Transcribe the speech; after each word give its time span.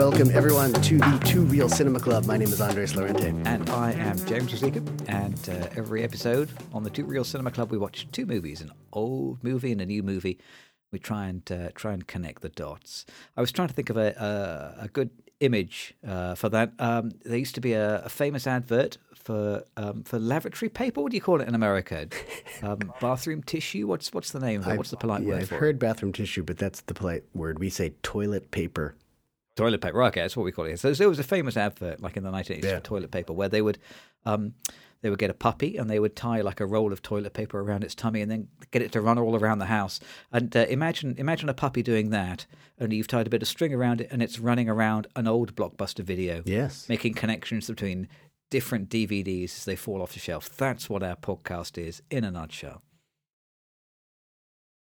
Welcome, 0.00 0.30
everyone, 0.30 0.72
to 0.72 0.96
the 0.96 1.22
Two 1.26 1.42
Reel 1.42 1.68
Cinema 1.68 2.00
Club. 2.00 2.24
My 2.24 2.38
name 2.38 2.48
is 2.48 2.58
Andres 2.58 2.96
Lorente. 2.96 3.34
And 3.44 3.68
I 3.68 3.92
am 3.92 4.16
James 4.24 4.50
Rosica. 4.50 4.82
And 5.10 5.38
uh, 5.46 5.68
every 5.76 6.02
episode 6.02 6.48
on 6.72 6.84
the 6.84 6.88
Two 6.88 7.04
Reel 7.04 7.22
Cinema 7.22 7.50
Club, 7.50 7.70
we 7.70 7.76
watch 7.76 8.08
two 8.10 8.24
movies 8.24 8.62
an 8.62 8.72
old 8.94 9.44
movie 9.44 9.72
and 9.72 9.80
a 9.82 9.84
new 9.84 10.02
movie. 10.02 10.38
We 10.90 10.98
try 10.98 11.26
and 11.26 11.52
uh, 11.52 11.68
try 11.74 11.92
and 11.92 12.06
connect 12.06 12.40
the 12.40 12.48
dots. 12.48 13.04
I 13.36 13.42
was 13.42 13.52
trying 13.52 13.68
to 13.68 13.74
think 13.74 13.90
of 13.90 13.98
a, 13.98 14.74
a, 14.78 14.84
a 14.84 14.88
good 14.88 15.10
image 15.40 15.92
uh, 16.08 16.34
for 16.34 16.48
that. 16.48 16.72
Um, 16.78 17.10
there 17.26 17.36
used 17.36 17.56
to 17.56 17.60
be 17.60 17.74
a, 17.74 18.00
a 18.02 18.08
famous 18.08 18.46
advert 18.46 18.96
for 19.14 19.64
um, 19.76 20.04
for 20.04 20.18
lavatory 20.18 20.70
paper. 20.70 21.02
What 21.02 21.10
do 21.10 21.16
you 21.18 21.22
call 21.22 21.42
it 21.42 21.48
in 21.48 21.54
America? 21.54 22.08
Um, 22.62 22.92
bathroom 23.00 23.42
tissue. 23.42 23.86
What's 23.86 24.12
what's 24.12 24.32
the 24.32 24.40
name 24.40 24.60
of 24.60 24.68
it? 24.68 24.76
What's 24.76 24.90
the 24.90 24.98
polite 24.98 25.22
yeah, 25.22 25.28
word 25.28 25.42
I've 25.42 25.48
heard 25.48 25.78
bathroom 25.78 26.12
tissue, 26.12 26.42
but 26.42 26.58
that's 26.58 26.82
the 26.82 26.92
polite 26.92 27.24
word. 27.32 27.58
We 27.58 27.70
say 27.70 27.94
toilet 28.02 28.50
paper. 28.50 28.96
Toilet 29.56 29.80
paper. 29.80 30.02
Okay, 30.04 30.20
that's 30.22 30.36
what 30.36 30.44
we 30.44 30.52
call 30.52 30.64
it. 30.66 30.78
So 30.78 30.92
there 30.92 31.08
was 31.08 31.18
a 31.18 31.24
famous 31.24 31.56
advert, 31.56 32.00
like 32.00 32.16
in 32.16 32.22
the 32.22 32.30
1980s, 32.30 32.64
Yeah. 32.64 32.76
for 32.76 32.80
toilet 32.84 33.10
paper, 33.10 33.32
where 33.32 33.48
they 33.48 33.62
would. 33.62 33.78
Um, 34.24 34.54
they 35.02 35.08
would 35.08 35.18
get 35.18 35.30
a 35.30 35.34
puppy 35.34 35.78
and 35.78 35.88
they 35.88 35.98
would 35.98 36.14
tie 36.14 36.42
like 36.42 36.60
a 36.60 36.66
roll 36.66 36.92
of 36.92 37.00
toilet 37.00 37.32
paper 37.32 37.58
around 37.58 37.84
its 37.84 37.94
tummy 37.94 38.20
and 38.20 38.30
then 38.30 38.48
get 38.70 38.82
it 38.82 38.92
to 38.92 39.00
run 39.00 39.18
all 39.18 39.34
around 39.34 39.58
the 39.58 39.64
house. 39.64 39.98
And 40.30 40.54
uh, 40.54 40.66
imagine 40.68 41.14
imagine 41.16 41.48
a 41.48 41.54
puppy 41.54 41.82
doing 41.82 42.10
that, 42.10 42.44
only 42.78 42.96
you've 42.96 43.06
tied 43.08 43.26
a 43.26 43.30
bit 43.30 43.40
of 43.40 43.48
string 43.48 43.72
around 43.72 44.02
it 44.02 44.08
and 44.10 44.22
it's 44.22 44.38
running 44.38 44.68
around 44.68 45.06
an 45.16 45.26
old 45.26 45.56
blockbuster 45.56 46.04
video, 46.04 46.42
Yes. 46.44 46.86
making 46.86 47.14
connections 47.14 47.66
between 47.66 48.08
different 48.50 48.90
DVDs 48.90 49.56
as 49.56 49.64
they 49.64 49.74
fall 49.74 50.02
off 50.02 50.12
the 50.12 50.18
shelf. 50.18 50.50
That's 50.54 50.90
what 50.90 51.02
our 51.02 51.16
podcast 51.16 51.78
is 51.78 52.02
in 52.10 52.22
a 52.22 52.30
nutshell. 52.30 52.82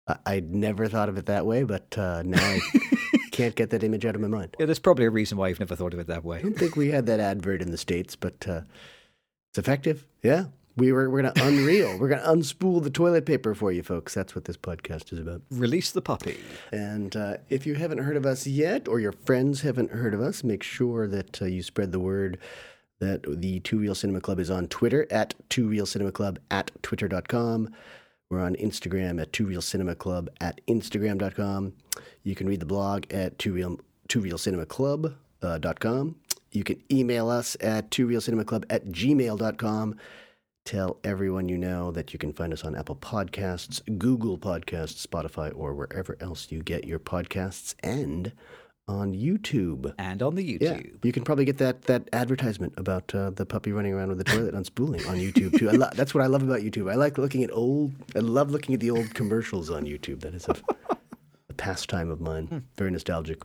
I- 0.07 0.19
I'd 0.27 0.55
never 0.55 0.89
thought 0.89 1.09
of 1.09 1.17
it 1.17 1.25
that 1.25 1.47
way, 1.47 1.63
but 1.63 1.97
uh, 1.97 2.23
now 2.23 2.39
I 2.39 2.61
can't 3.33 3.55
get 3.57 3.71
that 3.71 3.83
image 3.83 4.07
out 4.07 4.15
of 4.15 4.21
my 4.21 4.29
mind. 4.29 4.57
Yeah, 4.61 4.67
there's 4.67 4.79
probably 4.79 5.05
a 5.07 5.11
reason 5.11 5.37
why 5.39 5.49
you've 5.49 5.61
never 5.61 5.75
thought 5.75 5.93
of 5.95 5.99
it 5.99 6.07
that 6.07 6.25
way. 6.25 6.39
I 6.39 6.43
don't 6.43 6.57
think 6.57 6.77
we 6.77 6.91
had 6.91 7.07
that 7.07 7.19
advert 7.19 7.61
in 7.63 7.71
the 7.73 7.79
States, 7.79 8.15
but 8.15 8.47
uh, 8.47 8.61
it's 9.51 9.59
effective. 9.59 10.07
Yeah. 10.23 10.47
We 10.75 10.91
were, 10.91 11.11
we're 11.11 11.21
going 11.23 11.35
to 11.35 11.41
unreel. 11.41 11.99
we're 11.99 12.09
going 12.09 12.23
to 12.23 12.29
unspool 12.29 12.83
the 12.83 12.89
toilet 12.89 13.27
paper 13.27 13.55
for 13.55 13.73
you, 13.73 13.83
folks. 13.83 14.15
That's 14.15 14.35
what 14.35 14.47
this 14.47 14.57
podcast 14.57 15.13
is 15.13 15.19
about. 15.19 15.43
Release 15.51 15.91
the 15.91 16.01
puppy. 16.01 16.39
And 16.73 17.15
uh, 17.15 17.37
if 17.51 17.67
you 17.67 17.75
haven't 17.75 17.99
heard 17.99 18.17
of 18.17 18.25
us 18.25 18.47
yet, 18.47 18.89
or 18.89 18.99
your 18.99 19.13
friends 19.13 19.61
haven't 19.61 19.91
heard 19.91 20.15
of 20.15 20.23
us, 20.23 20.43
make 20.43 20.63
sure 20.63 21.07
that 21.09 21.43
uh, 21.43 21.45
you 21.45 21.63
spread 21.63 21.93
the 21.93 22.01
word 22.01 22.39
that 23.01 23.25
the 23.29 23.61
Two 23.61 23.81
Reel 23.81 23.95
Cinema 23.95 24.21
Club 24.21 24.39
is 24.39 24.51
on 24.51 24.67
Twitter 24.69 25.07
at 25.11 25.35
Two 25.51 25.69
Reel 25.69 25.85
Cinema 25.85 26.13
Club 26.13 26.39
at 26.51 26.71
twitter.com. 26.83 27.69
We're 28.33 28.41
on 28.41 28.57
Instagram 28.57 29.21
at 29.21 29.31
Two 29.31 29.45
Reel 29.45 29.61
Cinema 29.61 29.95
Club 29.95 30.31
at 30.41 30.67
instagram.com. 30.67 31.75
You 32.23 32.35
can 32.35 32.49
read 32.49 32.61
the 32.61 32.67
blog 32.67 33.05
at 33.13 33.39
Two 33.39 33.53
Reel 33.53 33.79
Two 34.09 34.21
Reel 34.21 34.39
Cinema 34.39 34.65
Club 34.65 35.13
uh, 35.43 35.59
com. 35.79 36.17
You 36.51 36.65
can 36.65 36.83
email 36.91 37.29
us 37.29 37.59
at 37.61 37.91
Two 37.91 38.07
Reel 38.07 38.23
Cinema 38.23 38.47
Club 38.47 38.65
at 38.71 38.87
gmail.com. 38.87 39.97
Tell 40.65 40.97
everyone 41.05 41.51
you 41.51 41.59
know 41.59 41.91
that 41.91 42.15
you 42.15 42.19
can 42.19 42.33
find 42.33 42.55
us 42.55 42.65
on 42.65 42.75
Apple 42.75 42.97
Podcasts, 42.97 43.83
Google 43.99 44.39
Podcasts, 44.39 45.07
Spotify, 45.07 45.53
or 45.55 45.75
wherever 45.75 46.17
else 46.19 46.51
you 46.51 46.63
get 46.63 46.87
your 46.87 47.01
podcasts, 47.01 47.75
and 47.81 48.33
on 48.89 49.15
YouTube. 49.15 49.95
And 49.99 50.23
on 50.23 50.35
the 50.35 50.47
YouTube. 50.47 50.61
Yeah, 50.85 50.91
you 51.03 51.13
can 51.13 51.25
probably 51.25 51.45
get 51.45 51.59
that 51.59 51.83
that 51.83 52.09
advertisement 52.13 52.75
about 52.77 53.15
uh, 53.15 53.31
the 53.31 53.47
puppy 53.47 53.73
running 53.73 53.93
around 53.93 54.09
with 54.09 54.19
the 54.19 54.25
toilet 54.25 54.55
unspooling 54.55 55.09
on 55.09 55.17
YouTube 55.17 55.59
too. 55.59 55.69
I 55.69 55.73
lo- 55.73 55.91
that's 55.95 56.15
what 56.15 56.23
I 56.23 56.27
love 56.27 56.43
about 56.43 56.61
YouTube. 56.61 56.91
I 56.91 56.97
like 56.97 57.19
looking 57.19 57.43
at 57.45 57.51
old. 57.53 57.93
I 58.17 58.21
love 58.21 58.51
looking 58.51 58.75
at 58.75 58.81
the 58.81 58.91
old 58.91 59.15
commercials 59.15 59.71
on 59.71 59.85
YouTube. 59.85 60.21
That 60.21 60.35
is 60.35 60.47
a, 60.49 60.57
a 61.49 61.55
pastime 61.55 62.11
of 62.11 62.21
mine. 62.21 62.65
Very 62.77 62.91
nostalgic. 62.91 63.43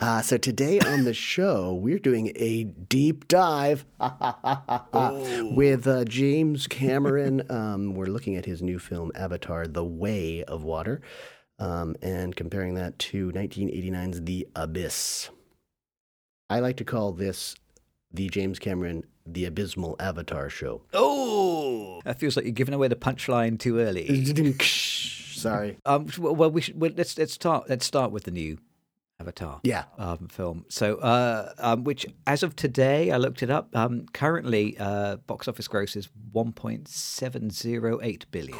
Uh, 0.00 0.20
so 0.22 0.36
today 0.38 0.80
on 0.80 1.04
the 1.04 1.14
show, 1.14 1.74
we're 1.74 1.98
doing 1.98 2.32
a 2.36 2.64
deep 2.64 3.28
dive 3.28 3.84
with 5.54 5.86
uh, 5.86 6.04
James 6.06 6.66
Cameron. 6.66 7.42
Um, 7.50 7.94
we're 7.94 8.06
looking 8.06 8.34
at 8.36 8.44
his 8.46 8.62
new 8.62 8.78
film, 8.78 9.12
Avatar: 9.14 9.66
The 9.66 9.84
Way 9.84 10.42
of 10.44 10.64
Water, 10.64 11.00
um, 11.62 11.94
and 12.02 12.34
comparing 12.34 12.74
that 12.74 12.98
to 12.98 13.30
1989's 13.30 14.24
The 14.24 14.48
Abyss. 14.56 15.30
I 16.50 16.58
like 16.58 16.76
to 16.78 16.84
call 16.84 17.12
this 17.12 17.54
the 18.12 18.28
James 18.28 18.58
Cameron 18.58 19.04
The 19.24 19.44
Abysmal 19.44 19.94
Avatar 20.00 20.50
Show. 20.50 20.82
Oh, 20.92 22.02
that 22.04 22.18
feels 22.18 22.36
like 22.36 22.44
you're 22.44 22.52
giving 22.52 22.74
away 22.74 22.88
the 22.88 22.96
punchline 22.96 23.60
too 23.60 23.78
early. 23.78 24.24
Sorry. 24.60 25.78
Um, 25.86 26.08
well, 26.18 26.50
we 26.50 26.60
should, 26.60 26.80
well, 26.80 26.90
let's 26.96 27.16
let's 27.16 27.32
start. 27.32 27.68
Let's 27.68 27.86
start 27.86 28.10
with 28.10 28.24
the 28.24 28.32
new 28.32 28.58
Avatar. 29.20 29.60
Yeah. 29.62 29.84
Um, 29.98 30.28
film. 30.28 30.64
So, 30.68 30.96
uh, 30.96 31.52
um, 31.58 31.84
which 31.84 32.06
as 32.26 32.42
of 32.42 32.56
today, 32.56 33.12
I 33.12 33.18
looked 33.18 33.42
it 33.42 33.50
up. 33.50 33.74
Um, 33.74 34.06
currently, 34.12 34.76
uh, 34.78 35.16
box 35.16 35.46
office 35.46 35.68
gross 35.68 35.94
is 35.94 36.08
1.708 36.34 38.24
billion. 38.30 38.58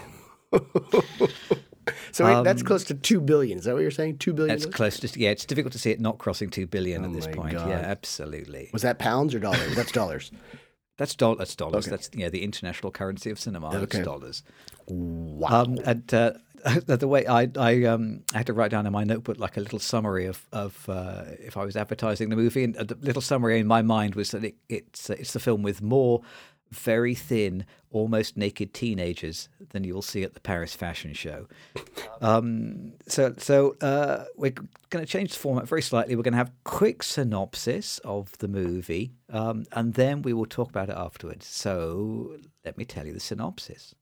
So 2.12 2.24
wait, 2.24 2.44
that's 2.44 2.62
close 2.62 2.84
to 2.84 2.94
two 2.94 3.20
billion. 3.20 3.58
Is 3.58 3.64
that 3.64 3.74
what 3.74 3.80
you're 3.80 3.90
saying? 3.90 4.18
Two 4.18 4.32
billion. 4.32 4.54
Um, 4.54 4.58
That's 4.58 4.74
close 4.74 5.00
to 5.00 5.20
yeah. 5.20 5.30
It's 5.30 5.44
difficult 5.44 5.72
to 5.72 5.78
see 5.78 5.90
it 5.90 6.00
not 6.00 6.18
crossing 6.18 6.50
two 6.50 6.66
billion 6.66 7.04
Oh 7.04 7.08
at 7.08 7.12
this 7.12 7.26
point. 7.26 7.54
God. 7.54 7.68
Yeah, 7.68 7.76
absolutely. 7.76 8.70
Was 8.72 8.82
that 8.82 8.98
pounds 8.98 9.34
or 9.34 9.38
dollars? 9.38 9.74
That's 9.74 9.92
dollars. 9.92 10.30
That's 10.98 11.14
dollars. 11.14 11.38
That's 11.38 11.56
dollars. 11.56 11.86
Okay. 11.86 11.90
That's 11.90 12.10
yeah, 12.14 12.28
the 12.28 12.42
international 12.42 12.92
currency 12.92 13.30
of 13.30 13.40
cinema. 13.40 13.68
Okay. 13.68 13.98
It's 13.98 14.06
dollars. 14.06 14.42
Wow. 14.86 15.62
Um, 15.62 15.78
and 15.84 16.12
uh, 16.12 16.32
the 16.86 17.08
way 17.08 17.26
I 17.26 17.48
I 17.56 17.84
um 17.84 18.22
I 18.34 18.38
had 18.38 18.46
to 18.46 18.52
write 18.52 18.70
down 18.70 18.86
in 18.86 18.92
my 18.92 19.04
notebook 19.04 19.38
like 19.38 19.56
a 19.56 19.60
little 19.60 19.78
summary 19.78 20.26
of 20.26 20.46
of 20.52 20.88
uh, 20.88 21.24
if 21.38 21.56
I 21.56 21.64
was 21.64 21.76
advertising 21.76 22.28
the 22.28 22.36
movie, 22.36 22.64
and 22.64 22.74
the 22.74 22.96
little 23.00 23.22
summary 23.22 23.58
in 23.58 23.66
my 23.66 23.82
mind 23.82 24.14
was 24.14 24.30
that 24.30 24.44
it, 24.44 24.56
it's 24.68 25.10
uh, 25.10 25.14
it's 25.18 25.32
the 25.32 25.40
film 25.40 25.62
with 25.62 25.82
more 25.82 26.22
very 26.70 27.14
thin, 27.14 27.66
almost 27.92 28.36
naked 28.36 28.74
teenagers 28.74 29.48
than 29.70 29.84
you'll 29.84 30.02
see 30.02 30.22
at 30.22 30.34
the 30.34 30.40
Paris 30.40 30.74
Fashion 30.74 31.14
Show. 31.14 31.48
Um, 32.20 32.92
so 33.08 33.34
so 33.38 33.74
uh, 33.80 34.26
we're 34.36 34.52
going 34.90 35.04
to 35.04 35.06
change 35.06 35.32
the 35.32 35.38
format 35.40 35.66
very 35.66 35.82
slightly. 35.82 36.14
We're 36.14 36.22
going 36.22 36.34
to 36.34 36.38
have 36.38 36.52
quick 36.62 37.02
synopsis 37.02 37.98
of 38.04 38.38
the 38.38 38.46
movie, 38.46 39.10
um, 39.28 39.64
and 39.72 39.94
then 39.94 40.22
we 40.22 40.32
will 40.32 40.46
talk 40.46 40.68
about 40.68 40.88
it 40.88 40.94
afterwards. 40.96 41.48
So 41.48 42.36
let 42.64 42.78
me 42.78 42.84
tell 42.84 43.04
you 43.04 43.12
the 43.12 43.18
synopsis. 43.18 43.96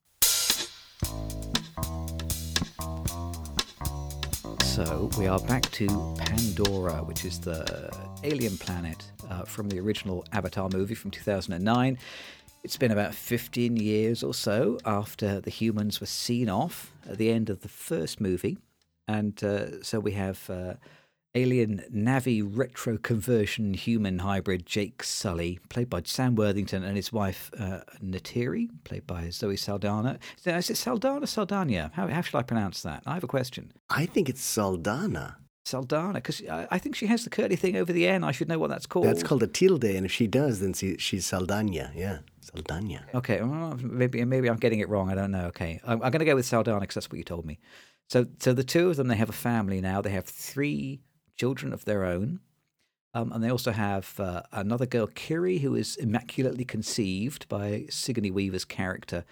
So 4.80 5.10
we 5.18 5.26
are 5.26 5.40
back 5.40 5.62
to 5.72 5.86
Pandora, 6.18 7.02
which 7.04 7.24
is 7.24 7.40
the 7.40 7.90
alien 8.22 8.56
planet 8.56 9.10
uh, 9.28 9.42
from 9.44 9.68
the 9.68 9.80
original 9.80 10.24
Avatar 10.32 10.68
movie 10.68 10.94
from 10.94 11.10
2009. 11.10 11.98
It's 12.62 12.76
been 12.76 12.92
about 12.92 13.14
15 13.14 13.76
years 13.76 14.22
or 14.22 14.34
so 14.34 14.78
after 14.84 15.40
the 15.40 15.50
humans 15.50 16.00
were 16.00 16.06
seen 16.06 16.50
off 16.50 16.92
at 17.08 17.16
the 17.16 17.30
end 17.30 17.48
of 17.48 17.62
the 17.62 17.68
first 17.68 18.20
movie. 18.20 18.58
And 19.08 19.42
uh, 19.42 19.82
so 19.82 19.98
we 19.98 20.12
have 20.12 20.48
uh, 20.50 20.74
alien 21.34 21.82
Na'vi 21.92 22.42
retro 22.44 22.98
conversion 22.98 23.74
human 23.74 24.18
hybrid 24.18 24.66
Jake 24.66 25.02
Sully, 25.02 25.58
played 25.70 25.88
by 25.88 26.02
Sam 26.04 26.34
Worthington, 26.34 26.84
and 26.84 26.96
his 26.96 27.12
wife 27.12 27.50
uh, 27.58 27.80
Neytiri, 28.04 28.68
played 28.84 29.06
by 29.06 29.30
Zoe 29.30 29.56
Saldana. 29.56 30.18
Is 30.44 30.70
it 30.70 30.76
Saldana 30.76 31.26
Saldana? 31.26 31.90
How, 31.94 32.08
how 32.08 32.20
should 32.20 32.36
I 32.36 32.42
pronounce 32.42 32.82
that? 32.82 33.02
I 33.06 33.14
have 33.14 33.24
a 33.24 33.28
question. 33.28 33.72
I 33.88 34.06
think 34.06 34.28
it's 34.28 34.42
Saldana. 34.42 35.38
Saldana, 35.64 36.14
because 36.14 36.42
I, 36.50 36.66
I 36.70 36.78
think 36.78 36.96
she 36.96 37.06
has 37.06 37.24
the 37.24 37.30
curly 37.30 37.56
thing 37.56 37.76
over 37.76 37.92
the 37.92 38.06
N. 38.06 38.24
I 38.24 38.32
should 38.32 38.48
know 38.48 38.58
what 38.58 38.70
that's 38.70 38.86
called. 38.86 39.06
That's 39.06 39.22
called 39.22 39.42
a 39.42 39.46
tilde, 39.46 39.84
and 39.84 40.04
if 40.04 40.12
she 40.12 40.26
does, 40.26 40.60
then 40.60 40.72
she, 40.72 40.96
she's 40.98 41.26
Saldana. 41.26 41.92
Yeah, 41.94 42.18
Saldana. 42.54 43.06
Okay, 43.14 43.40
maybe 43.82 44.24
maybe 44.24 44.48
I'm 44.48 44.56
getting 44.56 44.80
it 44.80 44.88
wrong. 44.88 45.10
I 45.10 45.14
don't 45.14 45.30
know. 45.30 45.46
Okay, 45.46 45.80
I'm, 45.84 46.02
I'm 46.02 46.10
going 46.10 46.20
to 46.20 46.24
go 46.24 46.34
with 46.34 46.46
Saldana 46.46 46.80
because 46.80 46.94
that's 46.94 47.10
what 47.10 47.18
you 47.18 47.24
told 47.24 47.44
me. 47.44 47.58
So 48.08 48.26
so 48.38 48.52
the 48.52 48.64
two 48.64 48.90
of 48.90 48.96
them 48.96 49.08
they 49.08 49.16
have 49.16 49.28
a 49.28 49.32
family 49.32 49.80
now. 49.80 50.00
They 50.00 50.10
have 50.10 50.26
three 50.26 51.00
children 51.36 51.72
of 51.72 51.84
their 51.84 52.04
own, 52.04 52.40
um, 53.14 53.32
and 53.32 53.42
they 53.42 53.50
also 53.50 53.72
have 53.72 54.18
uh, 54.20 54.42
another 54.52 54.86
girl, 54.86 55.06
Kiri, 55.06 55.58
who 55.58 55.74
is 55.74 55.96
immaculately 55.96 56.64
conceived 56.64 57.48
by 57.48 57.86
Sigourney 57.88 58.30
Weaver's 58.30 58.64
character 58.64 59.24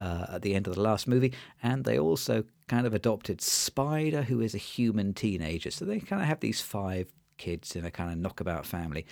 uh, 0.00 0.26
at 0.34 0.42
the 0.42 0.54
end 0.54 0.66
of 0.66 0.74
the 0.74 0.82
last 0.82 1.06
movie, 1.06 1.32
and 1.62 1.84
they 1.84 1.98
also 1.98 2.44
kind 2.68 2.86
of 2.86 2.94
adopted 2.94 3.40
Spider, 3.40 4.22
who 4.22 4.40
is 4.40 4.54
a 4.54 4.58
human 4.58 5.14
teenager. 5.14 5.70
So 5.70 5.84
they 5.84 6.00
kind 6.00 6.20
of 6.22 6.28
have 6.28 6.40
these 6.40 6.60
five 6.60 7.12
kids 7.38 7.76
in 7.76 7.84
a 7.84 7.90
kind 7.90 8.10
of 8.10 8.18
knockabout 8.18 8.66
family. 8.66 9.06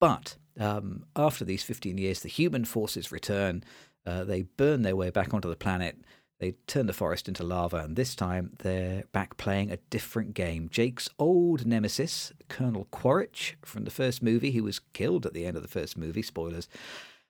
But 0.00 0.36
um, 0.58 1.04
after 1.16 1.44
these 1.44 1.62
15 1.62 1.98
years, 1.98 2.20
the 2.20 2.28
human 2.28 2.64
forces 2.64 3.12
return. 3.12 3.64
Uh, 4.06 4.24
they 4.24 4.42
burn 4.42 4.82
their 4.82 4.96
way 4.96 5.10
back 5.10 5.34
onto 5.34 5.48
the 5.48 5.56
planet. 5.56 5.96
They 6.38 6.52
turn 6.66 6.86
the 6.86 6.94
forest 6.94 7.28
into 7.28 7.42
lava, 7.42 7.76
and 7.78 7.96
this 7.96 8.14
time 8.14 8.52
they're 8.60 9.04
back 9.12 9.36
playing 9.36 9.70
a 9.70 9.76
different 9.90 10.32
game. 10.32 10.70
Jake's 10.70 11.08
old 11.18 11.66
nemesis, 11.66 12.32
Colonel 12.48 12.86
Quaritch 12.90 13.58
from 13.62 13.84
the 13.84 13.90
first 13.90 14.22
movie, 14.22 14.52
who 14.52 14.64
was 14.64 14.80
killed 14.94 15.26
at 15.26 15.34
the 15.34 15.44
end 15.44 15.56
of 15.56 15.62
the 15.62 15.68
first 15.68 15.98
movie, 15.98 16.22
spoilers, 16.22 16.66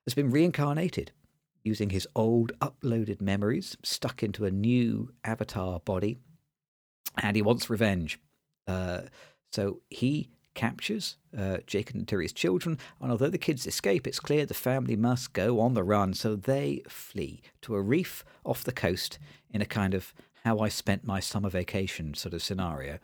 has 0.07 0.15
been 0.15 0.31
reincarnated 0.31 1.11
using 1.65 1.91
his 1.91 2.07
old 2.15 2.53
uploaded 2.61 3.21
memories 3.21 3.77
stuck 3.83 4.23
into 4.23 4.45
a 4.45 4.51
new 4.51 5.11
avatar 5.25 5.81
body, 5.81 6.19
and 7.21 7.35
he 7.35 7.43
wants 7.43 7.69
revenge. 7.69 8.21
Uh, 8.69 9.03
so 9.53 9.81
he 9.91 10.31
captures 10.55 11.17
uh, 11.37 11.59
Jake 11.67 11.93
and 11.93 12.07
Terry's 12.07 12.33
children, 12.33 12.79
and 13.01 13.11
although 13.11 13.31
the 13.31 13.39
kids 13.39 13.67
escape, 13.67 14.07
it's 14.07 14.21
clear 14.21 14.47
the 14.47 14.55
family 14.55 14.97
must 14.97 15.33
go 15.33 15.61
on 15.61 15.75
the 15.75 15.85
run, 15.85 16.15
so 16.15 16.37
they 16.37 16.83
flee 16.89 17.43
to 17.63 17.75
a 17.75 17.81
reef 17.83 18.25
off 18.45 18.65
the 18.65 18.73
coast 18.73 19.19
in 19.51 19.63
a 19.63 19.67
kind 19.67 19.95
of 19.95 20.13
how 20.45 20.59
I 20.59 20.69
spent 20.69 21.07
my 21.07 21.21
summer 21.21 21.51
vacation 21.51 22.15
sort 22.15 22.35
of 22.35 22.43
scenario. 22.43 22.99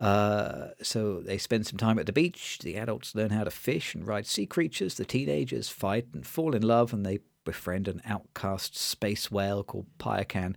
Uh, 0.00 0.68
so 0.82 1.20
they 1.20 1.38
spend 1.38 1.66
some 1.66 1.78
time 1.78 1.98
at 1.98 2.06
the 2.06 2.12
beach. 2.12 2.58
The 2.58 2.76
adults 2.76 3.14
learn 3.14 3.30
how 3.30 3.44
to 3.44 3.50
fish 3.50 3.94
and 3.94 4.06
ride 4.06 4.26
sea 4.26 4.46
creatures. 4.46 4.96
The 4.96 5.04
teenagers 5.04 5.68
fight 5.68 6.08
and 6.12 6.26
fall 6.26 6.54
in 6.54 6.62
love, 6.62 6.92
and 6.92 7.06
they 7.06 7.20
befriend 7.44 7.88
an 7.88 8.02
outcast 8.04 8.76
space 8.76 9.30
whale 9.30 9.62
called 9.62 9.86
Payakan. 9.98 10.56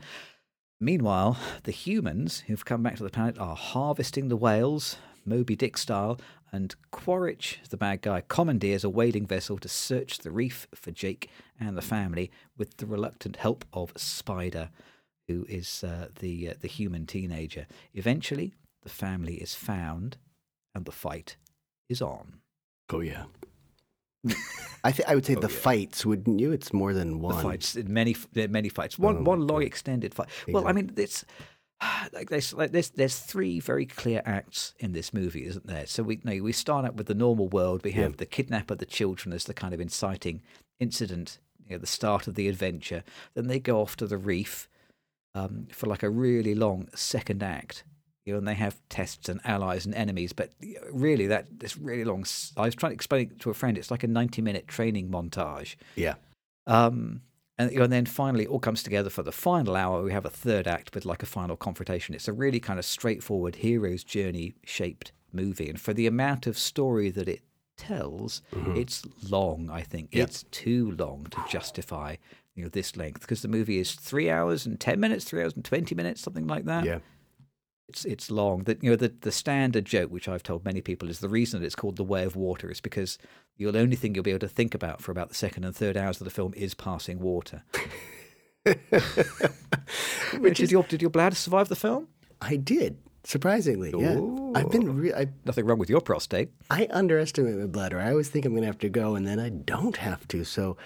Meanwhile, 0.80 1.38
the 1.64 1.72
humans 1.72 2.44
who've 2.48 2.66
come 2.66 2.84
back 2.84 2.98
to 2.98 3.04
the 3.04 3.10
planet 3.10 3.38
are 3.40 3.56
harvesting 3.56 4.28
the 4.28 4.38
whales, 4.38 4.98
Moby 5.28 5.56
Dick 5.56 5.78
style, 5.78 6.20
and 6.52 6.74
Quaritch, 6.92 7.60
the 7.70 7.78
bad 7.78 8.02
guy, 8.02 8.22
commandeers 8.28 8.84
a 8.84 8.90
whaling 8.90 9.26
vessel 9.28 9.58
to 9.60 9.68
search 9.68 10.20
the 10.20 10.32
reef 10.32 10.68
for 10.74 10.92
Jake 10.92 11.30
and 11.60 11.78
the 11.78 11.82
family 11.82 12.32
with 12.58 12.78
the 12.78 12.86
reluctant 12.86 13.36
help 13.36 13.66
of 13.74 13.92
Spider, 13.98 14.70
who 15.28 15.46
is 15.50 15.84
uh, 15.84 16.08
the 16.20 16.50
uh, 16.50 16.54
the 16.62 16.68
human 16.70 17.06
teenager. 17.06 17.68
Eventually, 17.94 18.54
the 18.84 18.90
family 18.90 19.36
is 19.36 19.54
found, 19.54 20.18
and 20.74 20.86
the 20.86 20.92
fight 20.94 21.36
is 21.90 22.02
on. 22.02 22.40
Oh 22.90 23.02
yeah. 23.02 23.26
I 24.84 24.92
th- 24.92 25.08
I 25.08 25.16
would 25.16 25.26
say 25.26 25.36
the 25.36 25.50
fights, 25.50 26.06
wouldn't 26.06 26.40
you? 26.40 26.52
It's 26.52 26.74
more 26.74 26.94
than 26.94 27.20
one. 27.20 27.36
The 27.36 27.42
fights, 27.44 27.76
many 27.76 28.16
many 28.36 28.70
fights. 28.70 28.98
One 29.00 29.18
Oh, 29.18 29.22
one 29.24 29.40
my 29.40 29.46
long 29.46 29.60
God. 29.62 29.68
extended 29.68 30.14
fight. 30.14 30.28
Well, 30.48 30.68
I 30.68 30.72
mean, 30.74 30.92
it's 30.98 31.24
like 32.14 32.30
there's 32.30 32.54
like 32.54 32.72
there's 32.72 32.90
there's 32.92 33.20
three 33.20 33.60
very 33.60 33.86
clear 33.86 34.22
acts 34.26 34.74
in 34.80 34.94
this 34.94 35.14
movie, 35.14 35.46
isn't 35.46 35.68
there? 35.68 35.86
So 35.86 36.04
we 36.04 36.16
you 36.16 36.22
know, 36.24 36.44
we 36.44 36.52
start 36.52 36.86
out 36.86 36.96
with 36.96 37.08
the 37.08 37.14
normal 37.14 37.48
world. 37.48 37.84
We 37.84 37.92
have 37.92 38.18
the 38.18 38.26
kidnap 38.26 38.72
of 38.72 38.80
the 38.80 38.86
children 38.86 39.34
as 39.34 39.46
the 39.46 39.54
kind 39.54 39.74
of 39.74 39.82
inciting 39.82 40.42
incident, 40.80 41.40
you 41.66 41.76
know, 41.76 41.80
the 41.80 41.88
start 41.88 42.28
of 42.28 42.36
the 42.36 42.48
adventure. 42.48 43.04
Then 43.36 43.48
they 43.48 43.60
go 43.60 43.82
off 43.82 43.96
to 43.98 44.08
the 44.08 44.18
reef 44.18 44.68
um, 45.36 45.68
for 45.72 45.88
like 45.88 46.04
a 46.04 46.10
really 46.10 46.56
long 46.56 46.90
second 46.96 47.44
act. 47.44 47.84
You 48.26 48.34
know, 48.34 48.40
and 48.40 48.48
they 48.48 48.56
have 48.56 48.78
tests 48.90 49.30
and 49.30 49.40
allies 49.46 49.86
and 49.86 49.96
enemies, 49.96 50.34
but 50.34 50.52
really, 50.92 51.28
that 51.28 51.60
this 51.60 51.78
really 51.78 52.04
long. 52.04 52.26
I 52.58 52.66
was 52.66 52.76
trying 52.76 52.90
to 52.90 52.96
explain 52.96 53.22
it 53.32 53.40
to 53.40 53.50
a 53.50 53.54
friend. 53.54 53.78
It's 53.78 53.90
like 53.90 54.04
a 54.04 54.08
ninety-minute 54.08 54.68
training 54.68 55.10
montage. 55.10 55.78
Yeah. 55.96 56.16
Um, 56.66 57.22
and, 57.57 57.71
and 57.71 57.92
then 57.92 58.06
finally, 58.06 58.45
it 58.45 58.50
all 58.50 58.59
comes 58.59 58.83
together 58.83 59.09
for 59.09 59.24
the 59.24 59.31
final 59.31 59.75
hour. 59.75 60.04
We 60.04 60.12
have 60.12 60.25
a 60.25 60.30
third 60.30 60.68
act 60.68 60.94
with 60.94 61.06
like 61.06 61.24
a 61.24 61.27
final 61.27 61.57
confrontation. 61.57 62.13
It's 62.13 62.27
a 62.27 62.33
really 62.33 62.59
kind 62.59 62.77
of 62.77 62.86
straightforward 62.86 63.57
hero's 63.57 64.04
journey 64.04 64.56
shaped 64.63 65.12
movie. 65.33 65.69
And 65.69 65.80
for 65.80 65.94
the 65.94 66.07
amount 66.07 66.48
of 66.48 66.57
story 66.57 67.09
that 67.12 67.27
it 67.27 67.42
tells, 67.75 68.42
mm-hmm. 68.54 68.75
it's 68.75 69.04
long, 69.30 69.69
I 69.71 69.81
think. 69.81 70.09
Yeah. 70.12 70.24
It's 70.24 70.44
too 70.51 70.92
long 70.92 71.27
to 71.31 71.44
justify 71.50 72.18
you 72.57 72.63
know 72.63 72.69
this 72.69 72.98
length 72.98 73.21
because 73.21 73.44
the 73.44 73.48
movie 73.48 73.77
is 73.77 73.94
three 73.94 74.30
hours 74.30 74.65
and 74.65 74.80
10 74.80 75.00
minutes, 75.00 75.25
three 75.25 75.44
hours 75.44 75.54
and 75.56 75.63
20 75.63 75.94
minutes, 75.95 76.21
something 76.21 76.48
like 76.48 76.65
that. 76.65 76.83
Yeah. 76.83 77.00
It's 77.89 78.04
it's 78.06 78.30
long. 78.30 78.63
That 78.63 78.84
you 78.84 78.89
know 78.89 78.95
the 78.95 79.13
the 79.22 79.31
standard 79.31 79.86
joke, 79.86 80.12
which 80.12 80.28
I've 80.28 80.44
told 80.44 80.66
many 80.66 80.81
people, 80.81 81.10
is 81.10 81.19
the 81.19 81.30
reason 81.30 81.60
that 81.60 81.66
it's 81.66 81.75
called 81.75 81.95
the 81.95 82.04
Way 82.04 82.25
of 82.25 82.36
Water 82.36 82.69
is 82.69 82.81
because 82.81 83.18
the 83.57 83.68
only 83.68 83.95
thing 83.95 84.13
you'll 84.13 84.24
be 84.24 84.31
able 84.31 84.39
to 84.39 84.48
think 84.48 84.75
about 84.75 85.01
for 85.01 85.12
about 85.12 85.30
the 85.30 85.36
second 85.36 85.63
and 85.63 85.75
third 85.75 85.95
hours 85.95 86.19
of 86.19 86.25
the 86.25 86.31
film 86.31 86.54
is 86.56 86.74
passing 86.74 87.19
water. 87.19 87.63
Which 90.39 90.57
did 90.57 90.63
is, 90.63 90.72
your 90.72 90.84
did 90.84 91.01
your 91.01 91.12
bladder 91.12 91.36
survive 91.36 91.69
the 91.69 91.75
film? 91.75 92.07
I 92.42 92.57
did 92.57 92.98
surprisingly. 93.24 93.94
Yeah. 93.98 94.19
I've 94.56 94.72
been. 94.72 94.95
Re- 94.95 95.13
I 95.13 95.28
Nothing 95.45 95.66
wrong 95.66 95.78
with 95.78 95.90
your 95.90 96.01
prostate. 96.01 96.50
I 96.69 96.88
underestimate 96.92 97.56
my 97.56 97.68
bladder. 97.68 98.00
I 98.00 98.12
always 98.12 98.30
think 98.30 98.45
I'm 98.45 98.54
going 98.54 98.63
to 98.63 98.68
have 98.68 98.80
to 98.80 98.90
go, 98.90 99.16
and 99.16 99.28
then 99.28 99.40
I 99.40 99.50
don't 99.50 99.98
have 99.98 100.28
to. 100.30 100.44
So, 100.44 100.78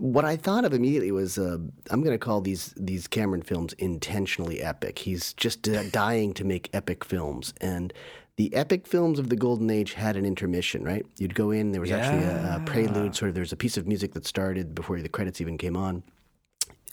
what 0.00 0.24
I 0.24 0.36
thought 0.36 0.64
of 0.64 0.72
immediately 0.72 1.12
was 1.12 1.38
uh, 1.38 1.58
I'm 1.90 2.02
going 2.02 2.14
to 2.14 2.18
call 2.18 2.40
these 2.40 2.74
these 2.76 3.06
Cameron 3.06 3.42
films 3.42 3.72
intentionally 3.74 4.60
epic. 4.60 4.98
He's 4.98 5.32
just 5.34 5.62
dying 5.92 6.34
to 6.34 6.44
make 6.44 6.70
epic 6.72 7.04
films, 7.04 7.54
and 7.60 7.92
the 8.36 8.54
epic 8.54 8.86
films 8.86 9.18
of 9.18 9.28
the 9.28 9.36
golden 9.36 9.70
age 9.70 9.92
had 9.92 10.16
an 10.16 10.24
intermission. 10.24 10.84
Right? 10.84 11.04
You'd 11.18 11.34
go 11.34 11.50
in. 11.50 11.72
There 11.72 11.80
was 11.80 11.90
actually 11.90 12.24
a, 12.24 12.56
a 12.56 12.62
prelude. 12.64 13.14
Sort 13.14 13.30
of. 13.30 13.34
There's 13.34 13.52
a 13.52 13.56
piece 13.56 13.76
of 13.76 13.86
music 13.86 14.14
that 14.14 14.26
started 14.26 14.74
before 14.74 15.00
the 15.00 15.08
credits 15.08 15.40
even 15.40 15.58
came 15.58 15.76
on 15.76 16.02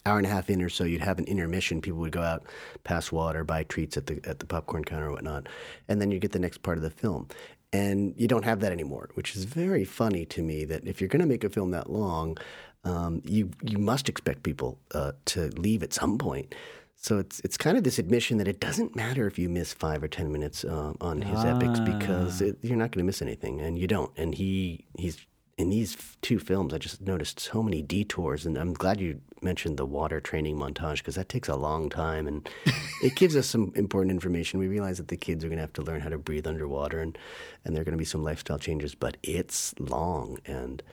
hour 0.06 0.18
and 0.18 0.26
a 0.26 0.30
half 0.30 0.50
in 0.50 0.62
or 0.62 0.70
so, 0.70 0.84
you'd 0.84 1.02
have 1.02 1.20
an 1.20 1.26
intermission. 1.26 1.82
People 1.82 2.00
would 2.00 2.12
go 2.12 2.22
out, 2.22 2.44
pass 2.84 3.12
water, 3.12 3.44
buy 3.44 3.64
treats 3.64 3.98
at 3.98 4.08
the 4.08 4.20
at 4.26 4.40
the 4.40 4.46
popcorn 4.46 4.84
counter 4.84 5.08
or 5.08 5.12
whatnot, 5.12 5.48
and 5.88 6.02
then 6.02 6.12
you 6.12 6.20
get 6.20 6.32
the 6.32 6.40
next 6.40 6.60
part 6.64 6.78
of 6.78 6.84
the 6.84 6.90
film. 6.90 7.28
And 7.74 8.14
you 8.18 8.30
don't 8.30 8.46
have 8.46 8.62
that 8.62 8.72
anymore, 8.72 9.10
which 9.16 9.36
is 9.36 9.44
very 9.44 9.84
funny 9.84 10.26
to 10.28 10.42
me. 10.42 10.64
That 10.66 10.88
if 10.88 11.02
you're 11.02 11.10
going 11.10 11.22
to 11.22 11.28
make 11.28 11.44
a 11.44 11.50
film 11.50 11.72
that 11.72 11.90
long, 11.90 12.38
um, 12.84 13.22
you 13.26 13.52
you 13.62 13.78
must 13.78 14.08
expect 14.10 14.44
people 14.44 14.80
uh, 14.94 15.12
to 15.26 15.50
leave 15.58 15.84
at 15.84 15.94
some 15.94 16.18
point. 16.18 16.56
So 16.96 17.20
it's 17.20 17.40
it's 17.42 17.58
kind 17.58 17.78
of 17.78 17.84
this 17.84 18.00
admission 18.00 18.38
that 18.38 18.48
it 18.48 18.60
doesn't 18.60 18.96
matter 18.96 19.28
if 19.28 19.38
you 19.38 19.50
miss 19.50 19.74
five 19.74 20.02
or 20.02 20.08
ten 20.08 20.32
minutes 20.32 20.64
uh, 20.64 20.94
on 21.02 21.22
his 21.22 21.44
epics 21.44 21.80
because 21.80 22.42
it, 22.42 22.58
you're 22.62 22.78
not 22.78 22.92
going 22.92 23.04
to 23.04 23.08
miss 23.08 23.22
anything, 23.22 23.62
and 23.62 23.78
you 23.78 23.88
don't. 23.88 24.12
And 24.18 24.34
he 24.34 24.86
he's 24.98 25.26
in 25.58 25.70
these 25.70 25.98
two 26.22 26.38
films, 26.38 26.74
I 26.74 26.78
just 26.78 27.02
noticed 27.02 27.40
so 27.40 27.64
many 27.64 27.82
detours, 27.82 28.46
and 28.46 28.58
I'm 28.58 28.74
glad 28.74 29.02
you 29.02 29.22
mentioned 29.42 29.78
the 29.78 29.86
water 29.86 30.22
training 30.22 30.56
montage 30.56 30.98
because 30.98 31.16
that 31.16 31.30
takes 31.30 31.50
a 31.50 31.56
long 31.56 31.90
time, 31.90 32.28
and 32.28 32.48
it 33.04 33.16
gives 33.16 33.36
us 33.36 33.48
some 33.48 33.72
important 33.76 34.12
information. 34.12 34.60
We 34.60 34.68
realize 34.68 34.98
that 34.98 35.08
the 35.08 35.18
kids 35.18 35.44
are 35.44 35.48
going 35.48 35.58
to 35.58 35.64
have 35.64 35.74
to 35.74 35.82
learn 35.82 36.02
how 36.02 36.10
to 36.10 36.18
breathe 36.18 36.46
underwater, 36.46 37.00
and 37.00 37.18
and 37.66 37.76
there 37.76 37.82
are 37.82 37.86
going 37.86 37.94
to 37.94 37.98
be 37.98 38.06
some 38.06 38.24
lifestyle 38.24 38.60
changes, 38.60 38.94
but 38.94 39.18
it's 39.24 39.74
long 39.80 40.38
and 40.46 40.84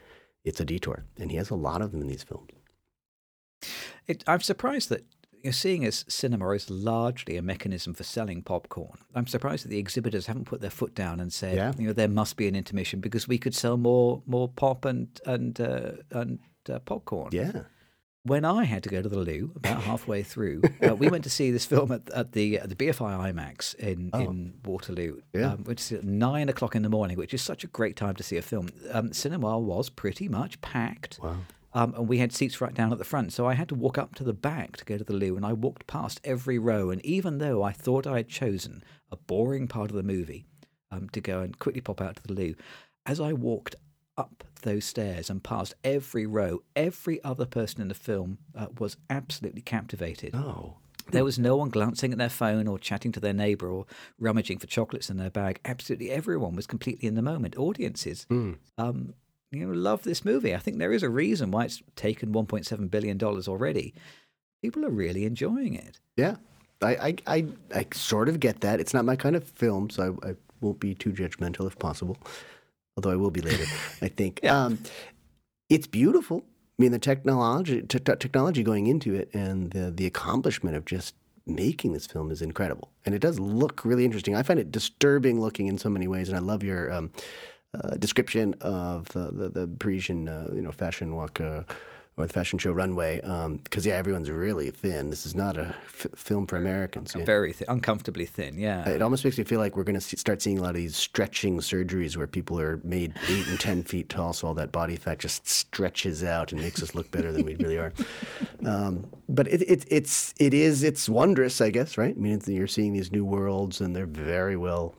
it's 0.45 0.61
a 0.61 0.65
detour, 0.65 1.05
and 1.19 1.31
he 1.31 1.37
has 1.37 1.51
a 1.51 1.55
lot 1.55 1.83
of 1.83 1.93
them 1.93 2.01
in 2.01 2.07
these 2.07 2.23
films. 2.23 2.51
It, 4.07 4.25
I'm 4.27 4.41
surprised 4.41 4.89
that 4.89 5.05
you're 5.45 5.53
seeing 5.53 5.85
as 5.85 6.05
cinema 6.09 6.49
is 6.51 6.69
largely 6.71 7.37
a 7.37 7.43
mechanism 7.43 7.95
for 7.95 8.03
selling 8.03 8.43
popcorn. 8.43 8.99
I'm 9.15 9.27
surprised 9.27 9.65
that 9.65 9.69
the 9.69 9.79
exhibitors 9.79 10.27
haven't 10.27 10.47
put 10.47 10.61
their 10.61 10.71
foot 10.71 10.95
down 10.95 11.21
and 11.21 11.33
said, 11.33 11.57
Yeah. 11.57 11.73
you 11.79 11.87
know, 11.87 11.93
there 11.93 12.09
must 12.09 12.37
be 12.37 12.49
an 12.49 12.57
intermission 12.57 13.01
because 13.01 13.29
we 13.29 13.39
could 13.39 13.55
sell 13.55 13.77
more 13.77 14.23
more 14.27 14.49
pop 14.49 14.85
and 14.85 15.09
and 15.27 15.61
uh, 15.61 15.93
and 16.11 16.39
uh, 16.69 16.79
popcorn. 16.81 17.29
Yeah, 17.33 17.65
when 18.25 18.47
I 18.47 18.65
had 18.65 18.83
to 18.85 18.89
go 18.89 19.03
to 19.03 19.09
the 19.09 19.19
loo 19.19 19.53
about 19.55 19.83
halfway 19.91 20.23
through, 20.23 20.63
uh, 20.83 20.95
we 20.97 21.09
went 21.09 21.25
to 21.25 21.31
see 21.31 21.51
this 21.51 21.67
film 21.67 21.93
at, 21.93 22.09
at 22.11 22.33
the 22.33 22.59
at 22.59 22.71
the 22.71 22.75
BFI 22.75 23.33
IMAX 23.35 23.75
in, 23.75 24.11
in 24.15 24.55
Waterloo. 24.65 25.19
Oh. 25.35 25.39
Yeah. 25.39 25.53
Um, 25.53 25.65
see 25.77 25.97
it 25.97 25.99
at 25.99 26.05
nine 26.05 26.49
o'clock 26.49 26.75
in 26.75 26.83
the 26.83 26.89
morning, 26.89 27.19
which 27.19 27.35
is 27.35 27.43
such 27.43 27.65
a 27.65 27.67
great 27.67 27.97
time 27.97 28.15
to 28.17 28.23
see 28.23 28.39
a 28.39 28.43
film. 28.43 28.71
Um, 28.91 29.13
cinema 29.13 29.59
was 29.59 29.91
pretty 29.91 30.29
much 30.29 30.59
packed. 30.63 31.19
Wow. 31.23 31.37
Um, 31.77 31.93
and 31.95 32.09
we 32.09 32.19
had 32.19 32.33
seats 32.33 32.61
right 32.61 32.73
down 32.73 32.93
at 32.93 32.99
the 32.99 33.05
front, 33.05 33.33
so 33.33 33.47
I 33.47 33.55
had 33.55 33.69
to 33.71 33.75
walk 33.75 33.99
up 33.99 34.15
to 34.15 34.25
the 34.25 34.33
back 34.33 34.77
to 34.77 34.85
go 34.85 34.97
to 34.97 35.03
the 35.05 35.13
loo, 35.13 35.37
and 35.37 35.45
I 35.45 35.53
walked 35.53 35.87
past 35.89 36.21
every 36.23 36.59
row. 36.59 36.91
And 36.91 37.05
even 37.05 37.39
though 37.39 37.63
I 37.65 37.73
thought 37.73 38.07
I 38.07 38.19
had 38.19 38.29
chosen 38.29 38.85
a 39.11 39.17
boring 39.17 39.67
part 39.67 39.91
of 39.91 39.97
the 39.97 40.03
movie 40.05 40.47
um, 40.93 41.09
to 41.11 41.21
go 41.21 41.41
and 41.41 41.59
quickly 41.59 41.81
pop 41.81 42.01
out 42.01 42.17
to 42.17 42.23
the 42.23 42.33
loo, 42.33 42.55
as 43.07 43.21
I 43.21 43.33
walked 43.33 43.75
up 44.17 44.45
those 44.63 44.85
stairs 44.85 45.29
and 45.29 45.43
past 45.43 45.75
every 45.83 46.27
row, 46.27 46.63
every 46.77 47.23
other 47.25 47.45
person 47.45 47.81
in 47.83 47.89
the 47.89 47.95
film 47.95 48.39
uh, 48.57 48.69
was 48.79 48.97
absolutely 49.11 49.61
captivated. 49.61 50.33
oh, 50.37 50.77
There 51.11 51.25
was 51.25 51.39
no 51.41 51.57
one 51.57 51.69
glancing 51.71 52.13
at 52.13 52.19
their 52.19 52.31
phone 52.31 52.69
or 52.69 52.79
chatting 52.79 53.11
to 53.13 53.21
their 53.21 53.33
neighbour 53.35 53.69
or 53.69 53.87
rummaging 54.21 54.59
for 54.61 54.69
chocolates 54.69 55.11
in 55.11 55.17
their 55.17 55.31
bag. 55.31 55.59
Absolutely 55.65 56.13
everyone 56.13 56.55
was 56.55 56.69
completely 56.69 57.09
in 57.09 57.17
the 57.17 57.23
moment. 57.23 57.57
Audiences, 57.59 58.27
um, 58.79 59.15
you 59.55 59.67
know, 59.67 59.73
love 59.75 60.03
this 60.03 60.25
movie. 60.25 60.55
I 60.55 60.59
think 60.59 60.79
there 60.79 60.93
is 60.93 61.03
a 61.03 61.09
reason 61.09 61.51
why 61.51 61.65
it's 61.65 61.83
taken 61.97 62.33
1.7 62.33 62.91
billion 62.91 63.19
dollars 63.19 63.49
already. 63.49 63.95
People 64.63 64.85
are 64.85 64.91
really 64.91 65.25
enjoying 65.25 65.75
it. 65.75 66.01
yeah. 66.17 66.37
I, 66.83 66.97
I, 66.97 67.17
I, 67.27 67.47
I 67.75 67.87
sort 67.95 68.29
of 68.29 68.41
get 68.41 68.61
that. 68.61 68.79
It's 68.79 68.93
not 68.93 69.07
my 69.07 69.17
kind 69.17 69.37
of 69.37 69.45
film, 69.45 69.89
so 69.89 70.19
I, 70.23 70.31
I 70.31 70.35
won't 70.61 70.81
be 70.81 70.95
too 70.95 71.13
judgmental 71.13 71.67
if 71.67 71.79
possible. 71.79 72.19
Although 72.97 73.11
I 73.13 73.17
will 73.17 73.31
be 73.31 73.41
later, 73.41 73.65
I 74.03 74.09
think. 74.19 74.45
Um, 74.45 74.79
it's 75.71 75.87
beautiful. 75.87 76.45
I 76.79 76.83
mean, 76.83 76.93
the 76.93 76.99
technology, 76.99 77.81
te- 77.83 78.01
te- 78.01 78.17
technology 78.17 78.63
going 78.63 78.87
into 78.87 79.15
it, 79.15 79.31
and 79.33 79.71
the 79.71 79.91
the 79.91 80.05
accomplishment 80.05 80.77
of 80.77 80.85
just 80.85 81.15
making 81.47 81.93
this 81.95 82.07
film 82.07 82.31
is 82.31 82.43
incredible, 82.43 82.91
and 83.07 83.15
it 83.15 83.21
does 83.21 83.39
look 83.41 83.83
really 83.85 84.05
interesting. 84.05 84.35
I 84.37 84.43
find 84.43 84.59
it 84.61 84.71
disturbing 84.71 85.41
looking 85.41 85.69
in 85.69 85.79
so 85.79 85.89
many 85.89 86.07
ways, 86.09 86.29
and 86.29 86.37
I 86.37 86.41
love 86.41 86.63
your 86.63 86.93
um, 86.93 87.13
uh, 87.75 87.97
description 87.97 88.55
of 88.61 89.09
the 89.09 89.31
the, 89.31 89.49
the 89.49 89.67
Parisian, 89.79 90.29
uh, 90.29 90.51
you 90.53 90.63
know, 90.63 90.73
fashion 90.73 91.15
walk. 91.15 91.41
Uh, 91.41 91.63
or 92.17 92.29
the 92.29 92.33
fashion 92.33 92.61
show 92.61 92.71
runway, 92.71 93.21
because 93.65 93.85
yeah, 93.85 93.95
everyone's 93.95 94.31
really 94.31 94.71
thin. 94.71 95.11
This 95.11 95.27
is 95.27 95.35
not 95.35 95.57
a 95.57 95.75
f- 95.85 96.07
film 96.15 96.47
for 96.47 96.57
Americans. 96.57 97.13
Yeah. 97.17 97.25
Very 97.25 97.53
th- 97.53 97.69
uncomfortably 97.69 98.25
thin. 98.25 98.57
Yeah. 98.57 98.89
It 98.89 99.03
almost 99.03 99.25
makes 99.25 99.37
me 99.37 99.43
feel 99.43 99.59
like 99.59 99.77
we're 99.77 99.83
going 99.83 99.97
to 99.97 100.01
see, 100.01 100.17
start 100.17 100.41
seeing 100.41 100.59
a 100.59 100.63
lot 100.63 100.71
of 100.71 100.77
these 100.77 100.95
stretching 100.97 101.59
surgeries 101.59 102.17
where 102.17 102.29
people 102.29 102.61
are 102.61 102.81
made 102.85 103.15
eight 103.29 103.49
and 103.49 103.59
ten 103.59 103.83
feet 103.83 104.09
tall, 104.11 104.33
so 104.33 104.47
all 104.47 104.55
that 104.55 104.71
body 104.71 104.95
fat 104.95 105.19
just 105.19 105.49
stretches 105.49 106.23
out 106.23 106.53
and 106.53 106.61
makes 106.61 106.81
us 106.85 106.95
look 106.95 107.11
better 107.11 107.33
than 107.33 107.45
we 107.45 107.57
really 107.57 107.79
are. 107.79 107.93
Um, 108.65 109.07
but 109.29 109.47
it, 109.49 109.61
it, 109.63 109.85
it's 109.91 110.33
it 110.39 110.55
is 110.55 110.83
it's 110.83 111.07
wondrous, 111.07 111.61
I 111.61 111.69
guess, 111.69 111.99
right? 111.99 112.15
I 112.17 112.19
mean, 112.19 112.35
it's, 112.35 112.49
you're 112.49 112.67
seeing 112.67 112.95
these 112.95 113.13
new 113.13 113.25
worlds, 113.25 113.83
and 113.83 113.95
they're 113.95 114.07
very 114.07 114.57
well 114.57 114.95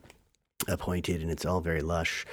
appointed, 0.67 1.21
and 1.21 1.31
it's 1.31 1.45
all 1.45 1.61
very 1.61 1.81
lush. 1.81 2.25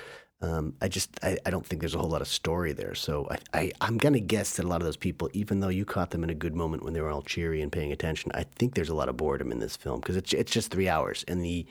Um, 0.43 0.75
I 0.81 0.89
just 0.89 1.19
I, 1.23 1.39
I 1.47 1.51
don't 1.51 1.65
think 1.65 1.81
there's 1.81 1.95
a 1.95 1.99
whole 1.99 2.11
lot 2.11 2.21
of 2.21 2.29
story 2.29 2.73
there. 2.73 2.95
So 2.95 3.29
I, 3.31 3.39
I 3.59 3.73
I'm 3.81 3.97
gonna 3.97 4.21
guess 4.21 4.57
that 4.57 4.65
a 4.65 4.69
lot 4.69 4.81
of 4.81 4.85
those 4.85 4.97
people, 4.97 5.31
even 5.33 5.61
though 5.61 5.69
you 5.69 5.85
caught 5.85 6.11
them 6.11 6.25
in 6.25 6.31
a 6.31 6.35
good 6.35 6.55
moment 6.55 6.83
when 6.83 6.93
they 6.93 7.01
were 7.01 7.11
all 7.11 7.23
cheery 7.23 7.63
and 7.63 7.71
paying 7.71 7.93
attention, 7.93 8.33
I 8.35 8.45
think 8.45 8.75
there's 8.75 8.89
a 8.89 8.95
lot 8.95 9.09
of 9.09 9.17
boredom 9.17 9.53
in 9.53 9.61
this 9.61 9.77
film 9.77 10.01
because 10.01 10.17
it's 10.17 10.33
it's 10.33 10.53
just 10.53 10.71
three 10.71 10.89
hours, 10.89 11.25
and 11.29 11.45
the 11.45 11.65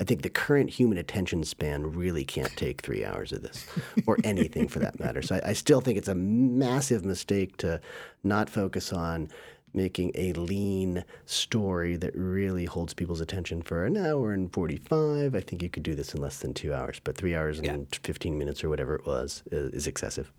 I 0.00 0.04
think 0.04 0.22
the 0.22 0.30
current 0.30 0.70
human 0.70 0.98
attention 0.98 1.42
span 1.44 1.92
really 1.92 2.24
can't 2.24 2.56
take 2.56 2.82
three 2.82 3.04
hours 3.04 3.32
of 3.32 3.42
this, 3.42 3.66
or 4.06 4.18
anything 4.24 4.68
for 4.68 4.80
that 4.80 4.98
matter. 4.98 5.22
So 5.22 5.36
I, 5.36 5.50
I 5.50 5.52
still 5.52 5.80
think 5.80 5.96
it's 5.96 6.08
a 6.08 6.14
massive 6.14 7.04
mistake 7.04 7.56
to 7.58 7.80
not 8.24 8.50
focus 8.50 8.92
on 8.92 9.28
making 9.74 10.12
a 10.14 10.32
lean 10.34 11.04
story 11.26 11.96
that 11.96 12.14
really 12.14 12.64
holds 12.64 12.94
people's 12.94 13.20
attention 13.20 13.62
for 13.62 13.84
an 13.84 13.96
hour 13.96 14.32
and 14.32 14.52
45. 14.52 15.34
I 15.34 15.40
think 15.40 15.62
you 15.62 15.68
could 15.68 15.82
do 15.82 15.94
this 15.94 16.14
in 16.14 16.20
less 16.20 16.38
than 16.38 16.54
two 16.54 16.72
hours, 16.74 17.00
but 17.02 17.16
three 17.16 17.34
hours 17.34 17.60
Yeah. 17.62 17.72
and 17.74 17.94
15 18.02 18.36
minutes 18.38 18.64
or 18.64 18.68
whatever 18.68 18.94
it 18.94 19.06
was 19.06 19.42
is, 19.50 19.72
is 19.72 19.86
excessive. 19.86 20.32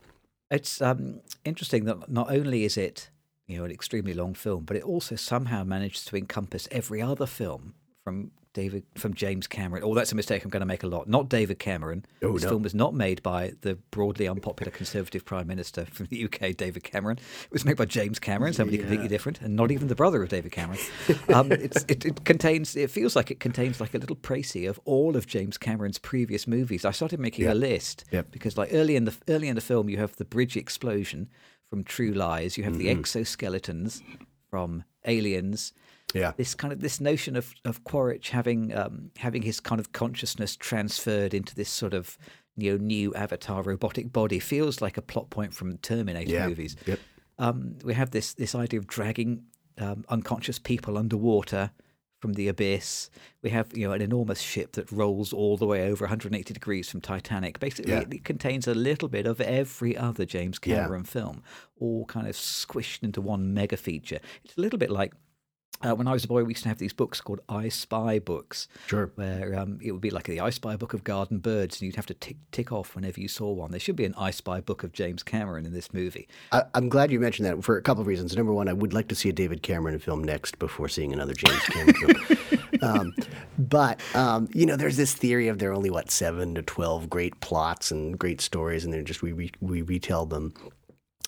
It's 0.51 0.81
um, 0.81 1.21
interesting 1.45 1.86
that 1.86 2.09
not 2.09 2.31
only 2.31 2.63
is 2.63 2.75
it 2.77 3.09
you 3.48 3.57
know 3.57 3.63
an 3.65 3.71
extremely 3.71 4.13
long 4.13 4.33
film, 4.36 4.63
but 4.65 4.77
it 4.77 4.83
also 4.83 5.15
somehow 5.15 5.63
manages 5.63 6.05
to 6.05 6.15
encompass 6.15 6.67
every 6.71 7.01
other 7.01 7.25
film 7.25 7.74
from 8.03 8.31
David 8.53 8.84
from 8.96 9.13
James 9.13 9.46
Cameron. 9.48 9.84
Oh, 9.86 9.94
that's 9.94 10.12
a 10.12 10.15
mistake. 10.15 10.44
I'm 10.44 10.50
going 10.50 10.62
to 10.62 10.65
make 10.65 10.84
a 10.84 10.88
lot. 10.88 11.08
Not 11.08 11.29
David 11.29 11.60
Cameron. 11.60 12.06
Oh, 12.24 12.34
this 12.34 12.44
no. 12.44 12.50
film 12.50 12.63
was 12.63 12.74
not 12.74 12.94
made 12.94 13.22
by 13.22 13.53
the 13.62 13.75
broadly 13.91 14.27
unpopular 14.27 14.72
Conservative 14.72 15.24
Prime 15.24 15.46
Minister 15.48 15.86
from 15.86 16.08
the 16.08 16.25
UK, 16.25 16.56
David 16.58 16.84
Cameron. 16.84 17.20
It 17.44 17.51
was 17.51 17.63
made 17.63 17.77
by 17.77 17.86
James 17.86 18.18
Cameron, 18.20 18.53
somebody 18.53 18.79
completely 18.79 19.08
different, 19.08 19.41
and 19.41 19.56
not 19.56 19.72
even 19.72 19.88
the 19.88 19.96
brother 19.96 20.24
of 20.24 20.29
David 20.29 20.51
Cameron. 20.51 20.79
Um, 21.34 21.51
it's, 21.51 21.86
it, 21.88 22.06
it 22.06 22.25
contains. 22.25 22.75
It 22.75 22.89
feels 22.89 23.15
like 23.15 23.29
it 23.29 23.39
contains 23.39 23.79
like 23.79 23.94
a 23.94 23.98
little 24.00 24.15
précis 24.15 24.68
of 24.68 24.79
all 24.86 25.15
of 25.15 25.27
James 25.27 25.58
Cameron's 25.58 26.00
previous 26.00 26.48
movies. 26.48 26.86
I 26.86 26.91
started 26.91 27.20
making 27.20 27.46
a 27.48 27.53
list 27.53 28.03
Yep. 28.12 28.32
because, 28.32 28.58
like 28.58 28.70
early 28.74 28.96
in 28.96 29.06
the 29.06 29.15
early 29.27 29.48
in 29.48 29.56
the 29.56 29.62
film, 29.62 29.89
you 29.89 29.98
have 29.98 30.15
the 30.15 30.25
bridge 30.25 30.58
explosion 30.58 31.29
from 31.70 31.84
True 31.84 32.12
Lies. 32.13 32.58
You 32.58 32.63
have 32.63 32.77
the 32.79 32.88
exoskeletons 32.88 34.01
from 34.50 34.84
Aliens 35.06 35.74
Yeah. 36.13 36.31
this 36.37 36.55
kind 36.55 36.73
of 36.73 36.79
this 36.79 36.99
notion 36.99 37.35
of 37.35 37.53
of 37.65 37.83
Quaritch 37.83 38.29
having 38.31 38.75
um, 38.75 39.11
having 39.17 39.41
his 39.43 39.59
kind 39.59 39.79
of 39.79 39.91
consciousness 39.91 40.55
transferred 40.55 41.33
into 41.33 41.53
this 41.55 41.69
sort 41.69 41.93
of 41.93 42.17
you 42.57 42.71
know 42.71 42.77
new 42.83 43.13
avatar 43.15 43.61
robotic 43.63 44.11
body 44.11 44.39
feels 44.39 44.81
like 44.81 44.97
a 44.97 45.01
plot 45.01 45.29
point 45.29 45.53
from 45.53 45.77
Terminator 45.77 46.31
Yeah. 46.31 46.47
movies. 46.47 46.75
Yep. 46.85 46.99
Um, 47.37 47.75
we 47.83 47.93
have 47.93 48.11
this 48.11 48.33
this 48.33 48.55
idea 48.55 48.79
of 48.79 48.87
dragging 48.87 49.43
um, 49.77 50.03
unconscious 50.09 50.59
people 50.59 50.97
underwater 50.97 51.71
from 52.19 52.33
the 52.33 52.49
abyss. 52.49 53.09
We 53.41 53.49
have 53.51 53.71
you 53.77 53.87
know 53.87 53.93
an 53.93 54.01
enormous 54.01 54.41
ship 54.41 54.73
that 54.73 54.91
rolls 54.91 55.31
all 55.31 55.55
the 55.57 55.65
way 55.65 55.89
over 55.89 56.03
180 56.05 56.53
degrees 56.53 56.89
from 56.89 56.99
Titanic. 57.01 57.59
Basically, 57.59 57.93
Yeah. 57.93 58.03
it, 58.11 58.25
contains 58.25 58.67
a 58.67 58.73
little 58.73 59.07
bit 59.07 59.25
of 59.25 59.39
every 59.39 59.95
other 59.95 60.25
James 60.25 60.59
Yeah. 60.65 60.81
Cameron 60.81 61.03
film, 61.05 61.43
all 61.79 62.03
kind 62.05 62.27
of 62.27 62.35
squished 62.35 63.03
into 63.03 63.21
one 63.21 63.53
mega 63.53 63.77
feature. 63.77 64.19
It's 64.43 64.57
a 64.57 64.61
little 64.61 64.79
bit 64.79 64.89
like 64.89 65.13
uh, 65.81 65.95
when 65.95 66.07
I 66.07 66.12
was 66.12 66.24
a 66.25 66.27
boy, 66.27 66.43
we 66.43 66.51
used 66.51 66.63
to 66.63 66.69
have 66.69 66.77
these 66.77 66.93
books 66.93 67.21
called 67.21 67.39
I 67.48 67.69
Spy 67.69 68.19
books, 68.19 68.67
Sure. 68.88 69.12
where 69.15 69.57
um, 69.57 69.79
it 69.81 69.91
would 69.91 70.01
be 70.01 70.09
like 70.09 70.25
the 70.25 70.39
I 70.41 70.50
Spy 70.50 70.75
book 70.75 70.93
of 70.93 71.03
garden 71.03 71.38
birds, 71.39 71.79
and 71.79 71.86
you'd 71.88 71.95
have 71.95 72.05
to 72.07 72.13
tick, 72.13 72.38
tick 72.51 72.71
off 72.71 72.95
whenever 72.95 73.19
you 73.19 73.27
saw 73.27 73.51
one. 73.51 73.71
There 73.71 73.79
should 73.79 73.95
be 73.95 74.05
an 74.05 74.13
I 74.17 74.31
Spy 74.31 74.59
book 74.62 74.83
of 74.83 74.91
James 74.91 75.24
Cameron 75.24 75.65
in 75.65 75.74
this 75.74 75.93
movie. 75.93 76.27
I, 76.51 76.63
I'm 76.74 76.89
glad 76.89 77.12
you 77.12 77.19
mentioned 77.19 77.45
that 77.48 77.63
for 77.63 77.77
a 77.77 77.81
couple 77.81 78.01
of 78.01 78.07
reasons. 78.07 78.36
Number 78.36 78.53
one, 78.53 78.67
I 78.67 78.74
would 78.74 78.93
like 78.93 79.07
to 79.09 79.15
see 79.15 79.29
a 79.29 79.33
David 79.33 79.62
Cameron 79.63 80.00
film 80.00 80.24
next 80.24 80.59
before 80.59 80.89
seeing 80.89 81.13
another 81.13 81.33
James 81.33 81.62
Cameron 81.63 81.93
film. 81.95 82.38
Um, 82.81 83.13
but 83.57 84.00
um, 84.15 84.48
you 84.53 84.65
know, 84.65 84.77
there's 84.77 84.95
this 84.95 85.13
theory 85.13 85.50
of 85.50 85.59
there 85.59 85.71
are 85.71 85.74
only 85.74 85.89
what 85.89 86.09
seven 86.09 86.55
to 86.55 86.62
twelve 86.62 87.09
great 87.09 87.38
plots 87.41 87.91
and 87.91 88.17
great 88.17 88.39
stories, 88.39 88.86
and 88.86 88.93
they're 88.93 89.01
just 89.01 89.21
we 89.21 89.33
re, 89.33 89.51
we 89.59 89.81
retell 89.81 90.25
them. 90.25 90.53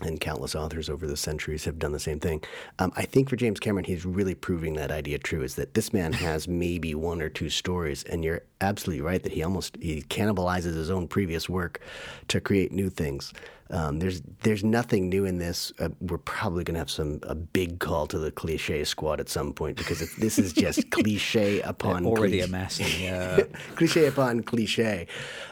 And 0.01 0.19
countless 0.19 0.55
authors 0.55 0.89
over 0.89 1.05
the 1.05 1.17
centuries 1.17 1.65
have 1.65 1.77
done 1.77 1.91
the 1.91 1.99
same 1.99 2.19
thing. 2.19 2.43
Um, 2.79 2.91
I 2.95 3.05
think 3.05 3.29
for 3.29 3.35
James 3.35 3.59
Cameron, 3.59 3.85
he's 3.85 4.05
really 4.05 4.35
proving 4.35 4.73
that 4.73 4.91
idea 4.91 5.19
true. 5.19 5.43
Is 5.43 5.55
that 5.55 5.73
this 5.75 5.93
man 5.93 6.13
has 6.13 6.47
maybe 6.47 6.95
one 6.95 7.21
or 7.21 7.29
two 7.29 7.49
stories, 7.49 8.03
and 8.03 8.23
you're 8.23 8.41
absolutely 8.61 9.01
right 9.01 9.21
that 9.21 9.31
he 9.31 9.43
almost 9.43 9.77
he 9.79 10.01
cannibalizes 10.03 10.75
his 10.75 10.89
own 10.89 11.07
previous 11.07 11.47
work 11.47 11.81
to 12.29 12.41
create 12.41 12.71
new 12.71 12.89
things. 12.89 13.33
Um, 13.71 13.99
there's 13.99 14.21
there's 14.43 14.65
nothing 14.65 15.07
new 15.07 15.23
in 15.23 15.37
this. 15.37 15.71
Uh, 15.79 15.89
we're 16.01 16.17
probably 16.17 16.65
going 16.65 16.75
to 16.75 16.79
have 16.79 16.91
some 16.91 17.21
a 17.23 17.35
big 17.35 17.79
call 17.79 18.05
to 18.07 18.19
the 18.19 18.29
cliche 18.29 18.83
squad 18.83 19.21
at 19.21 19.29
some 19.29 19.53
point 19.53 19.77
because 19.77 20.01
it's, 20.01 20.15
this 20.17 20.37
is 20.37 20.51
just 20.51 20.91
cliche 20.91 21.61
upon 21.61 22.05
Already 22.05 22.39
cliche 22.39 22.45
amassing. 22.45 23.07
Uh, 23.07 23.43
cliche 23.75 24.07
upon 24.07 24.43
cliche. 24.43 25.07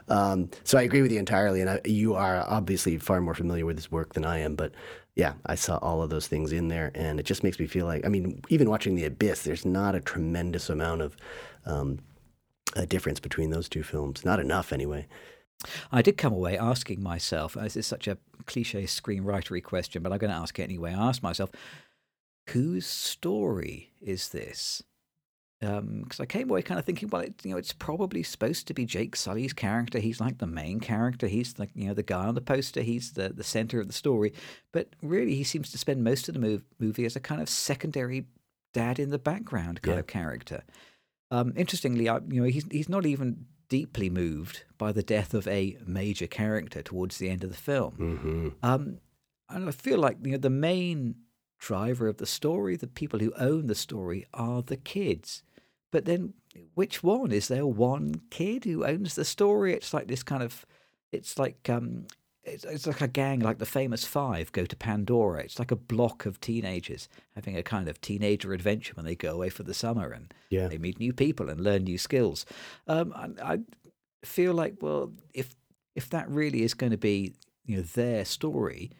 Um, 0.09 0.49
so 0.65 0.77
I 0.77 0.81
agree 0.81 1.01
with 1.01 1.13
you 1.13 1.19
entirely, 1.19 1.61
and 1.61 1.69
I, 1.69 1.81
you 1.85 2.13
are 2.15 2.43
obviously 2.45 2.97
far 2.97 3.21
more 3.21 3.35
familiar 3.35 3.65
with 3.65 3.77
his 3.77 3.89
work 3.89 4.13
than 4.13 4.25
I 4.25 4.39
am. 4.39 4.55
But 4.55 4.73
yeah, 5.15 5.33
I 5.45 5.55
saw 5.55 5.77
all 5.77 6.01
of 6.01 6.09
those 6.09 6.27
things 6.27 6.51
in 6.51 6.67
there, 6.67 6.91
and 6.95 7.21
it 7.21 7.25
just 7.25 7.43
makes 7.43 7.57
me 7.57 7.67
feel 7.67 7.85
like 7.85 8.05
I 8.05 8.09
mean, 8.09 8.41
even 8.49 8.69
watching 8.69 8.95
The 8.95 9.05
Abyss, 9.05 9.43
there's 9.43 9.65
not 9.65 9.95
a 9.95 10.01
tremendous 10.01 10.69
amount 10.69 11.03
of 11.03 11.15
um, 11.65 11.99
a 12.75 12.85
difference 12.85 13.21
between 13.21 13.51
those 13.51 13.69
two 13.69 13.83
films. 13.83 14.25
Not 14.25 14.41
enough, 14.41 14.73
anyway. 14.73 15.07
I 15.91 16.01
did 16.01 16.17
come 16.17 16.33
away 16.33 16.57
asking 16.57 17.03
myself, 17.03 17.53
this 17.53 17.75
is 17.75 17.85
such 17.85 18.07
a 18.07 18.17
cliche 18.45 18.83
screenwritery 18.83 19.61
question, 19.63 20.01
but 20.01 20.11
I'm 20.11 20.17
going 20.19 20.31
to 20.31 20.37
ask 20.37 20.57
it 20.59 20.63
anyway. 20.63 20.93
I 20.93 21.07
asked 21.09 21.21
myself, 21.23 21.51
whose 22.49 22.85
story 22.85 23.91
is 24.01 24.29
this? 24.29 24.81
Because 25.59 26.21
I 26.21 26.25
came 26.25 26.49
away 26.49 26.61
kind 26.61 26.79
of 26.79 26.85
thinking, 26.85 27.09
well, 27.09 27.23
it, 27.23 27.33
you 27.43 27.51
know, 27.51 27.57
it's 27.57 27.73
probably 27.73 28.23
supposed 28.23 28.65
to 28.67 28.73
be 28.73 28.85
Jake 28.85 29.17
Sully's 29.17 29.51
character. 29.51 29.99
He's 29.99 30.21
like 30.21 30.37
the 30.37 30.47
main 30.47 30.79
character. 30.79 31.27
He's 31.27 31.59
like, 31.59 31.71
you 31.75 31.87
know, 31.89 31.93
the 31.93 32.01
guy 32.03 32.25
on 32.27 32.35
the 32.35 32.39
poster. 32.41 32.81
He's 32.81 33.11
the 33.11 33.27
the 33.27 33.43
center 33.43 33.81
of 33.81 33.87
the 33.87 33.93
story. 33.93 34.31
But 34.71 34.87
really, 35.01 35.35
he 35.35 35.43
seems 35.43 35.69
to 35.71 35.77
spend 35.77 36.01
most 36.01 36.29
of 36.29 36.33
the 36.35 36.39
mov- 36.39 36.63
movie 36.79 37.03
as 37.05 37.17
a 37.17 37.19
kind 37.19 37.41
of 37.41 37.49
secondary 37.49 38.25
dad 38.73 38.99
in 38.99 39.09
the 39.09 39.19
background 39.19 39.81
kind 39.81 39.95
Yeah. 39.97 39.99
of 39.99 40.07
character. 40.07 40.63
Um, 41.29 41.51
interestingly, 41.57 42.07
I, 42.07 42.19
you 42.29 42.41
know, 42.41 42.47
he's 42.47 42.65
he's 42.71 42.87
not 42.87 43.05
even 43.05 43.45
deeply 43.69 44.09
moved 44.09 44.63
by 44.77 44.91
the 44.91 45.03
death 45.03 45.33
of 45.33 45.47
a 45.47 45.77
major 45.85 46.27
character 46.27 46.81
towards 46.81 47.17
the 47.17 47.29
end 47.29 47.43
of 47.43 47.49
the 47.49 47.55
film. 47.55 47.93
hmm 47.93 48.49
Um, 48.61 48.99
and 49.49 49.67
I 49.67 49.71
feel 49.71 49.99
like 49.99 50.17
you 50.23 50.31
know 50.31 50.37
the 50.37 50.49
main 50.49 51.15
driver 51.59 52.07
of 52.07 52.17
the 52.17 52.25
story, 52.25 52.75
the 52.75 52.87
people 52.87 53.19
who 53.19 53.33
own 53.37 53.67
the 53.67 53.75
story, 53.75 54.25
are 54.33 54.61
the 54.61 54.77
kids. 54.77 55.43
But 55.91 56.05
then, 56.05 56.33
which 56.75 57.03
one 57.03 57.31
is 57.31 57.47
there? 57.47 57.65
One 57.65 58.21
kid 58.29 58.65
who 58.65 58.85
owns 58.85 59.15
the 59.15 59.25
story? 59.25 59.73
It's 59.73 59.93
like 59.93 60.07
this 60.07 60.23
kind 60.23 60.43
of, 60.43 60.65
it's 61.11 61.37
like 61.39 61.69
um, 61.69 62.05
it's, 62.53 62.63
it's 62.65 62.87
like 62.87 63.01
a 63.01 63.07
gang, 63.07 63.39
like 63.39 63.57
the 63.59 63.65
famous 63.65 64.05
five 64.05 64.51
go 64.51 64.65
to 64.65 64.75
Pandora. 64.75 65.41
It's 65.43 65.59
like 65.59 65.71
a 65.71 65.75
block 65.75 66.25
of 66.25 66.39
teenagers 66.41 67.07
having 67.35 67.55
a 67.57 67.63
kind 67.63 67.87
of 67.87 67.99
teenager 68.01 68.53
adventure 68.53 68.93
when 68.95 69.05
they 69.05 69.15
go 69.15 69.33
away 69.33 69.49
for 69.49 69.63
the 69.63 69.73
summer 69.73 70.09
and 70.11 70.33
Yeah. 70.49 70.67
they 70.67 70.77
meet 70.77 70.99
new 70.99 71.13
people 71.13 71.49
and 71.49 71.61
learn 71.61 71.83
new 71.83 71.97
skills. 71.97 72.45
Um, 72.87 73.13
I, 73.15 73.53
I 73.53 73.59
feel 74.23 74.53
like, 74.53 74.75
well, 74.81 75.11
if 75.33 75.55
if 75.95 76.09
that 76.09 76.29
really 76.29 76.61
is 76.63 76.73
going 76.73 76.91
to 76.91 76.97
be, 76.97 77.33
you 77.65 77.77
know, 77.77 77.81
their 77.81 78.23
story, 78.25 78.91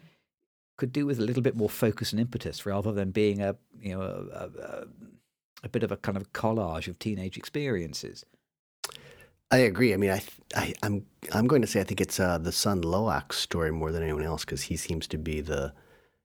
could 0.78 0.92
do 0.92 1.06
with 1.06 1.20
a 1.20 1.24
little 1.24 1.44
bit 1.44 1.56
more 1.56 1.70
focus 1.70 2.12
and 2.12 2.20
impetus 2.20 2.66
rather 2.66 2.92
than 2.92 3.12
being 3.12 3.42
a, 3.42 3.56
you 3.80 3.94
know, 3.96 4.02
a, 4.02 4.50
a, 4.62 4.86
a 5.64 5.70
bit 5.70 5.84
of 5.84 5.92
a 5.92 5.98
kind 5.98 6.18
of 6.18 6.32
collage 6.34 6.88
of 6.88 6.98
teenage 7.00 7.38
experiences. 7.38 8.26
I 9.52 9.58
agree. 9.60 9.94
I 9.94 9.98
mean, 9.98 10.12
I, 10.12 10.22
I, 10.56 10.74
I'm, 10.84 11.06
I'm 11.34 11.48
going 11.48 11.62
to 11.62 11.68
say 11.68 11.82
I 11.82 11.84
think 11.84 12.02
it's 12.02 12.20
uh, 12.20 12.38
the 12.38 12.52
son 12.52 12.82
Loak's 12.82 13.38
story 13.40 13.72
more 13.72 13.92
than 13.92 14.04
anyone 14.04 14.24
else 14.24 14.46
because 14.46 14.62
he 14.64 14.78
seems 14.78 15.08
to 15.08 15.18
be 15.18 15.42
the, 15.42 15.74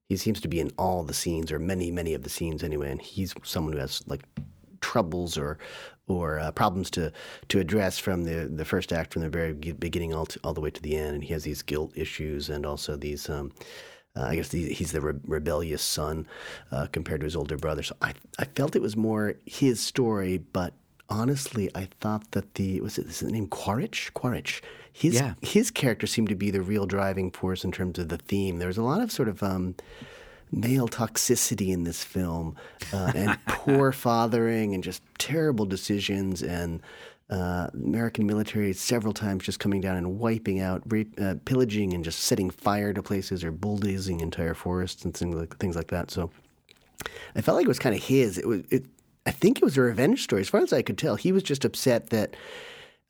he 0.08 0.16
seems 0.16 0.40
to 0.42 0.48
be 0.48 0.60
in 0.60 0.70
all 0.76 1.04
the 1.04 1.14
scenes 1.14 1.50
or 1.50 1.58
many, 1.58 1.90
many 1.90 2.12
of 2.12 2.22
the 2.22 2.30
scenes 2.30 2.62
anyway, 2.62 2.90
and 2.90 3.00
he's 3.00 3.34
someone 3.42 3.72
who 3.72 3.78
has 3.78 4.02
like 4.06 4.24
troubles 4.80 5.38
or, 5.38 5.58
or 6.06 6.38
uh, 6.38 6.50
problems 6.52 6.90
to 6.90 7.10
to 7.48 7.58
address 7.58 7.98
from 7.98 8.24
the 8.24 8.46
the 8.54 8.64
first 8.66 8.92
act 8.92 9.14
from 9.14 9.22
the 9.22 9.30
very 9.30 9.54
beginning 9.54 10.12
all 10.12 10.26
to, 10.26 10.38
all 10.44 10.52
the 10.52 10.60
way 10.60 10.70
to 10.70 10.82
the 10.82 10.94
end, 10.96 11.14
and 11.14 11.24
he 11.24 11.32
has 11.32 11.44
these 11.44 11.62
guilt 11.62 11.92
issues 11.96 12.50
and 12.50 12.66
also 12.66 12.96
these. 12.96 13.28
Um, 13.30 13.52
uh, 14.16 14.26
I 14.26 14.36
guess 14.36 14.48
the, 14.48 14.72
he's 14.72 14.92
the 14.92 15.00
re- 15.00 15.20
rebellious 15.24 15.82
son 15.82 16.28
uh, 16.70 16.86
compared 16.92 17.20
to 17.20 17.24
his 17.24 17.34
older 17.34 17.56
brother. 17.56 17.82
So 17.82 17.96
I, 18.00 18.12
I 18.38 18.44
felt 18.44 18.76
it 18.76 18.82
was 18.82 18.96
more 18.96 19.34
his 19.44 19.80
story, 19.80 20.38
but 20.38 20.72
honestly, 21.08 21.70
I 21.74 21.88
thought 22.00 22.30
that 22.32 22.54
the 22.54 22.80
was 22.80 22.98
it 22.98 23.06
is 23.06 23.20
the 23.20 23.30
name 23.30 23.46
Quaritch? 23.48 24.12
Quaritch. 24.14 24.62
His 24.92 25.14
Yeah. 25.14 25.34
his 25.42 25.70
character 25.70 26.06
seemed 26.06 26.28
to 26.28 26.34
be 26.36 26.50
the 26.50 26.62
real 26.62 26.86
driving 26.86 27.30
force 27.30 27.64
in 27.64 27.72
terms 27.72 27.98
of 27.98 28.08
the 28.08 28.18
theme. 28.18 28.58
There 28.58 28.68
was 28.68 28.78
a 28.78 28.82
lot 28.82 29.00
of 29.00 29.10
sort 29.10 29.28
of 29.28 29.42
um, 29.42 29.74
male 30.52 30.88
toxicity 30.88 31.68
in 31.72 31.84
this 31.84 32.04
film, 32.04 32.56
uh, 32.92 33.12
and 33.14 33.38
poor 33.48 33.90
fathering, 33.92 34.72
and 34.74 34.84
just 34.84 35.02
terrible 35.18 35.66
decisions, 35.66 36.42
and 36.42 36.80
uh, 37.30 37.68
American 37.72 38.26
military 38.26 38.72
several 38.72 39.12
times 39.14 39.42
just 39.44 39.58
coming 39.58 39.80
down 39.80 39.96
and 39.96 40.18
wiping 40.18 40.60
out, 40.60 40.82
rape, 40.92 41.18
uh, 41.20 41.34
pillaging, 41.44 41.92
and 41.94 42.04
just 42.04 42.20
setting 42.20 42.50
fire 42.50 42.92
to 42.92 43.02
places 43.02 43.42
or 43.42 43.50
bulldozing 43.50 44.20
entire 44.20 44.54
forests 44.54 45.04
and 45.04 45.16
things 45.16 45.34
like 45.34 45.56
things 45.58 45.74
like 45.74 45.88
that. 45.88 46.10
So 46.10 46.30
I 47.34 47.40
felt 47.40 47.56
like 47.56 47.64
it 47.64 47.68
was 47.68 47.78
kind 47.80 47.96
of 47.96 48.02
his. 48.02 48.38
It 48.38 48.46
was. 48.46 48.60
It, 48.70 48.84
I 49.26 49.30
think 49.30 49.58
it 49.58 49.64
was 49.64 49.76
a 49.76 49.82
revenge 49.82 50.22
story, 50.22 50.42
as 50.42 50.48
far 50.48 50.60
as 50.62 50.72
I 50.72 50.82
could 50.82 50.98
tell. 50.98 51.16
He 51.16 51.32
was 51.32 51.42
just 51.42 51.64
upset 51.64 52.10
that 52.10 52.36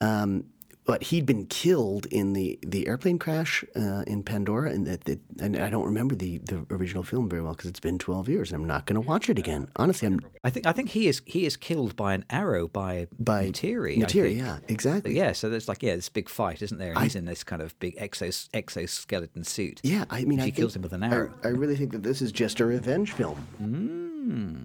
Um, 0.01 0.45
but 0.87 1.03
he'd 1.05 1.25
been 1.25 1.47
killed 1.47 2.05
in 2.11 2.35
the, 2.35 2.59
the 2.63 2.87
airplane 2.87 3.19
crash 3.19 3.65
uh, 3.75 4.03
in 4.07 4.23
Pandora, 4.23 4.71
and 4.71 4.87
that, 4.87 5.19
and 5.41 5.57
I 5.57 5.71
don't 5.71 5.87
remember 5.87 6.15
the, 6.15 6.37
the 6.45 6.67
original 6.71 7.03
film 7.03 7.27
very 7.31 7.41
well 7.41 7.55
because 7.55 7.71
it's 7.71 7.81
been 7.81 7.99
twelve 7.99 8.29
years. 8.29 8.53
and 8.53 8.61
I'm 8.61 8.69
not 8.69 8.85
going 8.85 9.01
to 9.01 9.09
watch 9.09 9.31
it 9.31 9.39
again. 9.39 9.69
Honestly, 9.77 10.07
I'm 10.09 10.21
I 10.43 10.51
think 10.51 10.67
I 10.67 10.73
think 10.73 10.91
he 10.91 11.09
is 11.09 11.23
he 11.25 11.47
is 11.47 11.57
killed 11.57 11.97
by 11.97 12.13
an 12.13 12.27
arrow 12.29 12.69
by 12.69 13.07
by 13.19 13.47
Neytiri. 13.47 13.97
I 13.97 14.01
Neytiri, 14.05 14.37
yeah, 14.37 14.59
exactly. 14.69 15.17
Yeah, 15.17 15.33
so 15.33 15.49
there's 15.49 15.69
like 15.69 15.83
yeah, 15.83 15.97
this 15.97 16.11
big 16.11 16.29
fight, 16.29 16.61
isn't 16.61 16.77
there? 16.77 16.93
And 16.93 17.01
he's 17.03 17.17
in 17.17 17.25
this 17.25 17.43
kind 17.45 17.63
of 17.63 17.79
big 17.81 17.97
exos, 17.97 18.51
exoskeleton 18.53 19.45
suit. 19.45 19.81
Yeah, 19.85 20.05
I 20.11 20.25
mean, 20.27 20.39
I 20.39 20.43
She 20.43 20.51
think- 20.51 20.57
kills 20.57 20.77
him 20.77 20.83
with 20.83 20.93
an 20.93 21.03
I- 21.03 21.09
arrow. 21.15 21.33
I, 21.45 21.49
really 21.49 21.77
think 21.77 21.93
that 21.93 22.03
this 22.03 22.21
is 22.21 22.31
just 22.31 22.61
a 22.61 22.67
revenge 22.67 23.13
film. 23.13 23.39
Mm. 23.63 24.04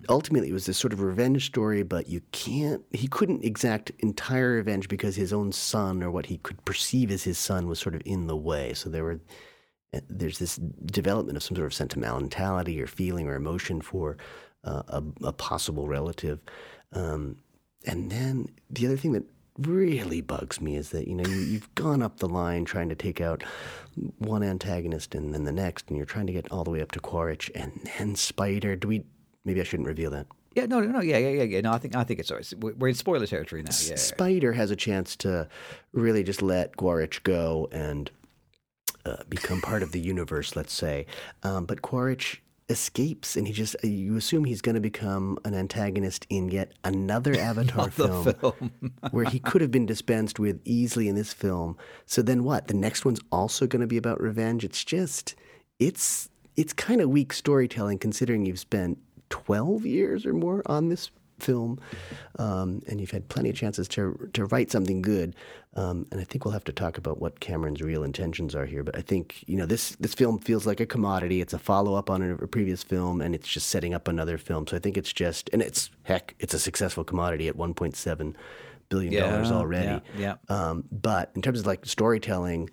Ultimately, 0.09 0.49
it 0.49 0.53
was 0.53 0.65
this 0.65 0.77
sort 0.77 0.93
of 0.93 1.01
revenge 1.01 1.45
story, 1.45 1.83
but 1.83 2.07
you 2.07 2.21
can't. 2.31 2.81
He 2.91 3.07
couldn't 3.07 3.43
exact 3.43 3.91
entire 3.99 4.53
revenge 4.53 4.87
because 4.87 5.15
his 5.15 5.31
own 5.31 5.51
son, 5.51 6.01
or 6.03 6.09
what 6.09 6.25
he 6.25 6.37
could 6.37 6.63
perceive 6.65 7.11
as 7.11 7.23
his 7.23 7.37
son, 7.37 7.67
was 7.67 7.79
sort 7.79 7.95
of 7.95 8.01
in 8.05 8.27
the 8.27 8.37
way. 8.37 8.73
So 8.73 8.89
there 8.89 9.03
were. 9.03 9.19
uh, 9.93 10.01
There's 10.09 10.39
this 10.39 10.55
development 10.85 11.37
of 11.37 11.43
some 11.43 11.55
sort 11.55 11.67
of 11.67 11.73
sentimentality 11.73 12.81
or 12.81 12.87
feeling 12.87 13.27
or 13.27 13.35
emotion 13.35 13.81
for 13.81 14.17
uh, 14.63 14.83
a, 14.87 15.03
a 15.23 15.33
possible 15.33 15.87
relative, 15.87 16.39
um, 16.93 17.37
and 17.85 18.11
then 18.11 18.47
the 18.69 18.85
other 18.87 18.97
thing 18.97 19.13
that 19.13 19.25
really 19.57 20.21
bugs 20.21 20.61
me 20.61 20.77
is 20.77 20.89
that 20.91 21.07
you 21.07 21.15
know 21.15 21.29
you, 21.29 21.41
you've 21.41 21.75
gone 21.75 22.01
up 22.01 22.17
the 22.17 22.29
line 22.29 22.65
trying 22.65 22.89
to 22.89 22.95
take 22.95 23.19
out 23.21 23.43
one 24.17 24.41
antagonist 24.43 25.13
and 25.15 25.33
then 25.33 25.43
the 25.43 25.51
next, 25.51 25.89
and 25.89 25.97
you're 25.97 26.05
trying 26.05 26.27
to 26.27 26.33
get 26.33 26.51
all 26.51 26.63
the 26.63 26.71
way 26.71 26.81
up 26.81 26.91
to 26.91 26.99
Quaritch 26.99 27.51
and 27.53 27.71
then 27.97 28.15
Spider. 28.15 28.75
Do 28.75 28.87
we? 28.87 29.03
Maybe 29.49 29.61
I 29.61 29.63
shouldn't 29.63 29.87
reveal 29.87 30.11
that. 30.11 30.27
Yeah, 30.53 30.67
no, 30.67 30.79
no, 30.79 30.91
no, 30.91 31.01
yeah, 31.01 31.17
yeah, 31.17 31.29
yeah, 31.29 31.43
yeah. 31.43 31.61
No, 31.61 31.71
I 31.71 31.79
think 31.79 31.95
I 31.95 32.03
think 32.03 32.19
it's 32.19 32.29
all 32.29 32.37
right. 32.37 32.53
We're 32.59 32.75
we're 32.75 32.89
in 32.89 32.93
spoiler 32.93 33.25
territory 33.25 33.63
now. 33.63 33.71
Yeah, 33.83 33.95
Spider 33.95 34.53
has 34.53 34.69
a 34.69 34.75
chance 34.75 35.15
to 35.17 35.47
really 35.91 36.23
just 36.23 36.43
let 36.43 36.77
Quaritch 36.77 37.23
go 37.23 37.67
and 37.71 38.11
uh, 39.05 39.23
become 39.27 39.59
part 39.59 39.81
of 39.81 39.91
the 39.91 39.99
universe, 39.99 40.55
let's 40.55 40.71
say. 40.71 41.07
Um, 41.41 41.65
but 41.65 41.81
Quaritch 41.81 42.43
escapes, 42.69 43.35
and 43.35 43.47
he 43.47 43.53
just 43.53 43.75
you 43.83 44.17
assume 44.17 44.45
he's 44.45 44.61
going 44.61 44.75
to 44.75 44.81
become 44.81 45.39
an 45.45 45.55
antagonist 45.55 46.27
in 46.29 46.49
yet 46.49 46.73
another 46.83 47.35
Avatar 47.35 47.89
film, 47.89 48.33
film. 48.35 48.71
where 49.09 49.25
he 49.25 49.39
could 49.39 49.61
have 49.61 49.71
been 49.71 49.87
dispensed 49.87 50.37
with 50.37 50.61
easily 50.63 51.07
in 51.07 51.15
this 51.15 51.33
film. 51.33 51.75
So 52.05 52.21
then 52.21 52.43
what? 52.43 52.67
The 52.67 52.75
next 52.75 53.03
one's 53.03 53.21
also 53.31 53.65
going 53.65 53.81
to 53.81 53.87
be 53.87 53.97
about 53.97 54.21
revenge. 54.21 54.63
It's 54.63 54.83
just 54.83 55.33
it's 55.79 56.29
it's 56.59 56.73
kind 56.73 56.99
of 56.99 57.09
weak 57.09 57.31
storytelling 57.31 57.99
considering 57.99 58.45
you've 58.45 58.59
spent 58.59 58.97
12 59.29 59.85
years 59.85 60.25
or 60.25 60.33
more 60.33 60.61
on 60.65 60.89
this 60.89 61.11
film 61.39 61.79
um, 62.37 62.81
and 62.87 62.99
you've 62.99 63.11
had 63.11 63.27
plenty 63.29 63.49
of 63.49 63.55
chances 63.55 63.87
to 63.87 64.29
to 64.33 64.45
write 64.45 64.71
something 64.71 65.01
good. 65.01 65.35
Um, 65.75 66.07
and 66.11 66.19
I 66.19 66.23
think 66.23 66.43
we'll 66.43 66.53
have 66.53 66.63
to 66.65 66.73
talk 66.73 66.97
about 66.97 67.21
what 67.21 67.39
Cameron's 67.39 67.81
real 67.81 68.03
intentions 68.03 68.55
are 68.55 68.65
here 68.65 68.83
but 68.83 68.97
I 68.97 69.01
think 69.01 69.43
you 69.47 69.57
know 69.57 69.65
this 69.65 69.95
this 69.99 70.13
film 70.13 70.39
feels 70.39 70.67
like 70.67 70.79
a 70.79 70.85
commodity. 70.85 71.41
It's 71.41 71.53
a 71.53 71.59
follow-up 71.59 72.09
on 72.09 72.21
a, 72.21 72.35
a 72.35 72.47
previous 72.47 72.83
film 72.83 73.21
and 73.21 73.33
it's 73.33 73.47
just 73.47 73.67
setting 73.67 73.93
up 73.93 74.07
another 74.07 74.37
film. 74.37 74.67
So 74.67 74.75
I 74.75 74.79
think 74.79 74.97
it's 74.97 75.13
just 75.13 75.49
and 75.53 75.61
it's 75.61 75.89
heck 76.03 76.35
it's 76.39 76.53
a 76.53 76.59
successful 76.59 77.03
commodity 77.03 77.47
at 77.47 77.57
1.7 77.57 78.35
billion 78.89 79.13
dollars 79.13 79.49
Yeah, 79.49 79.55
already 79.55 80.01
yeah, 80.17 80.35
um, 80.49 80.83
but 80.91 81.31
in 81.35 81.41
terms 81.41 81.59
of 81.59 81.65
like 81.65 81.85
storytelling, 81.85 82.69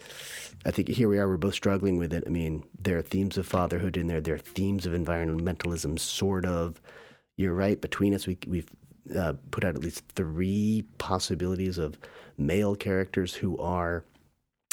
I 0.65 0.71
think 0.71 0.89
here 0.89 1.09
we 1.09 1.19
are. 1.19 1.29
We're 1.29 1.37
both 1.37 1.55
struggling 1.55 1.99
with 1.99 2.13
it. 2.13 2.25
I 2.27 2.31
mean, 2.31 2.65
there 2.79 2.99
are 2.99 3.03
themes 3.03 3.39
of 3.39 3.47
fatherhood 3.47 3.97
in 3.97 4.07
there. 4.07 4.21
There 4.21 4.35
are 4.35 4.39
themes 4.39 4.87
of 4.87 4.93
environmentalism, 4.93 5.99
sort 5.99 6.45
of. 6.45 6.81
You're 7.37 7.55
right. 7.55 7.81
Between 7.81 8.15
us, 8.15 8.27
we, 8.27 8.39
we've 8.47 8.69
uh, 9.15 9.35
put 9.51 9.65
out 9.65 9.75
at 9.75 9.83
least 9.83 10.03
three 10.15 10.85
possibilities 10.99 11.79
of 11.79 11.99
male 12.39 12.75
characters 12.75 13.35
who 13.35 13.59
are 13.59 14.05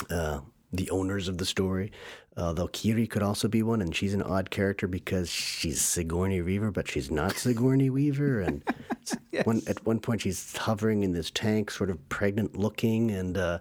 uh, 0.10 0.40
the 0.72 0.90
owners 0.90 1.28
of 1.28 1.38
the 1.38 1.46
story. 1.46 1.92
Although 2.36 2.68
Kiri 2.68 3.06
could 3.06 3.22
also 3.22 3.48
be 3.48 3.62
one, 3.62 3.82
and 3.82 3.96
she's 3.96 4.16
an 4.16 4.24
odd 4.24 4.50
character 4.50 4.88
because 4.88 5.30
she's 5.30 5.82
Sigourney 5.82 6.42
Weaver, 6.42 6.72
but 6.72 6.90
she's 6.90 7.12
not 7.12 7.38
Sigourney 7.38 7.92
Weaver. 7.92 8.42
And 8.42 8.64
one, 9.44 9.62
at 9.68 9.86
one 9.86 10.00
point, 10.00 10.22
she's 10.22 10.58
hovering 10.58 11.04
in 11.04 11.14
this 11.14 11.30
tank, 11.30 11.70
sort 11.70 11.92
of 11.92 12.10
pregnant 12.10 12.58
looking, 12.58 13.12
and 13.12 13.38
uh, 13.38 13.60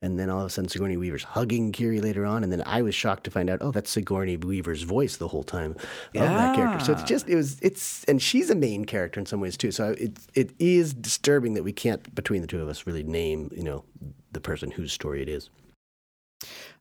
and 0.00 0.18
then 0.18 0.28
all 0.28 0.40
of 0.40 0.46
a 0.46 0.50
sudden, 0.50 0.68
Sigourney 0.68 0.96
Weaver's 0.98 1.22
hugging 1.22 1.72
Kiri 1.72 2.00
later 2.00 2.26
on. 2.26 2.42
And 2.42 2.52
then 2.52 2.62
I 2.66 2.82
was 2.82 2.94
shocked 2.94 3.24
to 3.24 3.30
find 3.30 3.48
out, 3.48 3.60
oh, 3.62 3.70
that's 3.70 3.90
Sigourney 3.90 4.36
Weaver's 4.36 4.82
voice 4.82 5.16
the 5.16 5.28
whole 5.28 5.42
time 5.42 5.72
of 5.72 6.22
that 6.22 6.54
character. 6.54 6.84
So 6.84 6.92
it's 6.92 7.02
just 7.02 7.28
it 7.28 7.36
was 7.36 7.58
it's 7.60 8.04
and 8.04 8.20
she's 8.20 8.50
a 8.50 8.54
main 8.54 8.84
character 8.84 9.20
in 9.20 9.26
some 9.26 9.40
ways 9.40 9.56
too. 9.56 9.70
So 9.70 9.94
it 9.98 10.18
it 10.34 10.50
is 10.58 10.94
disturbing 10.94 11.54
that 11.54 11.62
we 11.62 11.72
can't 11.72 12.14
between 12.14 12.40
the 12.40 12.46
two 12.46 12.60
of 12.60 12.68
us 12.68 12.86
really 12.86 13.02
name 13.02 13.50
you 13.54 13.62
know 13.62 13.84
the 14.32 14.40
person 14.40 14.70
whose 14.70 14.92
story 14.92 15.22
it 15.22 15.28
is. 15.28 15.50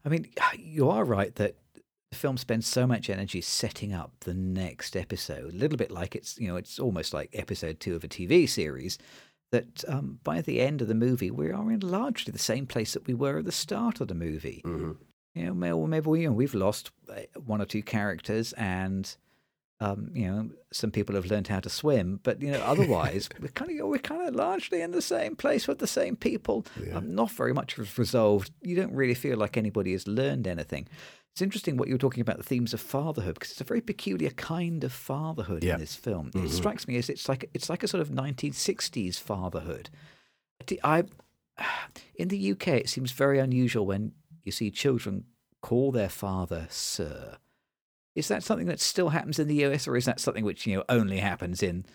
I 0.06 0.10
mean, 0.10 0.28
you 0.58 0.90
are 0.90 1.04
right 1.04 1.34
that 1.36 1.56
the 2.12 2.18
film 2.18 2.38
spends 2.38 2.68
so 2.68 2.86
much 2.86 3.10
energy 3.10 3.42
setting 3.42 3.94
up 3.94 4.12
the 4.22 4.34
next 4.34 4.96
episode, 4.96 5.54
a 5.54 5.58
little 5.58 5.78
bit 5.78 5.92
like 5.92 6.16
it's, 6.16 6.38
you 6.40 6.48
know, 6.48 6.56
it's 6.58 6.80
almost 6.80 7.14
like 7.14 7.30
episode 7.34 7.80
two 7.80 7.96
of 7.96 8.04
a 8.04 8.08
TV 8.08 8.48
series. 8.48 8.98
That 9.52 9.84
um, 9.88 10.20
by 10.24 10.42
the 10.42 10.62
end 10.62 10.82
of 10.82 10.88
the 10.88 10.96
movie, 10.96 11.30
we 11.30 11.52
are 11.52 11.72
in 11.72 11.82
largely 11.82 12.32
the 12.32 12.40
same 12.40 12.66
place 12.66 12.94
that 12.94 13.06
we 13.06 13.14
were 13.14 13.38
at 13.38 13.46
the 13.46 13.52
start 13.52 14.02
of 14.02 14.08
the 14.08 14.16
movie. 14.16 14.64
Mhm. 14.66 14.98
You 15.36 15.46
know, 15.46 15.54
maybe, 15.54 15.78
maybe 15.88 16.10
we, 16.10 16.22
you 16.22 16.28
know, 16.28 16.34
we've 16.34 16.56
lost 16.56 16.90
uh, 17.08 17.22
one 17.46 17.62
or 17.62 17.66
two 17.66 17.84
characters, 17.84 18.54
and 18.54 19.16
um, 19.80 20.12
you 20.14 20.28
know, 20.30 20.50
some 20.72 20.92
people 20.92 21.16
have 21.16 21.26
learned 21.26 21.48
how 21.48 21.60
to 21.60 21.70
swim. 21.70 22.20
But 22.24 22.42
you 22.42 22.52
know, 22.52 22.62
otherwise, 22.62 23.28
we're 23.42 23.50
kind 23.50 23.80
of 23.80 23.88
we're 23.88 23.98
kind 24.00 24.28
of 24.28 24.36
largely 24.36 24.82
in 24.82 24.92
the 24.92 25.02
same 25.02 25.36
place 25.36 25.68
with 25.68 25.80
the 25.80 25.88
same 25.88 26.16
people. 26.16 26.66
Um, 26.94 27.16
not 27.16 27.32
very 27.32 27.54
much 27.54 27.78
resolved. 27.98 28.52
You 28.62 28.76
don't 28.76 28.94
really 28.94 29.14
feel 29.16 29.38
like 29.38 29.58
anybody 29.58 29.92
has 29.94 30.08
learned 30.08 30.48
anything. 30.48 30.88
It's 31.34 31.42
interesting 31.42 31.78
what 31.78 31.88
you 31.88 31.96
were 31.96 32.00
talking 32.00 32.22
about 32.22 32.38
the 32.38 32.44
themes 32.44 32.76
of 32.76 32.80
fatherhood 32.82 33.34
because 33.34 33.50
it's 33.52 33.62
a 33.62 33.64
very 33.64 33.82
peculiar 33.82 34.30
kind 34.30 34.84
of 34.84 34.94
fatherhood 34.94 35.64
Yeah. 35.64 35.74
in 35.74 35.80
this 35.80 35.96
film. 35.96 36.30
It 36.36 36.52
strikes 36.52 36.88
me 36.88 36.96
as 36.98 37.10
it's 37.10 37.28
like 37.28 37.50
it's 37.56 37.70
like 37.70 37.82
a 37.84 37.88
sort 37.88 38.02
of 38.02 38.10
1960s 38.10 39.20
fatherhood. 39.20 39.90
I 40.84 41.04
in 42.16 42.28
the 42.28 42.52
UK 42.52 42.68
it 42.70 42.90
seems 42.90 43.12
very 43.12 43.40
unusual 43.40 43.86
when 43.86 44.12
you 44.44 44.52
see 44.52 44.70
children 44.72 45.26
call 45.62 45.92
their 45.92 46.10
father 46.10 46.68
sir. 46.70 47.38
Is 48.16 48.28
that 48.28 48.44
something 48.44 48.68
that 48.68 48.80
still 48.80 49.10
happens 49.10 49.40
in 49.40 49.48
the 49.48 49.66
US 49.66 49.88
or 49.88 49.98
is 49.98 50.06
that 50.06 50.20
something 50.20 50.44
which 50.46 50.68
you 50.68 50.76
know 50.76 50.84
only 50.90 51.18
happens 51.18 51.64
in 51.64 51.86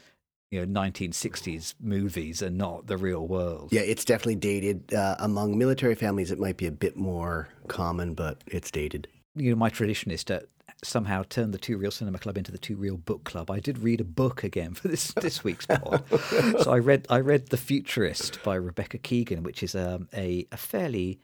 you 0.51 0.65
know 0.65 0.81
1960s 0.81 1.75
movies 1.81 2.43
and 2.43 2.59
not 2.59 2.87
the 2.87 2.97
real 2.97 3.27
world? 3.27 3.69
Yeah, 3.73 3.83
it's 3.83 4.05
definitely 4.05 4.37
dated. 4.37 4.93
Uh, 4.93 5.17
among 5.19 5.59
military 5.59 5.95
families, 5.95 6.31
it 6.31 6.39
might 6.39 6.57
be 6.57 6.67
a 6.67 6.73
bit 6.73 6.97
more 6.97 7.49
common, 7.69 8.15
but 8.15 8.43
it's 8.47 8.71
dated. 8.71 9.09
you 9.35 9.51
know, 9.51 9.57
my 9.57 9.69
tradition 9.69 10.11
is 10.11 10.25
to 10.25 10.47
somehow 10.85 11.25
turn 11.29 11.51
the 11.51 11.59
Two 11.59 11.77
Reel 11.77 11.91
Cinema 11.91 12.19
Club 12.19 12.39
into 12.39 12.53
the 12.53 12.59
Two 12.59 12.77
Reel 12.77 12.97
Book 12.97 13.25
Club. 13.25 13.51
I 13.51 13.61
did 13.61 13.79
read 13.79 14.01
a 14.01 14.05
book 14.05 14.45
again 14.45 14.75
for 14.75 14.89
this 14.89 15.13
this 15.15 15.43
week's 15.45 15.67
pod. 15.67 16.05
so 16.61 16.71
I 16.71 16.79
read 16.79 17.07
I 17.11 17.21
read 17.21 17.49
The 17.49 17.57
Futurist 17.57 18.43
by 18.43 18.55
Rebecca 18.55 18.99
Keegan, 18.99 19.43
which 19.43 19.63
is 19.63 19.75
um, 19.75 20.09
a 20.15 20.47
a 20.53 20.57
fairly 20.57 21.21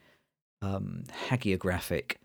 um, 0.61 1.03
hagiographic 1.29 2.15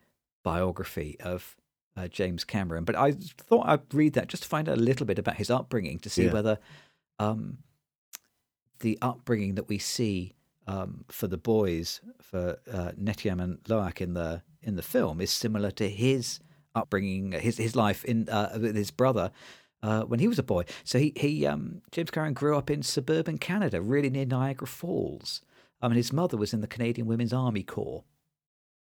biography 0.42 1.16
of 1.20 1.56
uh, 1.96 2.08
James 2.08 2.44
Cameron. 2.44 2.84
But 2.84 2.96
I 2.96 3.12
thought 3.12 3.66
I'd 3.68 3.94
read 3.94 4.14
that 4.14 4.28
just 4.28 4.42
to 4.44 4.48
find 4.48 4.68
out 4.68 4.78
a 4.78 4.80
little 4.80 5.06
bit 5.06 5.18
about 5.18 5.36
his 5.36 5.50
upbringing 5.50 5.98
to 6.00 6.10
see 6.10 6.24
Yeah. 6.26 6.32
whether 6.32 6.58
um, 7.18 7.58
the 8.80 8.98
upbringing 9.02 9.54
that 9.56 9.68
we 9.68 9.78
see 9.78 10.34
um, 10.66 11.04
for 11.08 11.26
the 11.26 11.36
boys 11.36 12.00
for 12.20 12.58
uh, 12.72 12.92
Neteyam 13.00 13.42
and 13.42 13.58
Loak 13.68 14.00
in 14.00 14.14
the 14.14 14.42
in 14.62 14.76
the 14.76 14.82
film 14.82 15.20
is 15.20 15.30
similar 15.30 15.70
to 15.72 15.88
his 15.88 16.38
upbringing, 16.74 17.32
his 17.32 17.56
his 17.58 17.74
life 17.74 18.04
in 18.04 18.28
uh, 18.28 18.56
with 18.60 18.76
his 18.76 18.90
brother 18.90 19.32
uh, 19.82 20.02
when 20.02 20.20
he 20.20 20.28
was 20.28 20.38
a 20.38 20.42
boy. 20.42 20.64
So 20.84 20.98
he 20.98 21.12
he 21.16 21.46
um, 21.46 21.82
James 21.90 22.10
Cameron 22.10 22.34
grew 22.34 22.56
up 22.56 22.70
in 22.70 22.82
suburban 22.82 23.38
Canada, 23.38 23.80
really 23.82 24.10
near 24.10 24.26
Niagara 24.26 24.68
Falls. 24.68 25.42
I 25.82 25.88
mean, 25.88 25.96
his 25.96 26.12
mother 26.12 26.36
was 26.36 26.52
in 26.52 26.60
the 26.60 26.66
Canadian 26.66 27.06
Women's 27.06 27.32
Army 27.32 27.62
Corps. 27.62 28.04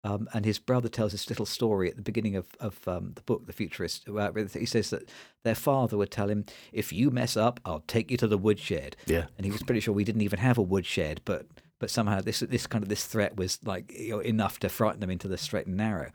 Um, 0.03 0.29
and 0.33 0.45
his 0.45 0.59
brother 0.59 0.87
tells 0.87 1.11
this 1.11 1.27
little 1.27 1.45
story 1.45 1.89
at 1.89 1.97
the 1.97 2.01
beginning 2.01 2.35
of, 2.35 2.47
of 2.59 2.87
um, 2.87 3.11
the 3.15 3.21
book, 3.21 3.45
The 3.47 3.53
Futurist. 3.53 4.07
Where 4.07 4.31
he 4.53 4.65
says 4.65 4.91
that 4.91 5.09
their 5.43 5.55
father 5.55 5.97
would 5.97 6.11
tell 6.11 6.29
him, 6.29 6.45
If 6.71 6.93
you 6.93 7.11
mess 7.11 7.35
up, 7.35 7.59
I'll 7.65 7.83
take 7.85 8.09
you 8.09 8.17
to 8.17 8.27
the 8.27 8.37
woodshed. 8.37 8.95
Yeah. 9.07 9.25
And 9.37 9.45
he 9.45 9.51
was 9.51 9.63
pretty 9.63 9.81
sure 9.81 9.93
we 9.93 10.05
didn't 10.05 10.21
even 10.21 10.39
have 10.39 10.57
a 10.57 10.63
woodshed, 10.63 11.21
but 11.25 11.47
but 11.79 11.89
somehow 11.89 12.21
this 12.21 12.39
this 12.39 12.67
kind 12.67 12.83
of 12.83 12.89
this 12.89 13.05
threat 13.05 13.35
was 13.37 13.59
like 13.63 13.91
you 13.97 14.11
know, 14.11 14.19
enough 14.19 14.59
to 14.59 14.69
frighten 14.69 14.99
them 14.99 15.09
into 15.09 15.27
the 15.27 15.37
straight 15.37 15.67
and 15.67 15.77
narrow. 15.77 16.11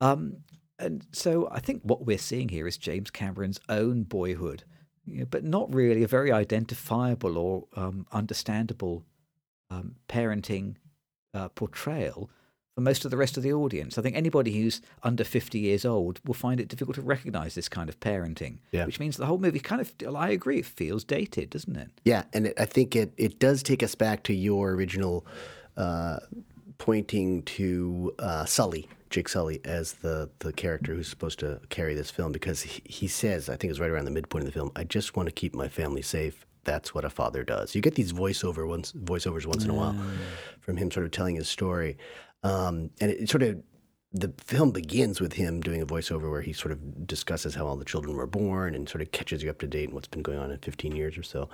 Um, 0.00 0.38
and 0.78 1.06
so 1.12 1.48
I 1.50 1.60
think 1.60 1.82
what 1.84 2.04
we're 2.04 2.18
seeing 2.18 2.48
here 2.48 2.66
is 2.66 2.76
James 2.76 3.10
Cameron's 3.10 3.60
own 3.68 4.02
boyhood, 4.02 4.64
you 5.06 5.20
know, 5.20 5.26
but 5.30 5.44
not 5.44 5.72
really 5.72 6.02
a 6.02 6.08
very 6.08 6.32
identifiable 6.32 7.38
or 7.38 7.66
um, 7.76 8.06
understandable 8.10 9.04
um, 9.70 9.94
parenting 10.08 10.74
uh, 11.34 11.48
portrayal 11.50 12.30
for 12.74 12.80
most 12.80 13.04
of 13.04 13.10
the 13.10 13.16
rest 13.16 13.36
of 13.36 13.42
the 13.42 13.52
audience. 13.52 13.98
I 13.98 14.02
think 14.02 14.16
anybody 14.16 14.60
who's 14.60 14.80
under 15.02 15.24
50 15.24 15.58
years 15.58 15.84
old 15.84 16.20
will 16.24 16.34
find 16.34 16.58
it 16.58 16.68
difficult 16.68 16.94
to 16.96 17.02
recognize 17.02 17.54
this 17.54 17.68
kind 17.68 17.88
of 17.88 18.00
parenting, 18.00 18.58
Yeah. 18.70 18.86
which 18.86 18.98
means 18.98 19.16
the 19.18 19.26
whole 19.26 19.38
movie 19.38 19.60
kind 19.60 19.80
of, 19.80 19.92
I 20.16 20.30
agree, 20.30 20.58
it 20.60 20.66
feels 20.66 21.04
dated, 21.04 21.50
doesn't 21.50 21.76
it? 21.76 21.90
Yeah, 22.04 22.24
and 22.32 22.46
it, 22.46 22.54
I 22.58 22.64
think 22.64 22.96
it, 22.96 23.12
it 23.18 23.38
does 23.38 23.62
take 23.62 23.82
us 23.82 23.94
back 23.94 24.22
to 24.24 24.32
your 24.34 24.70
original 24.72 25.26
uh, 25.76 26.20
pointing 26.78 27.42
to 27.42 28.14
uh, 28.18 28.44
Sully, 28.46 28.88
Jake 29.10 29.28
Sully, 29.28 29.60
as 29.64 29.92
the 29.94 30.30
the 30.38 30.52
character 30.52 30.94
who's 30.94 31.08
supposed 31.08 31.38
to 31.40 31.60
carry 31.68 31.94
this 31.94 32.10
film 32.10 32.32
because 32.32 32.62
he, 32.62 32.82
he 32.86 33.06
says, 33.06 33.48
I 33.50 33.56
think 33.56 33.70
it's 33.70 33.80
right 33.80 33.90
around 33.90 34.06
the 34.06 34.10
midpoint 34.10 34.42
of 34.42 34.46
the 34.46 34.52
film, 34.52 34.72
I 34.74 34.84
just 34.84 35.14
want 35.16 35.28
to 35.28 35.32
keep 35.34 35.54
my 35.54 35.68
family 35.68 36.02
safe. 36.02 36.46
That's 36.64 36.94
what 36.94 37.04
a 37.04 37.10
father 37.10 37.42
does. 37.44 37.74
You 37.74 37.82
get 37.82 37.96
these 37.96 38.12
voiceover 38.12 38.66
once 38.66 38.92
voiceovers 38.92 39.44
once 39.46 39.64
in 39.64 39.70
a 39.70 39.74
while 39.74 39.96
from 40.60 40.76
him 40.76 40.90
sort 40.90 41.04
of 41.04 41.10
telling 41.12 41.34
his 41.36 41.48
story, 41.48 41.98
um, 42.42 42.90
and 43.00 43.10
it, 43.10 43.22
it 43.22 43.30
sort 43.30 43.42
of 43.42 43.62
the 44.14 44.32
film 44.38 44.70
begins 44.70 45.20
with 45.20 45.32
him 45.32 45.60
doing 45.60 45.80
a 45.80 45.86
voiceover 45.86 46.30
where 46.30 46.42
he 46.42 46.52
sort 46.52 46.70
of 46.70 47.06
discusses 47.06 47.54
how 47.54 47.66
all 47.66 47.76
the 47.76 47.84
children 47.84 48.14
were 48.14 48.26
born 48.26 48.74
and 48.74 48.88
sort 48.88 49.00
of 49.00 49.10
catches 49.10 49.42
you 49.42 49.48
up 49.48 49.58
to 49.58 49.66
date 49.66 49.84
and 49.84 49.94
what's 49.94 50.08
been 50.08 50.22
going 50.22 50.38
on 50.38 50.50
in 50.50 50.58
15 50.58 50.94
years 50.94 51.16
or 51.16 51.22
so. 51.22 51.48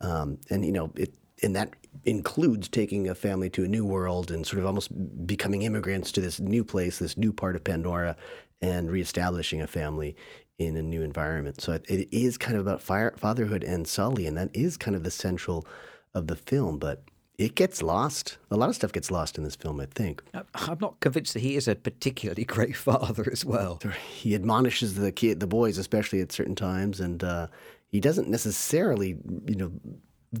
Um, 0.00 0.38
and 0.48 0.64
you 0.64 0.72
know, 0.72 0.90
it 0.96 1.14
and 1.42 1.54
that 1.54 1.74
includes 2.04 2.68
taking 2.68 3.08
a 3.08 3.14
family 3.14 3.50
to 3.50 3.64
a 3.64 3.68
new 3.68 3.84
world 3.84 4.30
and 4.30 4.46
sort 4.46 4.60
of 4.60 4.66
almost 4.66 4.90
becoming 5.26 5.62
immigrants 5.62 6.10
to 6.12 6.20
this 6.20 6.40
new 6.40 6.64
place, 6.64 6.98
this 6.98 7.16
new 7.16 7.32
part 7.32 7.56
of 7.56 7.64
Pandora, 7.64 8.16
and 8.60 8.90
reestablishing 8.90 9.60
a 9.60 9.66
family 9.66 10.16
in 10.58 10.76
a 10.76 10.82
new 10.82 11.02
environment. 11.02 11.60
So 11.60 11.72
it, 11.72 12.08
is 12.10 12.36
kind 12.36 12.56
of 12.56 12.62
about 12.62 12.82
fire, 12.82 13.14
fatherhood 13.16 13.62
and 13.62 13.86
Sully, 13.86 14.26
and 14.26 14.36
that 14.36 14.50
is 14.52 14.76
kind 14.76 14.96
of 14.96 15.04
the 15.04 15.10
central 15.10 15.66
of 16.14 16.26
the 16.26 16.34
film. 16.34 16.78
But 16.78 17.04
it 17.38 17.54
gets 17.54 17.82
lost. 17.82 18.36
A 18.50 18.56
lot 18.56 18.68
of 18.68 18.74
stuff 18.74 18.92
gets 18.92 19.12
lost 19.12 19.38
in 19.38 19.44
this 19.44 19.54
film, 19.54 19.80
I 19.80 19.86
think. 19.86 20.22
I'm 20.54 20.78
not 20.80 20.98
convinced 20.98 21.34
that 21.34 21.40
he 21.40 21.54
is 21.54 21.68
a 21.68 21.76
particularly 21.76 22.44
great 22.56 22.76
father 22.76 23.28
as 23.30 23.44
well. 23.44 23.80
He 24.12 24.34
admonishes 24.34 24.96
the 24.96 25.12
kid, 25.12 25.38
the 25.38 25.46
boys, 25.46 25.78
especially 25.78 26.20
at 26.20 26.32
certain 26.32 26.56
times, 26.56 26.98
and 26.98 27.22
uh, 27.22 27.46
he 27.86 28.00
doesn't 28.00 28.28
necessarily, 28.28 29.16
you 29.46 29.54
know, 29.54 29.72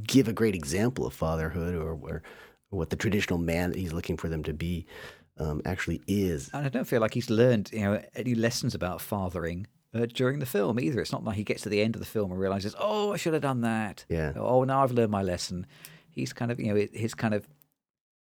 give 0.02 0.26
a 0.26 0.32
great 0.32 0.56
example 0.56 1.06
of 1.06 1.14
fatherhood 1.14 1.74
or, 1.74 1.92
or, 1.92 2.22
what 2.70 2.90
the 2.90 2.96
traditional 2.96 3.38
man 3.38 3.70
that 3.70 3.78
he's 3.78 3.94
looking 3.94 4.18
for 4.18 4.28
them 4.28 4.42
to 4.42 4.52
be 4.52 4.84
um, 5.38 5.62
actually 5.64 6.02
is. 6.06 6.50
And 6.52 6.66
I 6.66 6.68
don't 6.68 6.84
feel 6.84 7.00
like 7.00 7.14
he's 7.14 7.30
learned, 7.30 7.70
you 7.72 7.80
know, 7.80 8.02
any 8.14 8.34
lessons 8.34 8.74
about 8.74 9.00
fathering 9.00 9.66
uh, 9.94 10.04
during 10.12 10.40
the 10.40 10.44
film 10.44 10.78
either. 10.78 11.00
It's 11.00 11.12
not 11.12 11.24
like 11.24 11.36
he 11.36 11.44
gets 11.44 11.62
to 11.62 11.70
the 11.70 11.80
end 11.80 11.96
of 11.96 12.00
the 12.00 12.06
film 12.06 12.30
and 12.30 12.38
realizes, 12.38 12.74
"Oh, 12.78 13.14
I 13.14 13.16
should 13.16 13.32
have 13.32 13.40
done 13.40 13.62
that." 13.62 14.04
Yeah. 14.10 14.34
Oh, 14.36 14.64
now 14.64 14.82
I've 14.82 14.92
learned 14.92 15.10
my 15.10 15.22
lesson. 15.22 15.66
He's 16.10 16.32
kind 16.32 16.50
of, 16.50 16.60
you 16.60 16.72
know, 16.72 16.86
his 16.92 17.14
kind 17.14 17.34
of 17.34 17.48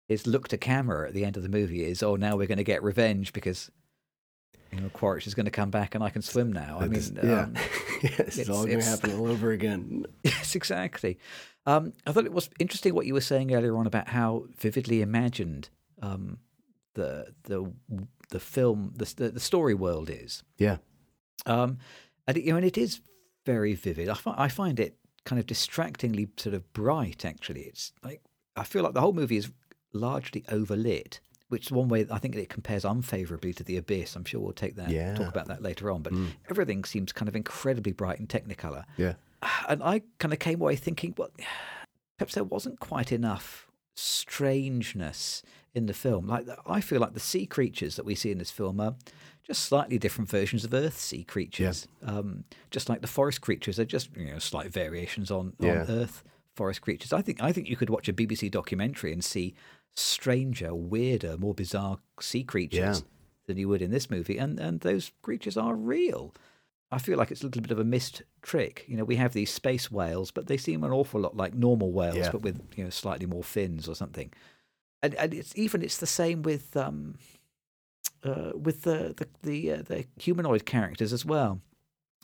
his 0.07 0.25
look 0.25 0.47
to 0.49 0.57
camera 0.57 1.07
at 1.07 1.13
the 1.13 1.25
end 1.25 1.37
of 1.37 1.43
the 1.43 1.49
movie 1.49 1.83
is, 1.83 2.01
"Oh, 2.03 2.15
now 2.15 2.35
we're 2.35 2.47
going 2.47 2.57
to 2.57 2.63
get 2.63 2.83
revenge 2.83 3.33
because." 3.33 3.71
You 4.73 4.81
know, 4.81 4.89
Quaritch 4.89 5.25
is 5.25 5.33
going 5.33 5.45
to 5.45 5.51
come 5.51 5.71
back, 5.71 5.95
and 5.95 6.03
I 6.03 6.09
can 6.09 6.21
swim 6.21 6.51
now. 6.51 6.79
I 6.81 6.89
mean, 6.89 7.01
yeah, 7.23 7.43
um, 7.43 7.55
yes, 8.03 8.37
it's, 8.37 8.49
all 8.49 8.65
going 8.65 8.81
to 8.81 8.85
happen 8.85 9.17
all 9.17 9.27
over 9.27 9.51
again. 9.51 10.05
Yes, 10.23 10.55
exactly. 10.55 11.17
Um, 11.65 11.93
I 12.05 12.11
thought 12.11 12.25
it 12.25 12.33
was 12.33 12.49
interesting 12.59 12.93
what 12.93 13.05
you 13.05 13.13
were 13.13 13.21
saying 13.21 13.53
earlier 13.53 13.77
on 13.77 13.87
about 13.87 14.09
how 14.09 14.43
vividly 14.57 15.01
imagined 15.01 15.69
um, 16.01 16.39
the 16.95 17.27
the 17.43 17.71
the 18.29 18.39
film, 18.41 18.93
the 18.95 19.29
the 19.29 19.39
story 19.39 19.73
world 19.73 20.09
is. 20.09 20.43
Yeah. 20.57 20.77
Um, 21.45 21.77
and 22.27 22.37
you 22.37 22.51
know, 22.51 22.57
and 22.57 22.65
it 22.65 22.77
is 22.77 22.99
very 23.45 23.73
vivid. 23.73 24.09
I, 24.09 24.13
fi- 24.15 24.35
I 24.37 24.47
find 24.49 24.79
it 24.79 24.97
kind 25.27 25.39
of 25.41 25.45
distractingly 25.45 26.29
sort 26.37 26.55
of 26.55 26.71
bright. 26.71 27.25
Actually, 27.25 27.63
it's 27.63 27.91
like 28.01 28.21
I 28.55 28.63
feel 28.63 28.81
like 28.81 28.93
the 28.93 29.01
whole 29.01 29.11
movie 29.13 29.35
is 29.35 29.51
largely 29.91 30.41
overlit, 30.43 31.19
which 31.49 31.65
is 31.65 31.71
one 31.71 31.89
way 31.89 32.07
I 32.09 32.17
think 32.17 32.35
it 32.35 32.47
compares 32.49 32.85
unfavorably 32.85 33.53
to 33.53 33.63
The 33.63 33.75
Abyss. 33.75 34.15
I'm 34.15 34.23
sure 34.23 34.39
we'll 34.39 34.53
take 34.53 34.75
that 34.77 34.89
Yeah. 34.89 35.15
talk 35.15 35.27
about 35.27 35.47
that 35.49 35.61
later 35.61 35.91
on. 35.91 36.01
But 36.01 36.13
hmm. 36.13 36.27
everything 36.49 36.85
seems 36.85 37.11
kind 37.11 37.27
of 37.27 37.35
incredibly 37.35 37.91
bright 37.91 38.19
in 38.19 38.27
Technicolor 38.27 38.85
Yeah. 38.95 39.15
and 39.69 39.83
I 39.83 40.03
kind 40.17 40.33
of 40.33 40.39
came 40.39 40.61
away 40.61 40.77
thinking, 40.77 41.13
well, 41.17 41.29
perhaps 42.17 42.35
there 42.35 42.45
wasn't 42.45 42.79
quite 42.79 43.11
enough 43.11 43.67
strangeness 43.95 45.43
in 45.75 45.87
the 45.87 45.93
film. 45.93 46.27
Like 46.27 46.47
I 46.65 46.79
feel 46.79 47.01
like 47.01 47.13
the 47.13 47.19
sea 47.19 47.45
creatures 47.45 47.97
that 47.97 48.05
we 48.05 48.15
see 48.15 48.31
in 48.31 48.37
this 48.37 48.51
film 48.51 48.79
are 48.79 48.95
just 49.47 49.63
slightly 49.65 49.97
different 49.97 50.29
versions 50.29 50.63
of 50.65 50.73
Earth 50.73 50.99
sea 50.99 51.23
creatures. 51.23 51.87
Um, 52.03 52.43
just 52.69 52.89
like 52.89 53.01
the 53.01 53.07
forest 53.07 53.41
creatures 53.41 53.79
are 53.79 53.85
just 53.85 54.09
you 54.15 54.25
know 54.31 54.39
slight 54.39 54.71
variations 54.71 55.31
on, 55.31 55.53
Yeah. 55.59 55.81
on 55.83 55.89
Earth 55.89 56.23
forest 56.55 56.81
creatures. 56.81 57.13
I 57.13 57.21
think 57.21 57.41
I 57.41 57.51
think 57.53 57.69
you 57.69 57.75
could 57.77 57.89
watch 57.89 58.07
a 58.09 58.13
BBC 58.13 58.51
documentary 58.51 59.13
and 59.13 59.23
see 59.23 59.55
stranger, 59.95 60.75
weirder, 60.75 61.37
more 61.37 61.53
bizarre 61.53 61.99
sea 62.19 62.43
creatures 62.43 62.99
Yeah. 62.99 63.07
than 63.47 63.57
you 63.57 63.67
would 63.69 63.81
in 63.81 63.91
this 63.91 64.09
movie, 64.09 64.37
and 64.37 64.59
and 64.59 64.81
those 64.81 65.11
creatures 65.21 65.57
are 65.57 65.75
real. 65.75 66.33
I 66.91 66.99
feel 66.99 67.17
like 67.17 67.31
it's 67.31 67.41
a 67.41 67.45
little 67.45 67.61
bit 67.61 67.71
of 67.71 67.79
a 67.79 67.83
missed 67.83 68.21
trick. 68.41 68.85
You 68.87 68.95
know, 68.95 69.03
we 69.03 69.17
have 69.17 69.33
these 69.33 69.51
space 69.51 69.91
whales, 69.91 70.31
but 70.31 70.47
they 70.47 70.55
seem 70.55 70.83
an 70.85 70.91
awful 70.91 71.19
lot 71.19 71.35
like 71.35 71.53
normal 71.53 71.91
whales, 71.91 72.15
Yeah. 72.17 72.31
but 72.31 72.41
with 72.41 72.61
you 72.75 72.83
know 72.83 72.89
slightly 72.89 73.25
more 73.25 73.43
fins 73.43 73.87
or 73.89 73.95
something. 73.95 74.31
And 75.01 75.13
and 75.15 75.33
it's 75.33 75.53
even 75.57 75.81
it's 75.81 75.97
the 75.97 76.07
same 76.07 76.41
with 76.43 76.75
um 76.77 77.15
uh, 78.23 78.51
with 78.55 78.83
the 78.83 79.13
the 79.17 79.27
the, 79.43 79.71
uh, 79.71 79.81
the 79.83 80.05
humanoid 80.19 80.65
characters 80.65 81.13
as 81.13 81.25
well. 81.25 81.61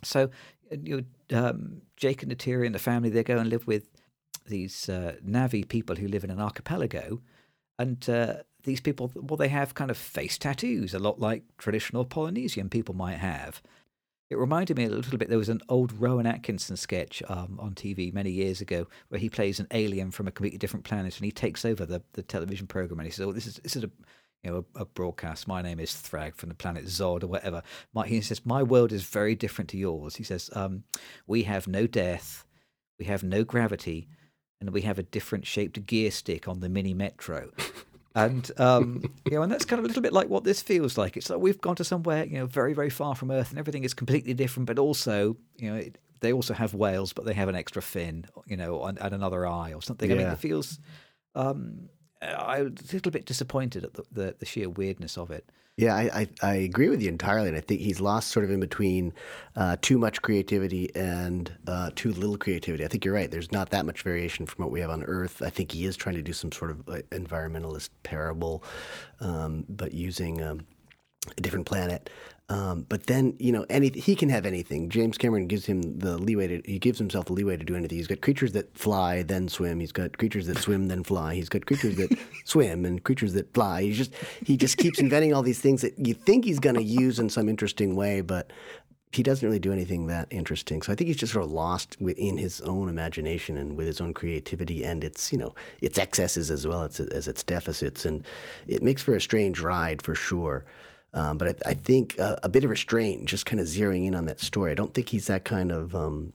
So 0.04 0.30
uh, 0.72 0.78
you 0.82 1.06
know, 1.30 1.38
um, 1.50 1.82
Jake 1.98 2.24
and 2.24 2.32
Neytiri 2.32 2.66
and 2.66 2.76
the 2.76 2.80
family 2.80 3.10
they 3.10 3.24
go 3.24 3.38
and 3.38 3.50
live 3.50 3.68
with 3.68 3.90
these 4.46 4.90
uh, 4.90 5.16
Na'vi 5.26 5.68
people 5.68 5.96
who 5.96 6.08
live 6.08 6.24
in 6.24 6.30
an 6.30 6.40
archipelago, 6.40 7.22
and 7.80 8.08
uh, 8.10 8.38
these 8.64 8.82
people 8.82 9.12
well 9.16 9.38
they 9.38 9.50
have 9.50 9.74
kind 9.74 9.92
of 9.92 9.98
face 9.98 10.38
tattoos, 10.38 10.94
a 10.94 11.00
lot 11.00 11.20
like 11.20 11.44
traditional 11.58 12.06
Polynesian 12.06 12.70
people 12.70 12.96
might 12.96 13.18
have. 13.18 13.62
It 14.30 14.38
reminded 14.38 14.78
me 14.78 14.86
a 14.86 14.90
little 14.90 15.20
bit. 15.20 15.30
There 15.30 15.38
was 15.38 15.50
an 15.50 15.62
old 15.70 15.94
Rowan 15.94 16.26
Atkinson 16.26 16.76
sketch 16.76 17.22
um, 17.28 17.60
on 17.62 17.76
TV 17.76 18.12
many 18.12 18.32
years 18.32 18.62
ago 18.62 18.88
where 19.10 19.20
he 19.20 19.30
plays 19.30 19.60
an 19.60 19.68
alien 19.70 20.10
from 20.10 20.28
a 20.28 20.32
completely 20.32 20.58
different 20.58 20.86
planet, 20.86 21.18
and 21.18 21.26
he 21.26 21.32
takes 21.32 21.64
over 21.64 21.86
the, 21.86 22.02
the 22.14 22.24
television 22.24 22.66
program, 22.66 23.00
and 23.00 23.06
he 23.06 23.12
says, 23.12 23.28
"Oh, 23.28 23.32
this 23.32 23.46
is 23.46 23.56
this 23.58 23.76
is 23.76 23.84
a 23.84 23.92
you 24.44 24.52
know 24.52 24.66
a, 24.76 24.82
a 24.82 24.86
broadcast. 24.86 25.48
My 25.48 25.62
name 25.62 25.80
is 25.80 25.92
Thrag 25.92 26.36
from 26.36 26.50
the 26.50 26.56
planet 26.56 26.86
Zod 26.86 27.24
or 27.24 27.28
whatever." 27.28 27.64
My, 27.94 28.08
he 28.08 28.22
says, 28.22 28.46
"My 28.46 28.64
world 28.64 28.92
is 28.92 29.04
very 29.04 29.36
different 29.36 29.70
to 29.72 29.78
yours." 29.78 30.16
He 30.16 30.24
says, 30.24 30.50
um, 30.54 30.84
"We 31.28 31.44
have 31.44 31.68
no 31.68 31.88
death, 31.88 32.46
we 33.00 33.06
have 33.06 33.24
no 33.24 33.44
gravity, 33.44 34.08
and 34.60 34.70
we 34.72 34.82
have 34.82 35.00
a 35.00 35.04
different 35.04 35.46
shaped 35.46 35.86
gear 35.86 36.12
stick 36.12 36.48
on 36.48 36.60
the 36.60 36.70
mini 36.70 36.94
metro." 36.94 37.52
and 38.16 38.52
um, 38.60 39.04
you 39.26 39.32
know, 39.32 39.42
and 39.44 39.52
that's 39.52 39.66
kind 39.66 39.80
of 39.80 39.86
a 39.86 39.88
little 39.88 40.04
bit 40.04 40.14
like 40.14 40.30
what 40.30 40.44
this 40.44 40.62
feels 40.62 40.98
like. 40.98 41.18
It's 41.18 41.30
like 41.30 41.40
we've 41.40 41.62
gone 41.62 41.76
to 41.78 41.84
somewhere 41.84 42.26
you 42.26 42.40
know 42.40 42.46
very 42.46 42.74
very 42.74 42.90
far 42.90 43.16
from 43.16 43.32
Earth, 43.32 43.50
and 43.50 43.60
everything 43.60 43.84
is 43.84 43.94
completely 43.94 44.34
different. 44.34 44.68
But 44.68 44.80
also, 44.80 45.38
you 45.58 45.72
know, 45.72 45.78
it, 45.78 45.98
they 46.20 46.34
also 46.34 46.54
have 46.54 46.74
whales, 46.74 47.14
but 47.14 47.26
they 47.26 47.34
have 47.34 47.50
an 47.50 47.56
extra 47.56 47.82
fin, 47.82 48.26
you 48.46 48.58
know, 48.58 48.84
and, 48.86 48.98
and 49.00 49.14
another 49.14 49.46
eye 49.46 49.74
or 49.74 49.82
something. 49.82 50.12
I 50.12 50.16
mean, 50.16 50.28
it 50.28 50.40
feels. 50.40 50.80
Um, 51.36 51.90
I 52.24 52.64
was 52.64 52.72
a 52.92 52.94
little 52.94 53.12
bit 53.12 53.26
disappointed 53.26 53.84
at 53.84 53.94
the, 53.94 54.04
the, 54.12 54.36
the 54.40 54.46
sheer 54.46 54.70
weirdness 54.70 55.18
of 55.18 55.32
it. 55.32 55.50
Yeah, 55.76 55.96
I, 55.96 56.28
I, 56.42 56.52
I 56.52 56.56
agree 56.56 56.90
with 56.90 57.02
you 57.02 57.10
entirely. 57.10 57.48
And 57.48 57.58
I 57.58 57.62
think 57.62 57.82
he's 57.82 58.00
lost 58.00 58.30
sort 58.30 58.46
of 58.46 58.52
in 58.52 58.60
between 58.60 59.12
uh, 59.56 59.78
too 59.82 59.98
much 59.98 60.22
creativity 60.22 60.96
and 60.96 61.52
uh, 61.68 61.90
too 61.96 62.12
little 62.14 62.38
creativity. 62.38 62.86
I 62.86 62.88
think 62.88 63.04
you're 63.04 63.14
right. 63.14 63.32
There's 63.32 63.52
not 63.52 63.72
that 63.72 63.86
much 63.86 64.04
variation 64.04 64.46
from 64.46 64.64
what 64.64 64.72
we 64.72 64.82
have 64.82 64.92
on 64.92 65.04
Earth. 65.04 65.42
I 65.42 65.50
think 65.50 65.72
he 65.72 65.86
is 65.86 65.98
trying 65.98 66.16
to 66.16 66.22
do 66.22 66.34
some 66.34 66.52
sort 66.52 66.70
of 66.70 66.86
environmentalist 67.10 67.90
parable, 68.04 68.64
um, 69.20 69.66
but 69.68 69.94
using 69.94 70.44
um, 70.44 70.68
a 71.36 71.42
different 71.42 71.66
planet. 71.66 72.10
Um, 72.50 72.86
but 72.90 73.08
then 73.08 73.36
you 73.40 73.52
know, 73.54 73.66
any 73.70 73.90
he 73.90 74.16
can 74.16 74.30
have 74.30 74.46
anything. 74.46 74.90
James 74.90 75.18
Cameron 75.18 75.48
gives 75.48 75.66
him 75.66 75.82
the 76.00 76.18
leeway 76.18 76.48
to 76.48 76.62
he 76.66 76.78
gives 76.78 77.00
himself 77.00 77.26
the 77.26 77.34
leeway 77.34 77.56
to 77.56 77.64
do 77.64 77.76
anything. 77.76 77.98
He's 77.98 78.08
got 78.08 78.22
creatures 78.22 78.52
that 78.52 78.78
fly 78.78 79.24
then 79.24 79.48
swim. 79.48 79.80
He's 79.80 79.94
got 79.94 80.18
creatures 80.18 80.48
that 80.48 80.58
swim 80.58 80.88
then 80.88 81.04
fly. 81.04 81.36
He's 81.36 81.48
got 81.48 81.66
creatures 81.66 81.96
that 81.96 82.18
swim 82.46 82.84
and 82.86 83.02
creatures 83.04 83.34
that 83.34 83.54
fly. 83.54 83.84
He 83.84 83.94
just 83.94 84.14
he 84.46 84.58
just 84.58 84.78
keeps 84.78 85.00
inventing 85.00 85.34
all 85.34 85.42
these 85.42 85.62
things 85.62 85.82
that 85.82 85.98
you 85.98 86.14
think 86.14 86.44
he's 86.44 86.60
going 86.60 86.76
to 86.76 86.84
use 86.84 87.18
in 87.18 87.30
some 87.30 87.48
interesting 87.48 87.96
way, 87.96 88.20
but 88.20 88.52
he 89.14 89.24
doesn't 89.24 89.48
really 89.48 89.60
do 89.60 89.72
anything 89.72 90.08
that 90.08 90.28
interesting. 90.32 90.82
So 90.82 90.92
I 90.92 90.96
think 90.96 91.08
he's 91.08 91.18
just 91.18 91.34
sort 91.34 91.46
of 91.46 91.52
lost 91.52 91.96
within 92.02 92.38
his 92.38 92.62
own 92.62 92.90
imagination 92.90 93.58
and 93.58 93.78
with 93.78 93.88
his 93.88 94.02
own 94.02 94.14
creativity 94.14 94.84
and 94.84 95.04
its 95.04 95.32
you 95.32 95.38
know 95.38 95.56
its 95.82 95.98
excesses 95.98 96.52
as 96.52 96.68
well 96.68 96.84
as, 96.84 97.00
as 97.00 97.28
its 97.28 97.44
deficits, 97.44 98.06
and 98.06 98.26
it 98.68 98.84
makes 98.84 99.02
for 99.02 99.16
a 99.16 99.22
strange 99.22 99.62
ride 99.62 100.02
for 100.02 100.14
sure. 100.14 100.66
Um, 101.14 101.38
but 101.38 101.48
I, 101.50 101.72
I 101.72 101.74
think 101.76 102.20
uh, 102.20 102.38
a 102.44 102.50
bit 102.50 102.64
of 102.64 102.70
restraint, 102.70 103.26
just 103.26 103.46
kind 103.46 103.60
of 103.60 103.68
zeroing 103.68 104.08
in 104.08 104.16
on 104.16 104.26
that 104.26 104.40
story. 104.40 104.72
I 104.72 104.76
don't 104.76 104.94
think 104.94 105.10
he's 105.10 105.28
that 105.28 105.46
kind 105.46 105.72
of 105.72 105.96
um, 105.96 106.34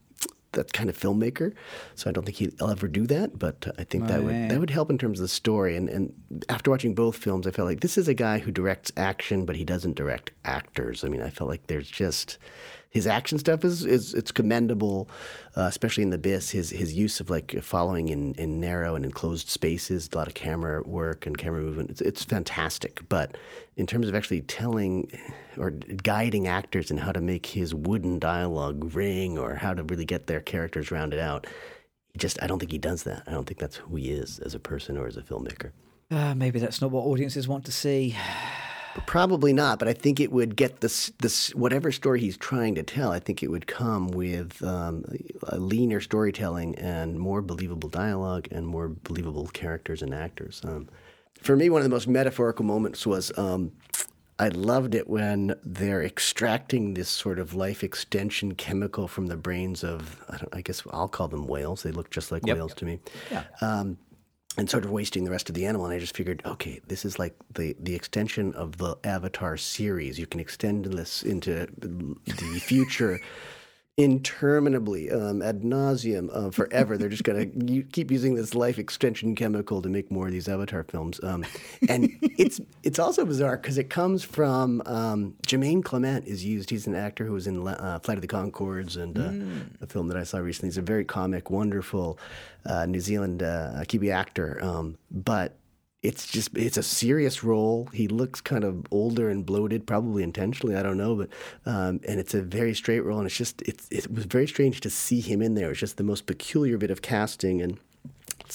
that 0.52 0.72
kind 0.72 0.88
of 0.88 0.98
filmmaker, 0.98 1.52
so 1.94 2.08
I 2.08 2.12
don't 2.12 2.24
think 2.24 2.36
he'll 2.36 2.70
ever 2.70 2.88
do 2.88 3.06
that. 3.08 3.38
But 3.38 3.66
uh, 3.66 3.72
I 3.78 3.84
think 3.84 4.06
that 4.06 4.22
would 4.22 4.50
that 4.50 4.60
would 4.60 4.70
help 4.70 4.90
in 4.90 4.98
terms 4.98 5.18
of 5.18 5.24
the 5.24 5.28
story. 5.28 5.76
And, 5.76 5.88
and 5.88 6.44
after 6.48 6.70
watching 6.70 6.94
both 6.94 7.16
films, 7.16 7.46
I 7.46 7.50
felt 7.50 7.66
like 7.66 7.80
this 7.80 7.98
is 7.98 8.08
a 8.08 8.14
guy 8.14 8.38
who 8.38 8.50
directs 8.50 8.92
action, 8.96 9.44
but 9.44 9.56
he 9.56 9.64
doesn't 9.64 9.96
direct 9.96 10.30
actors. 10.44 11.04
I 11.04 11.08
mean, 11.08 11.22
I 11.22 11.30
felt 11.30 11.50
like 11.50 11.66
there's 11.66 11.90
just 11.90 12.38
his 12.90 13.07
action 13.07 13.38
stuff 13.38 13.64
is, 13.64 13.85
is 13.85 14.14
it's 14.14 14.33
commendable, 14.33 15.11
uh, 15.57 15.62
especially 15.62 16.03
in 16.03 16.11
the 16.11 16.16
Abyss. 16.16 16.51
His 16.51 16.70
his 16.70 16.94
use 16.94 17.20
of 17.20 17.29
like 17.29 17.62
following 17.62 18.09
in, 18.09 18.35
in 18.35 18.61
narrow 18.61 18.94
and 18.94 19.05
enclosed 19.05 19.51
spaces, 19.51 20.09
a 20.12 20.16
lot 20.16 20.27
of 20.27 20.35
camera 20.35 20.83
work 20.83 21.27
and 21.27 21.37
camera 21.37 21.61
movement. 21.61 21.90
It's, 21.90 22.01
it's 22.01 22.24
fantastic. 22.24 23.03
But 23.09 23.37
in 23.77 23.87
terms 23.87 24.09
of 24.09 24.14
actually 24.14 24.40
telling 24.42 25.11
or 25.59 25.70
guiding 25.70 26.46
actors 26.48 26.90
in 26.90 26.96
how 26.96 27.12
to 27.12 27.20
make 27.20 27.46
his 27.46 27.74
wooden 27.74 28.18
dialogue 28.18 28.94
ring 28.94 29.38
or 29.38 29.55
how 29.55 29.74
to 29.74 29.83
really 29.83 30.07
get 30.07 30.27
their 30.27 30.40
characters 30.40 30.90
rounded 30.90 31.20
out, 31.20 31.46
just 32.16 32.42
I 32.42 32.46
don't 32.46 32.59
think 32.59 32.72
he 32.72 32.79
does 32.79 33.03
that. 33.03 33.22
I 33.27 33.33
don't 33.33 33.46
think 33.46 33.61
that's 33.61 33.77
who 33.77 33.96
he 33.96 34.11
is 34.11 34.38
as 34.38 34.55
a 34.55 34.59
person 34.59 34.96
or 34.96 35.07
as 35.07 35.18
a 35.18 35.22
filmmaker. 35.22 35.72
Uh, 36.11 36.35
maybe 36.35 36.59
that's 36.59 36.81
not 36.81 36.90
what 36.90 37.03
audiences 37.03 37.46
want 37.46 37.66
to 37.66 37.72
see. 37.72 38.16
Probably 39.07 39.53
not, 39.53 39.79
but 39.79 39.88
I 39.88 39.92
think 39.92 40.18
it 40.20 40.33
would 40.33 40.57
get 40.57 40.81
this 40.81 41.12
this 41.20 41.55
whatever 41.55 41.92
story 41.92 42.20
he's 42.20 42.37
trying 42.37 42.74
to 42.74 42.83
tell. 42.83 43.12
I 43.12 43.20
think 43.20 43.42
it 43.42 43.48
would 43.51 43.66
come 43.66 44.09
with 44.09 44.62
um, 44.62 45.05
a 45.44 45.59
leaner 45.59 46.01
storytelling 46.01 46.74
and 46.77 47.18
more 47.18 47.40
believable 47.42 47.88
dialogue 47.88 48.48
and 48.51 48.66
more 48.66 48.88
believable 48.88 49.46
characters 49.48 50.03
and 50.03 50.14
actors. 50.14 50.61
Um, 50.64 50.88
for 51.40 51.55
me, 51.57 51.70
one 51.70 51.81
of 51.81 51.85
the 51.85 51.90
most 51.94 52.09
metaphorical 52.09 52.64
moments 52.64 53.07
was 53.07 53.37
um, 53.38 53.72
I 54.40 54.48
loved 54.48 54.94
it 54.94 55.09
when 55.09 55.55
they're 55.64 56.03
extracting 56.03 56.94
this 56.94 57.09
sort 57.09 57.38
of 57.38 57.55
life 57.55 57.85
extension 57.85 58.55
chemical 58.55 59.07
from 59.09 59.27
the 59.29 59.37
brains 59.37 59.85
of 59.85 60.20
I, 60.29 60.59
I 60.59 60.61
guess 60.62 60.83
I'll 60.90 61.09
call 61.09 61.29
them 61.29 61.46
whales. 61.46 61.83
They 61.83 61.92
look 61.92 62.11
just 62.11 62.33
like 62.33 62.44
Yep. 62.46 62.57
whales 62.57 62.74
to 62.74 62.85
me 62.85 62.98
Yeah. 63.31 63.44
um, 63.61 63.96
and 64.56 64.68
sort 64.68 64.84
of 64.84 64.90
wasting 64.90 65.24
the 65.24 65.30
rest 65.30 65.48
of 65.48 65.54
the 65.54 65.66
animal. 65.66 65.87
And 65.87 65.94
I 65.94 65.98
just 65.98 66.16
figured, 66.16 66.42
okay, 66.44 66.80
this 66.88 67.04
is 67.04 67.18
like 67.18 67.34
the, 67.54 67.76
the 67.78 67.94
extension 67.94 68.54
of 68.54 68.78
the 68.78 68.96
Avatar 69.04 69.56
series. 69.56 70.18
You 70.18 70.26
can 70.26 70.40
extend 70.40 70.87
this 70.87 71.22
into 71.22 71.66
the 71.76 72.61
future 72.61 73.20
interminably, 73.98 75.11
um, 75.11 75.42
ad 75.42 75.62
nauseum, 75.62 76.30
uh, 76.32 76.50
forever. 76.52 76.96
They're 76.96 77.08
just 77.08 77.24
going 77.24 77.66
to 77.66 77.82
keep 77.82 78.11
using 78.11 78.37
this 78.37 78.54
life 78.54 78.78
extension 78.78 79.34
chemical 79.34 79.82
to 79.82 79.88
make 79.88 80.11
more 80.11 80.26
of 80.26 80.32
these 80.32 80.48
Avatar 80.48 80.84
films. 80.84 81.20
Um, 81.22 81.44
and 81.88 82.08
it's 82.22 82.61
it's 82.82 82.98
also 82.98 83.26
bizarre 83.26 83.56
because 83.56 83.76
it 83.76 83.90
comes 83.90 84.22
from 84.22 84.80
um, 84.87 85.34
Jermaine 85.46 85.84
Clement 85.84 86.26
is 86.26 86.44
used. 86.44 86.70
He's 86.70 86.87
an 86.87 86.94
actor 86.94 87.24
who 87.26 87.32
was 87.32 87.46
in 87.46 87.66
uh, 87.66 87.98
Flight 87.98 88.16
of 88.16 88.22
the 88.22 88.28
Conchords 88.28 88.96
and 88.96 89.18
uh, 89.18 89.64
a 89.82 89.87
film 89.87 90.06
that 90.08 90.16
I 90.16 90.22
saw 90.22 90.38
recently. 90.38 90.68
He's 90.68 90.78
a 90.78 90.82
very 90.82 91.04
comic, 91.04 91.50
wonderful 91.50 92.18
uh, 92.64 92.87
New 92.87 93.00
Zealand 93.00 93.42
uh, 93.42 93.82
Kiwi 93.88 94.12
actor. 94.12 94.62
Um, 94.62 94.96
but 95.11 95.56
it's 96.02 96.26
just 96.26 96.56
it's 96.56 96.76
a 96.76 96.82
serious 96.82 97.42
role. 97.42 97.88
He 97.92 98.06
looks 98.06 98.40
kind 98.40 98.64
of 98.64 98.87
older 98.90 99.28
and 99.30 99.44
bloated, 99.44 99.87
probably 99.87 100.22
intentionally. 100.22 100.76
I 100.76 100.82
don't 100.82 100.96
know, 100.96 101.16
but 101.16 101.28
um, 101.66 102.00
and 102.06 102.20
it's 102.20 102.34
a 102.34 102.42
very 102.42 102.74
straight 102.74 103.00
role, 103.00 103.18
and 103.18 103.26
it's 103.26 103.37
just 103.37 103.62
it's 103.62 103.88
it 103.90 104.12
was 104.12 104.24
very 104.24 104.46
strange 104.46 104.80
to 104.82 104.90
see 104.90 105.20
him 105.20 105.42
in 105.42 105.54
there. 105.54 105.70
It's 105.70 105.80
just 105.80 105.96
the 105.96 106.04
most 106.04 106.26
peculiar 106.26 106.78
bit 106.78 106.90
of 106.90 107.02
casting, 107.02 107.61
and 107.61 107.78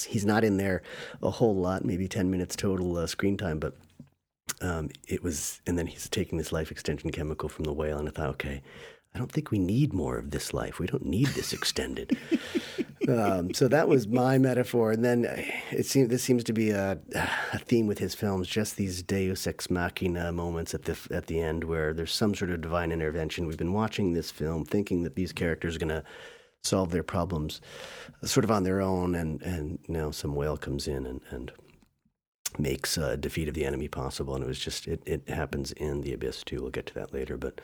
he's 0.06 0.24
not 0.24 0.42
in 0.42 0.56
there 0.56 0.82
a 1.22 1.30
whole 1.30 1.54
lot, 1.54 1.84
maybe 1.84 2.08
ten 2.08 2.30
minutes 2.30 2.56
total 2.56 2.96
uh, 2.96 3.06
screen 3.06 3.36
time, 3.36 3.58
but 3.58 3.76
um, 4.62 4.88
it 5.06 5.22
was, 5.22 5.60
and 5.66 5.78
then 5.78 5.86
he's 5.86 6.08
taking 6.08 6.38
this 6.38 6.52
life 6.52 6.70
extension 6.70 7.10
chemical 7.10 7.50
from 7.50 7.64
the 7.64 7.72
whale, 7.72 7.98
and 7.98 8.08
I 8.08 8.12
thought, 8.12 8.30
okay, 8.30 8.62
I 9.14 9.18
don't 9.18 9.30
think 9.30 9.52
we 9.52 9.60
need 9.60 9.92
more 9.92 10.18
of 10.18 10.32
this 10.32 10.52
life. 10.52 10.80
We 10.80 10.88
don't 10.88 11.04
need 11.06 11.28
this 11.28 11.52
extended. 11.52 12.18
um, 13.08 13.54
so 13.54 13.68
that 13.68 13.86
was 13.86 14.08
my 14.08 14.38
metaphor, 14.38 14.90
and 14.90 15.04
then 15.04 15.24
uh, 15.24 15.40
it 15.70 15.86
seems 15.86 16.08
this 16.08 16.24
seems 16.24 16.42
to 16.44 16.52
be 16.52 16.70
a, 16.70 16.98
a 17.52 17.58
theme 17.58 17.86
with 17.86 18.00
his 18.00 18.16
films. 18.16 18.48
Just 18.48 18.76
these 18.76 19.04
Deus 19.04 19.46
ex 19.46 19.70
machina 19.70 20.32
moments 20.32 20.74
at 20.74 20.82
the 20.82 20.98
at 21.12 21.26
the 21.26 21.40
end, 21.40 21.62
where 21.62 21.94
there's 21.94 22.12
some 22.12 22.34
sort 22.34 22.50
of 22.50 22.60
divine 22.60 22.90
intervention. 22.90 23.46
We've 23.46 23.56
been 23.56 23.72
watching 23.72 24.14
this 24.14 24.32
film, 24.32 24.64
thinking 24.64 25.04
that 25.04 25.14
these 25.14 25.32
characters 25.32 25.76
are 25.76 25.80
going 25.80 25.88
to 25.90 26.04
solve 26.64 26.90
their 26.90 27.04
problems, 27.04 27.60
uh, 28.20 28.26
sort 28.26 28.42
of 28.42 28.50
on 28.50 28.64
their 28.64 28.80
own, 28.80 29.14
and 29.14 29.40
and 29.42 29.78
now 29.86 30.10
some 30.10 30.34
whale 30.34 30.56
comes 30.56 30.88
in 30.88 31.06
and 31.06 31.20
and 31.30 31.52
makes 32.58 32.98
uh, 32.98 33.14
defeat 33.14 33.46
of 33.46 33.54
the 33.54 33.64
enemy 33.64 33.86
possible. 33.86 34.34
And 34.34 34.42
it 34.42 34.48
was 34.48 34.58
just 34.58 34.88
it, 34.88 35.04
it 35.06 35.28
happens 35.28 35.70
in 35.70 36.00
the 36.00 36.12
abyss 36.12 36.42
too. 36.42 36.62
We'll 36.62 36.70
get 36.70 36.86
to 36.86 36.94
that 36.94 37.14
later, 37.14 37.36
but 37.36 37.60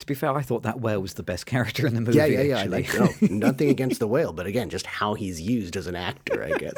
To 0.00 0.06
be 0.06 0.14
fair, 0.14 0.32
I 0.36 0.42
thought 0.42 0.64
that 0.64 0.80
whale 0.80 1.00
was 1.00 1.14
the 1.14 1.22
best 1.22 1.46
character 1.54 1.86
in 1.86 1.94
the 1.94 2.00
movie. 2.00 2.18
yeah, 2.18 2.26
yeah, 2.26 2.40
yeah. 2.42 2.56
I 2.56 2.78
actually. 2.78 3.08
like 3.08 3.22
no, 3.30 3.48
nothing 3.48 3.70
against 3.70 4.00
the 4.00 4.08
whale, 4.08 4.32
but 4.32 4.46
again, 4.46 4.68
just 4.68 4.86
how 4.86 5.14
he's 5.14 5.40
used 5.40 5.76
as 5.76 5.86
an 5.86 5.96
actor, 5.96 6.44
I 6.44 6.58
guess. 6.58 6.74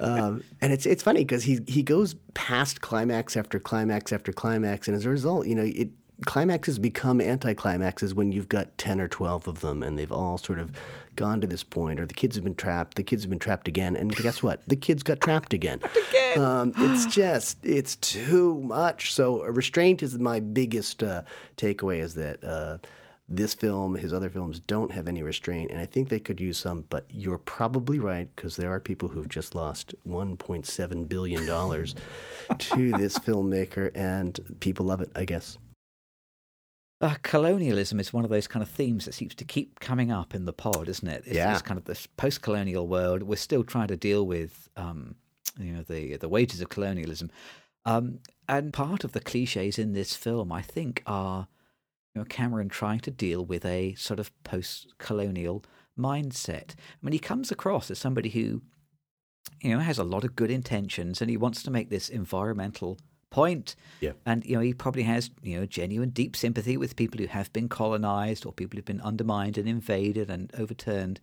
um, 0.00 0.42
and 0.60 0.72
it's 0.72 0.84
it's 0.84 1.02
funny 1.02 1.20
because 1.20 1.44
he 1.44 1.60
he 1.66 1.82
goes 1.82 2.14
past 2.34 2.80
climax 2.80 3.36
after 3.36 3.58
climax 3.58 4.12
after 4.12 4.32
climax, 4.32 4.88
and 4.88 4.96
as 4.96 5.06
a 5.06 5.10
result, 5.10 5.46
you 5.46 5.54
know, 5.54 5.62
it 5.64 5.90
climaxes 6.24 6.78
become 6.78 7.18
anticlimaxes 7.18 8.14
when 8.14 8.32
you've 8.32 8.48
got 8.48 8.76
ten 8.78 9.00
or 9.00 9.08
twelve 9.08 9.46
of 9.46 9.60
them, 9.60 9.82
and 9.82 9.98
they've 9.98 10.12
all 10.12 10.38
sort 10.38 10.58
of 10.58 10.72
gone 11.14 11.40
to 11.40 11.46
this 11.46 11.64
point, 11.64 11.98
or 12.00 12.06
the 12.06 12.14
kids 12.14 12.36
have 12.36 12.44
been 12.44 12.54
trapped, 12.54 12.96
the 12.96 13.02
kids 13.02 13.22
have 13.22 13.30
been 13.30 13.38
trapped 13.38 13.68
again, 13.68 13.96
and 13.96 14.14
guess 14.16 14.42
what? 14.42 14.60
The 14.66 14.76
kids 14.76 15.02
got 15.02 15.20
trapped 15.20 15.52
again. 15.52 15.80
again. 16.08 16.38
Um, 16.40 16.72
it's 16.76 17.06
just 17.06 17.58
it's 17.64 17.96
too 17.96 18.60
much. 18.60 19.12
So 19.12 19.44
restraint 19.44 20.02
is 20.02 20.18
my 20.18 20.40
biggest 20.40 21.02
uh, 21.02 21.22
takeaway. 21.56 22.00
Is 22.00 22.14
that 22.14 22.42
uh, 22.44 22.78
this 23.28 23.54
film, 23.54 23.96
his 23.96 24.12
other 24.12 24.30
films, 24.30 24.60
don't 24.60 24.92
have 24.92 25.08
any 25.08 25.22
restraint, 25.22 25.70
and 25.70 25.80
I 25.80 25.86
think 25.86 26.08
they 26.08 26.20
could 26.20 26.40
use 26.40 26.58
some. 26.58 26.84
But 26.88 27.06
you're 27.10 27.38
probably 27.38 27.98
right 27.98 28.28
because 28.36 28.56
there 28.56 28.72
are 28.72 28.80
people 28.80 29.08
who've 29.08 29.28
just 29.28 29.54
lost 29.54 29.94
1.7 30.06 31.08
billion 31.08 31.46
dollars 31.46 31.94
to 32.58 32.92
this 32.92 33.18
filmmaker, 33.18 33.90
and 33.94 34.38
people 34.60 34.86
love 34.86 35.00
it. 35.00 35.10
I 35.14 35.24
guess. 35.24 35.58
Uh, 37.00 37.14
colonialism 37.22 38.00
is 38.00 38.12
one 38.12 38.24
of 38.24 38.30
those 38.30 38.46
kind 38.46 38.62
of 38.62 38.70
themes 38.70 39.04
that 39.04 39.12
seems 39.12 39.34
to 39.34 39.44
keep 39.44 39.80
coming 39.80 40.10
up 40.10 40.34
in 40.34 40.46
the 40.46 40.52
pod, 40.52 40.88
isn't 40.88 41.08
it? 41.08 41.24
It's, 41.26 41.36
Yeah. 41.36 41.52
it's 41.52 41.62
kind 41.62 41.76
of 41.78 41.84
this 41.84 42.06
post-colonial 42.06 42.86
world. 42.88 43.22
We're 43.22 43.36
still 43.36 43.64
trying 43.64 43.88
to 43.88 43.96
deal 43.98 44.26
with, 44.26 44.70
um, 44.76 45.16
you 45.58 45.72
know, 45.72 45.82
the 45.82 46.16
the 46.16 46.28
wages 46.28 46.60
of 46.62 46.70
colonialism, 46.70 47.30
um, 47.84 48.20
and 48.48 48.72
part 48.72 49.04
of 49.04 49.12
the 49.12 49.20
cliches 49.20 49.78
in 49.78 49.92
this 49.92 50.14
film, 50.16 50.50
I 50.52 50.62
think, 50.62 51.02
are 51.06 51.48
you 52.14 52.20
know 52.22 52.24
Cameron 52.24 52.68
trying 52.70 53.00
to 53.00 53.10
deal 53.10 53.44
with 53.44 53.64
a 53.66 53.94
sort 53.96 54.18
of 54.18 54.30
post-colonial 54.44 55.64
mindset. 55.98 56.70
I 56.76 56.98
mean, 57.02 57.12
he 57.12 57.18
comes 57.18 57.50
across 57.50 57.90
as 57.90 57.98
somebody 57.98 58.30
who, 58.30 58.62
you 59.60 59.70
know, 59.70 59.80
has 59.80 59.98
a 59.98 60.04
lot 60.04 60.24
of 60.24 60.34
good 60.36 60.50
intentions, 60.50 61.20
and 61.20 61.28
he 61.30 61.36
wants 61.36 61.62
to 61.64 61.70
make 61.70 61.90
this 61.90 62.08
environmental 62.08 62.98
point. 63.30 63.76
Yeah. 64.00 64.12
And 64.24 64.44
you 64.44 64.56
know, 64.56 64.60
he 64.60 64.74
probably 64.74 65.02
has 65.02 65.30
you 65.42 65.58
know 65.58 65.66
genuine 65.66 66.10
deep 66.10 66.36
sympathy 66.36 66.76
with 66.76 66.96
people 66.96 67.18
who 67.20 67.26
have 67.26 67.52
been 67.52 67.68
colonized 67.68 68.46
or 68.46 68.52
people 68.52 68.76
who've 68.76 68.84
been 68.84 69.00
undermined 69.00 69.58
and 69.58 69.68
invaded 69.68 70.30
and 70.30 70.50
overturned. 70.58 71.20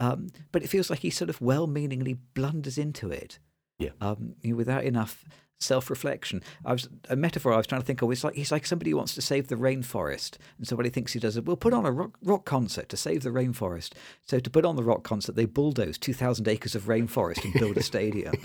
Um, 0.00 0.28
but 0.52 0.62
it 0.62 0.68
feels 0.68 0.90
like 0.90 1.00
he 1.00 1.10
sort 1.10 1.28
of 1.28 1.40
well-meaningly 1.40 2.14
blunders 2.34 2.78
into 2.78 3.10
it. 3.10 3.40
Yeah. 3.78 3.90
Um, 4.00 4.34
you 4.42 4.52
know, 4.52 4.56
without 4.56 4.84
enough 4.84 5.24
self-reflection. 5.60 6.42
I 6.64 6.72
was 6.72 6.88
a 7.08 7.16
metaphor 7.16 7.52
I 7.52 7.56
was 7.56 7.66
trying 7.66 7.80
to 7.80 7.86
think 7.86 8.02
of. 8.02 8.10
It's 8.10 8.24
like 8.24 8.34
he's 8.34 8.52
like 8.52 8.66
somebody 8.66 8.90
who 8.90 8.96
wants 8.96 9.14
to 9.14 9.22
save 9.22 9.48
the 9.48 9.56
rainforest, 9.56 10.36
and 10.56 10.66
somebody 10.66 10.90
thinks 10.90 11.12
he 11.12 11.18
does 11.18 11.36
it. 11.36 11.44
We'll 11.44 11.56
put 11.56 11.74
on 11.74 11.84
a 11.84 11.92
rock, 11.92 12.16
rock 12.22 12.44
concert 12.44 12.88
to 12.90 12.96
save 12.96 13.22
the 13.22 13.30
rainforest. 13.30 13.92
So 14.24 14.38
to 14.38 14.50
put 14.50 14.64
on 14.64 14.76
the 14.76 14.82
rock 14.82 15.02
concert, 15.02 15.36
they 15.36 15.46
bulldoze 15.46 15.98
two 15.98 16.14
thousand 16.14 16.48
acres 16.48 16.74
of 16.74 16.84
rainforest 16.84 17.44
and 17.44 17.52
build 17.54 17.76
a 17.76 17.82
stadium. 17.82 18.34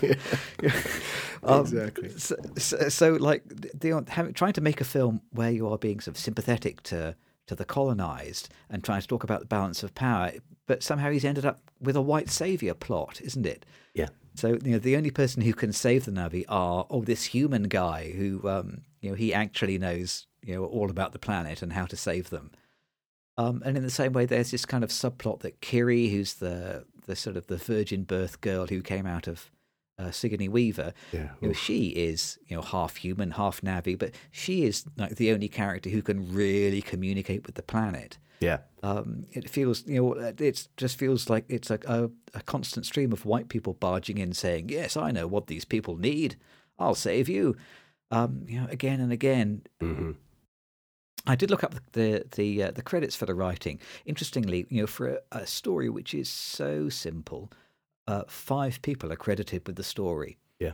Um, 1.44 1.60
Exactly. 1.60 2.08
So, 2.10 2.36
so, 2.56 2.88
so 2.88 3.12
like 3.14 3.42
the, 3.48 3.70
the, 3.74 4.04
having, 4.08 4.34
trying 4.34 4.52
to 4.54 4.60
make 4.60 4.80
a 4.80 4.84
film 4.84 5.20
where 5.30 5.50
you 5.50 5.68
are 5.68 5.78
being 5.78 6.00
sort 6.00 6.16
of 6.16 6.20
sympathetic 6.20 6.82
to 6.84 7.16
to 7.46 7.54
the 7.54 7.64
colonized 7.64 8.48
and 8.70 8.82
trying 8.82 9.02
to 9.02 9.06
talk 9.06 9.22
about 9.22 9.40
the 9.40 9.46
balance 9.46 9.82
of 9.82 9.94
power, 9.94 10.32
but 10.66 10.82
somehow 10.82 11.10
he's 11.10 11.26
ended 11.26 11.44
up 11.44 11.60
with 11.78 11.94
a 11.94 12.00
white 12.00 12.30
savior 12.30 12.72
plot, 12.72 13.20
isn't 13.22 13.44
it? 13.44 13.66
Yeah. 13.92 14.08
So 14.34 14.58
you 14.64 14.72
know 14.72 14.78
the 14.78 14.96
only 14.96 15.10
person 15.10 15.42
who 15.42 15.52
can 15.52 15.72
save 15.72 16.06
the 16.06 16.10
Na'vi 16.10 16.44
are 16.48 16.86
oh 16.90 17.02
this 17.02 17.24
human 17.24 17.64
guy 17.64 18.12
who 18.12 18.48
um, 18.48 18.82
you 19.00 19.10
know 19.10 19.16
he 19.16 19.32
actually 19.34 19.78
knows 19.78 20.26
you 20.42 20.54
know 20.54 20.64
all 20.64 20.90
about 20.90 21.12
the 21.12 21.18
planet 21.18 21.62
and 21.62 21.72
how 21.72 21.86
to 21.86 21.96
save 21.96 22.30
them. 22.30 22.50
Um, 23.36 23.62
and 23.64 23.76
in 23.76 23.82
the 23.82 23.90
same 23.90 24.12
way, 24.12 24.26
there's 24.26 24.52
this 24.52 24.64
kind 24.64 24.84
of 24.84 24.90
subplot 24.90 25.40
that 25.40 25.60
Kiri, 25.60 26.08
who's 26.08 26.34
the 26.34 26.84
the 27.06 27.16
sort 27.16 27.36
of 27.36 27.46
the 27.46 27.56
virgin 27.56 28.04
birth 28.04 28.40
girl 28.40 28.66
who 28.66 28.80
came 28.80 29.06
out 29.06 29.26
of 29.26 29.50
uh, 29.98 30.10
Sigourney 30.10 30.48
Weaver, 30.48 30.92
Yeah. 31.12 31.30
you 31.40 31.48
know, 31.48 31.54
she 31.54 31.88
is 31.88 32.38
you 32.46 32.56
know 32.56 32.62
half 32.62 32.96
human, 32.96 33.32
half 33.32 33.60
Na'vi, 33.60 33.98
but 33.98 34.12
she 34.30 34.64
is 34.64 34.84
like 34.96 35.16
the 35.16 35.32
only 35.32 35.48
character 35.48 35.90
who 35.90 36.02
can 36.02 36.32
really 36.34 36.82
communicate 36.82 37.46
with 37.46 37.54
the 37.54 37.62
planet. 37.62 38.18
Yeah. 38.40 38.58
Um, 38.82 39.24
it 39.32 39.48
feels, 39.48 39.86
you 39.86 40.02
know, 40.02 40.12
it 40.14 40.68
just 40.76 40.98
feels 40.98 41.30
like 41.30 41.44
it's 41.48 41.70
a, 41.70 41.78
a, 41.86 42.10
a 42.34 42.42
constant 42.42 42.84
stream 42.84 43.12
of 43.12 43.24
white 43.24 43.48
people 43.48 43.72
barging 43.74 44.18
in 44.18 44.32
saying, 44.32 44.68
"Yes, 44.68 44.96
I 44.96 45.10
know 45.12 45.26
what 45.26 45.46
these 45.46 45.64
people 45.64 45.96
need. 45.96 46.36
I'll 46.78 46.94
save 46.96 47.28
you." 47.28 47.56
Um, 48.10 48.44
you 48.46 48.60
know, 48.60 48.66
again 48.70 49.00
and 49.00 49.12
again. 49.12 49.62
hmm 49.80 50.12
I 51.26 51.36
did 51.36 51.50
look 51.50 51.64
up 51.64 51.74
the 51.74 51.82
the 51.92 52.24
the, 52.36 52.62
uh, 52.64 52.70
the 52.72 52.82
credits 52.82 53.16
for 53.16 53.24
the 53.26 53.34
writing. 53.34 53.80
Interestingly, 54.04 54.66
you 54.68 54.82
know, 54.82 54.86
for 54.86 55.08
a, 55.08 55.18
a 55.32 55.46
story 55.46 55.88
which 55.88 56.12
is 56.12 56.28
so 56.28 56.90
simple, 56.90 57.50
uh, 58.06 58.24
five 58.28 58.80
people 58.82 59.12
are 59.12 59.16
credited 59.16 59.66
with 59.66 59.76
the 59.76 59.84
story. 59.84 60.38
Yeah. 60.58 60.72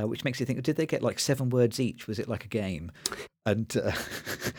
Uh, 0.00 0.06
which 0.08 0.24
makes 0.24 0.40
you 0.40 0.46
think: 0.46 0.62
Did 0.62 0.76
they 0.76 0.86
get 0.86 1.02
like 1.02 1.18
seven 1.18 1.50
words 1.50 1.78
each? 1.78 2.06
Was 2.06 2.18
it 2.18 2.28
like 2.28 2.44
a 2.44 2.48
game? 2.48 2.90
And 3.44 3.74
uh, 3.76 3.92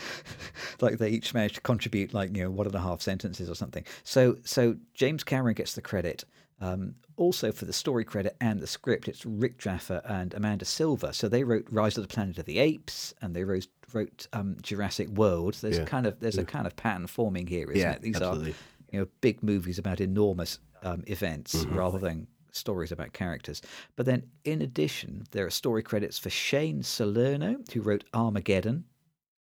like 0.82 0.98
they 0.98 1.10
each 1.10 1.34
managed 1.34 1.56
to 1.56 1.62
contribute 1.62 2.14
like 2.14 2.36
you 2.36 2.44
know 2.44 2.52
one 2.52 2.68
and 2.68 2.76
a 2.76 2.80
half 2.82 3.02
sentences 3.02 3.50
or 3.50 3.56
something. 3.56 3.84
So 4.04 4.38
so 4.44 4.76
James 4.94 5.24
Cameron 5.24 5.56
gets 5.56 5.74
the 5.74 5.82
credit. 5.82 6.24
Um, 6.62 6.96
also 7.18 7.52
for 7.52 7.66
the 7.66 7.74
story 7.74 8.06
credit 8.06 8.36
and 8.40 8.60
the 8.62 8.68
script, 8.68 9.08
it's 9.08 9.26
Rick 9.26 9.60
Jaffa 9.60 10.02
and 10.06 10.34
Amanda 10.34 10.66
Silver. 10.66 11.12
So 11.12 11.28
they 11.28 11.44
wrote 11.44 11.66
Rise 11.70 11.98
of 11.98 12.08
the 12.08 12.14
Planet 12.14 12.38
of 12.40 12.46
the 12.46 12.58
Apes 12.60 13.14
and 13.22 13.36
they 13.36 13.44
wrote 13.44 13.68
wrote 13.92 14.28
um, 14.34 14.58
Jurassic 14.62 15.10
World. 15.10 15.56
There's 15.56 15.78
Yeah, 15.80 15.86
kind 15.86 16.06
of 16.06 16.20
there's 16.20 16.38
a 16.38 16.46
kind 16.46 16.66
of 16.66 16.76
pattern 16.76 17.08
forming 17.08 17.48
here, 17.48 17.70
isn't 17.72 17.82
Yeah, 17.82 17.94
it? 17.96 18.02
These 18.02 18.16
absolutely. 18.16 18.52
are 18.52 18.56
you 18.92 19.00
know 19.02 19.08
big 19.22 19.44
movies 19.44 19.78
about 19.78 20.00
enormous 20.00 20.60
um, 20.84 21.04
events 21.08 21.56
Mm-hmm. 21.56 21.76
rather 21.76 22.00
than 22.00 22.28
stories 22.52 22.92
about 22.92 23.14
characters. 23.14 23.62
But 23.96 24.06
then, 24.06 24.24
in 24.44 24.62
addition, 24.62 25.24
there 25.32 25.46
are 25.46 25.50
story 25.50 25.82
credits 25.84 26.20
for 26.20 26.30
Shane 26.30 26.84
Salerno, 26.84 27.58
who 27.74 27.82
wrote 27.82 28.04
Armageddon, 28.14 28.86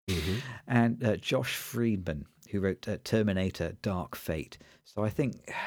Mm-hmm. 0.09 0.35
and 0.67 1.03
uh, 1.03 1.15
Josh 1.17 1.55
Friedman, 1.55 2.25
who 2.51 2.59
wrote 2.59 2.87
uh, 2.87 2.97
Terminator 3.03 3.75
Dark 3.81 4.15
Fate. 4.15 4.57
So 4.83 5.03
I 5.03 5.09
think. 5.09 5.35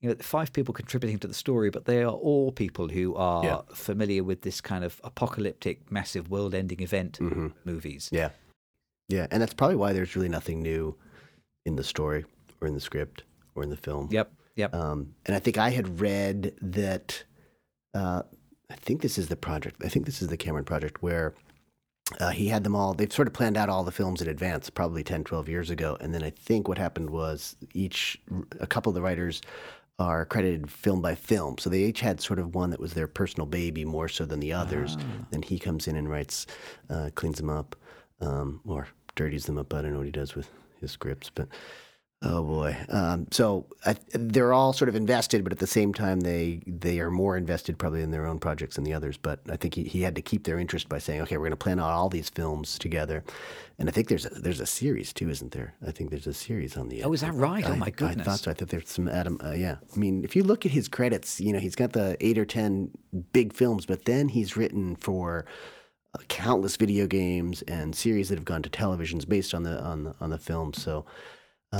You 0.00 0.10
know, 0.10 0.16
five 0.20 0.52
people 0.52 0.74
contributing 0.74 1.18
to 1.20 1.26
the 1.26 1.32
story, 1.32 1.70
but 1.70 1.86
they 1.86 2.02
are 2.02 2.12
all 2.12 2.52
people 2.52 2.88
who 2.88 3.14
are 3.14 3.42
Yeah. 3.42 3.60
familiar 3.72 4.22
with 4.22 4.42
this 4.42 4.60
kind 4.60 4.84
of 4.84 5.00
apocalyptic, 5.02 5.90
massive, 5.90 6.28
world-ending 6.28 6.80
event 6.82 7.18
Mm-hmm. 7.22 7.46
movies. 7.64 8.10
Yeah. 8.12 8.28
Yeah. 9.08 9.26
And 9.30 9.40
that's 9.40 9.54
probably 9.54 9.76
why 9.76 9.94
there's 9.94 10.14
really 10.14 10.28
nothing 10.28 10.60
new 10.60 10.94
in 11.64 11.76
the 11.76 11.82
story 11.84 12.26
or 12.60 12.68
in 12.68 12.74
the 12.74 12.82
script 12.82 13.22
or 13.54 13.62
in 13.62 13.70
the 13.70 13.78
film. 13.78 14.08
Yep, 14.10 14.30
yep. 14.56 14.74
Um, 14.74 15.14
and 15.26 15.34
I 15.34 15.38
think 15.38 15.58
I 15.58 15.70
had 15.70 16.00
read 16.00 16.54
that, 16.60 17.24
uh, 17.94 18.22
I 18.70 18.74
think 18.76 19.02
this 19.02 19.18
is 19.18 19.28
the 19.28 19.36
project, 19.36 19.82
I 19.84 19.88
think 19.88 20.06
this 20.06 20.22
is 20.22 20.28
the 20.28 20.36
Cameron 20.36 20.64
project 20.64 21.02
where 21.02 21.34
uh, 22.20 22.30
he 22.30 22.48
had 22.48 22.64
them 22.64 22.76
all, 22.76 22.94
they've 22.94 23.12
sort 23.12 23.28
of 23.28 23.34
planned 23.34 23.56
out 23.56 23.68
all 23.68 23.84
the 23.84 23.92
films 23.92 24.20
in 24.20 24.28
advance, 24.28 24.68
probably 24.70 25.02
10, 25.02 25.24
12 25.24 25.48
years 25.48 25.70
ago. 25.70 25.96
And 26.00 26.14
then 26.14 26.22
I 26.22 26.30
think 26.30 26.68
what 26.68 26.78
happened 26.78 27.10
was 27.10 27.56
each, 27.72 28.20
a 28.60 28.66
couple 28.66 28.90
of 28.90 28.94
the 28.94 29.02
writers 29.02 29.40
are 29.98 30.24
credited 30.24 30.70
film 30.70 31.00
by 31.00 31.14
film. 31.14 31.56
So 31.58 31.70
they 31.70 31.84
each 31.84 32.00
had 32.00 32.20
sort 32.20 32.38
of 32.38 32.54
one 32.54 32.70
that 32.70 32.80
was 32.80 32.94
their 32.94 33.06
personal 33.06 33.46
baby 33.46 33.84
more 33.84 34.08
so 34.08 34.24
than 34.24 34.40
the 34.40 34.52
others. 34.52 34.96
Then 35.30 35.42
he 35.42 35.58
comes 35.58 35.86
in 35.86 35.96
and 35.96 36.10
writes, 36.10 36.46
uh, 36.90 37.10
cleans 37.14 37.38
them 37.38 37.48
up, 37.50 37.76
um, 38.20 38.60
or 38.66 38.88
dirties 39.14 39.46
them 39.46 39.56
up. 39.56 39.72
I 39.72 39.82
don't 39.82 39.92
know 39.92 39.98
what 39.98 40.06
he 40.06 40.12
does 40.12 40.34
with 40.34 40.50
his 40.80 40.90
scripts, 40.90 41.30
but 41.30 41.48
oh 42.24 42.42
boy. 42.42 42.76
Um, 42.88 43.26
so 43.30 43.66
I, 43.86 43.94
they're 44.12 44.52
all 44.52 44.72
sort 44.72 44.88
of 44.88 44.96
invested, 44.96 45.44
but 45.44 45.52
at 45.52 45.58
the 45.58 45.66
same 45.66 45.92
time, 45.94 46.20
they 46.20 46.62
they 46.66 46.98
are 47.00 47.10
more 47.10 47.36
invested 47.36 47.78
probably 47.78 48.02
in 48.02 48.10
their 48.10 48.26
own 48.26 48.38
projects 48.38 48.76
than 48.76 48.84
the 48.84 48.92
others. 48.94 49.16
But 49.16 49.40
I 49.48 49.56
think 49.56 49.74
he, 49.74 49.84
he 49.84 50.02
had 50.02 50.14
to 50.16 50.22
keep 50.22 50.44
their 50.44 50.58
interest 50.58 50.88
by 50.88 50.98
saying, 50.98 51.20
okay, 51.22 51.36
we're 51.36 51.44
going 51.44 51.50
to 51.52 51.56
plan 51.56 51.78
out 51.78 51.90
all 51.90 52.08
these 52.08 52.28
films 52.30 52.78
together. 52.78 53.22
And 53.78 53.88
I 53.88 53.92
think 53.92 54.08
there's 54.08 54.26
a, 54.26 54.30
there's 54.30 54.60
a 54.60 54.66
series 54.66 55.12
too, 55.12 55.28
isn't 55.28 55.52
there? 55.52 55.74
I 55.86 55.90
think 55.90 56.10
there's 56.10 56.26
a 56.26 56.34
series 56.34 56.76
on 56.76 56.88
the. 56.88 57.02
Oh, 57.04 57.12
is 57.12 57.20
that 57.22 57.34
right? 57.34 57.64
Oh, 57.68 57.72
I- 57.72 57.76
my 57.76 57.92
I 58.00 58.14
thought 58.14 58.40
so. 58.40 58.50
I 58.50 58.54
thought 58.54 58.68
there's 58.68 58.88
some 58.88 59.08
Adam. 59.08 59.38
Uh, 59.44 59.52
yeah, 59.52 59.76
I 59.94 59.98
mean, 59.98 60.24
if 60.24 60.34
you 60.36 60.42
look 60.44 60.64
at 60.64 60.72
his 60.72 60.88
credits, 60.88 61.40
you 61.40 61.52
know, 61.52 61.58
he's 61.58 61.74
got 61.76 61.92
the 61.92 62.16
eight 62.20 62.38
or 62.38 62.44
ten 62.46 62.90
big 63.32 63.52
films, 63.52 63.86
but 63.86 64.04
then 64.04 64.28
he's 64.28 64.56
written 64.56 64.96
for 64.96 65.44
uh, 66.14 66.22
countless 66.28 66.76
video 66.76 67.06
games 67.06 67.62
and 67.62 67.94
series 67.96 68.28
that 68.28 68.38
have 68.38 68.44
gone 68.44 68.62
to 68.62 68.70
televisions 68.70 69.28
based 69.28 69.52
on 69.54 69.64
the 69.64 69.82
on 69.82 70.04
the 70.04 70.14
on 70.20 70.30
the 70.30 70.38
film. 70.38 70.72
So 70.72 71.04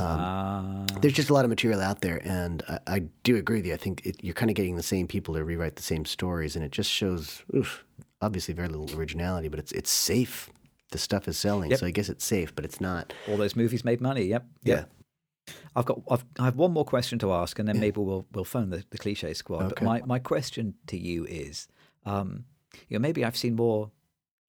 Ah, 0.01 0.85
there's 1.01 1.13
just 1.15 1.31
a 1.31 1.35
lot 1.35 1.45
of 1.45 1.49
material 1.51 1.81
out 1.81 2.01
there, 2.01 2.21
and 2.25 2.63
I, 2.69 2.79
I 2.87 2.99
do 3.23 3.37
agree 3.37 3.59
with 3.59 3.67
you. 3.67 3.75
I 3.75 3.77
think 3.77 4.05
it, 4.07 4.17
you're 4.23 4.35
kind 4.35 4.51
of 4.51 4.57
getting 4.57 4.77
the 4.77 4.83
same 4.83 5.07
people 5.07 5.35
to 5.35 5.45
rewrite 5.45 5.77
the 5.77 5.83
same 5.83 6.05
stories, 6.05 6.57
and 6.57 6.65
it 6.65 6.71
just 6.73 6.91
shows, 6.91 7.43
oof, 7.55 7.85
obviously 8.21 8.55
very 8.55 8.69
little 8.69 8.91
originality, 8.99 9.49
but 9.49 9.59
it's 9.59 9.73
it's 9.73 9.91
safe. 9.91 10.51
The 10.91 10.99
stuff 10.99 11.27
is 11.27 11.37
selling, 11.37 11.71
Yep. 11.71 11.81
so 11.81 11.87
I 11.87 11.91
guess 11.91 12.09
it's 12.09 12.25
safe, 12.25 12.55
but 12.55 12.65
it's 12.65 12.81
not. 12.81 13.13
all 13.29 13.37
those 13.37 13.57
movies 13.57 13.85
made 13.85 14.01
money. 14.01 14.25
Yep. 14.25 14.47
yep. 14.65 14.91
I've 15.77 15.85
got. 15.85 16.01
I've, 16.11 16.25
I 16.39 16.45
have 16.45 16.57
one 16.57 16.73
more 16.73 16.85
question 16.85 17.19
to 17.21 17.33
ask, 17.33 17.59
and 17.59 17.69
then 17.69 17.79
maybe 17.81 18.01
we'll 18.01 18.27
we'll 18.33 18.45
phone 18.45 18.71
the, 18.71 18.85
the 18.91 18.99
cliche 18.99 19.35
squad. 19.35 19.59
But 19.71 19.73
Okay. 19.73 19.85
my, 19.85 20.03
my 20.07 20.19
question 20.19 20.75
to 20.87 20.97
you 20.97 21.25
is, 21.27 21.67
um, 22.07 22.45
you 22.89 22.97
know, 22.97 23.03
maybe 23.03 23.25
I've 23.25 23.37
seen 23.37 23.57
more 23.57 23.91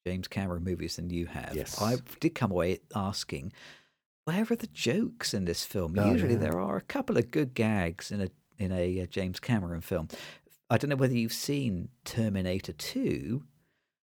James 0.06 0.28
Cameron 0.28 0.64
movies 0.64 0.96
than 0.98 1.10
you 1.10 1.26
have. 1.26 1.54
Yes. 1.56 1.82
I 1.82 1.98
did 2.20 2.36
come 2.36 2.52
away 2.52 2.80
asking, 2.96 3.52
where 4.26 4.46
are 4.50 4.56
the 4.56 4.68
jokes 4.68 5.34
in 5.34 5.46
this 5.46 5.64
film? 5.64 5.98
Oh, 5.98 6.12
Usually 6.12 6.34
yeah. 6.34 6.40
there 6.40 6.60
are 6.60 6.76
a 6.78 6.82
couple 6.82 7.18
of 7.18 7.32
good 7.32 7.54
gags 7.54 8.12
in 8.12 8.22
a 8.22 8.30
in 8.58 8.72
a 8.72 9.02
uh, 9.02 9.06
James 9.06 9.40
Cameron 9.40 9.82
film. 9.82 10.08
I 10.70 10.78
don't 10.78 10.90
know 10.90 10.96
whether 10.96 11.14
you've 11.14 11.34
seen 11.34 11.90
Terminator 12.04 12.74
Two. 12.74 13.44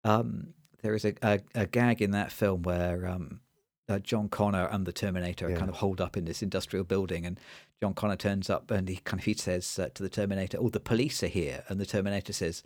Um, 0.04 0.54
there 0.82 0.95
is 0.95 1.06
a, 1.06 1.13
a, 1.22 1.39
a 1.56 1.65
gag 1.65 2.02
in 2.02 2.12
that 2.12 2.32
film 2.32 2.63
where 2.63 3.06
um, 3.08 3.41
uh, 3.89 4.00
John 4.00 4.30
Connor 4.30 4.65
and 4.72 4.86
the 4.86 4.93
Terminator 4.93 5.48
are 5.48 5.50
Yeah. 5.52 5.58
kind 5.58 5.69
of 5.69 5.76
holed 5.76 6.00
up 6.02 6.15
in 6.17 6.26
this 6.26 6.41
industrial 6.41 6.86
building, 6.86 7.26
and 7.26 7.39
John 7.82 7.93
Connor 7.93 8.15
turns 8.15 8.50
up 8.50 8.72
and 8.72 8.88
he 8.89 8.95
kind 8.98 9.19
of 9.19 9.26
he 9.26 9.34
says 9.34 9.78
uh, 9.78 9.89
to 9.93 10.02
the 10.04 10.10
Terminator, 10.10 10.58
"Oh, 10.60 10.69
the 10.69 10.80
police 10.80 11.22
are 11.24 11.28
here," 11.28 11.63
and 11.69 11.80
the 11.80 11.86
Terminator 11.86 12.34
says, 12.34 12.63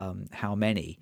um, 0.00 0.26
"How 0.32 0.54
many?" 0.54 0.98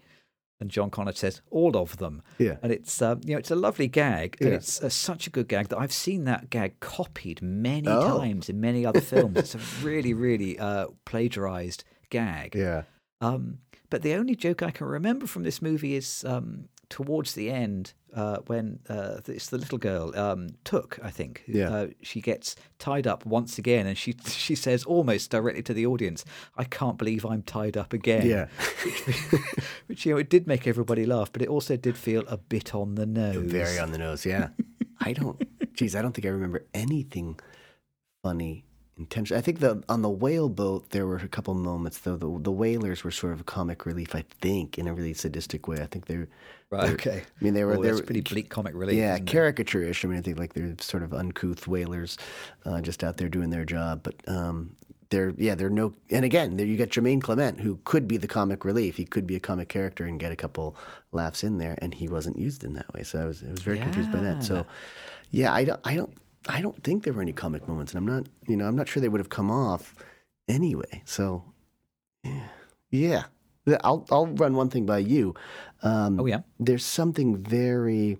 And 0.60 0.70
John 0.70 0.90
Connor 0.90 1.12
says, 1.12 1.40
"All 1.50 1.74
of 1.76 1.96
them." 1.96 2.22
Yeah. 2.38 2.56
And 2.62 2.70
it's 2.70 3.00
um, 3.00 3.20
you 3.24 3.32
know 3.32 3.38
it's 3.38 3.50
a 3.50 3.56
lovely 3.56 3.88
gag, 3.88 4.36
and 4.40 4.50
Yeah. 4.50 4.56
it's 4.56 4.82
uh, 4.82 4.90
such 4.90 5.26
a 5.26 5.30
good 5.30 5.48
gag 5.48 5.68
that 5.68 5.78
I've 5.78 5.92
seen 5.92 6.24
that 6.24 6.50
gag 6.50 6.78
copied 6.80 7.40
many 7.40 7.88
Oh. 7.88 8.18
times 8.18 8.48
in 8.50 8.60
many 8.60 8.84
other 8.84 9.00
films. 9.00 9.36
it's 9.38 9.54
a 9.54 9.58
really, 9.82 10.12
really 10.12 10.58
uh, 10.58 10.88
plagiarized 11.06 11.84
gag. 12.10 12.54
Yeah. 12.54 12.82
Um, 13.22 13.58
but 13.88 14.02
the 14.02 14.14
only 14.14 14.36
joke 14.36 14.62
I 14.62 14.70
can 14.70 14.86
remember 14.86 15.26
from 15.26 15.42
this 15.44 15.60
movie 15.62 15.94
is 15.96 16.24
um, 16.24 16.68
towards 16.90 17.34
the 17.34 17.50
end 17.50 17.94
uh, 18.14 18.38
when 18.46 18.80
uh, 18.88 19.20
it's 19.26 19.48
the 19.48 19.56
little 19.56 19.78
girl, 19.78 20.14
um, 20.18 20.48
Tuk, 20.64 20.98
I 21.02 21.10
think. 21.10 21.44
Yeah. 21.46 21.70
Uh, 21.70 21.86
she 22.02 22.20
gets 22.20 22.56
tied 22.78 23.06
up 23.06 23.24
once 23.24 23.56
again, 23.56 23.86
and 23.86 23.96
she 23.96 24.16
she 24.26 24.54
says 24.54 24.84
almost 24.84 25.30
directly 25.30 25.62
to 25.62 25.72
the 25.72 25.86
audience, 25.86 26.24
"I 26.56 26.64
can't 26.64 26.98
believe 26.98 27.24
I'm 27.24 27.42
tied 27.42 27.76
up 27.76 27.92
again." 27.92 28.26
Yeah. 28.26 28.46
Which 29.86 30.04
you 30.04 30.12
know, 30.12 30.18
it 30.18 30.28
did 30.28 30.46
make 30.46 30.66
everybody 30.66 31.06
laugh, 31.06 31.32
but 31.32 31.40
it 31.40 31.48
also 31.48 31.76
did 31.76 31.96
feel 31.96 32.24
a 32.26 32.36
bit 32.36 32.74
on 32.74 32.96
the 32.96 33.06
nose. 33.06 33.50
Very 33.50 33.78
on 33.78 33.92
the 33.92 33.98
nose, 33.98 34.26
yeah. 34.26 34.48
I 35.00 35.14
don't, 35.14 35.40
geez, 35.74 35.96
I 35.96 36.02
don't 36.02 36.12
think 36.12 36.26
I 36.26 36.30
remember 36.30 36.66
anything 36.74 37.40
funny 38.22 38.66
intention. 38.98 39.36
I 39.36 39.40
think 39.40 39.60
the 39.60 39.82
on 39.88 40.02
the 40.02 40.10
whale 40.10 40.48
boat 40.48 40.90
there 40.90 41.06
were 41.06 41.16
a 41.16 41.28
couple 41.28 41.54
moments 41.54 41.98
though. 41.98 42.16
The 42.16 42.38
the 42.40 42.52
whalers 42.52 43.02
were 43.02 43.10
sort 43.10 43.32
of 43.32 43.46
comic 43.46 43.86
relief, 43.86 44.14
I 44.14 44.24
think, 44.40 44.78
in 44.78 44.86
a 44.86 44.94
really 44.94 45.14
sadistic 45.14 45.66
way. 45.66 45.80
I 45.80 45.86
think 45.86 46.06
they, 46.06 46.26
Right. 46.70 46.90
Okay. 46.90 47.22
I 47.40 47.44
mean, 47.44 47.54
they 47.54 47.64
were 47.64 47.74
Oh, 47.74 47.82
they 47.82 47.92
were 47.92 48.02
pretty 48.02 48.20
bleak 48.20 48.48
comic 48.48 48.74
relief. 48.74 48.96
yeah, 48.96 49.18
caricature-ish. 49.18 50.04
I 50.04 50.08
mean, 50.08 50.18
I 50.18 50.22
think 50.22 50.38
like 50.38 50.52
they're 50.54 50.74
sort 50.80 51.02
of 51.02 51.12
uncouth 51.12 51.66
whalers, 51.66 52.16
uh, 52.64 52.80
just 52.80 53.02
out 53.02 53.16
there 53.16 53.28
doing 53.28 53.50
their 53.50 53.64
job. 53.64 54.04
But 54.04 54.14
um, 54.28 54.76
they're 55.10 55.30
yeah, 55.36 55.56
they're 55.56 55.68
no. 55.68 55.92
And 56.10 56.24
again, 56.24 56.56
there 56.56 56.66
you 56.66 56.76
got 56.76 56.88
Jermaine 56.90 57.20
Clement, 57.20 57.58
who 57.60 57.80
could 57.84 58.06
be 58.06 58.16
the 58.18 58.28
comic 58.28 58.64
relief. 58.64 58.96
He 58.96 59.04
could 59.04 59.26
be 59.26 59.34
a 59.34 59.40
comic 59.40 59.68
character 59.68 60.04
and 60.04 60.20
get 60.20 60.30
a 60.30 60.36
couple 60.36 60.76
laughs 61.10 61.42
in 61.42 61.58
there, 61.58 61.76
and 61.82 61.92
he 61.92 62.06
wasn't 62.06 62.38
used 62.38 62.62
in 62.62 62.74
that 62.74 62.92
way. 62.94 63.02
So 63.02 63.20
I 63.20 63.24
was 63.24 63.42
I 63.42 63.50
was 63.50 63.62
very 63.62 63.78
confused 63.80 64.12
by 64.12 64.20
that. 64.20 64.44
So 64.44 64.64
yeah, 65.32 65.52
I 65.52 65.64
don't 65.64 65.80
I 65.84 65.96
don't 65.96 66.14
I 66.48 66.60
don't 66.60 66.80
think 66.84 67.02
there 67.02 67.12
were 67.12 67.22
any 67.22 67.32
comic 67.32 67.66
moments, 67.66 67.92
and 67.92 67.98
I'm 67.98 68.06
not 68.06 68.28
you 68.46 68.56
know 68.56 68.68
I'm 68.68 68.76
not 68.76 68.86
sure 68.86 69.00
they 69.00 69.08
would 69.08 69.20
have 69.20 69.30
come 69.30 69.50
off 69.50 69.96
anyway. 70.46 71.02
So 71.04 71.42
yeah, 72.22 72.44
yeah. 72.92 73.24
I'll 73.84 74.04
I'll 74.10 74.26
run 74.26 74.54
one 74.54 74.68
thing 74.68 74.86
by 74.86 74.98
you. 74.98 75.34
Um, 75.82 76.20
Oh 76.20 76.26
yeah. 76.26 76.40
there's 76.58 76.84
something 76.84 77.36
very 77.36 78.18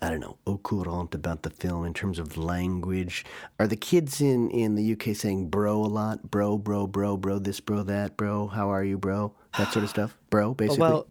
I 0.00 0.10
don't 0.10 0.20
know, 0.20 0.38
au 0.46 0.58
courant 0.58 1.12
about 1.14 1.42
the 1.42 1.50
film 1.50 1.84
in 1.84 1.92
terms 1.92 2.20
of 2.20 2.36
language. 2.36 3.24
Are 3.58 3.66
the 3.66 3.74
kids 3.76 4.20
in, 4.20 4.48
in 4.50 4.76
the 4.76 4.92
UK 4.92 5.16
saying 5.16 5.48
bro 5.48 5.74
a 5.84 5.90
lot? 5.90 6.30
Bro, 6.30 6.58
bro, 6.58 6.86
bro, 6.86 7.16
bro, 7.16 7.40
this, 7.40 7.58
bro, 7.58 7.82
that, 7.82 8.16
bro, 8.16 8.46
how 8.46 8.70
are 8.70 8.84
you, 8.84 8.96
bro? 8.96 9.34
That 9.56 9.72
sort 9.72 9.82
of 9.82 9.90
stuff? 9.90 10.16
Bro, 10.30 10.54
basically? 10.54 10.80
well, 10.82 11.08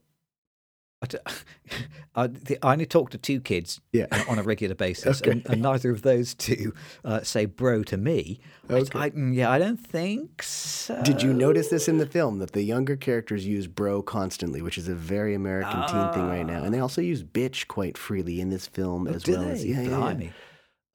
I, 1.02 1.06
d- 1.06 1.18
I, 2.16 2.28
the, 2.28 2.58
I 2.64 2.72
only 2.74 2.86
talk 2.88 3.12
to 3.12 3.18
two 3.20 3.40
kids 3.40 3.80
Yeah. 3.94 4.08
uh, 4.12 4.24
on 4.28 4.40
a 4.40 4.44
regular 4.44 4.74
basis, 4.76 5.22
Okay. 5.22 5.32
and, 5.32 5.46
and 5.48 5.62
neither 5.62 5.92
of 5.92 6.02
those 6.02 6.34
two 6.34 6.74
uh, 7.06 7.22
say 7.22 7.46
bro 7.46 7.84
to 7.84 7.98
me. 7.98 8.40
I- 8.70 8.74
Okay. 8.74 9.00
I, 9.00 9.10
mm, 9.12 9.34
yeah, 9.36 9.50
I 9.52 9.60
don't 9.60 9.78
think 9.80 10.42
so. 10.44 11.02
Did 11.04 11.22
you 11.22 11.34
notice 11.34 11.70
this 11.70 11.88
in 11.88 12.00
the 12.00 12.06
film 12.08 12.40
that 12.40 12.52
the 12.52 12.64
younger 12.64 12.96
characters 12.96 13.46
use 13.46 13.68
bro 13.68 14.02
constantly, 14.02 14.62
which 14.62 14.78
is 14.78 14.88
a 14.88 14.96
very 14.96 15.34
American 15.36 15.86
teen 15.88 16.12
thing 16.14 16.28
right 16.28 16.46
now, 16.46 16.64
and 16.64 16.74
they 16.74 16.80
also 16.80 17.02
use 17.02 17.24
bitch 17.24 17.68
quite 17.68 17.98
freely 17.98 18.42
in 18.42 18.50
this 18.50 18.66
film 18.68 19.08
as. 19.08 19.18
Oh, 19.18 19.20
Do 19.26 19.32
well 19.34 19.42
they? 19.44 19.52
as 19.52 19.66
yeah, 19.66 19.82
yeah, 19.82 19.90
yeah. 20.20 20.30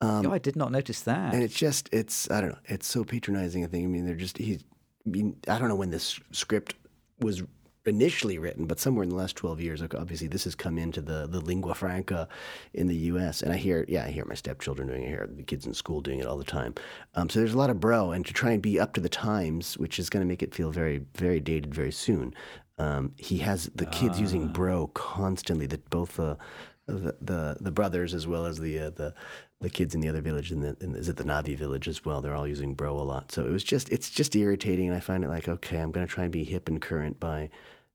Um, 0.00 0.24
Yeah, 0.24 0.30
I 0.32 0.38
did 0.38 0.57
not 0.57 0.72
notice 0.72 1.03
that. 1.03 1.32
and 1.32 1.42
it's 1.44 1.55
just 1.55 1.88
it's 1.92 2.28
I 2.30 2.40
don't 2.40 2.50
know 2.50 2.59
it's 2.66 2.86
so 2.88 3.05
patronizing. 3.05 3.62
I 3.64 3.68
think 3.68 3.84
I 3.84 3.86
mean 3.86 4.05
they're 4.05 4.16
just 4.16 4.36
he's 4.36 4.64
I, 5.07 5.11
mean, 5.11 5.36
I 5.48 5.59
don't 5.59 5.68
know 5.68 5.76
when 5.76 5.90
this 5.90 6.18
script 6.32 6.74
was 7.20 7.42
initially 7.87 8.39
written, 8.39 8.66
but 8.66 8.78
somewhere 8.78 9.03
in 9.03 9.09
the 9.09 9.16
last 9.16 9.37
twelve 9.37 9.61
years, 9.61 9.83
obviously 9.83 10.28
this 10.28 10.45
has 10.45 10.55
come 10.55 10.78
into 10.78 11.01
the 11.01 11.26
the 11.26 11.41
lingua 11.41 11.74
franca 11.74 12.28
in 12.72 12.87
the 12.87 12.97
U.S. 12.97 13.43
And 13.43 13.53
I 13.53 13.57
hear 13.57 13.85
yeah 13.89 14.05
I 14.05 14.11
hear 14.11 14.24
my 14.24 14.35
stepchildren 14.35 14.89
doing 14.89 15.03
it, 15.03 15.07
I 15.07 15.09
hear 15.09 15.28
the 15.30 15.43
kids 15.43 15.66
in 15.66 15.74
school 15.74 16.01
doing 16.01 16.20
it 16.20 16.26
all 16.26 16.39
the 16.39 16.45
time. 16.45 16.74
Um, 17.14 17.28
so 17.28 17.39
there's 17.39 17.55
a 17.55 17.59
lot 17.59 17.70
of 17.70 17.80
bro, 17.80 18.12
and 18.12 18.24
to 18.26 18.33
try 18.33 18.53
and 18.53 18.62
be 18.62 18.78
up 18.78 18.95
to 18.95 19.01
the 19.01 19.09
times, 19.09 19.78
which 19.78 19.99
is 19.99 20.11
going 20.11 20.22
to 20.22 20.28
make 20.28 20.43
it 20.43 20.55
feel 20.55 20.70
very 20.70 21.05
very 21.14 21.41
dated 21.41 21.74
very 21.74 21.93
soon. 21.93 22.35
Um, 22.78 23.12
he 23.16 23.39
has 23.39 23.70
the 23.74 23.87
kids 23.87 24.18
using 24.18 24.49
bro 24.49 24.89
constantly. 24.89 25.66
That 25.66 25.89
both 25.91 26.16
the 26.16 26.39
the, 26.87 27.16
the 27.20 27.57
the 27.61 27.70
brothers 27.70 28.14
as 28.14 28.26
well 28.26 28.47
as 28.47 28.59
the 28.59 28.78
uh, 28.78 28.91
the 28.91 29.14
the 29.62 29.70
kids 29.70 29.94
in 29.94 30.00
the 30.00 30.08
other 30.08 30.20
village 30.20 30.50
and 30.50 30.62
the 30.62 30.76
and 30.80 30.96
is 30.96 31.08
it 31.08 31.16
the 31.16 31.24
Na'vi 31.24 31.56
village 31.56 31.88
as 31.88 32.04
well. 32.04 32.20
They're 32.20 32.34
all 32.34 32.46
using 32.46 32.74
bro 32.74 32.96
a 32.96 33.02
lot. 33.02 33.32
So 33.32 33.44
it 33.44 33.50
was 33.50 33.64
just 33.64 33.88
it's 33.90 34.10
just 34.10 34.36
irritating, 34.36 34.88
and 34.88 34.96
I 34.96 35.00
find 35.00 35.24
it 35.24 35.28
like 35.28 35.48
okay, 35.48 35.78
I'm 35.78 35.90
going 35.92 36.06
to 36.06 36.12
try 36.12 36.24
and 36.24 36.32
be 36.32 36.44
hip 36.44 36.68
and 36.68 36.80
current 36.80 37.18
by 37.18 37.48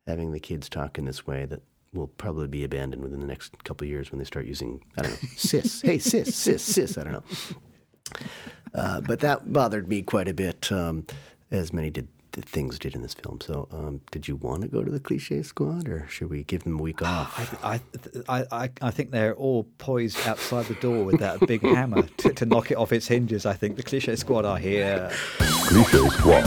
having 0.07 0.32
the 0.32 0.39
kids 0.39 0.70
talk 0.70 0.97
in 0.97 1.05
this 1.05 1.28
way 1.28 1.45
that 1.45 1.61
will 1.93 2.07
probably 2.07 2.47
be 2.47 2.63
abandoned 2.63 3.03
within 3.03 3.20
the 3.20 3.28
next 3.28 3.63
couple 3.63 3.86
of 3.86 3.89
years 3.89 4.11
when 4.11 4.20
they 4.20 4.26
start 4.26 4.45
using 4.45 4.82
I 4.97 5.03
don't 5.03 5.11
know 5.11 5.30
sis, 5.36 5.82
hey 5.86 5.99
sis, 5.99 6.34
sis, 6.34 6.63
sis. 6.63 6.97
I 6.97 7.03
don't 7.03 7.13
know. 7.13 7.24
Uh, 8.74 9.01
but 9.01 9.20
that 9.20 9.51
bothered 9.51 9.88
me 9.88 10.01
quite 10.01 10.28
a 10.28 10.34
bit, 10.34 10.72
um, 10.72 11.05
as 11.51 11.74
many 11.74 11.89
did 11.89 12.07
things 12.46 12.78
did 12.80 12.96
in 12.96 13.02
this 13.02 13.14
film. 13.14 13.40
So, 13.42 13.68
um, 13.72 14.02
did 14.12 14.28
you 14.28 14.36
want 14.36 14.62
to 14.64 14.68
go 14.68 14.84
to 14.84 14.92
the 14.92 15.00
cliche 15.00 15.42
squad, 15.44 15.88
or 15.88 16.08
should 16.10 16.30
we 16.30 16.44
give 16.44 16.64
them 16.64 16.80
a 16.80 16.82
week 16.84 17.02
off? 17.02 17.64
I, 17.64 17.80
I, 18.28 18.46
I, 18.52 18.70
I 18.82 18.92
think 18.92 19.12
they're 19.12 19.36
all 19.36 19.64
poised 19.78 20.26
outside 20.28 20.66
the 20.66 20.76
door 20.76 21.04
with 21.04 21.20
that 21.20 21.40
big 21.48 21.62
hammer 21.76 22.04
to, 22.18 22.34
to 22.34 22.46
knock 22.46 22.72
it 22.72 22.78
off 22.78 22.92
its 22.94 23.08
hinges. 23.08 23.46
I 23.46 23.54
think 23.54 23.76
the 23.78 23.84
cliche 23.84 24.16
squad 24.16 24.46
are 24.46 24.58
here. 24.58 25.10
Cliche 25.40 26.08
Squad. 26.10 26.44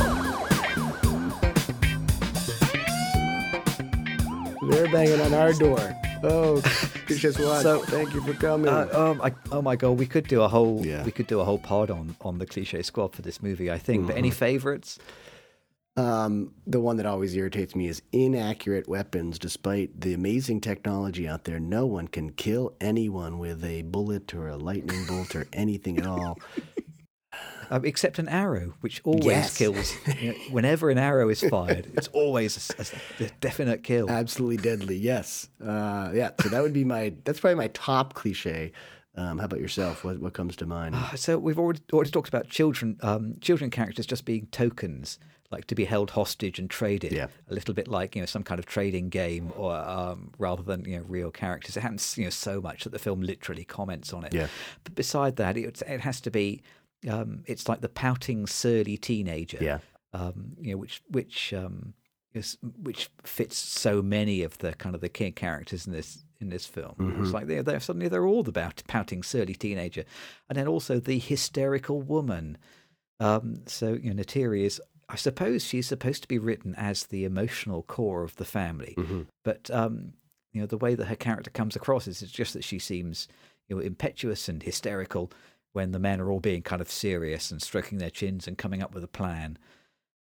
They're 4.70 4.90
banging 4.92 5.20
on 5.20 5.34
our 5.34 5.52
door. 5.54 5.96
Oh, 6.22 6.60
cliche 7.06 7.32
squad! 7.32 7.62
So- 7.62 7.80
thank 7.84 8.12
you 8.14 8.20
for 8.22 8.34
coming. 8.34 8.68
Uh, 8.68 8.88
oh, 8.92 9.14
my, 9.14 9.34
oh 9.50 9.62
my 9.62 9.74
god, 9.74 9.92
we 9.98 10.06
could 10.06 10.28
do 10.28 10.42
a 10.42 10.48
whole 10.48 10.84
Yeah. 10.84 11.02
we 11.02 11.10
could 11.10 11.26
do 11.26 11.40
a 11.40 11.44
whole 11.44 11.58
pod 11.58 11.90
on 11.90 12.14
on 12.20 12.38
the 12.38 12.46
cliche 12.46 12.82
squad 12.82 13.14
for 13.14 13.22
this 13.22 13.42
movie. 13.42 13.70
I 13.70 13.78
think. 13.78 14.06
But 14.06 14.16
any 14.16 14.30
favorites? 14.30 14.98
Um, 16.00 16.52
the 16.66 16.80
one 16.80 16.96
that 16.96 17.06
always 17.06 17.34
irritates 17.34 17.74
me 17.74 17.86
is 17.88 18.00
inaccurate 18.12 18.88
weapons. 18.88 19.38
Despite 19.38 20.00
the 20.00 20.14
amazing 20.14 20.60
technology 20.60 21.28
out 21.28 21.44
there, 21.44 21.60
no 21.60 21.84
one 21.86 22.08
can 22.08 22.30
kill 22.32 22.74
anyone 22.80 23.38
with 23.38 23.62
a 23.64 23.82
bullet 23.82 24.32
or 24.34 24.48
a 24.48 24.56
lightning 24.56 25.04
bolt 25.06 25.34
or 25.36 25.46
anything 25.52 25.98
at 25.98 26.06
all. 26.06 26.38
Um, 27.72 27.84
except 27.84 28.18
an 28.18 28.28
arrow, 28.28 28.74
which 28.80 29.00
always 29.04 29.24
Yes. 29.26 29.56
kills. 29.56 29.94
You 30.20 30.32
know, 30.32 30.38
whenever 30.50 30.90
an 30.90 30.98
arrow 30.98 31.28
is 31.28 31.40
fired, 31.40 31.86
it's 31.94 32.08
always 32.12 32.68
a 33.20 33.30
definite 33.40 33.84
kill. 33.84 34.10
Absolutely 34.10 34.56
deadly. 34.56 34.96
Yes. 34.96 35.48
Uh, 35.64 36.10
yeah. 36.12 36.30
So 36.42 36.48
that 36.48 36.60
would 36.64 36.72
be 36.72 36.82
my. 36.84 37.14
That's 37.24 37.38
probably 37.38 37.54
my 37.54 37.68
top 37.68 38.14
cliche. 38.14 38.72
Um, 39.14 39.38
how 39.38 39.44
about 39.44 39.60
yourself? 39.60 40.02
What 40.02 40.18
what 40.18 40.32
comes 40.32 40.56
to 40.56 40.66
mind? 40.66 40.96
Uh, 40.96 41.14
So 41.14 41.38
we've 41.38 41.60
already 41.60 41.80
already 41.92 42.10
talked 42.10 42.28
about 42.28 42.48
children, 42.48 42.98
um, 43.02 43.36
children 43.40 43.70
characters 43.70 44.06
just 44.06 44.24
being 44.24 44.48
tokens, 44.50 45.20
like 45.50 45.66
to 45.66 45.74
be 45.74 45.84
held 45.84 46.10
hostage 46.10 46.58
and 46.58 46.70
traded. 46.70 47.12
Yeah. 47.12 47.26
A 47.50 47.54
little 47.54 47.74
bit 47.74 47.88
like 47.88 48.14
you 48.14 48.22
know 48.22 48.26
some 48.26 48.44
kind 48.44 48.58
of 48.58 48.66
trading 48.66 49.08
game, 49.08 49.52
or 49.56 49.74
um, 49.74 50.32
rather 50.38 50.62
than 50.62 50.84
you 50.84 50.98
know 50.98 51.04
real 51.08 51.30
characters. 51.30 51.76
It 51.76 51.80
happens 51.80 52.16
you 52.16 52.24
know 52.24 52.30
so 52.30 52.60
much 52.60 52.84
that 52.84 52.90
the 52.90 52.98
film 52.98 53.20
literally 53.20 53.64
comments 53.64 54.12
on 54.12 54.24
it. 54.24 54.34
Yeah. 54.34 54.48
But 54.84 54.94
beside 54.94 55.36
that, 55.36 55.56
it, 55.56 55.82
it 55.86 56.00
has 56.00 56.20
to 56.22 56.30
be. 56.30 56.62
Um, 57.08 57.44
it's 57.46 57.66
like 57.68 57.80
the 57.80 57.88
pouting, 57.88 58.46
surly 58.46 58.98
teenager. 58.98 59.58
Yeah. 59.60 59.78
Um, 60.12 60.52
you 60.60 60.72
know, 60.72 60.78
which 60.78 61.02
which 61.08 61.52
um, 61.54 61.94
is 62.34 62.58
which 62.82 63.08
fits 63.24 63.58
so 63.58 64.02
many 64.02 64.42
of 64.42 64.58
the 64.58 64.74
kind 64.74 64.94
of 64.94 65.00
the 65.00 65.08
key 65.08 65.30
characters 65.32 65.86
in 65.86 65.92
this 65.92 66.24
in 66.40 66.50
this 66.50 66.66
film. 66.66 66.94
Mm-hmm. 66.98 67.22
It's 67.22 67.32
like 67.32 67.46
they're, 67.46 67.62
they're 67.62 67.80
suddenly 67.80 68.08
they're 68.08 68.26
all 68.26 68.42
the 68.42 68.52
bout- 68.52 68.82
pouting, 68.86 69.22
surly 69.22 69.54
teenager, 69.54 70.04
and 70.48 70.56
then 70.56 70.68
also 70.68 71.00
the 71.00 71.18
hysterical 71.18 72.02
woman. 72.02 72.56
Um, 73.18 73.62
so 73.66 73.98
you 74.00 74.14
know, 74.14 74.22
Neytiri 74.22 74.64
is. 74.64 74.80
I 75.10 75.16
suppose 75.16 75.64
she's 75.64 75.86
supposed 75.88 76.22
to 76.22 76.28
be 76.28 76.38
written 76.38 76.74
as 76.76 77.04
the 77.06 77.24
emotional 77.24 77.82
core 77.82 78.22
of 78.22 78.36
the 78.36 78.44
family, 78.44 78.94
Mm-hmm. 78.96 79.22
but 79.44 79.70
um, 79.70 80.12
you 80.52 80.60
know 80.60 80.66
the 80.66 80.78
way 80.78 80.94
that 80.94 81.06
her 81.06 81.16
character 81.16 81.50
comes 81.50 81.74
across 81.76 82.06
is 82.06 82.22
it's 82.22 82.32
just 82.32 82.54
that 82.54 82.64
she 82.64 82.78
seems 82.78 83.26
you 83.68 83.74
know 83.76 83.82
impetuous 83.82 84.48
and 84.48 84.62
hysterical 84.62 85.30
when 85.72 85.92
the 85.92 85.98
men 85.98 86.20
are 86.20 86.30
all 86.30 86.40
being 86.40 86.62
kind 86.62 86.80
of 86.82 86.90
serious 86.90 87.50
and 87.50 87.60
stroking 87.62 87.98
their 87.98 88.10
chins 88.10 88.46
and 88.48 88.56
coming 88.58 88.82
up 88.82 88.92
with 88.94 89.04
a 89.04 89.08
plan. 89.08 89.56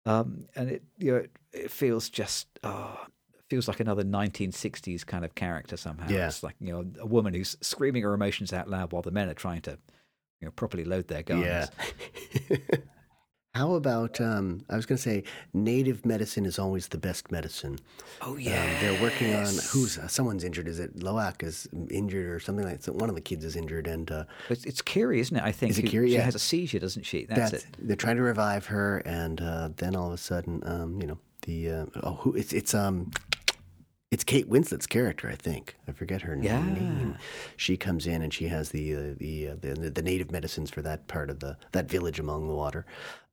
Um, 0.07 0.47
and 0.57 0.71
it 0.71 0.83
you 0.99 1.13
know 1.13 1.19
it, 1.19 1.31
it 1.53 1.71
feels 1.71 2.09
just 2.11 2.47
oh, 2.65 2.99
it 3.35 3.45
feels 3.51 3.69
like 3.69 3.81
another 3.81 4.05
1960s 4.05 5.05
kind 5.07 5.25
of 5.25 5.35
character 5.35 5.77
somehow. 5.77 6.09
Yeah. 6.09 6.27
It's 6.29 6.43
like 6.43 6.57
you 6.61 6.73
know 6.73 6.85
a 7.01 7.07
woman 7.07 7.35
who's 7.35 7.57
screaming 7.61 8.03
her 8.05 8.15
emotions 8.15 8.53
out 8.53 8.69
loud 8.71 8.93
while 8.93 9.03
the 9.03 9.11
men 9.11 9.29
are 9.29 9.35
trying 9.35 9.61
to 9.63 9.79
you 10.41 10.47
know 10.47 10.51
properly 10.53 10.85
load 10.85 11.09
their 11.09 11.23
guns. 11.23 11.45
Yeah. 11.45 11.67
How 13.59 13.75
about 13.75 14.21
um, 14.21 14.65
I 14.71 14.77
was 14.77 14.87
going 14.87 14.99
to 14.99 15.03
say 15.03 15.25
native 15.53 16.07
medicine 16.07 16.47
is 16.47 16.61
always 16.61 16.87
the 16.87 16.97
best 16.99 17.33
medicine. 17.33 17.81
Oh 18.23 18.35
Um, 18.35 18.43
they're 18.45 19.03
working 19.03 19.35
on 19.35 19.47
who's 19.73 19.99
uh, 19.99 20.07
someone's 20.07 20.45
injured. 20.45 20.69
Is 20.69 20.79
it 20.79 21.03
Loak 21.03 21.43
is 21.43 21.69
injured 21.91 22.31
or 22.31 22.39
something 22.39 22.65
like 22.65 22.83
that? 22.83 22.95
One 22.95 23.09
of 23.09 23.17
the 23.17 23.21
kids 23.21 23.45
is 23.45 23.57
injured, 23.57 23.89
and 23.89 24.09
uh, 24.13 24.25
It's, 24.49 24.65
it's 24.65 24.81
Kiri, 24.81 25.19
isn't 25.19 25.37
it? 25.37 25.43
I 25.43 25.51
think 25.51 25.71
Is 25.71 25.79
it 25.81 25.83
who- 25.87 25.91
Kiri? 25.91 26.09
She 26.11 26.15
Yeah. 26.15 26.21
has 26.23 26.37
a 26.37 26.39
seizure, 26.39 26.79
doesn't 26.79 27.03
she? 27.03 27.25
That's, 27.25 27.51
that's 27.51 27.65
it. 27.65 27.71
they're 27.81 27.97
trying 27.97 28.15
to 28.17 28.23
revive 28.23 28.67
her, 28.67 28.99
and 28.99 29.41
uh, 29.41 29.71
then 29.77 29.97
all 29.97 30.07
of 30.07 30.13
a 30.13 30.19
sudden, 30.19 30.63
um, 30.65 31.01
you 31.01 31.09
know, 31.09 31.19
the 31.43 31.71
uh, 31.71 31.87
oh, 32.05 32.15
who 32.21 32.35
it's 32.35 32.53
it's 32.53 32.75
um. 32.75 33.11
It's 34.11 34.25
Kate 34.25 34.49
Winslet's 34.49 34.87
character, 34.87 35.29
I 35.29 35.35
think. 35.35 35.77
I 35.87 35.93
forget 35.93 36.23
her 36.23 36.35
Yeah. 36.41 36.65
name. 36.65 37.19
She 37.59 37.77
comes 37.77 38.07
in 38.07 38.23
and 38.23 38.33
she 38.33 38.49
has 38.49 38.71
the 38.71 38.95
uh, 38.97 39.01
the, 39.19 39.49
uh, 39.49 39.57
the 39.61 39.91
the 39.91 40.01
native 40.01 40.31
medicines 40.31 40.71
for 40.71 40.81
that 40.81 41.09
part 41.09 41.29
of 41.29 41.41
the 41.41 41.59
that 41.73 41.91
village 41.91 42.19
among 42.19 42.49
the 42.49 42.55
water, 42.55 42.87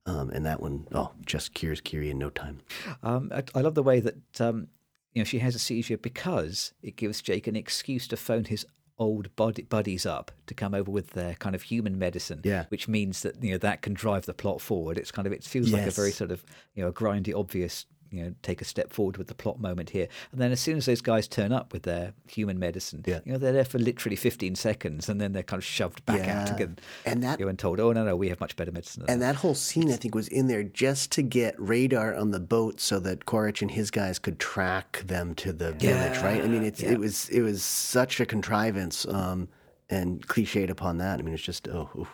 um, 0.06 0.30
and 0.30 0.46
that 0.46 0.60
one 0.60 0.86
oh 0.92 1.12
just 1.24 1.54
cures 1.54 1.80
Kiri 1.80 2.10
in 2.10 2.18
no 2.18 2.30
time. 2.30 2.60
Um, 3.02 3.30
I, 3.34 3.42
I 3.54 3.60
love 3.60 3.74
the 3.74 3.82
way 3.82 4.00
that 4.00 4.40
um, 4.40 4.68
you 5.12 5.20
know 5.20 5.24
she 5.24 5.40
has 5.40 5.54
a 5.54 5.58
seizure 5.58 5.98
because 5.98 6.72
it 6.82 6.96
gives 6.96 7.20
Jake 7.20 7.46
an 7.46 7.56
excuse 7.56 8.06
to 8.08 8.16
phone 8.16 8.44
his 8.44 8.64
old 8.98 9.34
buddies 9.36 10.06
up 10.06 10.32
to 10.46 10.54
come 10.54 10.74
over 10.74 10.90
with 10.90 11.10
their 11.10 11.34
kind 11.34 11.54
of 11.54 11.62
human 11.62 11.98
medicine. 11.98 12.40
Yeah. 12.44 12.64
which 12.68 12.88
means 12.88 13.22
that 13.22 13.42
you 13.42 13.52
know 13.52 13.58
that 13.58 13.82
can 13.82 13.94
drive 13.94 14.26
the 14.26 14.34
plot 14.34 14.60
forward. 14.60 14.98
It's 14.98 15.10
kind 15.10 15.26
of 15.26 15.32
it 15.32 15.44
feels 15.44 15.72
like 15.72 15.86
a 15.86 15.90
very 15.90 16.12
sort 16.12 16.30
of 16.30 16.44
you 16.74 16.82
know 16.82 16.88
a 16.88 16.92
grindy, 16.92 17.34
obvious. 17.34 17.86
You 18.10 18.22
know, 18.24 18.34
take 18.42 18.60
a 18.60 18.64
step 18.64 18.92
forward 18.92 19.16
with 19.16 19.26
the 19.26 19.34
plot 19.34 19.58
moment 19.60 19.90
here, 19.90 20.08
and 20.32 20.40
then 20.40 20.52
as 20.52 20.60
soon 20.60 20.76
as 20.76 20.86
those 20.86 21.00
guys 21.00 21.26
turn 21.28 21.52
up 21.52 21.72
with 21.72 21.82
their 21.82 22.12
human 22.28 22.58
medicine, 22.58 23.02
Yeah. 23.06 23.20
you 23.24 23.32
know 23.32 23.38
they're 23.38 23.52
there 23.52 23.64
for 23.64 23.78
literally 23.78 24.16
fifteen 24.16 24.54
seconds, 24.54 25.08
and 25.08 25.20
then 25.20 25.32
they're 25.32 25.42
kind 25.42 25.58
of 25.60 25.64
shoved 25.64 26.04
back 26.06 26.28
out 26.28 26.50
again, 26.50 26.76
And 27.04 27.22
that- 27.22 27.38
you 27.38 27.44
know, 27.46 27.50
and 27.50 27.58
told, 27.58 27.80
"Oh 27.80 27.92
no, 27.92 28.04
no, 28.04 28.16
we 28.16 28.28
have 28.28 28.40
much 28.40 28.56
better 28.56 28.72
medicine." 28.72 29.02
Than 29.02 29.10
And 29.14 29.22
that. 29.22 29.32
that 29.32 29.36
whole 29.40 29.54
scene, 29.54 29.90
I 29.92 29.96
think, 29.96 30.14
was 30.14 30.28
in 30.28 30.46
there 30.46 30.62
just 30.62 31.10
to 31.12 31.22
get 31.22 31.54
radar 31.58 32.14
on 32.14 32.30
the 32.30 32.40
boat 32.40 32.80
so 32.80 32.98
that 33.00 33.26
Quaritch 33.26 33.62
and 33.62 33.70
his 33.70 33.90
guys 33.90 34.18
could 34.18 34.38
track 34.38 35.02
them 35.06 35.34
to 35.36 35.52
the 35.52 35.72
village, 35.72 36.18
right? 36.18 36.42
I 36.42 36.46
mean, 36.46 36.62
it's 36.62 36.80
Yeah. 36.82 36.92
it 36.92 36.98
was 37.00 37.28
it 37.30 37.40
was 37.42 37.62
such 37.62 38.20
a 38.20 38.26
contrivance 38.26 39.04
um, 39.06 39.48
and 39.90 40.26
cliched 40.26 40.70
upon 40.70 40.98
that. 40.98 41.18
I 41.18 41.22
mean, 41.22 41.34
it's 41.34 41.42
just 41.42 41.68
oh, 41.68 41.90
oof, 41.98 42.08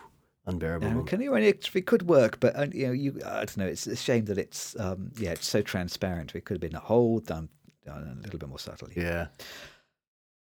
unbearable. 0.47 1.05
Can 1.05 1.21
you? 1.21 1.35
It, 1.35 1.71
it 1.75 1.87
could 1.87 2.09
work, 2.09 2.41
but 2.41 2.57
uh, 2.57 2.67
you 2.73 2.87
know, 2.87 2.93
you 2.93 3.21
I 3.25 3.45
don't 3.45 3.57
know. 3.59 3.67
It's 3.67 3.87
a 3.87 3.97
shame 3.97 4.25
that 4.27 4.39
it's 4.39 4.79
um, 4.79 5.11
yeah, 5.17 5.31
it's 5.31 5.47
so 5.49 5.63
transparent. 5.63 6.35
It 6.35 6.45
could 6.45 6.55
have 6.55 6.61
been 6.61 6.75
a 6.75 6.81
whole 6.81 7.21
done, 7.21 7.49
done 7.85 8.17
a 8.19 8.23
little 8.23 8.39
bit 8.39 8.49
more 8.49 8.59
subtly. 8.59 8.93
yeah, 8.97 9.27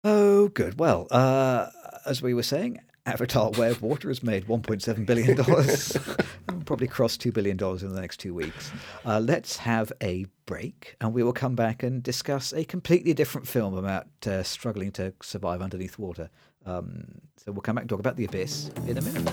Oh, 0.04 0.50
good. 0.50 0.80
Well, 0.80 1.08
uh, 1.12 1.70
as 2.06 2.22
we 2.22 2.34
were 2.34 2.44
saying, 2.44 2.80
Avatar: 3.06 3.52
Way 3.52 3.70
of 3.70 3.82
Water 3.82 4.10
has 4.10 4.22
made 4.22 4.48
1.7 4.48 5.06
billion 5.06 5.38
dollars. 5.38 5.98
Probably 6.66 6.88
cross 6.88 7.18
two 7.18 7.32
billion 7.32 7.58
dollars 7.58 7.84
in 7.84 7.94
the 7.94 8.00
next 8.02 8.18
two 8.18 8.34
weeks. 8.34 8.72
Uh, 9.06 9.20
let's 9.20 9.58
have 9.58 9.92
a 10.02 10.26
break, 10.46 10.96
and 11.02 11.14
we 11.14 11.24
will 11.24 11.34
come 11.34 11.56
back 11.56 11.84
and 11.84 12.02
discuss 12.04 12.54
a 12.54 12.66
completely 12.66 13.14
different 13.14 13.48
film 13.48 13.78
about 13.78 14.08
uh, 14.26 14.44
struggling 14.44 14.92
to 14.94 15.14
survive 15.22 15.62
underneath 15.62 15.98
water. 15.98 16.30
Um, 16.66 17.20
so 17.44 17.52
we'll 17.52 17.62
come 17.62 17.76
back 17.76 17.84
and 17.84 17.90
talk 17.90 18.00
about 18.00 18.16
the 18.16 18.24
abyss 18.24 18.70
in 18.88 18.98
a 18.98 19.02
minute. 19.02 19.28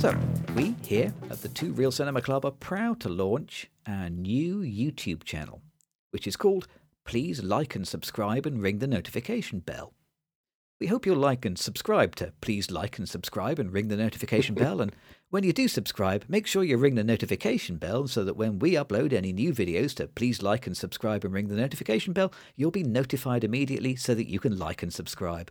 So, 0.00 0.14
we 0.54 0.74
here 0.82 1.14
at 1.30 1.40
the 1.40 1.48
Two 1.48 1.72
Reel 1.72 1.92
Cinema 1.92 2.20
Club 2.20 2.44
are 2.44 2.50
proud 2.50 3.00
to 3.00 3.08
launch 3.08 3.70
our 3.86 4.10
new 4.10 4.58
YouTube 4.58 5.24
channel, 5.24 5.62
which 6.10 6.26
is 6.26 6.36
called 6.36 6.66
Please 7.04 7.42
Like 7.42 7.74
and 7.74 7.86
Subscribe 7.86 8.46
and 8.46 8.62
Ring 8.62 8.78
the 8.78 8.86
Notification 8.86 9.60
Bell. 9.60 9.92
We 10.80 10.86
hope 10.86 11.04
you'll 11.04 11.16
like 11.16 11.44
and 11.44 11.58
subscribe 11.58 12.16
to 12.16 12.32
Please 12.40 12.70
Like 12.70 12.98
and 12.98 13.08
Subscribe 13.08 13.58
and 13.58 13.72
Ring 13.72 13.88
the 13.88 13.96
Notification 13.96 14.54
Bell. 14.54 14.80
And 14.80 14.94
when 15.28 15.44
you 15.44 15.52
do 15.52 15.68
subscribe, 15.68 16.24
make 16.28 16.46
sure 16.46 16.64
you 16.64 16.76
ring 16.76 16.94
the 16.94 17.04
notification 17.04 17.76
bell 17.76 18.08
so 18.08 18.24
that 18.24 18.36
when 18.36 18.58
we 18.58 18.72
upload 18.72 19.12
any 19.12 19.32
new 19.32 19.52
videos 19.52 19.94
to 19.96 20.08
Please 20.08 20.42
Like 20.42 20.66
and 20.66 20.76
Subscribe 20.76 21.24
and 21.24 21.34
Ring 21.34 21.48
the 21.48 21.56
Notification 21.56 22.12
Bell, 22.12 22.32
you'll 22.56 22.70
be 22.70 22.82
notified 22.82 23.44
immediately 23.44 23.94
so 23.94 24.14
that 24.14 24.28
you 24.28 24.40
can 24.40 24.58
like 24.58 24.82
and 24.82 24.92
subscribe. 24.92 25.50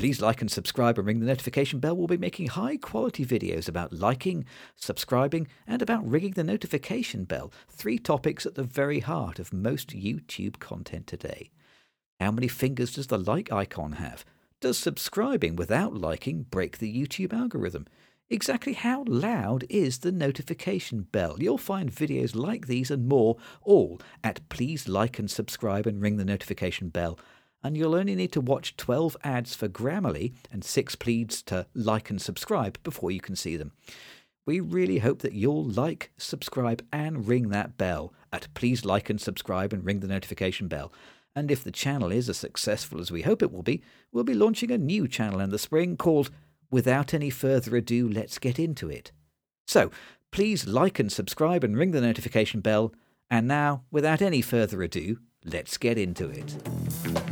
Please 0.00 0.22
like 0.22 0.40
and 0.40 0.50
subscribe 0.50 0.96
and 0.96 1.06
ring 1.06 1.20
the 1.20 1.26
notification 1.26 1.78
bell. 1.78 1.94
We'll 1.94 2.06
be 2.06 2.16
making 2.16 2.46
high 2.46 2.78
quality 2.78 3.22
videos 3.22 3.68
about 3.68 3.92
liking, 3.92 4.46
subscribing, 4.74 5.46
and 5.66 5.82
about 5.82 6.08
ringing 6.08 6.30
the 6.30 6.42
notification 6.42 7.24
bell. 7.24 7.52
Three 7.68 7.98
topics 7.98 8.46
at 8.46 8.54
the 8.54 8.62
very 8.62 9.00
heart 9.00 9.38
of 9.38 9.52
most 9.52 9.90
YouTube 9.90 10.58
content 10.58 11.06
today. 11.06 11.50
How 12.18 12.30
many 12.30 12.48
fingers 12.48 12.94
does 12.94 13.08
the 13.08 13.18
like 13.18 13.52
icon 13.52 13.92
have? 13.92 14.24
Does 14.62 14.78
subscribing 14.78 15.54
without 15.54 15.92
liking 15.92 16.44
break 16.44 16.78
the 16.78 16.90
YouTube 16.90 17.34
algorithm? 17.34 17.86
Exactly 18.30 18.72
how 18.72 19.04
loud 19.06 19.66
is 19.68 19.98
the 19.98 20.12
notification 20.12 21.02
bell? 21.12 21.36
You'll 21.38 21.58
find 21.58 21.92
videos 21.92 22.34
like 22.34 22.68
these 22.68 22.90
and 22.90 23.06
more, 23.06 23.36
all 23.60 24.00
at 24.24 24.48
please 24.48 24.88
like 24.88 25.18
and 25.18 25.30
subscribe 25.30 25.86
and 25.86 26.00
ring 26.00 26.16
the 26.16 26.24
notification 26.24 26.88
bell 26.88 27.18
and 27.62 27.76
you'll 27.76 27.94
only 27.94 28.14
need 28.14 28.32
to 28.32 28.40
watch 28.40 28.76
12 28.76 29.16
ads 29.22 29.54
for 29.54 29.68
Grammarly 29.68 30.32
and 30.50 30.64
6 30.64 30.94
pleads 30.96 31.42
to 31.42 31.66
like 31.74 32.10
and 32.10 32.20
subscribe 32.20 32.82
before 32.82 33.10
you 33.10 33.20
can 33.20 33.36
see 33.36 33.56
them. 33.56 33.72
we 34.46 34.58
really 34.58 34.98
hope 34.98 35.20
that 35.20 35.34
you'll 35.34 35.64
like, 35.64 36.10
subscribe, 36.16 36.84
and 36.92 37.28
ring 37.28 37.50
that 37.50 37.76
bell 37.76 38.12
at 38.32 38.52
please 38.54 38.84
like 38.84 39.10
and 39.10 39.20
subscribe 39.20 39.72
and 39.72 39.84
ring 39.84 40.00
the 40.00 40.08
notification 40.08 40.66
bell. 40.66 40.92
And 41.36 41.50
if 41.50 41.62
the 41.62 41.70
channel 41.70 42.10
is 42.10 42.28
as 42.28 42.38
successful 42.38 43.00
as 43.00 43.12
we 43.12 43.22
hope 43.22 43.42
it 43.42 43.52
will 43.52 43.62
be, 43.62 43.82
we'll 44.12 44.24
be 44.24 44.34
launching 44.34 44.70
a 44.70 44.78
new 44.78 45.06
channel 45.06 45.40
in 45.40 45.50
the 45.50 45.58
spring 45.58 45.96
called 45.96 46.30
Without 46.70 47.14
Any 47.14 47.30
Further 47.30 47.76
Ado, 47.76 48.08
Let's 48.08 48.38
Get 48.38 48.58
Into 48.58 48.88
It. 48.88 49.12
So, 49.66 49.90
please 50.32 50.66
like 50.66 50.98
and 50.98 51.12
subscribe 51.12 51.62
and 51.62 51.76
ring 51.76 51.92
the 51.92 52.00
notification 52.00 52.60
bell. 52.60 52.92
And 53.30 53.46
now, 53.46 53.84
without 53.92 54.20
any 54.20 54.42
further 54.42 54.82
ado, 54.82 55.18
let's 55.44 55.78
get 55.78 55.96
into 55.96 56.28
it. 56.28 57.29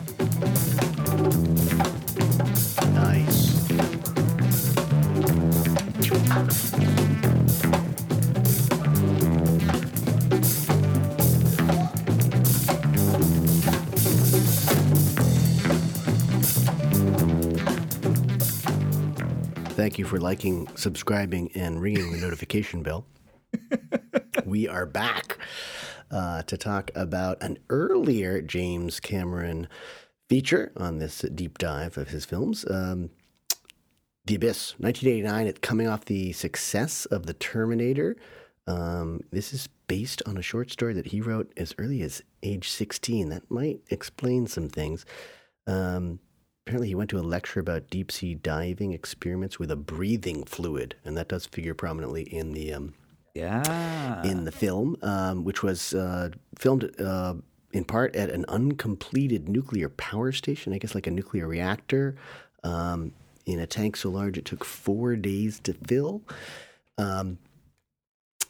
Thank 19.78 19.99
you 19.99 20.05
for 20.05 20.20
liking, 20.20 20.68
subscribing, 20.76 21.51
and 21.57 21.82
ringing 21.82 22.12
the 22.12 22.18
notification 22.18 22.84
bell. 22.84 23.05
we 24.45 24.68
are 24.68 24.86
back 24.86 25.39
uh, 26.12 26.43
to 26.43 26.57
talk 26.57 26.93
about 26.95 27.43
an 27.43 27.59
earlier 27.68 28.41
James 28.43 29.01
Cameron 29.01 29.66
feature 30.28 30.70
on 30.76 30.99
this 30.99 31.22
deep 31.34 31.59
dive 31.59 31.99
of 31.99 32.11
his 32.11 32.24
films. 32.24 32.64
Um, 32.70 33.11
the 34.29 34.35
Abyss, 34.35 34.74
1989. 34.79 35.47
It's 35.47 35.59
coming 35.61 35.89
off 35.89 36.05
the 36.05 36.33
success 36.33 37.07
of 37.07 37.24
The 37.24 37.33
Terminator. 37.33 38.14
Um, 38.66 39.20
this 39.33 39.55
is 39.55 39.68
based 39.87 40.22
on 40.26 40.37
a 40.37 40.43
short 40.43 40.70
story 40.70 40.93
that 40.93 41.07
he 41.07 41.22
wrote 41.22 41.51
as 41.57 41.74
early 41.79 42.03
as 42.03 42.22
age 42.43 42.68
16. 42.68 43.31
That 43.31 43.51
might 43.51 43.81
explain 43.89 44.47
some 44.47 44.68
things. 44.68 45.07
Um, 45.66 46.20
apparently, 46.66 46.89
he 46.89 46.95
went 46.95 47.09
to 47.11 47.18
a 47.18 47.20
lecture 47.20 47.59
about 47.61 47.89
deep 47.89 48.12
sea 48.12 48.35
diving 48.35 48.93
experiments 48.93 49.59
with 49.59 49.70
a 49.70 49.76
breathing 49.76 50.45
fluid, 50.45 50.95
and 51.07 51.16
that 51.16 51.29
does 51.29 51.47
figure 51.47 51.74
prominently 51.74 52.22
in 52.22 52.53
the 52.53 52.74
um, 52.74 52.93
Yeah. 53.35 54.22
in 54.24 54.45
the 54.45 54.53
film, 54.53 54.99
um, 55.01 55.43
which 55.45 55.62
was 55.62 55.95
uh, 55.95 56.29
filmed 56.59 56.95
uh, 57.01 57.35
in 57.72 57.85
part 57.85 58.14
at 58.14 58.29
an 58.29 58.45
uncompleted 58.49 59.49
nuclear 59.49 59.89
power 59.89 60.33
station, 60.33 60.74
I 60.74 60.79
guess 60.79 60.95
like 60.95 61.07
a 61.07 61.11
nuclear 61.11 61.47
reactor, 61.49 62.16
um, 62.62 63.12
in 63.49 63.59
a 63.59 63.66
tank 63.66 63.96
so 63.96 64.11
large 64.11 64.38
it 64.38 64.44
took 64.44 64.64
four 64.64 65.16
days 65.16 65.59
to 65.61 65.72
fill. 65.72 66.22
Um, 66.99 67.38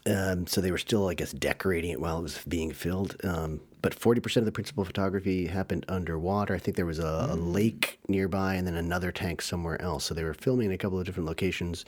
um, 0.05 0.47
so 0.47 0.61
they 0.61 0.71
were 0.71 0.77
still, 0.77 1.07
I 1.07 1.13
guess, 1.13 1.31
decorating 1.31 1.91
it 1.91 2.01
while 2.01 2.19
it 2.19 2.23
was 2.23 2.39
being 2.47 2.71
filled. 2.71 3.15
Um, 3.23 3.61
but 3.81 3.97
40% 3.97 4.37
of 4.37 4.45
the 4.45 4.51
principal 4.51 4.83
photography 4.83 5.47
happened 5.47 5.85
underwater. 5.87 6.53
I 6.53 6.57
think 6.57 6.75
there 6.75 6.85
was 6.85 6.99
a, 6.99 7.27
a 7.29 7.35
lake 7.35 7.99
nearby 8.07 8.55
and 8.55 8.67
then 8.67 8.75
another 8.75 9.11
tank 9.11 9.41
somewhere 9.41 9.81
else. 9.81 10.05
So 10.05 10.13
they 10.13 10.23
were 10.23 10.33
filming 10.33 10.67
in 10.67 10.71
a 10.73 10.77
couple 10.77 10.99
of 10.99 11.05
different 11.05 11.27
locations. 11.27 11.85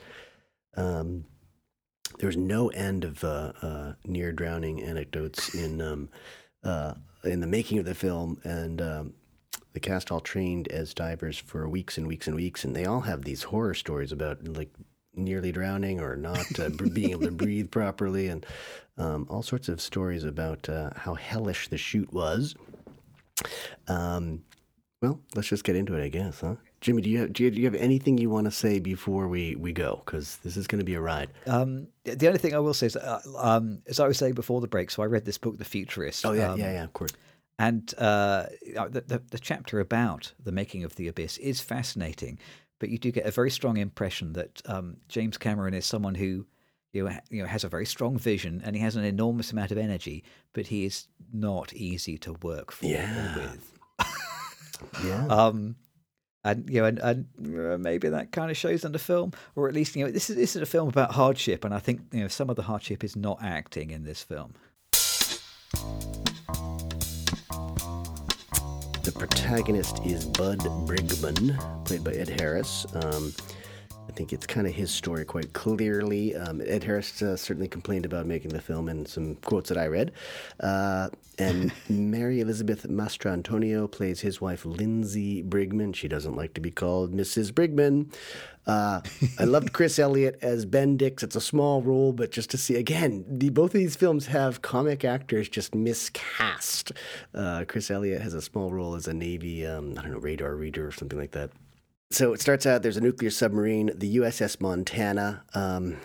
Um, 0.76 1.24
there 2.18 2.28
was 2.28 2.36
no 2.36 2.68
end 2.68 3.04
of 3.04 3.22
uh, 3.24 3.52
uh, 3.62 3.92
near 4.06 4.32
drowning 4.32 4.82
anecdotes 4.82 5.54
in 5.54 5.80
um, 5.80 6.08
uh, 6.64 6.94
in 7.24 7.40
the 7.40 7.46
making 7.46 7.78
of 7.78 7.84
the 7.84 7.94
film, 7.94 8.40
and 8.44 8.80
um, 8.80 9.14
the 9.72 9.80
cast 9.80 10.12
all 10.12 10.20
trained 10.20 10.68
as 10.68 10.94
divers 10.94 11.38
for 11.38 11.68
weeks 11.68 11.98
and 11.98 12.06
weeks 12.06 12.26
and 12.26 12.36
weeks, 12.36 12.64
and 12.64 12.74
they 12.76 12.84
all 12.84 13.00
have 13.00 13.24
these 13.24 13.44
horror 13.44 13.74
stories 13.74 14.12
about 14.12 14.46
like 14.46 14.70
nearly 15.14 15.52
drowning 15.52 16.00
or 16.00 16.16
not 16.16 16.58
uh, 16.58 16.70
being 16.92 17.10
able 17.10 17.26
to 17.26 17.30
breathe 17.44 17.70
properly, 17.70 18.28
and 18.28 18.46
um, 18.98 19.26
all 19.30 19.42
sorts 19.42 19.68
of 19.68 19.80
stories 19.80 20.24
about 20.24 20.68
uh, 20.68 20.90
how 20.96 21.14
hellish 21.14 21.68
the 21.68 21.78
shoot 21.78 22.12
was. 22.12 22.54
Um, 23.88 24.44
well, 25.00 25.18
let's 25.34 25.48
just 25.48 25.64
get 25.64 25.74
into 25.74 25.94
it, 25.96 26.04
I 26.04 26.08
guess, 26.08 26.40
huh? 26.40 26.54
Jimmy, 26.80 27.02
do 27.02 27.10
you 27.10 27.20
have, 27.20 27.32
do 27.32 27.44
you, 27.44 27.50
do 27.50 27.58
you 27.58 27.64
have 27.64 27.74
anything 27.74 28.18
you 28.18 28.30
want 28.30 28.44
to 28.44 28.50
say 28.50 28.78
before 28.78 29.26
we, 29.28 29.56
we 29.56 29.72
go? 29.72 30.00
Because 30.04 30.36
this 30.38 30.56
is 30.56 30.66
going 30.66 30.78
to 30.78 30.84
be 30.84 30.94
a 30.94 31.00
ride. 31.00 31.30
Um, 31.46 31.88
the 32.04 32.26
only 32.26 32.38
thing 32.38 32.54
I 32.54 32.58
will 32.58 32.74
say 32.74 32.86
is, 32.86 32.96
uh, 32.96 33.20
um, 33.36 33.82
as 33.86 33.98
I 34.00 34.06
was 34.06 34.16
saying 34.18 34.34
before 34.34 34.60
the 34.60 34.68
break, 34.68 34.90
so 34.90 35.02
I 35.02 35.06
read 35.06 35.24
this 35.24 35.38
book, 35.38 35.58
The 35.58 35.64
Futurist. 35.64 36.24
Oh 36.24 36.32
yeah, 36.32 36.52
um, 36.52 36.58
yeah, 36.58 36.72
yeah. 36.72 36.84
Of 36.84 36.92
course. 36.92 37.12
And 37.58 37.92
uh, 37.98 38.46
the, 38.74 39.04
the, 39.06 39.22
the 39.30 39.38
chapter 39.38 39.78
about 39.78 40.32
the 40.42 40.52
making 40.52 40.84
of 40.84 40.96
the 40.96 41.06
abyss 41.08 41.38
is 41.38 41.60
fascinating, 41.60 42.38
but 42.80 42.88
you 42.88 42.98
do 42.98 43.12
get 43.12 43.26
a 43.26 43.30
very 43.30 43.50
strong 43.50 43.76
impression 43.76 44.32
that 44.32 44.62
um, 44.66 44.96
James 45.08 45.38
Cameron 45.38 45.74
is 45.74 45.86
someone 45.86 46.14
who 46.16 46.46
you 46.92 47.04
know, 47.04 47.16
you 47.30 47.42
know 47.42 47.48
has 47.48 47.64
a 47.64 47.68
very 47.68 47.86
strong 47.86 48.18
vision 48.18 48.60
and 48.64 48.76
he 48.76 48.82
has 48.82 48.96
an 48.96 49.04
enormous 49.04 49.52
amount 49.52 49.70
of 49.70 49.78
energy, 49.78 50.24
but 50.52 50.66
he 50.66 50.84
is 50.84 51.06
not 51.32 51.72
easy 51.72 52.18
to 52.18 52.34
work 52.42 52.72
for 52.72 52.86
or 52.86 52.90
Yeah. 52.90 53.36
with. 53.36 53.72
Yeah. 55.04 55.26
Um, 55.30 55.76
and 56.44 56.68
you 56.68 56.80
know, 56.80 56.86
and, 56.86 56.98
and 56.98 57.26
uh, 57.56 57.78
maybe 57.78 58.08
that 58.08 58.32
kind 58.32 58.50
of 58.50 58.56
shows 58.56 58.84
in 58.84 58.90
the 58.90 58.98
film, 58.98 59.32
or 59.54 59.68
at 59.68 59.74
least 59.74 59.94
you 59.94 60.04
know, 60.04 60.10
this 60.10 60.28
is 60.28 60.34
this 60.36 60.56
is 60.56 60.62
a 60.62 60.66
film 60.66 60.88
about 60.88 61.12
hardship, 61.12 61.64
and 61.64 61.72
I 61.72 61.78
think 61.78 62.00
you 62.12 62.20
know 62.20 62.28
some 62.28 62.50
of 62.50 62.56
the 62.56 62.62
hardship 62.62 63.04
is 63.04 63.14
not 63.14 63.38
acting 63.40 63.90
in 63.90 64.02
this 64.02 64.24
film. 64.24 64.54
Protagonist 69.28 70.04
is 70.04 70.24
Bud 70.24 70.58
Brigman, 70.84 71.56
played 71.84 72.02
by 72.02 72.10
Ed 72.10 72.28
Harris. 72.28 72.84
Um, 72.92 73.32
I 74.12 74.14
think 74.14 74.34
it's 74.34 74.46
kind 74.46 74.66
of 74.66 74.74
his 74.74 74.90
story 74.90 75.24
quite 75.24 75.54
clearly. 75.54 76.36
Um, 76.36 76.60
Ed 76.66 76.84
Harris 76.84 77.22
uh, 77.22 77.34
certainly 77.34 77.66
complained 77.66 78.04
about 78.04 78.26
making 78.26 78.50
the 78.50 78.60
film 78.60 78.90
in 78.90 79.06
some 79.06 79.36
quotes 79.36 79.70
that 79.70 79.78
I 79.78 79.86
read. 79.86 80.12
Uh, 80.60 81.08
and 81.38 81.72
Mary 81.88 82.40
Elizabeth 82.40 82.86
Mastrantonio 82.86 83.90
plays 83.90 84.20
his 84.20 84.38
wife, 84.38 84.66
Lindsay 84.66 85.42
Brigman. 85.42 85.94
She 85.94 86.08
doesn't 86.08 86.36
like 86.36 86.52
to 86.54 86.60
be 86.60 86.70
called 86.70 87.14
Mrs. 87.14 87.52
Brigman. 87.52 88.12
Uh, 88.66 89.00
I 89.38 89.44
loved 89.44 89.72
Chris 89.72 89.98
Elliott 89.98 90.38
as 90.42 90.66
Bendix. 90.66 91.22
It's 91.22 91.34
a 91.34 91.40
small 91.40 91.80
role, 91.80 92.12
but 92.12 92.30
just 92.30 92.50
to 92.50 92.58
see 92.58 92.76
again, 92.76 93.24
the, 93.26 93.48
both 93.48 93.74
of 93.74 93.80
these 93.80 93.96
films 93.96 94.26
have 94.26 94.60
comic 94.60 95.06
actors 95.06 95.48
just 95.48 95.74
miscast. 95.74 96.92
Uh, 97.34 97.64
Chris 97.66 97.90
Elliott 97.90 98.20
has 98.20 98.34
a 98.34 98.42
small 98.42 98.70
role 98.74 98.94
as 98.94 99.08
a 99.08 99.14
Navy, 99.14 99.64
um, 99.66 99.94
I 99.96 100.02
don't 100.02 100.10
know, 100.10 100.18
radar 100.18 100.54
reader 100.54 100.86
or 100.86 100.92
something 100.92 101.18
like 101.18 101.30
that. 101.30 101.50
So 102.12 102.34
it 102.34 102.42
starts 102.42 102.66
out 102.66 102.82
there's 102.82 102.98
a 102.98 103.00
nuclear 103.00 103.30
submarine, 103.30 103.90
the 103.94 104.16
USS 104.16 104.60
Montana. 104.60 105.42
Um, 105.54 105.96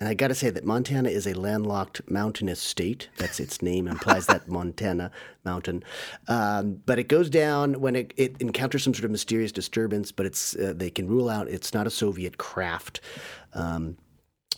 and 0.00 0.08
I 0.08 0.14
got 0.14 0.28
to 0.28 0.34
say 0.34 0.50
that 0.50 0.64
Montana 0.64 1.08
is 1.08 1.28
a 1.28 1.34
landlocked 1.34 2.00
mountainous 2.10 2.60
state. 2.60 3.08
That's 3.18 3.38
its 3.38 3.62
name 3.62 3.86
implies 3.86 4.26
that 4.26 4.48
Montana 4.48 5.12
mountain. 5.44 5.84
Um, 6.26 6.80
but 6.84 6.98
it 6.98 7.06
goes 7.06 7.30
down 7.30 7.80
when 7.80 7.94
it, 7.94 8.12
it 8.16 8.40
encounters 8.40 8.82
some 8.82 8.92
sort 8.92 9.04
of 9.04 9.12
mysterious 9.12 9.52
disturbance. 9.52 10.10
But 10.10 10.26
it's 10.26 10.56
uh, 10.56 10.72
they 10.74 10.90
can 10.90 11.06
rule 11.06 11.28
out 11.28 11.46
it's 11.46 11.72
not 11.72 11.86
a 11.86 11.90
Soviet 11.90 12.38
craft. 12.38 13.00
Um, 13.54 13.96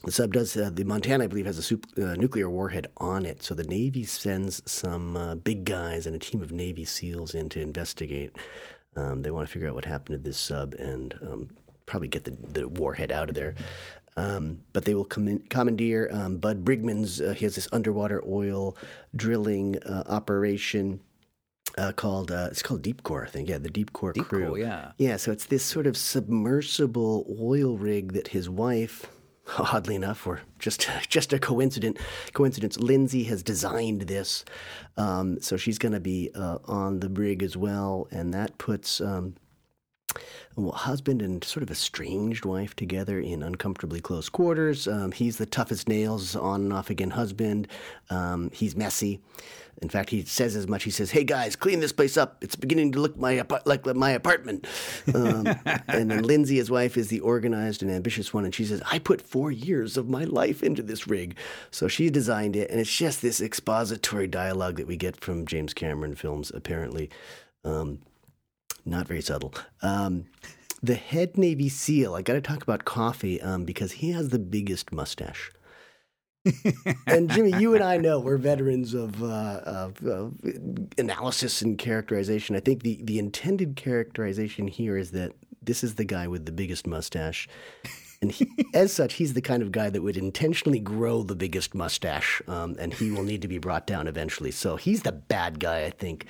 the 0.05 0.13
sub 0.13 0.33
does 0.33 0.57
uh, 0.57 0.71
the 0.73 0.85
Montana, 0.85 1.25
I 1.25 1.27
believe, 1.27 1.47
has 1.47 1.59
a 1.59 1.63
sup- 1.63 1.87
uh, 1.99 2.15
nuclear 2.15 2.49
warhead 2.49 2.89
on 2.99 3.25
it. 3.25 3.43
So 3.43 3.55
the 3.55 3.65
Navy 3.65 4.05
sends 4.05 4.63
some 4.71 5.17
uh, 5.17 5.35
big 5.35 5.65
guys 5.65 6.07
and 6.07 6.15
a 6.15 6.19
team 6.19 6.43
of 6.43 6.53
Navy 6.53 6.85
SEALs 6.85 7.35
in 7.35 7.49
to 7.51 7.61
investigate. 7.61 8.37
Um, 8.97 9.23
they 9.23 9.31
want 9.31 9.47
to 9.47 9.53
figure 9.53 9.69
out 9.69 9.75
what 9.75 9.85
happened 9.85 10.19
to 10.19 10.23
this 10.23 10.39
sub 10.39 10.75
and 10.75 11.15
um, 11.23 11.51
probably 11.87 12.09
get 12.09 12.25
the, 12.25 12.31
the 12.53 12.69
warhead 12.69 13.13
out 13.13 13.29
of 13.29 13.35
there. 13.35 13.55
Um, 14.17 14.61
but 14.73 14.85
they 14.85 14.95
will 14.95 15.05
commandeer 15.05 16.09
um, 16.13 16.37
Bud 16.39 16.65
Brigman's. 16.65 17.21
Uh, 17.21 17.35
he 17.37 17.45
has 17.45 17.57
this 17.57 17.69
underwater 17.73 18.23
oil 18.27 18.77
drilling 19.17 19.83
uh, 19.83 20.05
operation 20.07 21.01
uh, 21.77 21.93
called 21.93 22.31
uh, 22.31 22.49
it's 22.51 22.63
called 22.63 22.83
Deep 22.83 23.03
Core, 23.03 23.25
I 23.25 23.29
think. 23.29 23.49
Yeah, 23.49 23.59
the 23.59 23.71
Deep 23.71 23.93
Core 23.93 24.13
Deep 24.13 24.27
crew. 24.27 24.49
Core, 24.49 24.59
yeah. 24.59 24.93
Yeah, 24.99 25.17
so 25.17 25.33
it's 25.33 25.47
this 25.47 25.65
sort 25.65 25.87
of 25.87 25.97
submersible 25.97 27.27
oil 27.41 27.77
rig 27.77 28.13
that 28.13 28.29
his 28.29 28.49
wife, 28.49 29.07
oddly 29.59 29.95
enough, 29.95 30.27
or 30.27 30.41
just 30.59 30.89
just 31.09 31.33
a 31.33 31.39
coincidence, 31.39 31.99
coincidence, 32.33 32.79
Lindsay 32.79 33.25
has 33.25 33.43
designed 33.43 34.03
this. 34.03 34.45
Um, 34.97 35.41
so 35.41 35.57
she's 35.57 35.79
going 35.79 35.93
to 35.93 36.01
be 36.01 36.31
uh, 36.35 36.59
on 36.65 37.01
the 37.01 37.09
brig 37.09 37.43
as 37.43 37.57
well, 37.57 38.09
and 38.11 38.33
that 38.35 38.59
puts. 38.59 39.01
Um, 39.01 39.35
husband 40.73 41.23
and 41.23 41.43
sort 41.43 41.63
of 41.63 41.71
estranged 41.71 42.45
wife 42.45 42.77
together 42.77 43.19
in 43.21 43.43
uncomfortably 43.43 44.01
close 44.01 44.29
quarters. 44.29 44.87
Um, 44.87 45.13
he's 45.13 45.39
the 45.39 45.47
toughest 45.47 45.89
nails 45.89 46.37
on 46.37 46.63
and 46.63 46.73
off 46.73 46.91
again 46.91 47.11
husband. 47.11 47.69
Um, 48.11 48.51
he's 48.53 48.77
messy. 48.77 49.21
In 49.83 49.89
fact, 49.89 50.11
he 50.11 50.23
says 50.23 50.55
as 50.55 50.69
much. 50.69 50.85
He 50.85 50.91
says, 50.91 51.11
"Hey 51.11 51.25
guys, 51.25 51.57
clean 51.57 51.81
this 51.81 51.93
place 51.93 52.17
up. 52.17 52.39
It's 52.43 52.55
beginning 52.55 52.93
to 52.93 53.01
look 53.01 53.17
my 53.17 53.45
like 53.65 53.85
my 53.85 54.11
apartment." 54.11 54.67
Um, 55.13 55.47
and 55.89 56.11
then 56.11 56.23
Lindsay, 56.23 56.57
his 56.57 56.71
wife, 56.71 56.97
is 56.97 57.09
the 57.09 57.21
organized 57.21 57.83
and 57.83 57.91
ambitious 57.91 58.33
one, 58.33 58.45
and 58.45 58.55
she 58.55 58.65
says, 58.65 58.81
"I 58.91 58.99
put 58.99 59.21
four 59.21 59.51
years 59.51 59.97
of 59.97 60.09
my 60.09 60.25
life 60.25 60.63
into 60.63 60.83
this 60.83 61.09
rig." 61.09 61.37
So 61.71 61.89
she 61.89 62.09
designed 62.09 62.55
it, 62.55 62.71
and 62.71 62.81
it's 62.81 62.97
just 62.97 63.21
this 63.21 63.41
expository 63.41 64.29
dialogue 64.29 64.77
that 64.77 64.87
we 64.87 64.97
get 64.97 65.21
from 65.21 65.45
James 65.45 65.75
Cameron 65.75 66.15
films, 66.15 66.53
apparently. 66.55 67.11
Um, 67.65 67.99
not 68.85 69.09
very 69.09 69.23
subtle. 69.23 69.55
Um, 69.83 70.27
the 70.83 70.95
head 70.95 71.39
Navy 71.39 71.69
SEAL. 71.69 72.15
I 72.15 72.23
got 72.23 72.35
to 72.35 72.41
talk 72.41 72.63
about 72.63 72.85
Coffey 72.85 73.41
um, 73.41 73.65
because 73.65 73.93
he 73.93 74.11
has 74.11 74.29
the 74.29 74.39
biggest 74.39 74.93
mustache. 74.93 75.51
and 77.07 77.31
Jimmy, 77.31 77.55
you 77.59 77.75
and 77.75 77.83
I 77.83 77.97
know 77.97 78.21
we're 78.21 78.37
veterans 78.37 78.93
of, 78.93 79.23
uh, 79.23 79.61
of, 79.65 80.35
analysis 80.99 81.63
and 81.63 81.79
characterization. 81.79 82.55
I 82.55 82.61
think 82.61 82.83
the, 82.83 83.01
the 83.03 83.19
intended 83.19 83.77
characterization 83.77 84.69
here 84.69 84.99
is 84.99 85.13
that 85.13 85.33
this 85.63 85.83
is 85.83 85.95
the 85.95 86.05
guy 86.05 86.29
with 86.29 86.45
the 86.45 86.53
biggest 86.53 86.87
mustache. 86.87 87.49
And 88.25 88.33
he, 88.33 88.51
as 88.75 88.91
such, 88.91 89.15
he's 89.15 89.35
the 89.35 89.43
kind 89.43 89.63
of 89.63 89.71
guy 89.71 89.91
that 89.91 90.01
would 90.01 90.17
intentionally 90.17 90.79
grow 90.79 91.23
the 91.23 91.37
biggest 91.37 91.75
mustache, 91.75 92.41
um, 92.49 92.75
and 92.79 92.95
he 92.95 93.11
will 93.11 93.23
need 93.23 93.43
to 93.43 93.49
be 93.49 93.59
brought 93.59 93.87
down 93.87 94.09
eventually. 94.09 94.51
So 94.51 94.77
he's 94.77 95.03
the 95.03 95.13
bad 95.13 95.61
guy, 95.61 95.85
I 95.85 95.91
think, 95.91 96.25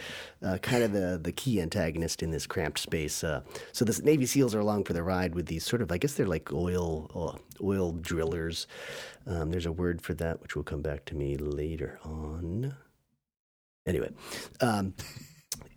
uh, 0.44 0.58
kind 0.58 0.82
of 0.82 0.90
the, 0.90 1.20
the 1.22 1.30
key 1.30 1.60
antagonist 1.60 2.20
in 2.20 2.32
this 2.32 2.48
cramped 2.48 2.80
space. 2.80 3.22
Uh, 3.22 3.42
so 3.70 3.84
the 3.84 4.02
Navy 4.02 4.26
SEALs 4.26 4.56
are 4.56 4.60
along 4.60 4.84
for 4.84 4.92
the 4.92 5.04
ride 5.04 5.36
with 5.36 5.46
these 5.46 5.64
sort 5.64 5.82
of, 5.82 5.92
I 5.92 5.98
guess 5.98 6.14
they're 6.14 6.26
like 6.26 6.52
oil 6.52 7.08
uh, 7.14 7.64
oil 7.64 7.92
drillers. 7.92 8.66
Um, 9.24 9.52
there's 9.52 9.66
a 9.66 9.72
word 9.72 10.02
for 10.02 10.14
that, 10.14 10.42
which 10.42 10.56
will 10.56 10.64
come 10.64 10.82
back 10.82 11.04
to 11.04 11.14
me 11.14 11.36
later 11.36 12.00
on. 12.02 12.74
Anyway, 13.86 14.10
um, 14.60 14.94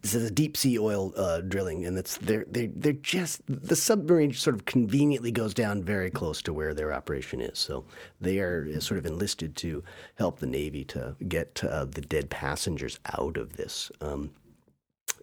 this 0.02 0.14
is 0.14 0.24
a 0.24 0.32
deep 0.32 0.56
sea 0.56 0.78
oil 0.78 1.14
uh, 1.18 1.42
drilling, 1.42 1.86
and 1.86 1.98
it's 1.98 2.18
they're 2.18 2.46
they 2.50 2.68
they're 2.68 2.94
just 2.94 3.42
the 3.48 3.76
submarine 3.76 4.34
sort 4.34 4.56
of 4.56 4.66
conveniently 4.66 5.32
goes 5.32 5.54
down 5.54 5.84
very 5.84 6.10
close 6.10 6.42
to 6.44 6.54
where 6.54 6.74
their 6.74 6.94
operation 6.94 7.42
is, 7.42 7.58
so 7.58 7.86
they 8.22 8.40
are 8.40 8.80
sort 8.80 8.98
of 8.98 9.06
enlisted 9.06 9.56
to 9.58 9.84
help 10.16 10.40
the 10.40 10.48
navy 10.48 10.84
to 10.86 11.16
get 11.28 11.64
uh, 11.64 11.86
the 11.86 12.02
dead 12.02 12.30
passengers 12.30 13.00
out 13.18 13.38
of 13.38 13.58
this 13.58 13.92
um, 14.02 14.30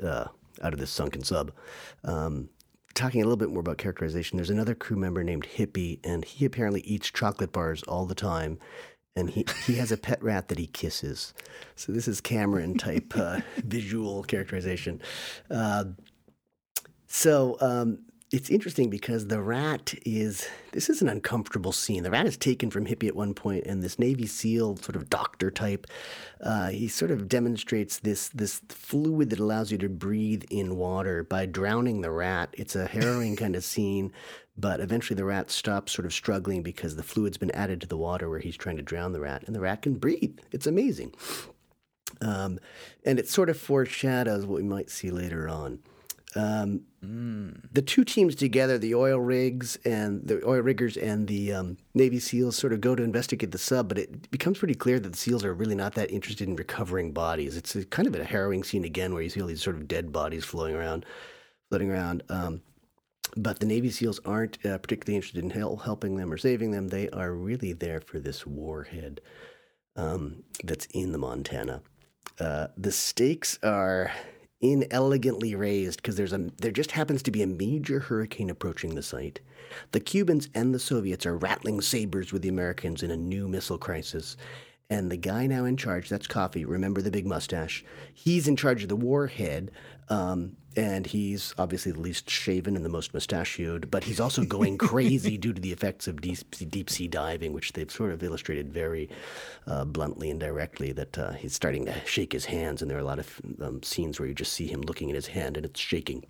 uh, 0.03 0.27
out 0.63 0.73
of 0.73 0.79
this 0.79 0.91
sunken 0.91 1.23
sub. 1.23 1.53
Um, 2.03 2.49
talking 2.95 3.21
a 3.21 3.25
little 3.25 3.37
bit 3.37 3.51
more 3.51 3.61
about 3.61 3.79
characterization, 3.79 4.37
there's 4.37 4.51
another 4.51 4.75
crew 4.75 4.97
member 4.97 5.25
named 5.25 5.47
Hippie, 5.57 5.99
and 6.05 6.25
he 6.25 6.45
apparently 6.45 6.81
eats 6.83 7.11
chocolate 7.11 7.53
bars 7.53 7.83
all 7.85 8.07
the 8.07 8.15
time 8.15 8.59
and 9.17 9.31
he, 9.31 9.47
he 9.67 9.75
has 9.77 9.93
a 9.93 9.97
pet 9.97 10.23
rat 10.23 10.49
that 10.49 10.59
he 10.59 10.67
kisses. 10.67 11.35
So 11.77 11.93
this 11.93 12.09
is 12.09 12.21
Cameron 12.21 12.77
type 12.77 13.13
uh, 13.17 13.41
visual 13.57 14.23
characterization. 14.25 15.01
Uh, 15.51 15.85
so 17.07 17.57
um, 17.61 17.99
it's 18.35 18.51
interesting 18.51 18.91
because 18.91 19.29
the 19.29 19.41
rat 19.41 19.95
is 20.05 20.49
this 20.73 20.91
is 20.91 21.01
an 21.01 21.09
uncomfortable 21.09 21.71
scene. 21.71 22.03
The 22.03 22.11
rat 22.11 22.27
is 22.27 22.37
taken 22.37 22.69
from 22.69 22.85
Hippie 22.85 23.07
at 23.07 23.15
one 23.15 23.33
point, 23.33 23.65
and 23.65 23.81
this 23.81 23.97
Navy 23.97 24.27
SEAL 24.27 24.79
sort 24.79 24.97
of 24.97 25.09
doctor 25.09 25.53
type, 25.53 25.87
uh, 26.41 26.71
he 26.71 26.89
sort 26.89 27.13
of 27.13 27.29
demonstrates 27.29 28.01
this 28.01 28.29
this 28.31 28.61
fluid 28.69 29.31
that 29.31 29.39
allows 29.39 29.71
you 29.71 29.79
to 29.79 29.89
breathe 29.89 30.43
in 30.51 30.75
water 30.75 31.23
by 31.23 31.47
drowning 31.47 32.01
the 32.01 32.11
rat. 32.11 32.53
It's 32.55 32.75
a 32.75 32.87
harrowing 32.87 33.37
kind 33.37 33.55
of 33.55 33.63
scene. 33.63 34.13
But 34.57 34.81
eventually 34.81 35.17
the 35.17 35.25
rat 35.25 35.51
stops 35.51 35.93
sort 35.93 36.07
of 36.07 36.13
struggling 36.13 36.63
because 36.63 36.95
the 36.97 37.03
fluid's 37.05 37.39
been 37.39 37.51
added 37.53 37.81
to 37.81 37.89
the 37.89 37.97
water 37.97 38.29
where 38.29 38.39
he's 38.41 38.57
trying 38.57 38.77
to 38.77 38.83
drown 38.83 39.13
the 39.13 39.21
rat, 39.21 39.45
and 39.47 39.55
the 39.55 39.61
rat 39.61 39.83
can 39.83 39.95
breathe. 39.95 40.39
It's 40.51 40.67
amazing. 40.67 41.15
Um, 42.21 42.59
and 43.05 43.21
it 43.21 43.29
sort 43.29 43.49
of 43.49 43.57
foreshadows 43.57 44.45
what 44.45 44.57
we 44.57 44.69
might 44.69 44.91
see 44.91 45.11
later 45.11 45.49
on. 45.49 45.81
Um, 46.37 46.83
mm. 47.05 47.61
The 47.73 47.83
two 47.83 48.05
teams 48.05 48.35
together, 48.35 48.77
the 48.77 48.95
oil 48.95 49.19
rigs 49.19 49.77
and 49.85 50.27
the 50.27 50.45
oil 50.47 50.61
riggers 50.61 50.97
and 50.97 51.29
the 51.29 51.53
um, 51.53 51.77
Navy 51.95 52.19
SEALs, 52.19 52.57
sort 52.57 52.73
of 52.73 52.81
go 52.81 52.95
to 52.95 53.03
investigate 53.03 53.53
the 53.53 53.59
sub, 53.59 53.89
but 53.89 53.99
it 53.99 54.31
becomes 54.31 54.59
pretty 54.59 54.75
clear 54.75 54.99
that 54.99 55.13
the 55.13 55.19
SEALs 55.19 55.45
are 55.45 55.55
really 55.55 55.77
not 55.77 55.95
that 55.95 56.11
interested 56.11 56.49
in 56.49 56.57
recovering 56.57 57.13
bodies. 57.13 57.57
It's 57.57 57.77
a, 57.77 57.85
kind 57.85 58.09
of 58.09 58.15
a 58.17 58.25
harrowing 58.25 58.65
scene 58.65 58.85
again 58.85 59.13
where 59.13 59.23
you 59.23 59.29
see 59.29 59.41
all 59.41 59.47
these 59.47 59.63
sort 59.63 59.77
of 59.77 59.87
dead 59.87 60.13
bodies 60.13 60.45
floating 60.45 60.75
around, 60.75 61.07
floating 61.69 61.91
around. 61.91 62.25
Um, 62.29 62.63
but 63.37 63.61
the 63.61 63.67
Navy 63.67 63.91
SEALs 63.91 64.21
aren't 64.25 64.65
uh, 64.67 64.79
particularly 64.79 65.17
interested 65.17 65.43
in 65.43 65.51
hel- 65.51 65.77
helping 65.77 66.17
them 66.17 66.33
or 66.33 66.37
saving 66.37 66.71
them. 66.71 66.89
They 66.89 67.09
are 67.11 67.33
really 67.33 67.73
there 67.73 68.01
for 68.01 68.19
this 68.19 68.47
warhead 68.47 69.21
um, 69.97 70.43
that's 70.63 70.87
in 70.87 71.13
the 71.13 71.19
Montana. 71.19 71.83
Uh, 72.39 72.69
the 72.77 72.93
stakes 72.93 73.59
are 73.63 74.11
inelegantly 74.65 75.55
raised 75.55 76.01
because 76.01 76.17
there's 76.17 76.33
a 76.33 76.51
there 76.61 76.71
just 76.71 76.93
happens 76.93 77.23
to 77.23 77.31
be 77.31 77.43
a 77.43 77.47
major 77.47 78.01
hurricane 78.01 78.51
approaching 78.51 78.95
the 78.95 79.03
site. 79.03 79.41
The 79.93 80.01
Cubans 80.01 80.49
and 80.55 80.75
the 80.75 80.79
Soviets 80.79 81.27
are 81.27 81.37
rattling 81.37 81.81
sabers 81.81 82.33
with 82.33 82.43
the 82.43 82.49
Americans 82.49 83.03
in 83.03 83.11
a 83.11 83.17
new 83.17 83.47
missile 83.47 83.79
crisis. 83.79 84.37
And 84.91 85.11
the 85.11 85.17
guy 85.17 85.47
now 85.47 85.65
in 85.65 85.77
charge, 85.77 86.09
that's 86.09 86.27
Coffey, 86.27 86.65
remember 86.65 87.03
the 87.03 87.11
big 87.11 87.27
mustache, 87.27 87.85
he's 88.13 88.47
in 88.47 88.57
charge 88.57 88.83
of 88.83 88.89
the 88.89 88.97
warhead. 88.97 89.71
Um, 90.09 90.57
and 90.77 91.07
he's 91.07 91.55
obviously 91.59 91.93
the 91.93 92.01
least 92.01 92.29
shaven 92.29 92.77
and 92.77 92.85
the 92.85 92.91
most 92.91 93.15
mustachioed, 93.15 93.91
but 93.91 94.05
he's 94.05 94.21
also 94.21 94.45
going 94.45 94.79
crazy 94.91 95.37
due 95.37 95.53
to 95.53 95.61
the 95.61 95.73
effects 95.73 96.07
of 96.09 96.21
deep, 96.21 96.39
deep 96.69 96.91
sea 96.91 97.09
diving, 97.09 97.53
which 97.53 97.73
they've 97.73 97.91
sort 97.91 98.13
of 98.13 98.23
illustrated 98.23 98.73
very 98.73 99.09
uh, 99.67 99.85
bluntly 99.85 100.31
and 100.31 100.41
directly. 100.41 100.93
That 100.93 101.19
uh, 101.19 101.33
he's 101.33 101.55
starting 101.55 101.87
to 101.87 101.95
shake 102.07 102.33
his 102.33 102.47
hands, 102.47 102.83
and 102.83 102.91
there 102.91 102.99
are 102.99 103.03
a 103.03 103.05
lot 103.05 103.19
of 103.19 103.41
um, 103.61 103.83
scenes 103.83 104.19
where 104.19 104.29
you 104.29 104.35
just 104.35 104.53
see 104.53 104.67
him 104.67 104.83
looking 104.83 105.11
at 105.11 105.15
his 105.15 105.29
hand 105.29 105.57
and 105.57 105.67
it's 105.67 105.81
shaking. 105.81 106.27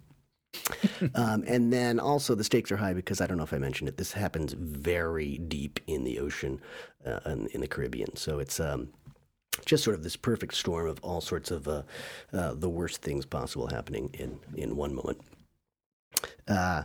um, 1.14 1.44
and 1.46 1.72
then 1.72 1.98
also 1.98 2.34
the 2.34 2.44
stakes 2.44 2.70
are 2.70 2.76
high 2.76 2.94
because 2.94 3.20
I 3.20 3.26
don't 3.26 3.36
know 3.36 3.44
if 3.44 3.52
I 3.52 3.58
mentioned 3.58 3.88
it. 3.88 3.96
This 3.96 4.12
happens 4.12 4.52
very 4.52 5.38
deep 5.38 5.80
in 5.86 6.04
the 6.04 6.18
ocean, 6.20 6.60
uh, 7.04 7.20
in, 7.26 7.48
in, 7.48 7.60
the 7.60 7.68
Caribbean. 7.68 8.16
So 8.16 8.38
it's 8.38 8.60
um, 8.60 8.88
just 9.64 9.84
sort 9.84 9.96
of 9.96 10.02
this 10.02 10.16
perfect 10.16 10.54
storm 10.54 10.88
of 10.88 10.98
all 11.02 11.20
sorts 11.20 11.50
of 11.50 11.68
uh, 11.68 11.82
uh, 12.32 12.54
the 12.54 12.68
worst 12.68 13.02
things 13.02 13.26
possible 13.26 13.68
happening 13.68 14.10
in 14.14 14.38
in 14.54 14.76
one 14.76 14.94
moment. 14.94 15.20
Uh, 16.46 16.84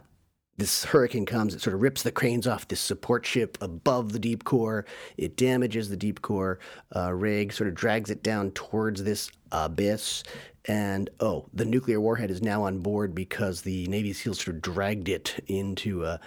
this 0.59 0.83
hurricane 0.83 1.25
comes, 1.25 1.55
it 1.55 1.61
sort 1.61 1.73
of 1.73 1.81
rips 1.81 2.03
the 2.03 2.11
cranes 2.11 2.45
off 2.45 2.67
this 2.67 2.81
support 2.81 3.25
ship 3.25 3.57
above 3.61 4.11
the 4.11 4.19
deep 4.19 4.43
core. 4.43 4.85
It 5.15 5.37
damages 5.37 5.89
the 5.89 5.95
deep 5.95 6.21
core 6.21 6.59
uh, 6.93 7.13
rig, 7.13 7.53
sort 7.53 7.69
of 7.69 7.75
drags 7.75 8.09
it 8.09 8.21
down 8.23 8.51
towards 8.51 9.03
this 9.03 9.31
abyss. 9.53 10.23
And 10.65 11.09
oh, 11.21 11.47
the 11.53 11.63
nuclear 11.63 12.01
warhead 12.01 12.29
is 12.29 12.41
now 12.41 12.63
on 12.63 12.79
board 12.79 13.15
because 13.15 13.61
the 13.61 13.87
Navy 13.87 14.11
SEALs 14.11 14.41
sort 14.41 14.57
of 14.57 14.61
dragged 14.61 15.07
it 15.07 15.41
into 15.47 16.03
uh, 16.03 16.17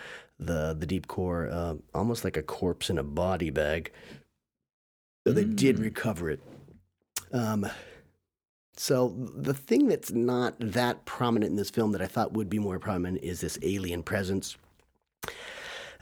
the 0.41 0.75
the 0.79 0.87
deep 0.87 1.09
core, 1.09 1.49
uh, 1.53 1.75
almost 1.95 2.25
like 2.25 2.39
a 2.39 2.43
corpse 2.43 2.89
in 2.89 2.99
a 2.99 3.03
body 3.03 3.51
bag. 3.51 3.93
So 5.27 5.33
they 5.33 5.45
mm. 5.45 5.57
did 5.57 5.79
recover 5.79 6.31
it. 6.31 6.41
Um, 7.33 7.67
so 8.77 9.15
the 9.37 9.55
thing 9.55 9.89
that's 9.89 10.11
not 10.11 10.55
that 10.59 11.05
prominent 11.05 11.51
in 11.51 11.57
this 11.57 11.71
film 11.71 11.93
that 11.93 12.03
I 12.03 12.07
thought 12.07 12.33
would 12.33 12.51
be 12.51 12.59
more 12.59 12.79
prominent 12.79 13.23
is 13.23 13.41
this 13.41 13.59
alien 13.63 14.03
presence. 14.03 14.57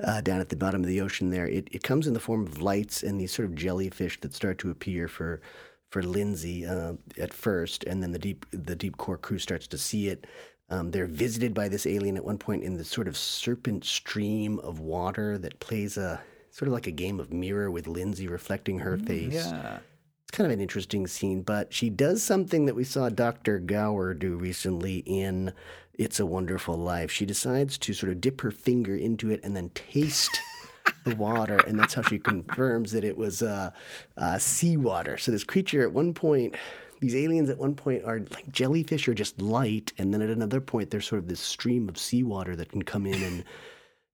Uh, 0.02 0.22
down 0.22 0.40
at 0.40 0.48
the 0.48 0.56
bottom 0.56 0.80
of 0.80 0.86
the 0.86 1.02
ocean 1.02 1.28
there. 1.28 1.46
It, 1.46 1.68
it 1.72 1.82
comes 1.82 2.06
in 2.06 2.14
the 2.14 2.20
form 2.20 2.46
of 2.46 2.62
lights 2.62 3.02
and 3.02 3.20
these 3.20 3.32
sort 3.32 3.46
of 3.46 3.54
jellyfish 3.54 4.18
that 4.22 4.32
start 4.34 4.56
to 4.60 4.70
appear 4.70 5.08
for 5.08 5.42
for 5.90 6.02
Lindsay 6.02 6.64
uh, 6.64 6.94
at 7.18 7.34
first, 7.34 7.84
and 7.84 8.02
then 8.02 8.12
the 8.12 8.18
deep 8.18 8.46
the 8.50 8.76
deep 8.76 8.96
core 8.96 9.18
crew 9.18 9.38
starts 9.38 9.66
to 9.66 9.76
see 9.76 10.08
it. 10.08 10.26
Um, 10.70 10.90
they're 10.90 11.06
visited 11.06 11.52
by 11.52 11.68
this 11.68 11.84
alien 11.84 12.16
at 12.16 12.24
one 12.24 12.38
point 12.38 12.62
in 12.62 12.78
the 12.78 12.84
sort 12.84 13.08
of 13.08 13.16
serpent 13.16 13.84
stream 13.84 14.58
of 14.60 14.78
water 14.78 15.36
that 15.38 15.58
plays 15.60 15.96
a 15.98 16.20
sort 16.50 16.68
of 16.68 16.74
like 16.74 16.86
a 16.86 16.92
game 16.92 17.20
of 17.20 17.32
mirror 17.32 17.70
with 17.70 17.86
Lindsay 17.86 18.28
reflecting 18.28 18.80
her 18.80 18.96
mm, 18.96 19.06
face. 19.06 19.34
Yeah. 19.34 19.78
It's 20.22 20.36
kind 20.36 20.46
of 20.46 20.52
an 20.52 20.60
interesting 20.60 21.06
scene, 21.06 21.42
but 21.42 21.72
she 21.72 21.90
does 21.90 22.22
something 22.22 22.66
that 22.66 22.76
we 22.76 22.84
saw 22.84 23.08
Dr. 23.08 23.58
Gower 23.58 24.14
do 24.14 24.36
recently 24.36 24.98
in 24.98 25.52
It's 25.94 26.20
a 26.20 26.26
Wonderful 26.26 26.76
Life. 26.76 27.10
She 27.10 27.26
decides 27.26 27.76
to 27.78 27.92
sort 27.92 28.12
of 28.12 28.20
dip 28.20 28.40
her 28.42 28.52
finger 28.52 28.94
into 28.94 29.30
it 29.30 29.40
and 29.42 29.56
then 29.56 29.70
taste 29.70 30.40
the 31.04 31.16
water, 31.16 31.58
and 31.66 31.78
that's 31.78 31.94
how 31.94 32.02
she 32.02 32.18
confirms 32.18 32.92
that 32.92 33.04
it 33.04 33.16
was 33.16 33.42
uh, 33.42 33.70
uh, 34.16 34.38
seawater. 34.38 35.18
So 35.18 35.32
this 35.32 35.44
creature 35.44 35.82
at 35.82 35.92
one 35.92 36.14
point 36.14 36.54
these 37.00 37.16
aliens 37.16 37.48
at 37.48 37.58
one 37.58 37.74
point 37.74 38.04
are 38.04 38.20
like 38.30 38.52
jellyfish 38.52 39.08
or 39.08 39.14
just 39.14 39.40
light, 39.40 39.92
and 39.98 40.12
then 40.12 40.20
at 40.20 40.28
another 40.28 40.60
point 40.60 40.90
they're 40.90 41.00
sort 41.00 41.20
of 41.20 41.28
this 41.28 41.40
stream 41.40 41.88
of 41.88 41.98
seawater 41.98 42.54
that 42.56 42.70
can 42.70 42.82
come 42.82 43.06
in 43.06 43.22
and 43.22 43.44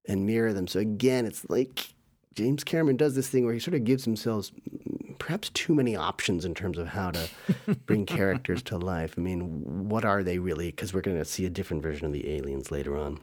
and 0.09 0.25
mirror 0.25 0.53
them. 0.53 0.69
So 0.69 0.79
again, 0.79 1.27
it's 1.27 1.45
like 1.51 1.89
James 2.37 2.65
Cameron 2.65 2.97
does 2.97 3.15
this 3.15 3.29
thing 3.29 3.45
where 3.45 3.55
he 3.55 3.61
sort 3.61 3.75
of 3.75 3.85
gives 3.85 4.05
himself 4.05 4.51
perhaps 5.19 5.49
too 5.51 5.75
many 5.75 5.97
options 5.97 6.45
in 6.45 6.55
terms 6.55 6.77
of 6.77 6.89
how 6.89 7.11
to 7.11 7.29
bring 7.87 8.05
characters 8.05 8.63
to 8.65 8.77
life. 8.77 9.15
I 9.17 9.23
mean, 9.23 9.89
what 9.89 10.05
are 10.05 10.23
they 10.23 10.39
really? 10.39 10.67
Because 10.67 10.93
we're 10.93 11.01
going 11.01 11.17
to 11.17 11.25
see 11.25 11.47
a 11.47 11.51
different 11.51 11.83
version 11.83 12.07
of 12.07 12.13
the 12.13 12.31
aliens 12.31 12.71
later 12.71 12.97
on. 12.97 13.19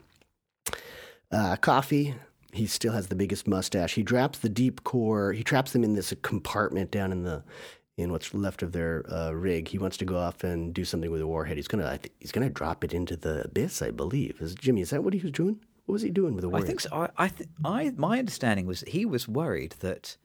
Uh, 1.31 1.55
Coffey. 1.57 2.15
He 2.51 2.67
still 2.67 2.93
has 2.93 3.07
the 3.07 3.15
biggest 3.15 3.47
mustache. 3.47 3.95
He 3.95 4.03
traps 4.03 4.39
the 4.39 4.49
deep 4.49 4.83
core. 4.83 5.33
He 5.33 5.43
traps 5.43 5.73
them 5.73 5.83
in 5.83 5.93
this 5.93 6.13
compartment 6.21 6.91
down 6.91 7.11
in 7.11 7.23
the 7.23 7.43
in 7.97 8.11
what's 8.11 8.33
left 8.33 8.63
of 8.63 8.71
their 8.71 9.03
uh, 9.11 9.31
rig. 9.31 9.67
He 9.67 9.77
wants 9.77 9.97
to 9.97 10.05
go 10.05 10.17
off 10.17 10.43
and 10.43 10.73
do 10.73 10.85
something 10.85 11.11
with 11.11 11.19
the 11.19 11.27
warhead. 11.27 11.57
He's 11.57 11.67
gonna 11.67 11.99
he's 12.19 12.31
gonna 12.31 12.49
drop 12.49 12.83
it 12.83 12.93
into 12.93 13.15
the 13.15 13.45
abyss, 13.45 13.81
I 13.81 13.89
believe. 13.89 14.39
Is 14.39 14.53
Jimmy? 14.53 14.81
Is 14.81 14.91
that 14.91 15.03
what 15.03 15.13
he 15.13 15.19
was 15.19 15.31
doing? 15.31 15.59
What 15.85 15.93
was 15.93 16.01
he 16.01 16.09
doing 16.09 16.33
with 16.33 16.41
the 16.43 16.49
warhead? 16.49 16.63
I 16.63 16.67
think 16.67 16.79
so. 16.81 16.89
I, 16.93 17.09
I, 17.25 17.27
th- 17.27 17.49
I 17.65 17.91
my 17.95 18.19
understanding 18.19 18.65
was 18.65 18.81
he 18.87 19.05
was 19.05 19.27
worried 19.27 19.75
that 19.79 20.17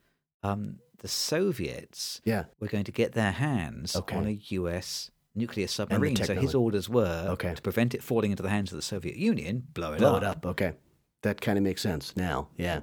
um, 0.43 0.77
the 0.99 1.09
Soviets 1.09 2.21
yeah. 2.25 2.45
were 2.61 2.69
going 2.69 2.85
to 2.85 2.93
get 2.93 3.13
their 3.13 3.33
hands 3.33 3.97
okay. 3.97 4.17
on 4.17 4.27
a 4.27 4.31
U.S. 4.31 5.11
nuclear 5.35 5.67
submarine. 5.67 6.17
So 6.17 6.35
his 6.35 6.55
orders 6.55 6.89
were 6.89 7.27
Okay. 7.31 7.55
to 7.55 7.63
prevent 7.63 7.95
it 7.95 8.03
falling 8.03 8.31
into 8.31 8.43
the 8.43 8.51
hands 8.51 8.71
of 8.73 8.77
the 8.77 8.83
Soviet 8.83 9.17
Union, 9.17 9.67
blow 9.75 9.93
it 9.95 9.99
blow 9.99 10.15
up. 10.15 10.23
it 10.23 10.27
up. 10.27 10.47
Okay, 10.47 10.73
that 11.23 11.41
kind 11.41 11.59
of 11.59 11.65
makes 11.65 11.83
sense 11.83 12.17
now. 12.17 12.49
Yeah. 12.57 12.81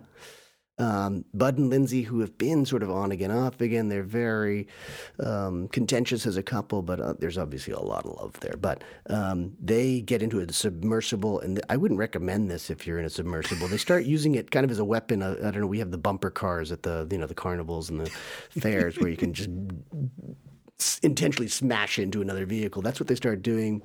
Um, 0.78 1.23
Bud 1.34 1.57
and 1.57 1.69
Lindsay, 1.69 2.01
who 2.01 2.19
have 2.19 2.38
been 2.38 2.65
sort 2.65 2.84
of 2.84 2.91
on 2.91 3.11
again, 3.11 3.32
off 3.32 3.61
again, 3.61 3.88
they're 3.88 4.03
very 4.03 4.67
um, 5.23 5.69
contentious 5.69 6.26
as 6.26 6.36
a 6.36 6.43
couple, 6.43 6.82
but 6.82 6.99
uh, 6.99 7.13
there's 7.17 7.38
obviously 7.38 7.73
a 7.73 7.80
lot 7.80 8.05
of 8.05 8.11
love 8.17 8.38
there. 8.41 8.57
But 8.59 8.84
um, 9.09 9.53
they 9.61 10.01
get 10.01 10.21
into 10.21 10.39
a 10.39 10.51
submersible, 10.51 11.39
and 11.39 11.61
I 11.69 11.78
wouldn't 11.78 11.97
recommend 11.97 12.51
this 12.51 12.69
if 12.69 12.86
you're 12.86 12.99
in 12.99 13.05
a 13.05 13.09
submersible. 13.09 13.69
They 13.69 13.78
start 13.78 14.03
using 14.03 14.36
it 14.36 14.51
kind 14.51 14.65
of 14.65 14.71
as 14.71 14.80
a 14.80 14.86
weapon. 14.86 15.23
Uh, 15.23 15.38
I 15.39 15.51
don't 15.51 15.61
know. 15.61 15.67
We 15.67 15.80
have 15.80 15.91
the 15.91 15.97
bumper 15.97 16.30
cars 16.30 16.73
at 16.73 16.84
the 16.84 17.07
you 17.09 17.17
know 17.17 17.28
the 17.28 17.36
carnivals 17.36 17.89
and 17.89 18.01
the 18.01 18.09
fairs 18.59 18.99
where 18.99 19.09
you 19.09 19.17
can 19.17 19.34
just 19.34 19.49
intentionally 21.03 21.47
smash 21.47 21.99
into 21.99 22.21
another 22.21 22.45
vehicle. 22.45 22.82
That's 22.82 22.99
what 22.99 23.07
they 23.07 23.15
start 23.15 23.41
doing. 23.41 23.82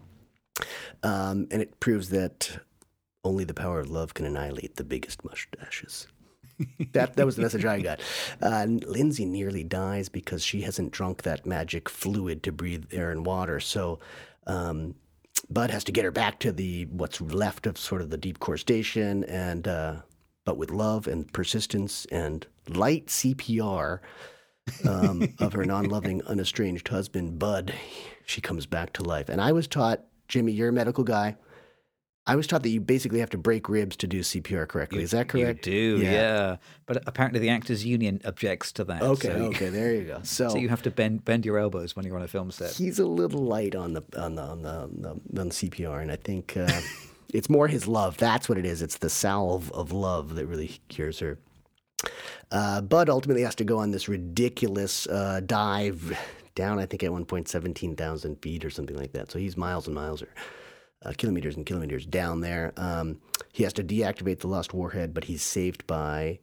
Um, 1.04 1.46
and 1.50 1.62
it 1.62 1.78
proves 1.78 2.10
that 2.10 2.58
only 3.22 3.44
the 3.44 3.54
power 3.54 3.80
of 3.80 3.90
love 3.90 4.14
can 4.14 4.26
annihilate 4.26 4.76
the 4.76 4.84
biggest 4.84 5.24
mustaches. 5.24 6.08
That 6.92 7.16
that 7.16 7.26
was 7.26 7.36
the 7.36 7.42
message 7.42 7.64
I 7.64 7.80
got. 7.80 8.00
Uh, 8.40 8.66
Lindsay 8.68 9.24
nearly 9.24 9.64
dies 9.64 10.08
because 10.08 10.44
she 10.44 10.62
hasn't 10.62 10.92
drunk 10.92 11.22
that 11.22 11.46
magic 11.46 11.88
fluid 11.88 12.42
to 12.44 12.52
breathe 12.52 12.84
air 12.92 13.10
and 13.10 13.24
water. 13.24 13.60
So 13.60 13.98
um, 14.46 14.94
Bud 15.48 15.70
has 15.70 15.84
to 15.84 15.92
get 15.92 16.04
her 16.04 16.10
back 16.10 16.38
to 16.40 16.52
the 16.52 16.86
what's 16.86 17.20
left 17.20 17.66
of 17.66 17.78
sort 17.78 18.02
of 18.02 18.10
the 18.10 18.16
deep 18.16 18.38
core 18.38 18.56
station, 18.56 19.24
and 19.24 19.66
uh, 19.66 19.96
but 20.44 20.56
with 20.56 20.70
love 20.70 21.06
and 21.06 21.32
persistence 21.32 22.06
and 22.06 22.46
light 22.68 23.06
CPR 23.06 24.00
um, 24.88 25.34
of 25.38 25.52
her 25.52 25.64
non-loving, 25.64 26.22
unestranged 26.26 26.88
husband, 26.88 27.38
Bud, 27.38 27.74
she 28.24 28.40
comes 28.40 28.66
back 28.66 28.92
to 28.94 29.02
life. 29.02 29.28
And 29.28 29.40
I 29.40 29.52
was 29.52 29.66
taught, 29.66 30.04
Jimmy, 30.28 30.52
you're 30.52 30.68
a 30.68 30.72
medical 30.72 31.04
guy. 31.04 31.36
I 32.30 32.36
was 32.36 32.46
taught 32.46 32.62
that 32.62 32.68
you 32.68 32.80
basically 32.80 33.18
have 33.18 33.30
to 33.30 33.38
break 33.38 33.68
ribs 33.68 33.96
to 33.96 34.06
do 34.06 34.20
CPR 34.20 34.68
correctly. 34.68 35.02
Is 35.02 35.10
that 35.10 35.26
correct? 35.26 35.66
You 35.66 35.98
do, 35.98 36.04
yeah. 36.04 36.58
But 36.86 37.02
apparently 37.08 37.40
the 37.40 37.48
Actors 37.48 37.84
Union 37.84 38.20
objects 38.24 38.70
to 38.72 38.84
that. 38.84 39.02
Okay, 39.02 39.28
so, 39.30 39.34
okay, 39.46 39.68
there 39.68 39.92
you 39.92 40.04
go. 40.04 40.20
So, 40.22 40.50
So 40.50 40.56
you 40.58 40.68
have 40.68 40.82
to 40.82 40.92
bend 40.92 41.24
bend 41.24 41.44
your 41.44 41.58
elbows 41.58 41.96
when 41.96 42.06
you're 42.06 42.14
on 42.14 42.22
a 42.22 42.28
film 42.28 42.52
set. 42.52 42.72
he's 42.74 43.00
a 43.00 43.04
little 43.04 43.42
light 43.42 43.74
on 43.74 43.94
the 43.94 44.02
on 44.16 44.36
the 44.36 44.42
on 44.42 44.62
the, 44.62 44.68
on 44.70 45.02
the, 45.02 45.40
on 45.40 45.48
the 45.48 45.54
CPR, 45.54 46.02
and 46.02 46.12
I 46.12 46.16
think 46.16 46.56
uh, 46.56 46.70
it's 47.34 47.50
more 47.50 47.66
his 47.66 47.88
love. 47.88 48.16
That's 48.16 48.48
what 48.48 48.58
it 48.58 48.64
is. 48.64 48.80
It's 48.80 48.98
the 48.98 49.10
salve 49.10 49.72
of 49.72 49.90
love 49.90 50.36
that 50.36 50.46
really 50.46 50.78
cures 50.88 51.18
her. 51.18 51.36
Uh, 52.52 52.80
Bud 52.80 53.08
ultimately 53.08 53.42
has 53.42 53.56
to 53.56 53.64
go 53.64 53.78
on 53.78 53.90
this 53.90 54.08
ridiculous 54.08 55.08
uh, 55.08 55.40
dive 55.44 56.16
down. 56.54 56.78
I 56.78 56.86
think 56.86 57.02
at 57.02 57.10
one 57.10 57.24
point 57.24 57.48
seventeen 57.48 57.96
thousand 57.96 58.36
feet 58.40 58.64
or 58.64 58.70
something 58.70 58.96
like 58.96 59.14
that. 59.14 59.32
So 59.32 59.40
he's 59.40 59.56
miles 59.56 59.86
and 59.88 59.96
miles 59.96 60.22
or 60.22 60.28
uh, 61.04 61.12
kilometers 61.16 61.56
and 61.56 61.66
kilometers 61.66 62.06
down 62.06 62.40
there. 62.40 62.72
Um, 62.76 63.20
he 63.52 63.62
has 63.64 63.72
to 63.74 63.84
deactivate 63.84 64.40
the 64.40 64.48
lost 64.48 64.74
warhead, 64.74 65.14
but 65.14 65.24
he's 65.24 65.42
saved 65.42 65.86
by 65.86 66.40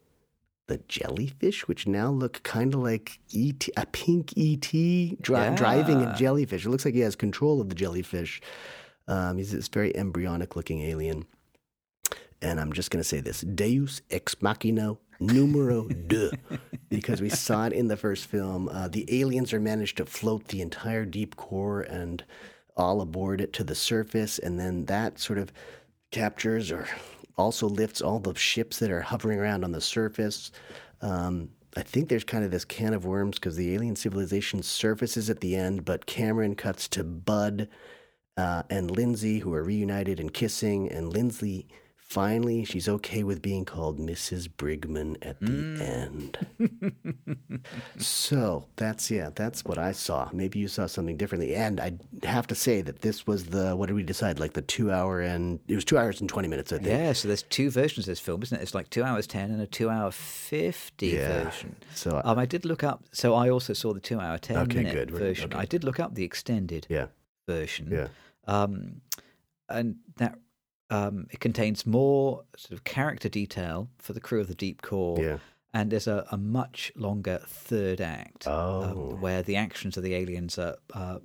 the 0.68 0.78
jellyfish, 0.88 1.68
which 1.68 1.88
now 1.88 2.10
look 2.12 2.44
kind 2.44 2.74
of 2.74 2.82
like 2.82 3.20
ET, 3.36 3.68
a 3.78 3.86
pink 3.88 4.34
ET 4.38 4.70
dri- 5.22 5.56
driving 5.56 6.02
a 6.02 6.16
jellyfish. 6.16 6.66
It 6.66 6.70
looks 6.70 6.86
like 6.86 6.94
he 6.94 7.00
has 7.02 7.16
control 7.16 7.62
of 7.62 7.70
the 7.70 7.76
jellyfish. 7.76 8.42
Um, 9.08 9.38
he's 9.38 9.52
this 9.52 9.70
very 9.70 9.96
embryonic 9.96 10.56
looking 10.56 10.82
alien. 10.82 11.26
And 12.42 12.60
I'm 12.60 12.74
just 12.74 12.92
going 12.92 13.02
to 13.02 13.08
say 13.08 13.20
this 13.20 13.42
Deus 13.42 14.02
ex 14.12 14.36
machina 14.42 14.98
numero 15.20 15.88
deux, 16.08 16.32
because 16.90 17.22
we 17.22 17.30
saw 17.30 17.66
it 17.66 17.74
in 17.74 17.88
the 17.88 17.98
first 17.98 18.26
film. 18.26 18.70
Uh, 18.70 18.88
the 18.88 19.22
aliens 19.22 19.54
are 19.54 19.60
managed 19.60 19.98
to 19.98 20.06
float 20.06 20.50
the 20.50 20.62
entire 20.62 21.06
deep 21.06 21.36
core 21.36 21.82
and 21.82 22.24
all 22.78 23.02
aboard 23.02 23.42
it 23.42 23.54
to 23.54 23.64
the 23.64 23.76
surface, 23.76 24.40
and 24.40 24.60
then 24.60 24.86
that 24.86 25.20
sort 25.20 25.40
of 25.40 25.52
captures 26.12 26.72
or 26.72 26.88
also 27.38 27.68
lifts 27.68 28.02
all 28.02 28.20
the 28.20 28.36
ships 28.36 28.80
that 28.80 28.92
are 28.92 29.02
hovering 29.02 29.40
around 29.40 29.64
on 29.64 29.72
the 29.72 29.82
surface. 29.82 30.52
Um, 31.02 31.50
I 31.76 31.84
think 31.84 32.10
there's 32.10 32.24
kind 32.24 32.44
of 32.44 32.50
this 32.50 32.66
can 32.66 32.94
of 32.94 33.06
worms 33.06 33.38
because 33.38 33.56
the 33.56 33.76
alien 33.76 33.96
civilization 33.96 34.64
surfaces 34.64 35.30
at 35.30 35.42
the 35.42 35.56
end, 35.56 35.86
but 35.86 36.08
Cameron 36.08 36.56
cuts 36.56 36.88
to 36.90 37.04
Bud 37.04 37.68
uh, 38.36 38.64
and 38.70 38.90
Lindsay, 38.90 39.40
who 39.40 39.54
are 39.54 39.64
reunited 39.64 40.20
and 40.20 40.34
kissing, 40.34 40.90
and 40.92 41.14
Lindsay 41.14 41.68
finally 42.10 42.64
she's 42.64 42.88
okay 42.88 43.22
with 43.24 43.42
being 43.42 43.66
called 43.66 44.00
Mrs. 44.00 44.48
Brigman 44.48 45.18
at 45.22 45.40
the 45.42 45.84
end. 45.84 46.38
so 47.98 48.66
that's 48.78 49.12
yeah, 49.12 49.30
that's 49.36 49.66
what 49.66 49.78
I 49.78 49.92
saw. 49.92 50.30
Maybe 50.34 50.60
you 50.60 50.68
saw 50.68 50.86
something 50.88 51.18
differently. 51.18 51.56
And 51.56 51.80
I 51.80 51.98
have 52.24 52.48
to 52.48 52.56
say 52.56 52.82
that 52.82 53.02
this 53.02 53.28
was 53.28 53.48
the 53.48 53.76
what 53.76 53.88
did 53.88 53.94
we 53.96 54.04
decide? 54.04 54.40
Like 54.40 54.54
the 54.54 54.62
two 54.62 54.92
hour 54.92 55.20
and 55.22 55.60
it 55.68 55.76
was 55.76 55.86
two 55.86 55.98
hours 55.98 56.22
and 56.22 56.30
twenty 56.30 56.48
minutes. 56.48 56.72
I 56.72 56.78
think. 56.78 56.88
Yeah, 56.88 57.14
so 57.14 57.28
there's 57.28 57.44
two 57.44 57.70
versions 57.70 58.06
of 58.08 58.12
this 58.12 58.20
film, 58.20 58.42
isn't 58.44 58.58
it? 58.58 58.62
It's 58.62 58.74
like 58.76 58.90
two 58.90 59.04
hours 59.04 59.28
ten 59.28 59.52
and 59.52 59.62
a 59.62 59.68
two 59.68 59.90
hour 59.90 60.12
fifty 60.12 61.08
Yeah. 61.08 61.44
version. 61.44 61.76
So 61.94 62.22
Um, 62.24 62.40
I 62.40 62.46
did 62.46 62.66
look 62.66 62.84
up. 62.84 63.04
So 63.12 63.34
I 63.34 63.50
also 63.50 63.74
saw 63.74 63.94
the 63.94 64.00
two 64.00 64.20
hour 64.20 64.38
ten 64.38 64.58
Okay, 64.58 64.78
minute 64.80 64.94
good, 64.94 65.12
version. 65.12 65.52
okay. 65.52 65.60
I 65.62 65.66
did 65.66 65.84
look 65.84 66.00
up 66.00 66.16
the 66.16 66.24
extended 66.24 66.88
yeah, 66.90 67.08
version. 67.48 67.90
yeah, 67.92 68.08
um, 68.46 69.02
and 69.70 69.98
that 70.18 70.38
um, 70.90 71.28
it 71.32 71.40
contains 71.40 71.86
more 71.86 72.44
sort 72.56 72.74
of 72.74 72.84
character 72.84 73.30
detail 73.30 73.90
for 74.00 74.14
the 74.14 74.20
crew 74.22 74.40
of 74.42 74.48
the 74.48 74.56
Deep 74.56 74.82
Core. 74.82 75.20
yeah. 75.20 75.38
And 75.74 75.92
there's 75.92 76.08
a, 76.08 76.26
a 76.32 76.38
much 76.38 76.92
longer 76.96 77.40
third 77.46 78.02
act 78.02 78.48
Oh. 78.48 78.84
um, 78.84 79.22
where 79.22 79.44
the 79.44 79.58
actions 79.58 79.96
of 79.98 80.04
the 80.04 80.16
aliens 80.16 80.58
are 80.58 80.78
uh, 80.94 81.20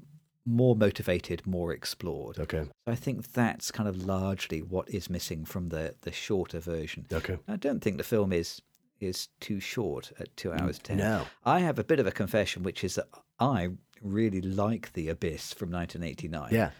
more 0.44 0.74
motivated, 0.74 1.46
more 1.46 1.72
explored. 1.72 2.38
Okay, 2.40 2.64
So 2.84 2.92
I 2.92 2.96
think 2.96 3.32
that's 3.32 3.70
kind 3.70 3.88
of 3.88 4.04
largely 4.04 4.60
what 4.60 4.90
is 4.90 5.08
missing 5.08 5.44
from 5.44 5.68
the, 5.68 5.94
the 6.02 6.10
shorter 6.12 6.58
version. 6.58 7.06
okay. 7.12 7.38
I 7.48 7.56
don't 7.56 7.80
think 7.80 7.96
the 7.98 8.04
film 8.04 8.32
is 8.32 8.60
is 9.00 9.28
too 9.40 9.58
short 9.58 10.12
at 10.20 10.36
two 10.36 10.52
hours 10.52 10.78
ten. 10.78 10.98
No. 10.98 11.24
I 11.44 11.58
have 11.60 11.78
a 11.78 11.84
bit 11.84 11.98
of 11.98 12.06
a 12.06 12.12
confession, 12.12 12.62
which 12.62 12.84
is 12.84 12.94
that 12.96 13.08
I 13.40 13.70
really 14.00 14.40
like 14.40 14.92
The 14.92 15.08
Abyss 15.08 15.52
from 15.54 15.70
1989. 15.72 16.50
Yeah, 16.52 16.70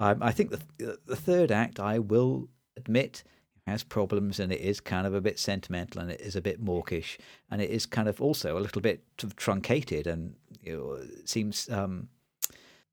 Um, 0.00 0.22
I 0.22 0.32
think 0.32 0.50
the 0.50 0.98
the 1.06 1.16
third 1.16 1.52
act, 1.52 1.78
I 1.78 1.98
will 1.98 2.48
admit, 2.76 3.22
has 3.66 3.84
problems, 3.84 4.40
and 4.40 4.52
it 4.52 4.60
is 4.60 4.80
kind 4.80 5.06
of 5.06 5.14
a 5.14 5.20
bit 5.20 5.38
sentimental, 5.38 6.00
and 6.00 6.10
it 6.10 6.20
is 6.20 6.34
a 6.34 6.40
bit 6.40 6.60
mawkish, 6.60 7.18
and 7.50 7.60
it 7.60 7.70
is 7.70 7.86
kind 7.86 8.08
of 8.08 8.20
also 8.20 8.58
a 8.58 8.60
little 8.60 8.80
bit 8.80 9.04
truncated, 9.36 10.06
and 10.06 10.34
you 10.62 10.76
know, 10.76 10.92
it 10.94 11.28
seems 11.28 11.68
um, 11.70 12.08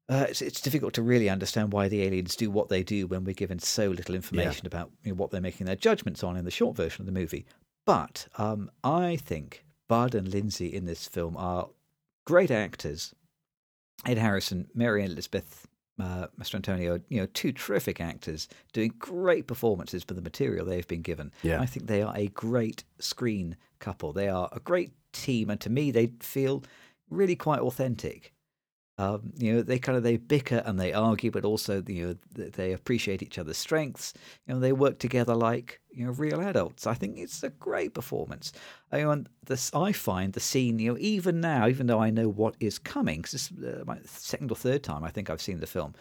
uh, 0.10 0.26
it's, 0.30 0.41
it's 0.41 0.62
difficult 0.62 0.93
to 0.93 1.01
really 1.01 1.30
understand 1.30 1.74
why 1.74 1.88
the 1.88 2.01
aliens 2.03 2.36
do 2.36 2.49
what 2.49 2.70
they 2.70 2.84
do 2.84 3.08
when 3.08 3.24
we're 3.24 3.34
given 3.34 3.60
so 3.60 3.89
little 3.89 4.16
information 4.16 4.66
about 4.66 4.89
you 5.03 5.12
know, 5.12 5.16
what 5.16 5.32
they're 5.32 5.41
making 5.41 5.66
their 5.66 5.76
judgments 5.76 6.24
on 6.24 6.38
in 6.38 6.45
the 6.45 6.51
short 6.51 6.76
version 6.76 7.01
of 7.01 7.05
the 7.05 7.20
movie. 7.20 7.45
But 7.86 8.28
um, 8.38 8.70
I 8.84 9.18
think 9.18 9.66
Bud 9.88 10.16
and 10.16 10.28
Lindsay 10.28 10.68
in 10.68 10.86
this 10.86 11.08
film 11.08 11.36
are 11.38 11.70
great 12.26 12.51
actors. 12.51 13.14
Ed 14.05 14.18
Harrison, 14.18 14.68
Mary 14.74 15.03
and 15.03 15.12
Elizabeth 15.12 15.68
uh, 15.99 16.27
Mastrantonio, 16.39 17.01
you 17.09 17.19
know, 17.19 17.27
two 17.33 17.51
terrific 17.51 17.99
actors 17.99 18.47
doing 18.73 18.93
great 18.99 19.47
performances 19.47 20.03
for 20.03 20.13
the 20.13 20.21
material 20.21 20.65
they've 20.65 20.87
been 20.87 21.01
given. 21.01 21.31
Yeah. 21.41 21.59
I 21.59 21.65
think 21.65 21.87
they 21.87 22.01
are 22.01 22.13
a 22.15 22.27
great 22.27 22.83
screen 22.99 23.57
couple. 23.79 24.13
They 24.13 24.29
are 24.29 24.49
a 24.51 24.59
great 24.59 24.91
team, 25.11 25.49
and 25.49 25.59
to 25.61 25.69
me, 25.69 25.91
they 25.91 26.11
feel 26.19 26.63
really 27.09 27.35
quite 27.35 27.59
authentic. 27.59 28.33
Um, 28.99 29.31
you 29.37 29.53
know, 29.53 29.61
they 29.61 29.77
kind 29.77 29.95
of 29.95 30.03
they 30.03 30.17
bicker 30.17 30.63
and 30.65 30.79
they 30.79 30.91
argue, 30.91 31.29
but 31.29 31.45
also 31.45 31.83
you 31.87 32.07
know 32.07 32.15
they 32.33 32.73
appreciate 32.73 33.21
each 33.21 33.37
other's 33.37 33.57
strengths. 33.57 34.13
You 34.47 34.55
know, 34.55 34.59
they 34.59 34.71
work 34.71 34.97
together 34.97 35.35
like 35.35 35.79
you 35.91 36.05
know 36.05 36.11
real 36.11 36.41
adults. 36.41 36.87
I 36.87 36.95
think 36.95 37.17
it's 37.17 37.43
a 37.43 37.49
great 37.49 37.93
performance. 37.93 38.53
I 38.91 39.03
mean, 39.03 39.27
this 39.45 39.71
I 39.73 39.91
find 39.91 40.33
the 40.33 40.39
scene. 40.39 40.79
You 40.79 40.93
know, 40.93 40.97
even 40.99 41.39
now, 41.41 41.67
even 41.67 41.85
though 41.85 41.99
I 41.99 42.09
know 42.09 42.27
what 42.27 42.55
is 42.59 42.79
coming, 42.79 43.19
because 43.19 43.33
this 43.33 43.51
is 43.51 43.63
uh, 43.63 43.83
my 43.85 43.99
second 44.05 44.51
or 44.51 44.55
third 44.55 44.83
time 44.83 45.03
I 45.03 45.11
think 45.11 45.29
I've 45.29 45.41
seen 45.41 45.59
the 45.59 45.67
film. 45.67 45.93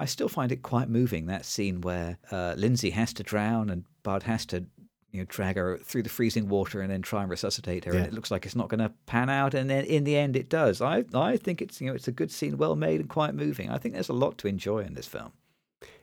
I 0.00 0.06
still 0.06 0.30
find 0.30 0.50
it 0.50 0.62
quite 0.62 0.88
moving 0.88 1.26
that 1.26 1.44
scene 1.44 1.82
where 1.82 2.16
uh, 2.32 2.54
Lindsay 2.56 2.90
has 2.90 3.12
to 3.12 3.22
drown 3.22 3.68
and 3.68 3.84
Bud 4.02 4.22
has 4.22 4.46
to 4.46 4.64
you 5.12 5.20
know 5.20 5.26
drag 5.28 5.56
her 5.56 5.78
through 5.78 6.02
the 6.02 6.08
freezing 6.08 6.48
water 6.48 6.80
and 6.80 6.90
then 6.90 7.02
try 7.02 7.22
and 7.22 7.30
resuscitate 7.30 7.84
her 7.84 7.92
and 7.92 8.06
it 8.06 8.12
looks 8.14 8.30
like 8.30 8.46
it's 8.46 8.56
not 8.56 8.68
going 8.68 8.80
to 8.80 8.92
pan 9.06 9.28
out 9.28 9.54
and 9.54 9.68
then 9.68 9.84
in 9.84 10.04
the 10.04 10.16
end 10.16 10.36
it 10.36 10.48
does 10.48 10.80
i 10.80 11.04
i 11.14 11.36
think 11.36 11.60
it's 11.60 11.80
you 11.80 11.86
know 11.88 11.94
it's 11.94 12.08
a 12.08 12.12
good 12.12 12.30
scene 12.30 12.56
well 12.56 12.76
made 12.76 13.00
and 13.00 13.08
quite 13.08 13.34
moving 13.34 13.70
i 13.70 13.78
think 13.78 13.94
there's 13.94 14.08
a 14.08 14.12
lot 14.12 14.38
to 14.38 14.46
enjoy 14.48 14.78
in 14.78 14.94
this 14.94 15.06
film 15.06 15.32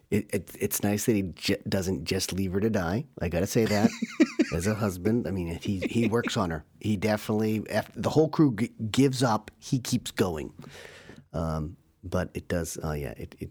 it, 0.09 0.33
it 0.33 0.51
it's 0.59 0.83
nice 0.83 1.05
that 1.05 1.13
he 1.13 1.23
j- 1.23 1.57
doesn't 1.67 2.05
just 2.05 2.31
leave 2.31 2.53
her 2.53 2.61
to 2.61 2.69
die. 2.69 3.03
I 3.21 3.27
got 3.27 3.41
to 3.41 3.47
say 3.47 3.65
that 3.65 3.89
as 4.55 4.65
a 4.65 4.73
husband. 4.73 5.27
I 5.27 5.31
mean, 5.31 5.59
he 5.61 5.79
he 5.79 6.07
works 6.07 6.37
on 6.37 6.49
her. 6.49 6.63
He 6.79 6.95
definitely 6.95 7.69
after 7.69 7.99
the 7.99 8.09
whole 8.09 8.29
crew 8.29 8.55
g- 8.55 8.71
gives 8.89 9.21
up. 9.21 9.51
He 9.59 9.79
keeps 9.79 10.11
going. 10.11 10.53
Um, 11.33 11.75
but 12.05 12.29
it 12.33 12.47
does. 12.47 12.77
Oh 12.81 12.93
yeah, 12.93 13.15
it, 13.17 13.35
it 13.39 13.49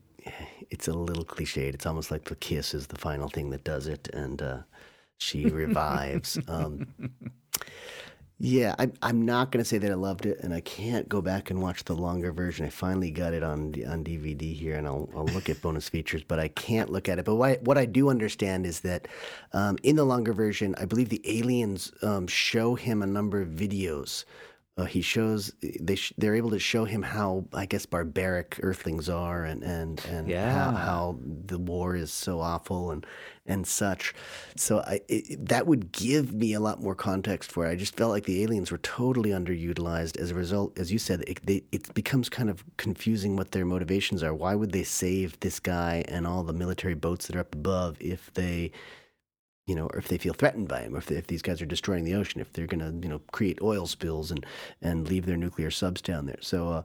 it's 0.71 0.89
a 0.89 0.93
little 0.95 1.25
cliched. 1.27 1.75
It's 1.75 1.85
almost 1.85 2.11
like 2.11 2.25
the 2.25 2.37
kiss 2.37 2.73
is 2.73 2.87
the 2.87 2.97
final 2.97 3.29
thing 3.29 3.51
that 3.51 3.65
does 3.65 3.87
it, 3.87 4.09
and 4.15 4.41
uh, 4.41 4.59
she 5.19 5.47
revives. 5.47 6.39
um, 6.49 6.87
Yeah, 8.39 8.75
I, 8.79 8.91
I'm 9.01 9.25
not 9.25 9.51
going 9.51 9.65
to 9.65 9.69
say 9.69 9.79
that 9.79 9.91
I 9.91 9.95
loved 9.95 10.27
it, 10.27 10.41
and 10.43 10.53
I 10.53 10.61
can't 10.61 11.09
go 11.09 11.23
back 11.23 11.49
and 11.49 11.63
watch 11.63 11.85
the 11.85 11.95
longer 11.95 12.33
version. 12.33 12.67
I 12.67 12.69
finally 12.69 13.11
got 13.11 13.33
it 13.33 13.43
on 13.43 13.75
on 13.89 14.05
DVD 14.05 14.53
here, 14.55 14.77
and 14.77 14.87
I'll, 14.87 15.09
I'll 15.17 15.25
look 15.25 15.49
at 15.49 15.63
bonus 15.63 15.89
features, 15.89 16.23
but 16.23 16.39
I 16.39 16.49
can't 16.49 16.91
look 16.91 17.09
at 17.09 17.19
it. 17.19 17.25
But 17.25 17.37
what 17.37 17.51
I, 17.51 17.55
what 17.63 17.79
I 17.79 17.87
do 17.87 18.11
understand 18.11 18.67
is 18.67 18.81
that 18.81 19.09
um, 19.55 19.79
in 19.83 19.97
the 19.97 20.05
longer 20.05 20.35
version, 20.35 20.75
I 20.77 20.85
believe 20.85 21.09
the 21.09 21.23
aliens 21.25 21.91
um, 22.03 22.27
show 22.27 22.75
him 22.75 23.03
a 23.03 23.07
number 23.07 23.41
of 23.41 23.49
videos 23.49 24.27
uh, 24.79 24.85
he 24.85 25.01
shows 25.01 25.53
they 25.81 25.95
sh- 25.95 26.13
they're 26.19 26.35
able 26.35 26.51
to 26.51 26.59
show 26.59 26.85
him 26.85 27.03
how 27.03 27.47
I 27.55 27.65
guess 27.67 27.87
barbaric 27.87 28.59
Earthlings 28.63 29.09
are 29.09 29.45
and 29.45 29.63
and 29.63 30.05
and 30.11 30.29
Yeah. 30.29 30.53
how, 30.53 30.71
how 30.73 31.19
the 31.47 31.59
war 31.59 31.97
is 31.97 32.13
so 32.13 32.41
awful 32.41 32.91
and 32.91 33.07
and 33.47 33.67
such. 33.67 34.13
So 34.57 34.81
I 34.81 35.01
it, 35.09 35.47
that 35.49 35.67
would 35.67 35.93
give 35.93 36.35
me 36.35 36.53
a 36.53 36.61
lot 36.61 36.83
more 36.83 36.95
context 36.95 37.51
for 37.53 37.67
it. 37.67 37.71
I 37.71 37.77
just 37.77 37.97
felt 37.97 38.11
like 38.11 38.25
the 38.25 38.43
aliens 38.43 38.71
were 38.71 38.79
totally 38.79 39.31
underutilized. 39.31 40.19
As 40.19 40.31
a 40.31 40.35
result, 40.35 40.79
as 40.79 40.93
you 40.93 40.99
said, 40.99 41.25
it, 41.27 41.45
they, 41.47 41.63
it 41.73 41.95
becomes 41.95 42.29
kind 42.29 42.51
of 42.51 42.63
confusing 42.77 43.37
what 43.37 43.53
their 43.53 43.65
motivations 43.65 44.23
are. 44.23 44.35
Why 44.35 44.55
would 44.55 44.73
they 44.73 44.83
save 44.83 45.41
this 45.41 45.59
guy 45.61 46.05
and 46.09 46.27
all 46.27 46.43
the 46.43 46.53
military 46.53 46.95
boats 46.95 47.29
that 47.29 47.37
are 47.37 47.41
up 47.41 47.55
above 47.55 47.97
if 48.01 48.33
they 48.35 48.73
you 49.67 49.75
know, 49.75 49.87
or 49.87 49.99
if 49.99 50.09
they 50.09 50.19
feel 50.19 50.33
threatened 50.33 50.69
by 50.69 50.83
him, 50.83 50.95
or 50.95 50.99
if, 50.99 51.07
they, 51.07 51.17
if 51.17 51.27
these 51.27 51.43
guys 51.43 51.61
are 51.61 51.67
destroying 51.67 52.05
the 52.05 52.15
ocean, 52.15 52.41
if 52.41 52.53
they're 52.53 52.67
going 52.67 52.81
to, 52.81 53.07
you 53.07 53.13
know, 53.13 53.21
create 53.33 53.59
oil 53.63 53.87
spills 53.87 54.31
and, 54.31 54.47
and 54.81 55.09
leave 55.09 55.27
their 55.27 55.37
nuclear 55.37 55.71
subs 55.71 56.01
down 56.01 56.27
there. 56.27 56.39
So 56.41 56.69
uh, 56.69 56.83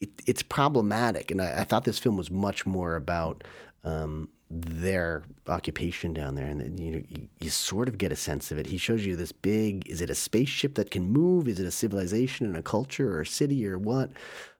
it, 0.00 0.10
it's 0.26 0.42
problematic. 0.42 1.30
And 1.30 1.40
I, 1.40 1.60
I 1.60 1.64
thought 1.64 1.84
this 1.84 2.00
film 2.00 2.16
was 2.16 2.30
much 2.30 2.66
more 2.66 2.96
about 2.96 3.44
um, 3.84 4.28
their 4.50 5.22
occupation 5.46 6.12
down 6.12 6.34
there. 6.34 6.46
And 6.46 6.80
you 6.80 6.90
know, 6.90 7.02
you, 7.08 7.28
you 7.40 7.50
sort 7.50 7.88
of 7.88 7.96
get 7.96 8.10
a 8.10 8.16
sense 8.16 8.50
of 8.50 8.58
it. 8.58 8.66
He 8.66 8.76
shows 8.76 9.06
you 9.06 9.14
this 9.14 9.32
big, 9.32 9.88
is 9.88 10.00
it 10.00 10.10
a 10.10 10.16
spaceship 10.16 10.74
that 10.74 10.90
can 10.90 11.04
move? 11.04 11.46
Is 11.46 11.60
it 11.60 11.66
a 11.66 11.70
civilization 11.70 12.44
and 12.44 12.56
a 12.56 12.62
culture 12.62 13.16
or 13.16 13.20
a 13.20 13.26
city 13.26 13.64
or 13.66 13.78
what? 13.78 14.10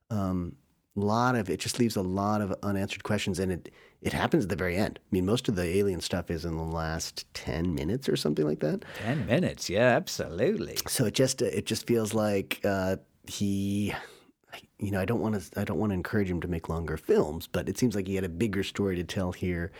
Um, 0.09 0.55
a 0.96 1.00
lot 1.00 1.34
of 1.34 1.50
it 1.50 1.59
just 1.59 1.78
leaves 1.78 1.96
a 1.96 2.03
lot 2.03 2.42
of 2.42 2.55
unanswered 2.62 3.03
questions 3.03 3.38
and 3.38 3.50
it 3.50 3.72
it 4.03 4.12
happens 4.12 4.44
at 4.44 4.50
the 4.50 4.57
very 4.57 4.76
end. 4.76 4.98
I 5.00 5.09
mean, 5.12 5.24
most 5.24 5.48
of 5.48 5.55
the 5.55 5.64
alien 5.64 6.00
stuff 6.00 6.30
is 6.30 6.44
in 6.44 6.57
the 6.57 6.62
last 6.62 7.24
10 7.34 7.74
minutes 7.74 8.09
or 8.09 8.16
something 8.16 8.44
like 8.44 8.61
that. 8.61 8.84
Ten 8.98 9.26
minutes, 9.26 9.70
yeah, 9.70 9.94
absolutely. 9.96 10.76
So 10.88 11.07
it 11.07 11.14
just 11.14 11.40
it 11.40 11.66
just 11.66 11.86
feels 11.86 12.12
like 12.12 12.61
uh, 12.64 12.96
he 13.26 13.94
you 14.78 14.90
know, 14.90 15.00
I 15.00 15.05
don't 15.05 15.20
want 15.20 15.40
to 15.40 15.61
I 15.61 15.64
don't 15.64 15.78
want 15.78 15.90
to 15.90 15.94
encourage 15.94 16.28
him 16.28 16.40
to 16.40 16.48
make 16.48 16.68
longer 16.68 16.96
films, 16.96 17.46
but 17.46 17.68
it 17.68 17.78
seems 17.78 17.94
like 17.94 18.09
he 18.09 18.16
had 18.16 18.24
a 18.24 18.28
bigger 18.28 18.64
story 18.64 18.96
to 18.96 19.05
tell 19.05 19.32
here. 19.32 19.70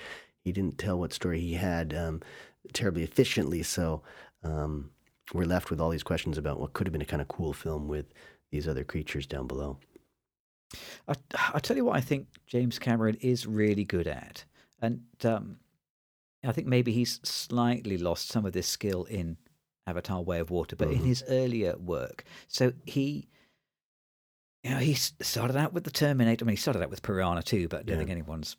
He 0.45 0.53
didn't 0.53 0.79
tell 0.79 0.99
what 0.99 1.13
story 1.13 1.41
he 1.41 1.55
had 1.55 1.93
um, 1.95 2.21
terribly 2.73 3.03
efficiently, 3.03 3.63
so 3.63 4.03
um, 4.45 4.91
we're 5.35 5.45
left 5.45 5.71
with 5.71 5.81
all 5.81 5.91
these 5.91 6.03
questions 6.03 6.39
about 6.39 6.61
what 6.61 6.73
could 6.73 6.87
have 6.87 6.93
been 6.93 7.03
a 7.03 7.07
kind 7.07 7.23
of 7.23 7.29
cool 7.29 7.53
film 7.53 7.89
with 7.89 8.07
these 8.51 8.69
other 8.69 8.85
creatures 8.85 9.27
down 9.27 9.47
below. 9.47 9.79
I, 11.09 11.15
I 11.55 11.59
tell 11.59 11.77
you 11.77 11.85
what, 11.85 11.97
I 11.97 12.01
think 12.01 12.27
James 12.47 12.79
Cameron 12.79 13.17
is 13.21 13.47
really 13.47 13.85
good 13.85 14.07
at, 14.07 14.45
and 14.81 15.03
um, 15.25 15.57
I 16.45 16.53
think 16.53 16.67
maybe 16.67 16.93
he's 16.93 17.21
slightly 17.23 17.99
lost 17.99 18.29
some 18.29 18.47
of 18.47 18.53
this 18.53 18.67
skill 18.67 19.05
in 19.05 19.37
Avatar: 19.87 20.23
Way 20.23 20.41
of 20.41 20.51
Water, 20.51 20.77
but 20.77 20.89
in 20.89 21.03
Mhm. 21.03 21.07
his 21.07 21.25
earlier 21.29 21.77
work, 21.77 22.25
so 22.49 22.73
he. 22.85 23.29
You 24.65 24.71
know, 24.71 24.79
he 24.79 24.95
started 24.95 25.57
out 25.57 25.73
with 25.73 25.83
the 25.83 25.91
Terminator. 25.91 26.45
I 26.45 26.47
mean, 26.47 26.53
he 26.55 26.61
started 26.61 26.83
out 26.83 26.91
with 26.91 27.03
Piranha 27.03 27.43
Two, 27.43 27.67
but 27.67 27.81
I 27.81 27.83
don't 27.83 27.95
Yeah. 27.95 27.99
think 27.99 28.11
anyone's. 28.11 28.57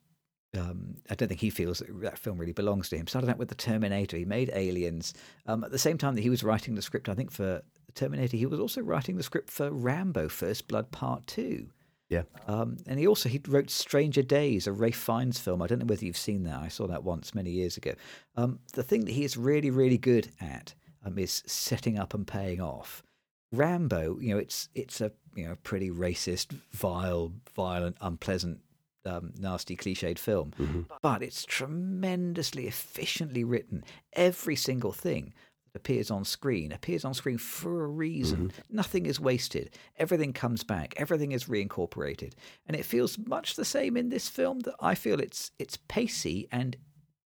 Um, 0.53 0.97
I 1.09 1.15
don't 1.15 1.29
think 1.29 1.39
he 1.39 1.49
feels 1.49 1.79
that 1.79 1.87
that 2.01 2.19
film 2.19 2.37
really 2.37 2.51
belongs 2.51 2.89
to 2.89 2.97
him. 2.97 3.07
Started 3.07 3.29
out 3.29 3.37
with 3.37 3.47
the 3.47 3.55
Terminator. 3.55 4.17
He 4.17 4.25
made 4.25 4.51
Aliens. 4.53 5.13
Um, 5.45 5.63
at 5.63 5.71
the 5.71 5.79
same 5.79 5.97
time 5.97 6.15
that 6.15 6.21
he 6.21 6.29
was 6.29 6.43
writing 6.43 6.75
the 6.75 6.81
script, 6.81 7.07
I 7.07 7.15
think 7.15 7.31
for 7.31 7.61
Terminator, 7.95 8.35
he 8.35 8.45
was 8.45 8.59
also 8.59 8.81
writing 8.81 9.15
the 9.15 9.23
script 9.23 9.49
for 9.49 9.71
Rambo: 9.71 10.27
First 10.27 10.67
Blood 10.67 10.91
Part 10.91 11.25
Two. 11.25 11.69
Yeah. 12.09 12.23
Um, 12.47 12.77
and 12.85 12.99
he 12.99 13.07
also 13.07 13.29
he 13.29 13.41
wrote 13.47 13.69
Strange 13.69 14.15
Days, 14.27 14.67
a 14.67 14.71
Ralph 14.71 14.95
Fiennes 14.95 15.39
film. 15.39 15.61
I 15.61 15.67
don't 15.67 15.79
know 15.79 15.85
whether 15.85 16.05
you've 16.05 16.17
seen 16.17 16.43
that. 16.43 16.59
I 16.59 16.67
saw 16.67 16.87
that 16.87 17.03
once 17.03 17.33
many 17.33 17.49
years 17.49 17.77
ago. 17.77 17.93
Um, 18.35 18.59
the 18.73 18.83
thing 18.83 19.05
that 19.05 19.11
he 19.11 19.23
is 19.23 19.37
really, 19.37 19.71
really 19.71 19.97
good 19.97 20.29
at 20.39 20.73
um, 21.05 21.17
is 21.17 21.43
setting 21.45 21.97
up 21.97 22.13
and 22.13 22.27
paying 22.27 22.61
off. 22.61 23.03
Rambo, 23.51 24.19
you 24.19 24.33
know, 24.33 24.39
it's 24.39 24.69
it's 24.73 25.01
a 25.01 25.11
you 25.35 25.47
know 25.47 25.55
pretty 25.63 25.89
racist, 25.89 26.55
vile, 26.71 27.33
violent, 27.55 27.97
unpleasant, 28.01 28.59
um, 29.05 29.33
nasty, 29.39 29.75
cliched 29.75 30.17
film, 30.17 30.53
but 31.01 31.21
it's 31.21 31.45
tremendously 31.45 32.67
efficiently 32.67 33.43
written. 33.43 33.83
Every 34.13 34.55
single 34.55 34.91
thing 34.91 35.33
appears 35.75 36.11
on 36.11 36.23
screen 36.23 36.71
appears 36.71 37.03
on 37.03 37.13
screen 37.13 37.37
for 37.37 37.83
a 37.83 37.87
reason. 37.87 38.51
Nothing 38.69 39.05
is 39.05 39.19
wasted. 39.19 39.71
Everything 39.97 40.31
comes 40.33 40.63
back. 40.63 40.93
Everything 40.97 41.31
is 41.31 41.45
reincorporated, 41.45 42.33
and 42.67 42.75
it 42.77 42.85
feels 42.85 43.17
much 43.17 43.55
the 43.55 43.65
same 43.65 43.97
in 43.97 44.09
this 44.09 44.29
film. 44.29 44.59
That 44.61 44.75
I 44.79 44.95
feel 44.95 45.19
it's 45.19 45.51
it's 45.59 45.77
pacey 45.87 46.47
and 46.51 46.77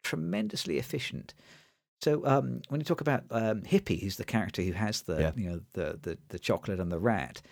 tremendously 0.05 0.79
efficient. 0.79 1.35
So 2.03 2.25
um, 2.27 2.61
when 2.69 2.81
you 2.81 2.85
talk 2.85 3.01
about 3.01 3.25
um, 3.31 3.63
Hippie, 3.63 4.01
who's 4.01 4.17
the 4.17 4.25
character 4.25 4.63
who 4.63 4.73
has 4.73 5.03
the 5.03 5.21
Yeah. 5.21 5.33
you 5.37 5.51
know 5.51 5.61
the, 5.73 5.99
the 6.01 6.19
the 6.29 6.39
chocolate 6.39 6.79
and 6.81 6.93
the 6.93 6.99
rat, 6.99 7.43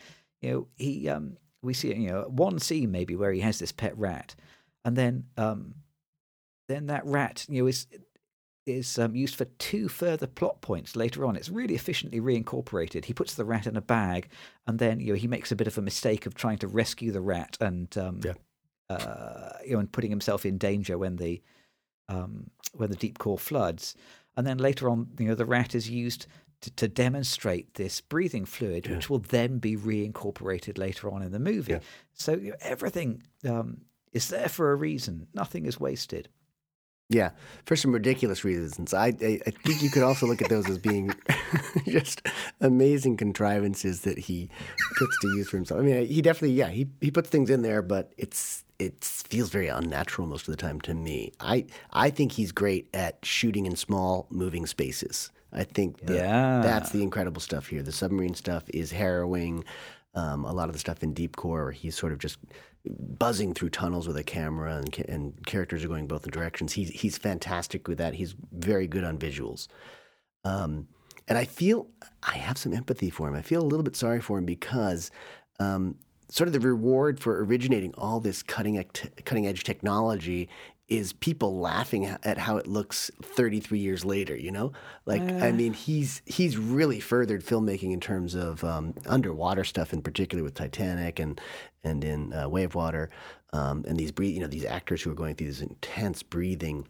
you 0.43 0.51
know 0.51 0.69
he 0.77 1.09
um, 1.09 1.37
we 1.63 1.75
see 1.75 1.95
you 1.95 2.11
know 2.11 2.23
one 2.29 2.59
scene 2.59 2.91
maybe 2.91 3.17
where 3.17 3.33
he 3.33 3.41
has 3.41 3.59
this 3.59 3.73
pet 3.73 3.97
rat, 3.99 4.35
and 4.85 4.97
then 4.97 5.25
um, 5.37 5.75
then 6.69 6.87
that 6.87 7.05
rat 7.07 7.47
you 7.49 7.63
know 7.63 7.67
is 7.69 7.87
is 8.67 8.99
um, 8.99 9.15
used 9.15 9.35
for 9.35 9.45
two 9.59 9.89
further 9.89 10.27
plot 10.27 10.61
points 10.61 10.97
later 10.97 11.25
on. 11.25 11.37
It's 11.37 11.49
really 11.51 11.75
efficiently 11.75 12.21
reincorporated. 12.21 13.05
He 13.05 13.13
puts 13.13 13.35
the 13.35 13.45
rat 13.45 13.67
in 13.67 13.77
a 13.77 13.81
bag, 13.83 14.29
and 14.67 14.79
then 14.79 15.01
you 15.01 15.09
know 15.13 15.19
he 15.19 15.29
makes 15.29 15.53
a 15.53 15.57
bit 15.57 15.67
of 15.67 15.77
a 15.79 15.83
mistake 15.83 16.27
of 16.27 16.35
trying 16.35 16.59
to 16.59 16.67
rescue 16.69 17.13
the 17.13 17.21
rat, 17.21 17.57
and 17.61 17.97
um, 17.99 18.21
Yeah. 18.25 18.35
uh, 18.89 19.53
you 19.67 19.75
know, 19.75 19.81
and 19.81 19.93
putting 19.93 20.11
himself 20.11 20.47
in 20.47 20.59
danger 20.59 20.97
when 20.99 21.17
the 21.17 21.43
um, 22.09 22.51
when 22.75 22.91
the 22.91 22.97
deep 22.97 23.19
core 23.19 23.39
floods. 23.39 23.95
And 24.37 24.47
then 24.47 24.59
later 24.59 24.89
on, 24.89 25.09
you 25.19 25.29
know, 25.29 25.35
the 25.37 25.45
rat 25.45 25.75
is 25.75 25.89
used 25.89 26.27
to, 26.63 26.71
to 26.73 26.89
demonstrate 26.89 27.75
this 27.75 28.01
breathing 28.01 28.45
fluid, 28.45 28.89
which 28.89 29.09
will 29.09 29.21
then 29.21 29.59
be 29.59 29.77
reincorporated 29.77 30.77
later 30.77 31.09
on 31.11 31.23
in 31.23 31.31
the 31.31 31.39
movie. 31.39 31.73
Yeah. 31.73 31.81
So 32.15 32.33
you 32.33 32.51
know, 32.51 32.57
everything 32.61 33.23
um, 33.49 33.83
is 34.13 34.29
there 34.29 34.49
for 34.49 34.73
a 34.73 34.77
reason. 34.77 35.29
Nothing 35.35 35.67
is 35.67 35.79
wasted. 35.79 36.29
Yeah, 37.15 37.31
for 37.65 37.77
some 37.77 37.93
ridiculous 37.93 38.45
reasons. 38.45 38.93
I, 38.93 39.07
I, 39.07 39.41
I 39.47 39.51
think 39.65 39.83
you 39.83 39.91
could 39.91 40.03
also 40.03 40.27
look 40.27 40.43
at 40.43 40.49
those 40.49 40.69
as 40.69 40.79
being 40.79 41.13
just 41.87 42.27
amazing 42.61 43.17
contrivances 43.17 44.01
that 44.03 44.19
he 44.19 44.49
puts 44.99 45.19
to 45.21 45.29
use 45.37 45.49
for 45.49 45.57
himself. 45.57 45.81
I 45.81 45.85
mean, 45.85 46.07
he 46.07 46.21
definitely, 46.23 46.55
yeah, 46.55 46.69
he, 46.69 46.89
he 47.01 47.11
puts 47.13 47.29
things 47.31 47.51
in 47.51 47.63
there, 47.63 47.83
but 47.83 48.13
it's 48.19 48.65
it 48.81 49.05
feels 49.05 49.51
very 49.51 49.69
unnatural 49.69 50.27
most 50.27 50.49
of 50.49 50.53
the 50.53 50.61
time 50.61 50.81
to 50.81 50.95
me. 50.95 51.33
I 51.39 51.67
I 51.93 52.11
think 52.11 52.33
he's 52.33 52.51
great 52.51 52.89
at 52.93 53.25
shooting 53.25 53.67
in 53.67 53.77
small, 53.77 54.27
moving 54.31 54.67
spaces. 54.67 55.31
I 55.53 55.63
think 55.63 56.01
that 56.07 56.17
Yeah. 56.17 56.61
that's 56.63 56.91
the 56.91 57.03
incredible 57.03 57.41
stuff 57.41 57.69
here. 57.69 57.83
The 57.83 57.93
submarine 57.93 58.35
stuff 58.35 58.65
is 58.71 58.91
harrowing. 58.91 59.65
Um, 60.17 60.45
a 60.45 60.53
lot 60.53 60.69
of 60.69 60.73
the 60.73 60.79
stuff 60.81 61.03
in 61.05 61.13
Deep 61.15 61.37
Core, 61.37 61.65
where 61.65 61.73
he's 61.73 61.97
sort 61.97 62.13
of 62.13 62.19
just 62.19 62.39
buzzing 62.87 63.55
through 63.55 63.71
tunnels 63.71 64.07
with 64.07 64.17
a 64.17 64.25
camera, 64.25 64.77
and, 64.77 64.99
and 65.09 65.47
characters 65.47 65.85
are 65.85 65.89
going 65.89 66.07
both 66.07 66.31
directions. 66.31 66.73
He's 66.73 66.91
he's 66.91 67.19
fantastic 67.19 67.89
with 67.89 67.99
that. 67.99 68.15
He's 68.15 68.35
very 68.53 68.87
good 68.87 69.05
on 69.05 69.19
visuals. 69.19 69.69
Um, 70.45 70.89
and 71.27 71.39
I 71.39 71.45
feel 71.45 71.89
I 72.23 72.37
have 72.37 72.59
some 72.59 72.75
empathy 72.75 73.11
for 73.11 73.29
him. 73.29 73.35
I 73.35 73.43
feel 73.43 73.63
a 73.63 73.65
little 73.65 73.85
bit 73.85 73.97
sorry 73.97 74.21
for 74.21 74.39
him 74.39 74.45
because 74.45 75.11
um, 75.59 75.97
sort 76.29 76.49
of 76.49 76.53
the 76.53 76.61
reward 76.61 77.21
for 77.21 77.43
originating 77.45 77.95
all 77.97 78.21
this 78.21 78.43
cutting 78.43 78.83
cutting 79.25 79.47
edge 79.47 79.65
technology 79.65 80.49
is 80.89 81.15
people 81.15 81.59
laughing 81.59 82.05
at 82.05 82.37
how 82.37 82.59
it 82.59 82.67
looks 82.67 83.11
33 83.23 83.79
years 83.79 84.05
later. 84.05 84.37
You 84.37 84.53
know, 84.53 84.73
like 85.07 85.23
I 85.23 85.53
mean, 85.53 85.73
he's 85.73 86.23
he's 86.27 86.57
really 86.57 87.01
furthered 87.01 87.45
filmmaking 87.45 87.93
in 87.93 88.01
terms 88.01 88.35
of 88.35 88.63
um, 88.65 88.95
underwater 89.07 89.65
stuff, 89.65 89.93
in 89.93 90.03
particular 90.03 90.45
with 90.45 90.55
Titanic 90.55 91.19
and 91.19 91.41
and 91.83 92.05
in 92.05 92.33
uh, 92.33 92.49
of 92.49 92.75
Water, 92.75 93.11
um, 93.53 93.85
and 93.87 93.97
these 93.97 94.13
breathe, 94.13 94.35
you 94.35 94.41
know, 94.41 94.47
these 94.47 94.65
actors 94.65 95.03
who 95.03 95.11
are 95.11 95.15
going 95.15 95.35
through 95.35 95.49
these 95.49 95.63
intense 95.63 96.23
breathing 96.23 96.87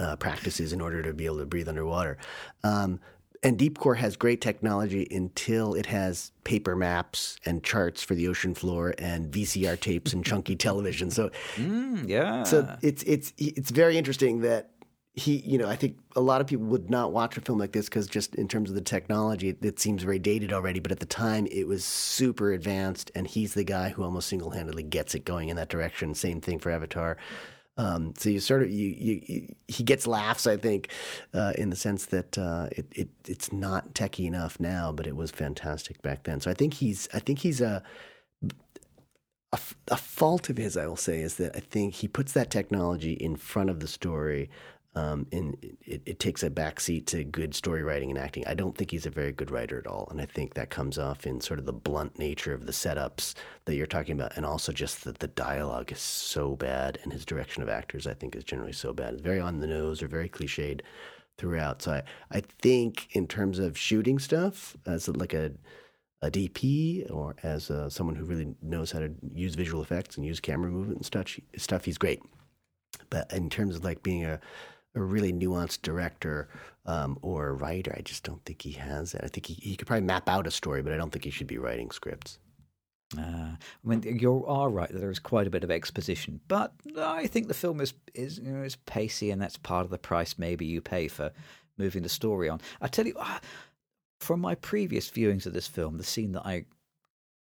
uh, 0.00 0.16
practices 0.16 0.72
in 0.72 0.80
order 0.80 1.02
to 1.02 1.12
be 1.12 1.26
able 1.26 1.38
to 1.38 1.46
breathe 1.46 1.68
underwater. 1.68 2.18
Um, 2.62 3.00
and 3.44 3.58
Deep 3.58 3.78
Core 3.78 3.94
has 3.96 4.16
great 4.16 4.40
technology 4.40 5.06
until 5.10 5.74
it 5.74 5.86
has 5.86 6.32
paper 6.42 6.74
maps 6.74 7.38
and 7.44 7.62
charts 7.62 8.02
for 8.02 8.14
the 8.14 8.26
ocean 8.26 8.54
floor 8.54 8.94
and 8.98 9.30
VCR 9.30 9.78
tapes 9.78 10.12
and 10.12 10.24
chunky 10.24 10.56
television. 10.66 11.10
So, 11.10 11.30
Mm, 11.56 12.08
yeah. 12.08 12.42
so 12.42 12.76
it's 12.82 13.02
it's 13.04 13.32
it's 13.38 13.70
very 13.70 13.96
interesting 13.98 14.40
that 14.40 14.70
he, 15.16 15.36
you 15.46 15.58
know, 15.58 15.68
I 15.68 15.76
think 15.76 15.96
a 16.16 16.20
lot 16.20 16.40
of 16.40 16.48
people 16.48 16.64
would 16.66 16.90
not 16.90 17.12
watch 17.12 17.36
a 17.36 17.40
film 17.40 17.56
like 17.56 17.70
this 17.70 17.84
because 17.84 18.08
just 18.08 18.34
in 18.34 18.48
terms 18.48 18.68
of 18.68 18.74
the 18.74 18.80
technology, 18.82 19.50
it, 19.50 19.64
it 19.64 19.78
seems 19.78 20.02
very 20.02 20.18
dated 20.18 20.52
already. 20.52 20.80
But 20.80 20.90
at 20.90 20.98
the 20.98 21.06
time, 21.06 21.46
it 21.52 21.68
was 21.68 21.84
super 21.84 22.52
advanced, 22.52 23.12
and 23.14 23.24
he's 23.28 23.54
the 23.54 23.62
guy 23.62 23.90
who 23.90 24.02
almost 24.02 24.26
single-handedly 24.28 24.82
gets 24.82 25.14
it 25.14 25.24
going 25.24 25.50
in 25.50 25.56
that 25.56 25.68
direction. 25.68 26.14
Same 26.16 26.40
thing 26.40 26.58
for 26.58 26.70
Avatar. 26.72 27.16
Um, 27.76 28.14
so 28.16 28.30
you 28.30 28.38
sort 28.40 28.62
of 28.62 28.70
you, 28.70 28.88
you, 28.96 29.20
you 29.26 29.54
he 29.66 29.82
gets 29.82 30.06
laughs, 30.06 30.46
I 30.46 30.56
think, 30.56 30.90
uh, 31.32 31.54
in 31.58 31.70
the 31.70 31.76
sense 31.76 32.06
that 32.06 32.38
uh, 32.38 32.68
it, 32.72 32.86
it 32.92 33.08
it's 33.26 33.52
not 33.52 33.94
techy 33.94 34.26
enough 34.26 34.60
now, 34.60 34.92
but 34.92 35.06
it 35.06 35.16
was 35.16 35.30
fantastic 35.32 36.00
back 36.02 36.24
then. 36.24 36.40
So 36.40 36.50
I 36.50 36.54
think 36.54 36.74
he's 36.74 37.08
I 37.12 37.18
think 37.18 37.40
he's 37.40 37.60
a 37.60 37.82
a, 39.52 39.58
a 39.88 39.96
fault 39.96 40.50
of 40.50 40.56
his, 40.56 40.76
I 40.76 40.86
will 40.86 40.96
say, 40.96 41.20
is 41.20 41.36
that 41.36 41.56
I 41.56 41.60
think 41.60 41.94
he 41.94 42.08
puts 42.08 42.32
that 42.32 42.50
technology 42.50 43.12
in 43.12 43.36
front 43.36 43.70
of 43.70 43.80
the 43.80 43.88
story. 43.88 44.50
Um, 44.96 45.26
and 45.32 45.56
it, 45.82 46.02
it 46.06 46.18
takes 46.20 46.42
a 46.44 46.50
backseat 46.50 47.06
to 47.06 47.24
good 47.24 47.54
story 47.54 47.82
writing 47.82 48.10
and 48.10 48.18
acting. 48.18 48.46
I 48.46 48.54
don't 48.54 48.76
think 48.76 48.92
he's 48.92 49.06
a 49.06 49.10
very 49.10 49.32
good 49.32 49.50
writer 49.50 49.78
at 49.78 49.88
all, 49.88 50.06
and 50.10 50.20
I 50.20 50.26
think 50.26 50.54
that 50.54 50.70
comes 50.70 50.98
off 50.98 51.26
in 51.26 51.40
sort 51.40 51.58
of 51.58 51.66
the 51.66 51.72
blunt 51.72 52.18
nature 52.18 52.54
of 52.54 52.66
the 52.66 52.72
setups 52.72 53.34
that 53.64 53.74
you're 53.74 53.86
talking 53.86 54.12
about, 54.12 54.36
and 54.36 54.46
also 54.46 54.70
just 54.72 55.02
that 55.04 55.18
the 55.18 55.26
dialogue 55.26 55.90
is 55.90 55.98
so 55.98 56.54
bad, 56.54 56.98
and 57.02 57.12
his 57.12 57.24
direction 57.24 57.62
of 57.62 57.68
actors, 57.68 58.06
I 58.06 58.14
think, 58.14 58.36
is 58.36 58.44
generally 58.44 58.72
so 58.72 58.92
bad. 58.92 59.14
It's 59.14 59.22
very 59.22 59.40
on 59.40 59.58
the 59.58 59.66
nose 59.66 60.02
or 60.02 60.06
very 60.06 60.28
cliched 60.28 60.80
throughout. 61.38 61.82
So 61.82 61.92
I, 61.92 62.02
I 62.30 62.40
think 62.62 63.08
in 63.12 63.26
terms 63.26 63.58
of 63.58 63.76
shooting 63.76 64.20
stuff, 64.20 64.76
as 64.86 65.08
like 65.08 65.34
a 65.34 65.52
a 66.22 66.30
DP 66.30 67.10
or 67.10 67.36
as 67.42 67.70
uh, 67.70 67.90
someone 67.90 68.16
who 68.16 68.24
really 68.24 68.54
knows 68.62 68.90
how 68.90 68.98
to 68.98 69.10
use 69.34 69.54
visual 69.54 69.82
effects 69.82 70.16
and 70.16 70.24
use 70.24 70.40
camera 70.40 70.70
movement 70.70 70.96
and 70.96 71.04
stuff, 71.06 71.38
stuff 71.58 71.84
he's 71.84 71.98
great. 71.98 72.22
But 73.10 73.30
in 73.30 73.50
terms 73.50 73.76
of 73.76 73.84
like 73.84 74.02
being 74.02 74.24
a, 74.24 74.40
a 74.94 75.02
really 75.02 75.32
nuanced 75.32 75.82
director 75.82 76.48
um, 76.86 77.18
or 77.22 77.54
writer, 77.54 77.94
I 77.96 78.02
just 78.02 78.24
don't 78.24 78.44
think 78.44 78.62
he 78.62 78.72
has 78.72 79.12
that. 79.12 79.24
I 79.24 79.28
think 79.28 79.46
he, 79.46 79.54
he 79.54 79.76
could 79.76 79.86
probably 79.86 80.06
map 80.06 80.28
out 80.28 80.46
a 80.46 80.50
story, 80.50 80.82
but 80.82 80.92
I 80.92 80.96
don't 80.96 81.10
think 81.10 81.24
he 81.24 81.30
should 81.30 81.46
be 81.46 81.58
writing 81.58 81.90
scripts. 81.90 82.38
Uh, 83.18 83.56
I 83.56 83.56
mean, 83.84 84.02
you 84.02 84.44
are 84.46 84.70
right 84.70 84.88
that 84.88 84.98
there 84.98 85.10
is 85.10 85.18
quite 85.18 85.46
a 85.46 85.50
bit 85.50 85.64
of 85.64 85.70
exposition, 85.70 86.40
but 86.48 86.72
I 86.98 87.26
think 87.26 87.48
the 87.48 87.54
film 87.54 87.80
is 87.80 87.94
is 88.14 88.38
you 88.38 88.50
know 88.50 88.62
is 88.62 88.76
pacey, 88.76 89.30
and 89.30 89.40
that's 89.40 89.56
part 89.56 89.84
of 89.84 89.90
the 89.90 89.98
price 89.98 90.36
maybe 90.38 90.66
you 90.66 90.80
pay 90.80 91.08
for 91.08 91.30
moving 91.76 92.02
the 92.02 92.08
story 92.08 92.48
on. 92.48 92.60
I 92.80 92.88
tell 92.88 93.06
you, 93.06 93.14
ah, 93.18 93.40
from 94.20 94.40
my 94.40 94.54
previous 94.54 95.10
viewings 95.10 95.46
of 95.46 95.52
this 95.52 95.68
film, 95.68 95.96
the 95.96 96.04
scene 96.04 96.32
that 96.32 96.46
I 96.46 96.64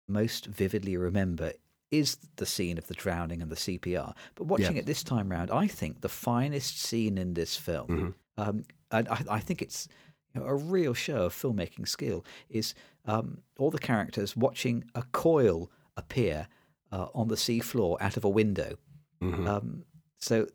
most 0.08 0.46
vividly 0.46 0.98
remember 0.98 1.54
is 1.94 2.18
the 2.38 2.46
scene 2.46 2.78
of 2.78 2.88
the 2.88 2.94
drowning 2.94 3.42
and 3.42 3.52
the 3.52 3.56
CPR. 3.56 4.14
But 4.36 4.46
watching 4.48 4.76
Yeah. 4.76 4.82
it 4.82 4.86
this 4.86 5.04
time 5.04 5.30
round, 5.30 5.52
I 5.52 5.68
think 5.68 6.02
the 6.02 6.10
finest 6.10 6.80
scene 6.82 7.18
in 7.18 7.34
this 7.36 7.56
film, 7.56 7.88
Mhm. 7.88 8.14
um, 8.44 8.64
and 8.92 9.08
I, 9.10 9.24
I 9.30 9.40
think 9.40 9.62
it's 9.62 9.88
you 10.34 10.42
know, 10.42 10.48
a 10.48 10.56
real 10.56 10.94
show 10.96 11.26
of 11.26 11.34
filmmaking 11.34 11.88
skill, 11.88 12.26
is 12.50 12.74
um, 13.06 13.42
all 13.60 13.70
the 13.70 13.78
characters 13.92 14.36
watching 14.36 14.84
a 14.96 15.04
coil 15.12 15.70
appear 15.98 16.48
uh, 16.92 17.08
on 17.14 17.28
the 17.28 17.36
seafloor 17.36 17.98
out 18.02 18.18
of 18.18 18.24
a 18.24 18.30
window. 18.30 18.78
Mhm. 19.22 19.48
Um, 19.48 19.86
so 20.20 20.48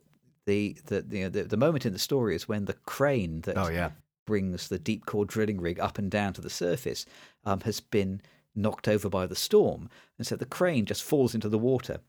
the 0.45 0.77
the, 0.87 1.01
the 1.01 1.27
the 1.29 1.43
the 1.43 1.57
moment 1.57 1.85
in 1.85 1.93
the 1.93 1.99
story 1.99 2.35
is 2.35 2.47
when 2.49 2.65
the 2.65 2.73
crane 2.85 3.41
that 3.41 3.57
oh 3.57 3.69
yeah, 3.69 3.91
brings 4.25 4.67
the 4.67 4.79
deep 4.79 5.05
core 5.05 5.25
drilling 5.25 5.59
rig 5.61 5.79
up 5.79 5.97
and 5.97 6.09
down 6.11 6.33
to 6.33 6.41
the 6.41 6.49
surface 6.49 7.05
um, 7.45 7.61
has 7.61 7.79
been 7.79 8.21
knocked 8.61 8.87
over 8.87 9.09
by 9.09 9.25
the 9.25 9.35
storm, 9.35 9.89
and 10.17 10.27
so 10.27 10.35
the 10.35 10.45
crane 10.45 10.85
just 10.85 11.03
falls 11.03 11.33
into 11.35 11.49
the 11.49 11.57
water. 11.57 11.99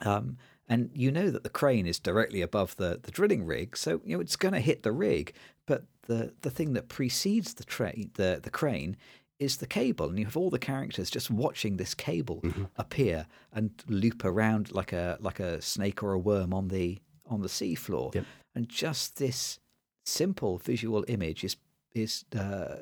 Um, 0.00 0.38
and 0.68 0.90
you 0.94 1.10
know 1.10 1.30
that 1.30 1.42
the 1.42 1.50
crane 1.50 1.86
is 1.86 1.98
directly 1.98 2.40
above 2.40 2.76
the, 2.76 2.98
the 3.02 3.10
drilling 3.10 3.44
rig, 3.44 3.76
so 3.76 4.00
you 4.04 4.16
know 4.16 4.20
it's 4.20 4.36
going 4.36 4.54
to 4.54 4.60
hit 4.60 4.82
the 4.82 4.92
rig. 4.92 5.34
But 5.66 5.84
the, 6.06 6.32
the 6.40 6.50
thing 6.50 6.72
that 6.72 6.88
precedes 6.88 7.54
the 7.54 7.64
train, 7.64 8.10
the 8.14 8.40
the 8.42 8.50
crane, 8.50 8.96
is 9.38 9.56
the 9.56 9.66
cable, 9.66 10.08
and 10.08 10.18
you 10.18 10.24
have 10.24 10.36
all 10.36 10.50
the 10.50 10.58
characters 10.58 11.10
just 11.10 11.30
watching 11.30 11.76
this 11.76 11.94
cable 11.94 12.42
appear 12.76 13.26
and 13.52 13.70
loop 13.88 14.24
around 14.24 14.72
like 14.72 14.92
a 14.92 15.18
like 15.20 15.40
a 15.40 15.60
snake 15.60 16.02
or 16.02 16.12
a 16.12 16.18
worm 16.18 16.54
on 16.54 16.68
the 16.68 17.00
on 17.26 17.42
the 17.42 17.48
seafloor. 17.48 18.14
Yep. 18.14 18.24
And 18.54 18.68
just 18.68 19.16
this 19.16 19.58
simple 20.04 20.58
visual 20.58 21.04
image 21.08 21.44
is 21.44 21.56
is 21.92 22.24
uh, 22.36 22.76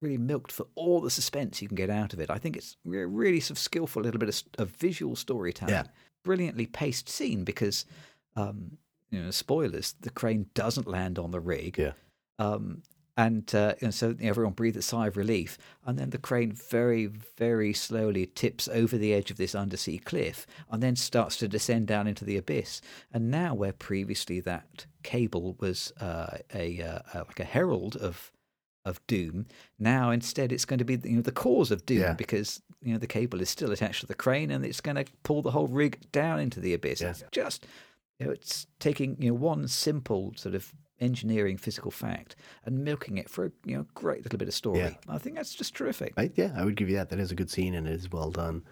really 0.00 0.18
milked 0.18 0.52
for 0.52 0.66
all 0.74 1.00
the 1.00 1.10
suspense 1.10 1.60
you 1.60 1.68
can 1.68 1.76
get 1.76 1.90
out 1.90 2.12
of 2.12 2.20
it. 2.20 2.30
I 2.30 2.38
think 2.38 2.56
it's 2.56 2.76
re- 2.84 3.04
really 3.04 3.40
sort 3.40 3.52
of 3.52 3.58
skillful, 3.58 4.02
little 4.02 4.20
bit 4.20 4.28
of, 4.28 4.42
of 4.58 4.70
visual 4.70 5.16
storytelling. 5.16 5.74
Yeah. 5.74 5.84
Brilliantly 6.24 6.66
paced 6.66 7.08
scene 7.08 7.44
because, 7.44 7.84
um, 8.36 8.78
you 9.10 9.22
know, 9.22 9.30
spoilers, 9.30 9.94
the 10.00 10.10
crane 10.10 10.46
doesn't 10.54 10.86
land 10.86 11.18
on 11.18 11.30
the 11.30 11.40
rig. 11.40 11.78
Yeah. 11.78 11.92
Um, 12.38 12.82
and, 13.16 13.52
uh, 13.52 13.74
and 13.80 13.92
so 13.92 14.14
everyone 14.20 14.52
breathes 14.52 14.76
a 14.76 14.82
sigh 14.82 15.08
of 15.08 15.16
relief. 15.16 15.58
And 15.84 15.98
then 15.98 16.10
the 16.10 16.18
crane 16.18 16.52
very, 16.52 17.06
very 17.06 17.72
slowly 17.72 18.26
tips 18.26 18.68
over 18.68 18.96
the 18.96 19.12
edge 19.12 19.32
of 19.32 19.38
this 19.38 19.56
undersea 19.56 19.98
cliff 19.98 20.46
and 20.70 20.80
then 20.80 20.94
starts 20.94 21.36
to 21.38 21.48
descend 21.48 21.88
down 21.88 22.06
into 22.06 22.24
the 22.24 22.36
abyss. 22.36 22.80
And 23.12 23.28
now, 23.28 23.54
where 23.54 23.72
previously 23.72 24.38
that 24.40 24.86
cable 25.02 25.56
was 25.58 25.92
uh, 26.00 26.38
a, 26.54 26.80
uh, 26.80 26.98
uh, 27.12 27.24
like 27.26 27.40
a 27.40 27.44
herald 27.44 27.96
of 27.96 28.30
of 28.88 29.04
doom. 29.06 29.46
Now, 29.78 30.10
instead, 30.10 30.52
it's 30.52 30.64
going 30.64 30.78
to 30.78 30.84
be 30.84 30.98
you 31.08 31.16
know 31.16 31.22
the 31.22 31.32
cause 31.32 31.70
of 31.70 31.84
doom 31.86 32.00
Yeah. 32.00 32.12
because 32.14 32.60
you 32.82 32.92
know 32.92 32.98
the 32.98 33.06
cable 33.06 33.40
is 33.40 33.50
still 33.50 33.70
attached 33.72 34.00
to 34.00 34.06
the 34.06 34.14
crane 34.14 34.50
and 34.50 34.64
it's 34.64 34.80
going 34.80 34.96
to 34.96 35.04
pull 35.22 35.42
the 35.42 35.50
whole 35.50 35.68
rig 35.68 35.98
down 36.12 36.40
into 36.40 36.60
the 36.60 36.74
abyss. 36.74 37.00
Yes. 37.00 37.20
It's 37.22 37.30
just 37.32 37.66
you 38.18 38.26
know 38.26 38.32
it's 38.32 38.66
taking 38.80 39.16
you 39.20 39.28
know 39.30 39.34
one 39.34 39.68
simple 39.68 40.32
sort 40.36 40.54
of 40.54 40.72
engineering 41.00 41.56
physical 41.56 41.92
fact 41.92 42.34
and 42.64 42.84
milking 42.84 43.18
it 43.18 43.28
for 43.30 43.44
a 43.46 43.52
you 43.64 43.76
know 43.76 43.86
great 43.94 44.24
little 44.24 44.38
bit 44.38 44.48
of 44.48 44.54
story. 44.54 44.78
Yeah. 44.80 44.94
I 45.08 45.18
think 45.18 45.36
that's 45.36 45.54
just 45.54 45.74
terrific. 45.74 46.14
I, 46.16 46.30
yeah, 46.34 46.52
I 46.56 46.64
would 46.64 46.76
give 46.76 46.88
you 46.88 46.96
that. 46.96 47.10
That 47.10 47.20
is 47.20 47.30
a 47.30 47.36
good 47.36 47.50
scene 47.50 47.74
and 47.74 47.86
it 47.86 47.92
is 47.92 48.10
well 48.10 48.30
done. 48.30 48.64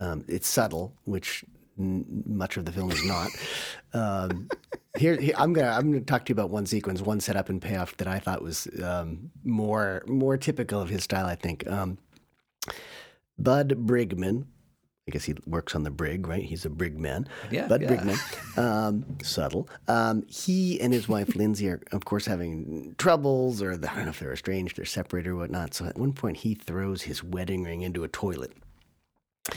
Um, 0.00 0.24
it's 0.28 0.48
subtle, 0.48 0.94
which 1.04 1.44
much 1.76 2.56
of 2.56 2.64
the 2.64 2.72
film 2.72 2.90
is 2.90 3.04
not. 3.04 3.28
Um, 3.94 4.48
here, 4.96 5.20
here, 5.20 5.34
I'm 5.36 5.52
gonna 5.52 5.68
I'm 5.68 5.92
gonna 5.92 6.00
talk 6.00 6.24
to 6.24 6.30
you 6.30 6.34
about 6.34 6.48
one 6.48 6.64
sequence, 6.64 7.02
one 7.02 7.20
setup 7.20 7.50
and 7.50 7.60
payoff 7.60 7.94
that 7.98 8.08
I 8.08 8.18
thought 8.18 8.40
was 8.40 8.66
um, 8.82 9.30
more 9.44 10.02
more 10.06 10.38
typical 10.38 10.80
of 10.80 10.88
his 10.88 11.04
style. 11.04 11.26
I 11.26 11.34
think 11.34 11.66
um, 11.66 11.98
Bud 13.38 13.86
Brigman. 13.86 14.46
I 15.08 15.10
guess 15.10 15.24
he 15.24 15.34
works 15.46 15.74
on 15.74 15.82
the 15.82 15.90
brig, 15.90 16.28
right? 16.28 16.44
He's 16.44 16.64
a 16.64 16.70
brigman. 16.70 17.26
Yeah, 17.50 17.66
Bud 17.66 17.82
yeah. 17.82 17.88
Brigman. 17.88 18.56
Um, 18.58 19.18
subtle. 19.20 19.68
Um, 19.88 20.24
he 20.28 20.80
and 20.80 20.92
his 20.92 21.08
wife 21.08 21.34
Lindsay 21.34 21.68
are, 21.68 21.80
of 21.90 22.04
course, 22.04 22.24
having 22.24 22.94
troubles, 22.98 23.60
or 23.60 23.76
the, 23.76 23.90
I 23.90 23.96
don't 23.96 24.04
know 24.04 24.10
if 24.10 24.20
they're 24.20 24.32
estranged, 24.32 24.76
they're 24.76 24.84
separated, 24.84 25.30
or 25.30 25.36
whatnot. 25.36 25.74
So 25.74 25.86
at 25.86 25.98
one 25.98 26.12
point, 26.12 26.36
he 26.38 26.54
throws 26.54 27.02
his 27.02 27.24
wedding 27.24 27.64
ring 27.64 27.82
into 27.82 28.04
a 28.04 28.08
toilet. 28.08 28.52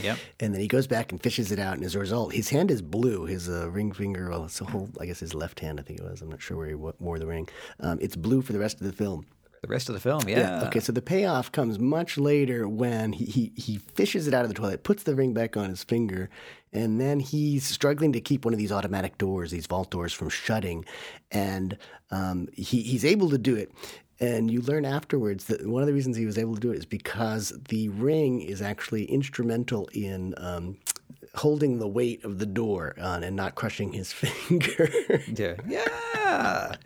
Yep. 0.01 0.17
And 0.39 0.53
then 0.53 0.61
he 0.61 0.67
goes 0.67 0.88
back 0.88 1.11
and 1.11 1.21
fishes 1.21 1.51
it 1.51 1.59
out, 1.59 1.75
and 1.75 1.83
as 1.83 1.95
a 1.95 1.99
result, 1.99 2.33
his 2.33 2.49
hand 2.49 2.71
is 2.71 2.81
blue. 2.81 3.25
His 3.25 3.47
uh, 3.47 3.69
ring 3.69 3.91
finger, 3.91 4.29
well, 4.29 4.45
it's 4.45 4.59
a 4.59 4.65
whole, 4.65 4.89
I 4.99 5.05
guess 5.05 5.19
his 5.19 5.36
left 5.36 5.59
hand, 5.59 5.79
I 5.79 5.83
think 5.83 5.99
it 5.99 6.05
was. 6.05 6.21
I'm 6.21 6.29
not 6.29 6.41
sure 6.41 6.57
where 6.57 6.67
he 6.67 6.75
wo- 6.75 6.95
wore 6.99 7.19
the 7.19 7.27
ring. 7.27 7.47
Um, 7.79 7.99
it's 8.01 8.15
blue 8.15 8.41
for 8.41 8.51
the 8.53 8.59
rest 8.59 8.81
of 8.81 8.88
the 8.88 8.93
film. 8.93 9.27
The 9.61 9.67
rest 9.67 9.89
of 9.89 9.93
the 9.93 10.01
film, 10.01 10.27
yeah. 10.27 10.65
Okay, 10.67 10.79
so 10.79 10.91
the 10.91 11.01
payoff 11.01 11.51
comes 11.51 11.79
much 11.79 12.19
later 12.19 12.67
when 12.67 13.13
he, 13.13 13.25
he, 13.25 13.51
he 13.55 13.77
fishes 13.77 14.27
it 14.27 14.33
out 14.33 14.43
of 14.43 14.49
the 14.49 14.53
toilet, 14.53 14.83
puts 14.83 15.03
the 15.03 15.15
ring 15.15 15.33
back 15.33 15.57
on 15.57 15.69
his 15.69 15.83
finger, 15.83 16.29
and 16.71 17.01
then 17.01 17.19
he's 17.19 17.65
struggling 17.65 18.13
to 18.13 18.21
keep 18.21 18.45
one 18.45 18.53
of 18.53 18.59
these 18.59 18.71
automatic 18.71 19.17
doors, 19.17 19.49
these 19.49 19.65
vault 19.65 19.89
doors, 19.89 20.13
from 20.13 20.29
shutting. 20.29 20.86
And 21.31 21.77
um, 22.11 22.47
he, 22.53 22.81
he's 22.81 23.05
able 23.05 23.29
to 23.31 23.39
do 23.39 23.55
it. 23.55 23.71
And 24.20 24.49
you 24.49 24.61
learn 24.61 24.86
afterwards 24.86 25.45
that 25.45 25.68
one 25.68 25.82
of 25.82 25.88
the 25.88 25.93
reasons 25.93 26.16
he 26.16 26.26
was 26.26 26.38
able 26.38 26.55
to 26.55 26.61
do 26.61 26.72
it 26.72 26.78
is 26.78 26.86
because 26.86 27.53
the 27.70 27.89
ring 27.89 28.41
is 28.41 28.61
actually 28.61 29.05
instrumental 29.05 29.89
in 29.93 30.34
um, 30.38 30.78
holding 31.36 31.80
the 31.80 31.88
weight 31.88 32.24
of 32.24 32.39
the 32.39 32.45
door 32.45 32.95
on 32.99 33.24
and 33.24 33.36
not 33.36 33.55
crushing 33.55 33.91
his 33.91 34.13
finger. 34.13 34.89
Yeah. 35.28 35.55
Yeah. 35.68 36.76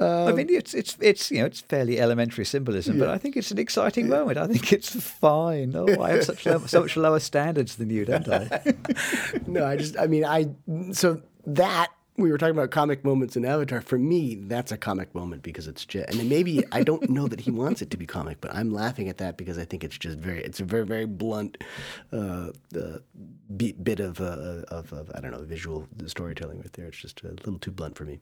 Um, 0.00 0.28
I 0.28 0.32
mean, 0.32 0.48
it's 0.48 0.74
it's 0.74 0.96
it's 1.00 1.28
you 1.28 1.40
know 1.40 1.46
it's 1.46 1.60
fairly 1.60 1.98
elementary 1.98 2.44
symbolism, 2.44 3.00
but 3.00 3.08
I 3.08 3.18
think 3.18 3.36
it's 3.36 3.50
an 3.50 3.58
exciting 3.58 4.08
moment. 4.08 4.38
I 4.38 4.46
think 4.46 4.72
it's 4.72 4.94
fine. 4.94 5.74
Oh, 5.74 6.00
I 6.00 6.10
have 6.10 6.24
such 6.24 6.46
low, 6.46 6.64
so 6.66 6.82
much 6.82 6.96
lower 6.96 7.18
standards 7.18 7.74
than 7.74 7.90
you, 7.90 8.04
don't 8.04 8.28
I? 8.28 8.74
no, 9.48 9.66
I 9.66 9.76
just, 9.76 9.98
I 9.98 10.06
mean, 10.06 10.24
I, 10.24 10.50
so 10.92 11.20
that, 11.46 11.88
we 12.18 12.30
were 12.30 12.38
talking 12.38 12.56
about 12.56 12.70
comic 12.70 13.04
moments 13.04 13.36
in 13.36 13.44
Avatar. 13.44 13.80
For 13.80 13.98
me, 13.98 14.34
that's 14.34 14.72
a 14.72 14.76
comic 14.76 15.14
moment 15.14 15.42
because 15.42 15.68
it's 15.68 15.84
just, 15.84 16.10
and 16.10 16.28
maybe 16.28 16.64
I 16.72 16.82
don't 16.82 17.08
know 17.08 17.28
that 17.28 17.40
he 17.40 17.50
wants 17.50 17.80
it 17.80 17.90
to 17.90 17.96
be 17.96 18.06
comic, 18.06 18.40
but 18.40 18.54
I'm 18.54 18.70
laughing 18.70 19.08
at 19.08 19.18
that 19.18 19.36
because 19.36 19.58
I 19.58 19.64
think 19.64 19.84
it's 19.84 19.96
just 19.96 20.18
very, 20.18 20.42
it's 20.42 20.60
a 20.60 20.64
very, 20.64 20.84
very 20.84 21.06
blunt 21.06 21.58
uh, 22.12 22.50
uh, 22.76 22.98
bit, 23.56 23.82
bit 23.82 24.00
of, 24.00 24.20
uh, 24.20 24.64
of, 24.68 24.92
of, 24.92 25.10
I 25.14 25.20
don't 25.20 25.30
know, 25.30 25.42
visual 25.42 25.88
storytelling 26.06 26.58
right 26.58 26.72
there. 26.72 26.86
It's 26.86 26.98
just 26.98 27.22
a 27.22 27.28
little 27.28 27.58
too 27.58 27.70
blunt 27.70 27.96
for 27.96 28.04
me. 28.04 28.20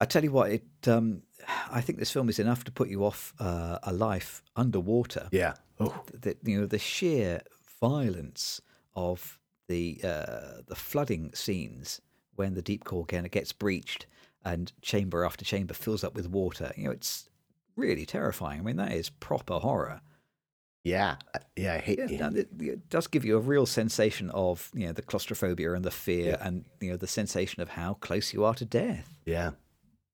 I 0.00 0.06
tell 0.06 0.24
you 0.24 0.32
what, 0.32 0.50
it. 0.50 0.64
Um, 0.86 1.22
I 1.70 1.80
think 1.80 1.98
this 1.98 2.10
film 2.10 2.28
is 2.28 2.38
enough 2.38 2.64
to 2.64 2.72
put 2.72 2.88
you 2.88 3.04
off 3.04 3.32
uh, 3.38 3.78
a 3.82 3.92
life 3.92 4.42
underwater. 4.56 5.28
Yeah. 5.30 5.54
Oh, 5.80 6.04
The, 6.12 6.36
you 6.44 6.60
know 6.60 6.66
the 6.66 6.78
sheer 6.78 7.42
violence 7.80 8.60
of 8.94 9.38
the 9.68 10.00
uh, 10.04 10.62
the 10.66 10.74
flooding 10.74 11.32
scenes 11.34 12.00
when 12.36 12.54
the 12.54 12.62
deep 12.62 12.84
core 12.84 13.04
again 13.04 13.24
it 13.24 13.32
gets 13.32 13.52
breached 13.52 14.06
and 14.44 14.72
chamber 14.82 15.24
after 15.24 15.44
chamber 15.44 15.74
fills 15.74 16.04
up 16.04 16.14
with 16.14 16.28
water. 16.28 16.72
You 16.76 16.84
know, 16.84 16.90
it's 16.90 17.28
really 17.76 18.04
terrifying. 18.04 18.60
I 18.60 18.62
mean, 18.62 18.76
that 18.76 18.92
is 18.92 19.08
proper 19.08 19.54
horror. 19.54 20.00
Yeah, 20.84 21.16
yeah, 21.56 21.74
I 21.74 21.78
hate. 21.78 21.98
Yeah, 22.10 22.28
it, 22.34 22.48
it 22.60 22.90
does 22.90 23.06
give 23.06 23.24
you 23.24 23.38
a 23.38 23.40
real 23.40 23.64
sensation 23.64 24.28
of 24.30 24.70
you 24.74 24.86
know 24.86 24.92
the 24.92 25.00
claustrophobia 25.00 25.72
and 25.72 25.82
the 25.82 25.90
fear, 25.90 26.36
and 26.42 26.66
you 26.78 26.90
know 26.90 26.98
the 26.98 27.06
sensation 27.06 27.62
of 27.62 27.70
how 27.70 27.94
close 27.94 28.34
you 28.34 28.44
are 28.44 28.52
to 28.54 28.66
death. 28.66 29.08
Yeah, 29.24 29.52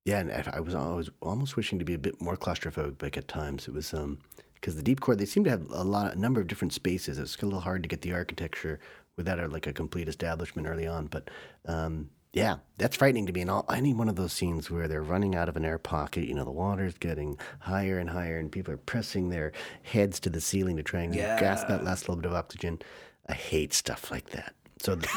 yeah, 0.04 0.20
and 0.20 0.30
I 0.30 0.44
I 0.54 0.60
was 0.60 0.76
always 0.76 1.10
almost 1.20 1.56
wishing 1.56 1.80
to 1.80 1.84
be 1.84 1.94
a 1.94 1.98
bit 1.98 2.22
more 2.22 2.36
claustrophobic 2.36 3.16
at 3.16 3.26
times. 3.26 3.66
It 3.66 3.74
was 3.74 3.92
um 3.92 4.18
because 4.54 4.76
the 4.76 4.82
deep 4.82 5.00
core 5.00 5.16
they 5.16 5.26
seem 5.26 5.42
to 5.42 5.50
have 5.50 5.66
a 5.70 5.82
lot, 5.82 6.14
a 6.14 6.20
number 6.20 6.40
of 6.40 6.46
different 6.46 6.72
spaces. 6.72 7.18
It's 7.18 7.36
a 7.42 7.44
little 7.44 7.60
hard 7.60 7.82
to 7.82 7.88
get 7.88 8.02
the 8.02 8.12
architecture 8.12 8.78
without 9.16 9.40
a, 9.40 9.48
like 9.48 9.66
a 9.66 9.72
complete 9.72 10.08
establishment 10.08 10.68
early 10.68 10.86
on. 10.86 11.06
But 11.06 11.30
um, 11.66 12.10
yeah, 12.32 12.56
that's 12.78 12.96
frightening 12.96 13.26
to 13.26 13.32
me. 13.32 13.40
And 13.40 13.50
all, 13.50 13.66
any 13.72 13.92
one 13.92 14.08
of 14.08 14.16
those 14.16 14.32
scenes 14.32 14.70
where 14.70 14.88
they're 14.88 15.02
running 15.02 15.34
out 15.34 15.48
of 15.48 15.56
an 15.56 15.64
air 15.64 15.78
pocket, 15.78 16.26
you 16.26 16.34
know, 16.34 16.44
the 16.44 16.50
water's 16.50 16.96
getting 16.96 17.38
higher 17.58 17.98
and 17.98 18.10
higher, 18.10 18.38
and 18.38 18.52
people 18.52 18.72
are 18.72 18.78
pressing 18.78 19.30
their 19.30 19.52
heads 19.82 20.20
to 20.20 20.30
the 20.30 20.40
ceiling 20.40 20.76
to 20.76 20.82
try 20.82 21.02
and 21.02 21.12
grasp 21.12 21.68
that 21.68 21.84
last 21.84 22.08
little 22.08 22.22
bit 22.22 22.30
of 22.30 22.36
oxygen. 22.36 22.80
I 23.28 23.34
hate 23.34 23.72
stuff 23.72 24.10
like 24.10 24.30
that. 24.30 24.54
So. 24.78 24.96
th- 24.96 25.14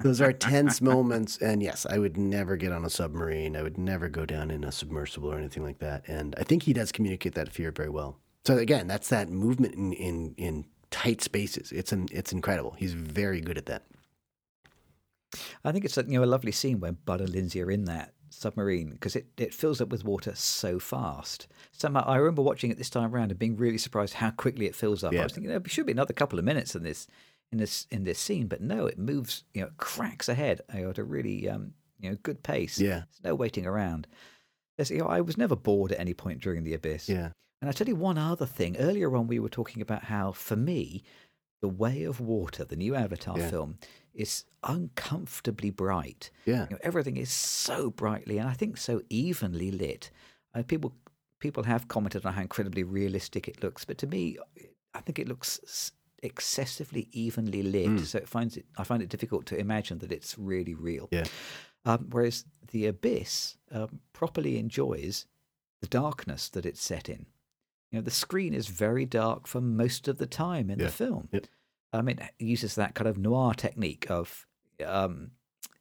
those 0.00 0.20
are 0.20 0.32
tense 0.32 0.80
moments, 0.80 1.38
and 1.38 1.60
yes, 1.60 1.84
I 1.84 1.98
would 1.98 2.16
never 2.16 2.56
get 2.56 2.70
on 2.70 2.84
a 2.84 2.90
submarine. 2.90 3.56
I 3.56 3.62
would 3.62 3.78
never 3.78 4.08
go 4.08 4.24
down 4.24 4.50
in 4.50 4.62
a 4.62 4.70
submersible 4.70 5.32
or 5.32 5.36
anything 5.36 5.64
like 5.64 5.80
that. 5.80 6.04
And 6.06 6.36
I 6.38 6.44
think 6.44 6.62
he 6.62 6.72
does 6.72 6.92
communicate 6.92 7.34
that 7.34 7.52
fear 7.52 7.72
very 7.72 7.88
well. 7.88 8.16
So 8.44 8.56
again, 8.58 8.86
that's 8.86 9.08
that 9.08 9.28
movement 9.28 9.74
in 9.74 9.92
in, 9.92 10.34
in 10.36 10.64
tight 10.90 11.22
spaces. 11.22 11.72
It's 11.72 11.92
an, 11.92 12.06
it's 12.10 12.32
incredible. 12.32 12.74
He's 12.78 12.92
very 12.92 13.40
good 13.40 13.58
at 13.58 13.66
that. 13.66 13.84
I 15.64 15.72
think 15.72 15.84
it's 15.84 15.98
a, 15.98 16.04
you 16.04 16.18
know 16.18 16.24
a 16.24 16.26
lovely 16.26 16.52
scene 16.52 16.80
when 16.80 16.98
Bud 17.04 17.20
and 17.20 17.30
Lindsay 17.30 17.62
are 17.62 17.70
in 17.70 17.84
that 17.84 18.14
submarine 18.30 18.90
because 18.90 19.16
it, 19.16 19.26
it 19.36 19.54
fills 19.54 19.80
up 19.80 19.88
with 19.88 20.04
water 20.04 20.34
so 20.34 20.78
fast. 20.78 21.48
Somehow 21.72 22.04
I 22.06 22.16
remember 22.16 22.42
watching 22.42 22.70
it 22.70 22.78
this 22.78 22.90
time 22.90 23.14
around 23.14 23.30
and 23.30 23.38
being 23.38 23.56
really 23.56 23.78
surprised 23.78 24.14
how 24.14 24.30
quickly 24.30 24.66
it 24.66 24.74
fills 24.74 25.04
up. 25.04 25.12
Yeah. 25.12 25.20
I 25.20 25.24
was 25.24 25.32
thinking 25.32 25.50
there 25.50 25.60
should 25.66 25.86
be 25.86 25.92
another 25.92 26.14
couple 26.14 26.38
of 26.38 26.44
minutes 26.44 26.74
in 26.74 26.82
this 26.82 27.06
in 27.52 27.58
this 27.58 27.86
in 27.90 28.04
this 28.04 28.18
scene, 28.18 28.46
but 28.46 28.60
no, 28.60 28.86
it 28.86 28.98
moves 28.98 29.44
you 29.54 29.62
know 29.62 29.70
cracks 29.76 30.28
ahead 30.28 30.62
at 30.68 30.98
a 30.98 31.04
really 31.04 31.48
um, 31.48 31.74
you 32.00 32.10
know 32.10 32.16
good 32.22 32.42
pace. 32.42 32.78
Yeah. 32.78 33.02
There's 33.10 33.24
no 33.24 33.34
waiting 33.34 33.66
around. 33.66 34.06
There's, 34.76 34.90
you 34.90 34.98
know, 34.98 35.06
I 35.08 35.20
was 35.20 35.36
never 35.36 35.56
bored 35.56 35.92
at 35.92 36.00
any 36.00 36.14
point 36.14 36.40
during 36.40 36.64
the 36.64 36.74
abyss. 36.74 37.08
Yeah. 37.08 37.30
And 37.60 37.68
I 37.68 37.72
tell 37.72 37.88
you 37.88 37.96
one 37.96 38.18
other 38.18 38.46
thing. 38.46 38.76
Earlier 38.76 39.14
on, 39.16 39.26
we 39.26 39.38
were 39.40 39.48
talking 39.48 39.82
about 39.82 40.04
how, 40.04 40.32
for 40.32 40.56
me, 40.56 41.02
The 41.60 41.68
Way 41.68 42.04
of 42.04 42.20
Water, 42.20 42.64
the 42.64 42.76
new 42.76 42.94
Avatar 42.94 43.36
Yeah. 43.38 43.50
film, 43.50 43.78
is 44.14 44.44
uncomfortably 44.62 45.70
bright. 45.70 46.30
Yeah. 46.44 46.64
You 46.64 46.76
know, 46.76 46.78
everything 46.82 47.16
is 47.16 47.30
so 47.30 47.90
brightly 47.90 48.38
and 48.38 48.48
I 48.48 48.52
think 48.52 48.76
so 48.76 49.02
evenly 49.08 49.70
lit. 49.70 50.10
Uh, 50.54 50.62
people 50.62 50.94
people 51.40 51.62
have 51.62 51.86
commented 51.86 52.26
on 52.26 52.32
how 52.32 52.42
incredibly 52.42 52.82
realistic 52.82 53.46
it 53.46 53.62
looks, 53.62 53.84
but 53.84 53.96
to 53.98 54.06
me, 54.08 54.36
I 54.94 55.00
think 55.00 55.18
it 55.20 55.28
looks 55.28 55.92
excessively 56.22 57.08
evenly 57.12 57.62
lit. 57.62 57.86
Mm. 57.86 58.04
So 58.06 58.18
it 58.18 58.28
finds 58.28 58.56
it 58.56 58.66
I 58.76 58.82
find 58.84 59.02
it 59.02 59.08
difficult 59.08 59.46
to 59.46 59.56
imagine 59.58 59.98
that 59.98 60.12
it's 60.12 60.36
really 60.38 60.74
real. 60.74 61.08
Yeah. 61.12 61.24
Um, 61.84 62.08
whereas 62.10 62.44
the 62.72 62.86
abyss 62.86 63.56
um, 63.70 64.00
properly 64.12 64.58
enjoys 64.58 65.26
the 65.80 65.86
darkness 65.86 66.48
that 66.50 66.66
it's 66.66 66.82
set 66.82 67.08
in. 67.08 67.26
You 67.90 67.98
know, 67.98 68.02
the 68.02 68.10
screen 68.10 68.54
is 68.54 68.66
very 68.68 69.06
dark 69.06 69.46
for 69.46 69.60
most 69.60 70.08
of 70.08 70.18
the 70.18 70.26
time 70.26 70.70
in 70.70 70.78
Yeah. 70.78 70.86
the 70.86 70.92
film. 70.92 71.28
Yep. 71.32 71.46
Um, 71.92 72.08
it 72.08 72.20
uses 72.38 72.74
that 72.74 72.94
kind 72.94 73.08
of 73.08 73.16
noir 73.16 73.54
technique 73.54 74.06
of, 74.10 74.46
um, 74.84 75.30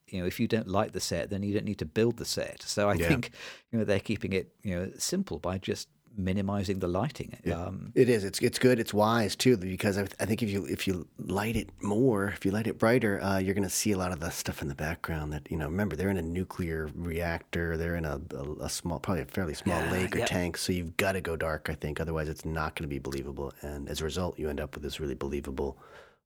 you 0.07 0.21
know, 0.21 0.25
if 0.25 0.39
you 0.39 0.47
don't 0.47 0.69
like 0.69 0.93
the 0.93 1.01
set, 1.01 1.29
then 1.29 1.43
you 1.43 1.53
don't 1.53 1.65
need 1.65 1.79
to 1.79 1.85
build 1.85 2.17
the 2.17 2.25
set. 2.25 2.61
So 2.61 2.89
I 2.89 2.95
Yeah. 2.95 3.09
think, 3.09 3.31
you 3.71 3.79
know, 3.79 3.85
they're 3.85 3.99
keeping 3.99 4.31
it, 4.31 4.55
you 4.63 4.73
know, 4.73 4.91
simple 4.97 5.37
by 5.39 5.57
just 5.57 5.89
minimizing 6.17 6.79
the 6.79 6.87
lighting. 6.87 7.37
Yeah. 7.43 7.61
Um, 7.61 7.91
It 7.95 8.09
is. 8.09 8.23
It's 8.23 8.39
it's 8.39 8.59
good. 8.59 8.79
It's 8.79 8.93
wise 8.93 9.35
too 9.35 9.55
because 9.57 9.97
I, 9.97 10.03
I 10.19 10.25
think 10.25 10.41
if 10.43 10.49
you 10.49 10.65
if 10.65 10.87
you 10.87 11.07
light 11.19 11.55
it 11.55 11.69
more, 11.81 12.27
if 12.29 12.45
you 12.45 12.51
light 12.51 12.67
it 12.67 12.77
brighter, 12.77 13.21
uh, 13.21 13.37
you're 13.37 13.53
going 13.53 13.63
to 13.67 13.69
see 13.69 13.91
a 13.91 13.97
lot 13.97 14.11
of 14.11 14.19
the 14.19 14.29
stuff 14.29 14.61
in 14.61 14.67
the 14.67 14.75
background. 14.75 15.31
That 15.33 15.49
you 15.51 15.57
know, 15.57 15.65
remember 15.65 15.95
they're 15.95 16.09
in 16.09 16.17
a 16.17 16.21
nuclear 16.21 16.89
reactor. 16.95 17.77
They're 17.77 17.95
in 17.95 18.05
a, 18.05 18.19
a, 18.35 18.65
a 18.65 18.69
small, 18.69 18.99
probably 18.99 19.21
a 19.23 19.25
fairly 19.25 19.53
small 19.53 19.79
Yeah, 19.79 19.91
lake 19.91 20.15
or 20.15 20.19
yeah. 20.19 20.25
tank. 20.25 20.57
So 20.57 20.73
you've 20.73 20.97
got 20.97 21.13
to 21.13 21.21
go 21.21 21.35
dark. 21.35 21.69
I 21.69 21.75
think 21.75 21.99
otherwise 21.99 22.29
it's 22.29 22.45
not 22.45 22.75
going 22.75 22.83
to 22.89 22.93
be 22.93 22.99
believable. 22.99 23.53
And 23.61 23.87
as 23.89 24.01
a 24.01 24.03
result, 24.03 24.39
you 24.39 24.49
end 24.49 24.59
up 24.59 24.73
with 24.73 24.83
this 24.83 24.99
really 24.99 25.15
believable 25.15 25.77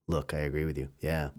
look. 0.08 0.34
I 0.34 0.40
agree 0.40 0.66
with 0.66 0.78
you. 0.78 0.90
Yeah. 1.02 1.30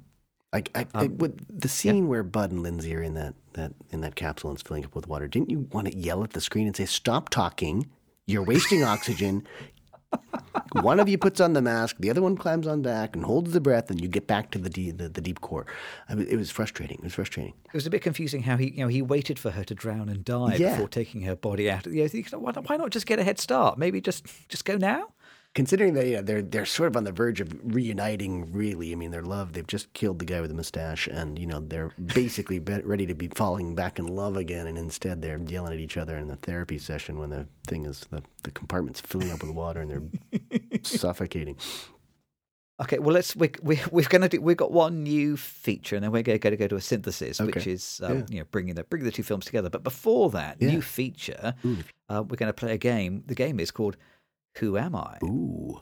I, 0.55 0.63
I, 0.75 0.87
I 0.95 1.05
Um, 1.07 1.17
with 1.17 1.61
the 1.61 1.69
scene 1.69 2.09
where 2.09 2.23
Bud 2.23 2.51
and 2.51 2.63
Lindsay 2.63 2.95
are 2.95 3.03
in 3.03 3.15
that, 3.15 3.35
that 3.55 3.73
in 3.91 4.03
that 4.03 4.15
capsule 4.17 4.51
and 4.51 4.59
it's 4.59 4.67
filling 4.69 4.85
up 4.85 4.95
with 4.95 5.09
water, 5.09 5.27
didn't 5.27 5.51
you 5.51 5.61
want 5.73 5.87
to 5.91 5.97
yell 5.97 6.23
at 6.25 6.35
the 6.35 6.43
screen 6.43 6.67
and 6.67 6.77
say, 6.77 6.85
"Stop 6.85 7.31
talking! 7.31 7.89
You're 8.27 8.43
wasting 8.45 8.85
oxygen." 8.85 9.47
one 10.83 11.01
of 11.01 11.09
you 11.09 11.17
puts 11.17 11.41
on 11.41 11.55
the 11.55 11.63
mask, 11.63 11.97
the 11.99 12.11
other 12.11 12.21
one 12.21 12.37
climbs 12.37 12.67
on 12.67 12.83
back 12.83 13.17
and 13.17 13.25
holds 13.25 13.53
the 13.53 13.61
breath, 13.63 13.91
and 13.91 13.99
you 13.99 14.09
get 14.09 14.27
back 14.27 14.51
to 14.51 14.59
the 14.59 14.69
deep, 14.69 14.99
the, 14.99 15.09
the 15.09 15.23
deep 15.23 15.41
core. 15.41 15.65
I 16.07 16.15
mean, 16.15 16.27
it 16.29 16.37
was 16.37 16.51
frustrating. 16.51 16.99
It 16.99 17.05
was 17.05 17.15
frustrating. 17.15 17.55
it 17.65 17.73
was 17.75 17.87
a 17.87 17.91
bit 17.91 18.03
confusing 18.03 18.43
how 18.43 18.59
he, 18.59 18.73
you 18.73 18.79
know, 18.79 18.89
he 18.89 19.01
waited 19.01 19.39
for 19.39 19.53
her 19.53 19.65
to 19.65 19.75
drown 19.75 20.11
and 20.11 20.23
die 20.23 20.57
Yeah. 20.57 20.73
before 20.73 20.89
taking 20.89 21.23
her 21.23 21.35
body 21.35 21.71
out. 21.71 21.87
You 21.87 22.07
know, 22.33 22.39
why, 22.39 22.53
not- 22.55 22.69
why 22.69 22.77
not 22.77 22.91
just 22.91 23.07
get 23.07 23.19
a 23.19 23.25
head 23.25 23.39
start? 23.41 23.79
Maybe 23.79 24.01
just 24.03 24.27
just 24.51 24.67
go 24.67 24.77
now. 24.77 25.09
Considering 25.55 25.93
that 25.95 26.07
you 26.07 26.17
know, 26.17 26.23
they're 26.23 26.41
they're 26.41 26.65
sort 26.65 26.87
of 26.87 26.97
on 26.97 27.05
the 27.05 27.13
verge 27.13 27.39
of 27.43 27.53
reuniting, 27.63 28.51
really. 28.53 28.91
I 28.91 28.95
mean, 28.95 29.11
their 29.11 29.23
love. 29.23 29.53
They've 29.53 29.67
just 29.67 29.93
killed 29.93 30.19
the 30.19 30.25
guy 30.25 30.41
with 30.41 30.49
the 30.49 30.57
mustache, 30.57 31.07
and 31.09 31.39
you 31.39 31.47
know 31.47 31.61
they're 31.61 31.93
basically 32.15 32.59
ready 32.59 33.05
to 33.07 33.15
be 33.15 33.29
falling 33.29 33.75
back 33.75 33.99
in 33.99 34.07
love 34.07 34.39
again. 34.39 34.67
And 34.67 34.79
instead, 34.79 35.21
they're 35.21 35.39
yelling 35.39 35.75
at 35.75 35.79
each 35.79 35.99
other 35.99 36.17
in 36.17 36.29
the 36.29 36.37
therapy 36.37 36.79
session 36.79 37.19
when 37.19 37.29
the 37.29 37.47
thing 37.67 37.85
is 37.85 38.01
the 38.11 38.23
the 38.45 38.51
compartment's 38.51 39.03
filling 39.03 39.31
up 39.31 39.43
with 39.43 39.53
water 39.53 39.83
and 39.83 39.91
they're 39.91 40.41
suffocating. 40.83 41.57
Okay, 42.81 42.99
well 42.99 43.13
let's 43.15 43.37
we 43.37 43.51
we 43.63 43.79
we're 43.91 44.09
gonna 44.09 44.31
do 44.31 44.41
we've 44.41 44.57
got 44.57 44.73
one 44.73 45.03
new 45.03 45.37
feature 45.37 45.97
and 45.97 46.03
then 46.03 46.11
we're 46.13 46.23
going 46.23 46.41
to 46.41 46.57
go 46.57 46.67
to 46.67 46.77
a 46.77 46.81
synthesis, 46.81 47.39
which 47.41 47.67
is 47.67 48.01
um, 48.03 48.17
Yeah. 48.21 48.25
you 48.31 48.39
know 48.41 48.47
bringing 48.51 48.75
the 48.75 48.85
bringing 48.85 49.05
the 49.05 49.13
two 49.13 49.23
films 49.23 49.45
together. 49.45 49.69
But 49.69 49.85
before 49.85 50.31
that 50.31 50.57
Yeah. 50.61 50.71
new 50.71 50.81
feature, 50.81 51.55
uh, 52.09 52.25
we're 52.27 52.37
going 52.39 52.49
to 52.49 52.55
play 52.55 52.73
a 52.73 52.79
game. 52.79 53.23
The 53.27 53.35
game 53.35 53.61
is 53.61 53.71
called 53.71 53.99
Who 54.59 54.77
Am 54.77 54.95
I? 54.95 55.19
Ooh, 55.25 55.81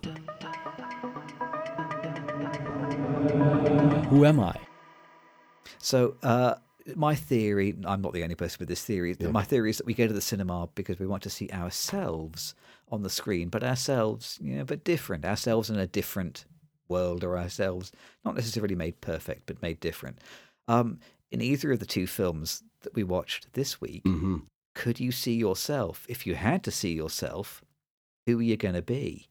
Who 4.08 4.24
am 4.24 4.40
I? 4.40 4.56
So, 5.78 6.16
uh, 6.22 6.54
my 6.96 7.14
theory, 7.14 7.76
I'm 7.84 8.00
not 8.00 8.12
the 8.12 8.22
only 8.22 8.34
person 8.34 8.56
with 8.60 8.68
this 8.68 8.84
theory, 8.84 9.16
Yeah. 9.18 9.30
my 9.30 9.44
theory 9.44 9.70
is 9.70 9.78
that 9.78 9.86
we 9.86 9.94
go 9.94 10.06
to 10.06 10.12
the 10.12 10.20
cinema 10.20 10.68
because 10.74 10.98
we 10.98 11.06
want 11.06 11.22
to 11.24 11.30
see 11.30 11.48
ourselves 11.50 12.54
on 12.90 13.02
the 13.02 13.10
screen, 13.10 13.48
but 13.48 13.62
ourselves, 13.62 14.38
you 14.40 14.56
know, 14.56 14.64
but 14.64 14.82
different, 14.84 15.24
ourselves 15.24 15.70
in 15.70 15.78
a 15.78 15.86
different 15.86 16.44
world 16.88 17.22
or 17.22 17.38
ourselves, 17.38 17.92
not 18.24 18.34
necessarily 18.34 18.74
made 18.74 19.00
perfect, 19.00 19.46
but 19.46 19.62
made 19.62 19.78
different. 19.80 20.18
Um, 20.68 20.98
in 21.30 21.40
either 21.40 21.70
of 21.72 21.78
the 21.80 21.86
two 21.86 22.06
films 22.06 22.62
that 22.82 22.94
we 22.94 23.04
watched 23.04 23.52
this 23.52 23.80
week, 23.80 24.02
hmm 24.04 24.38
could 24.74 25.00
you 25.00 25.10
see 25.12 25.34
yourself? 25.34 26.06
If 26.08 26.26
you 26.26 26.36
had 26.36 26.62
to 26.64 26.70
see 26.70 26.92
yourself, 26.92 27.60
who 28.26 28.38
are 28.38 28.42
you 28.42 28.56
going 28.56 28.74
to 28.74 28.82
be? 28.82 29.26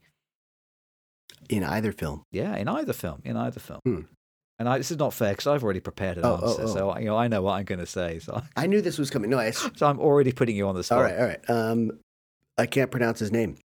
in 1.49 1.63
either 1.63 1.91
film. 1.91 2.23
Yeah, 2.31 2.55
in 2.55 2.67
either 2.67 2.93
film, 2.93 3.21
in 3.23 3.35
either 3.37 3.59
film. 3.59 3.79
Hmm. 3.83 4.01
And 4.59 4.67
I, 4.67 4.77
this 4.77 4.91
is 4.91 4.97
not 4.97 5.13
fair 5.13 5.31
because 5.31 5.47
I've 5.47 5.63
already 5.63 5.79
prepared 5.79 6.17
an 6.17 6.25
Oh, 6.25 6.39
oh, 6.41 6.49
answer, 6.49 6.63
oh. 6.63 6.67
so 6.67 6.97
you 6.99 7.05
know 7.05 7.15
I 7.15 7.27
know 7.27 7.41
what 7.41 7.53
I'm 7.53 7.63
going 7.63 7.79
to 7.79 7.85
say. 7.85 8.19
So, 8.19 8.41
I 8.57 8.67
knew 8.67 8.81
this 8.81 8.97
was 8.97 9.09
coming. 9.09 9.29
No, 9.29 9.39
I, 9.39 9.51
so 9.51 9.87
I'm 9.87 9.99
already 9.99 10.31
putting 10.31 10.55
you 10.55 10.67
on 10.67 10.75
the 10.75 10.83
spot. 10.83 10.97
all 10.97 11.03
right, 11.03 11.17
all 11.17 11.25
right. 11.25 11.49
Um, 11.49 11.91
I 12.57 12.65
can't 12.65 12.91
pronounce 12.91 13.19
his 13.19 13.31
name. 13.31 13.57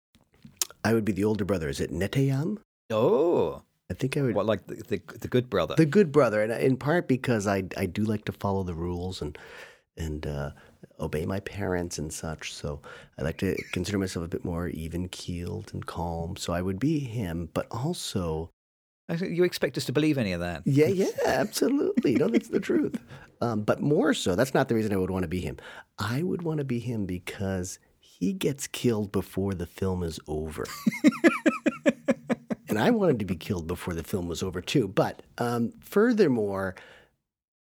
I 0.85 0.95
would 0.95 1.05
be 1.05 1.13
the 1.13 1.25
older 1.25 1.45
brother. 1.45 1.69
Is 1.69 1.81
it 1.81 1.91
Neteyam? 1.91 2.59
Oh, 2.91 3.63
I 3.91 3.95
think 3.95 4.17
I 4.17 4.23
would. 4.23 4.35
what 4.35 4.47
like 4.47 4.67
the 4.67 4.77
the, 4.77 5.19
the 5.19 5.29
good 5.29 5.51
brother? 5.51 5.75
The 5.75 5.85
good 5.87 6.13
brother, 6.13 6.43
and 6.43 6.53
in 6.53 6.77
part 6.77 7.09
because 7.09 7.47
I 7.47 7.65
I 7.77 7.87
do 7.87 8.05
like 8.05 8.25
to 8.27 8.33
follow 8.33 8.63
the 8.63 8.75
rules 8.75 9.21
and 9.21 9.37
and 9.97 10.27
uh, 10.27 10.51
obey 11.01 11.27
my 11.27 11.41
parents 11.41 11.99
and 11.99 12.13
such. 12.13 12.53
So 12.53 12.81
I 13.19 13.23
like 13.23 13.39
to 13.39 13.57
consider 13.73 13.99
myself 13.99 14.25
a 14.25 14.29
bit 14.29 14.45
more 14.45 14.69
even 14.69 15.09
keeled 15.09 15.71
and 15.75 15.85
calm. 15.85 16.37
So 16.37 16.53
I 16.53 16.63
would 16.63 16.79
be 16.79 16.99
him, 17.01 17.49
but 17.55 17.67
also 17.71 18.51
You 19.21 19.45
expect 19.45 19.77
us 19.77 19.85
to 19.87 19.93
believe 19.93 20.17
any 20.19 20.33
of 20.33 20.41
that? 20.41 20.63
yeah, 20.65 20.87
yeah, 20.89 21.11
absolutely. 21.27 22.15
No, 22.17 22.29
that's 22.29 22.49
the 22.49 22.61
truth. 22.61 22.99
Um, 23.41 23.63
but 23.63 23.81
more 23.83 24.15
so, 24.15 24.35
that's 24.35 24.55
not 24.55 24.69
the 24.69 24.75
reason 24.75 24.93
I 24.93 24.97
would 24.97 25.11
want 25.11 25.25
to 25.25 25.29
be 25.29 25.41
him. 25.41 25.59
I 25.99 26.23
would 26.23 26.43
want 26.43 26.59
to 26.59 26.65
be 26.65 26.79
him 26.79 27.05
because 27.05 27.79
he 28.01 28.33
gets 28.33 28.67
killed 28.67 29.13
before 29.13 29.55
the 29.55 29.67
film 29.67 30.03
is 30.03 30.19
over. 30.29 30.65
and 32.69 32.79
I 32.79 32.91
wanted 32.91 33.19
to 33.19 33.25
be 33.25 33.37
killed 33.37 33.67
before 33.67 33.95
the 33.95 34.03
film 34.05 34.29
was 34.29 34.43
over 34.43 34.61
too. 34.61 34.89
But 34.89 35.23
um, 35.39 35.73
furthermore, 35.81 36.75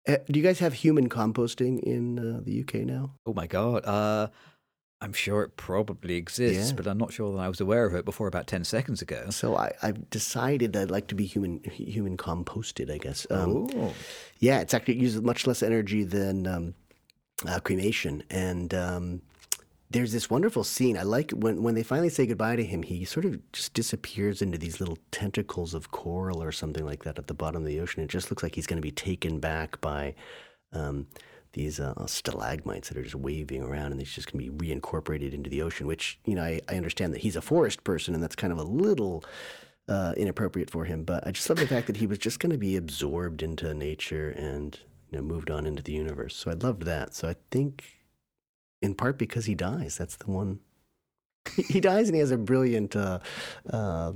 do 0.07 0.39
you 0.39 0.43
guys 0.43 0.59
have 0.59 0.75
human 0.75 1.09
composting 1.09 1.81
in 1.81 2.19
uh, 2.19 2.41
the 2.43 2.61
UK 2.63 2.75
now? 2.87 3.15
Oh 3.27 3.35
my 3.35 3.47
god. 3.47 3.85
Uh, 3.85 4.29
I'm 5.03 5.13
sure 5.15 5.43
it 5.43 5.57
probably 5.57 6.17
exists, 6.17 6.71
Yeah. 6.71 6.77
but 6.77 6.87
I'm 6.87 6.99
not 6.99 7.11
sure 7.13 7.33
that 7.35 7.39
I 7.41 7.49
was 7.49 7.59
aware 7.61 7.87
of 7.87 7.95
it 7.95 8.05
before 8.05 8.27
about 8.29 8.47
ten 8.47 8.65
seconds 8.65 9.01
ago. 9.01 9.31
So 9.31 9.57
I, 9.57 9.73
I've 9.83 10.11
decided 10.11 10.77
I'd 10.77 10.91
like 10.91 11.07
to 11.09 11.15
be 11.15 11.25
human 11.25 11.61
human 11.65 12.17
composted. 12.19 12.91
I 12.93 12.99
guess. 12.99 13.27
Um, 13.31 13.69
oh, 13.75 13.95
Yeah, 14.39 14.61
it's 14.61 14.75
actually 14.75 14.97
it 14.99 15.01
uses 15.03 15.23
much 15.23 15.47
less 15.47 15.63
energy 15.63 16.05
than 16.05 16.47
um, 16.47 16.75
uh, 17.49 17.61
cremation, 17.61 18.23
and 18.31 18.75
um, 18.75 19.23
there's 19.91 20.13
this 20.13 20.31
wonderful 20.31 20.63
scene. 20.63 20.97
I 20.97 21.03
like 21.03 21.33
when 21.33 21.63
when 21.63 21.75
they 21.75 21.83
finally 21.83 22.09
say 22.09 22.27
goodbye 22.27 22.57
to 22.57 22.65
him. 22.65 22.83
He 22.83 23.05
sort 23.05 23.27
of 23.27 23.53
just 23.53 23.75
disappears 23.75 24.41
into 24.41 24.57
these 24.57 24.79
little 24.79 24.99
tentacles 25.11 25.75
of 25.75 25.91
coral 25.91 26.43
or 26.43 26.53
something 26.53 26.85
like 26.85 27.03
that 27.05 27.19
at 27.19 27.27
the 27.27 27.35
bottom 27.35 27.63
of 27.63 27.69
the 27.69 27.81
ocean. 27.81 28.03
It 28.03 28.09
just 28.09 28.31
looks 28.31 28.43
like 28.43 28.55
he's 28.55 28.69
going 28.69 28.81
to 28.81 28.87
be 28.87 28.93
taken 28.93 29.41
back 29.41 29.81
by 29.81 30.15
um, 30.73 31.09
these 31.55 31.81
uh, 31.81 32.07
stalagmites 32.07 32.89
that 32.89 32.99
are 32.99 33.03
just 33.03 33.17
waving 33.17 33.63
around, 33.63 33.91
and 33.91 34.01
he's 34.01 34.15
just 34.15 34.33
going 34.33 34.45
to 34.45 34.53
be 34.53 34.69
reincorporated 34.69 35.35
into 35.35 35.51
the 35.51 35.63
ocean. 35.63 35.89
Which 35.89 36.21
you 36.25 36.37
know, 36.37 36.45
I, 36.45 36.61
I 36.69 36.77
understand 36.77 37.13
that 37.15 37.23
he's 37.23 37.37
a 37.37 37.43
forest 37.43 37.83
person, 37.83 38.15
and 38.15 38.23
that's 38.23 38.37
kind 38.37 38.53
of 38.53 38.59
a 38.59 38.65
little. 38.65 39.25
Uh, 39.89 40.15
inappropriate 40.17 40.71
for 40.71 40.85
him, 40.85 41.03
but 41.03 41.27
I 41.27 41.33
just 41.33 41.51
love 41.51 41.59
the 41.59 41.67
fact 41.67 41.89
that 41.89 41.97
he 41.97 42.07
was 42.07 42.19
just 42.19 42.39
going 42.39 42.53
to 42.53 42.59
be 42.59 42.77
absorbed 42.77 43.43
into 43.43 43.75
nature 43.75 44.31
and 44.31 44.79
you 45.11 45.19
know 45.19 45.25
moved 45.25 45.51
on 45.51 45.67
into 45.67 45.83
the 45.83 45.91
universe. 45.91 46.37
So 46.37 46.49
I 46.49 46.55
loved 46.55 46.85
that. 46.85 47.13
So 47.13 47.29
I 47.29 47.35
think 47.51 48.00
in 48.83 48.95
part 48.95 49.19
because 49.19 49.47
he 49.47 49.55
dies. 49.55 49.97
That's 49.99 50.17
the 50.17 50.31
one. 50.31 50.61
he 51.69 51.81
dies 51.81 52.09
and 52.09 52.15
he 52.15 52.21
has 52.21 52.31
a 52.31 52.37
brilliant 52.39 52.95
uh, 52.97 53.19
uh, 53.71 54.13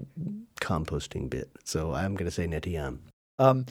composting 0.60 1.30
bit. 1.30 1.50
So 1.64 1.92
I'm 1.92 2.14
going 2.14 2.26
to 2.26 2.30
say 2.30 2.46
Nettie 2.46 2.76
Um, 3.38 3.66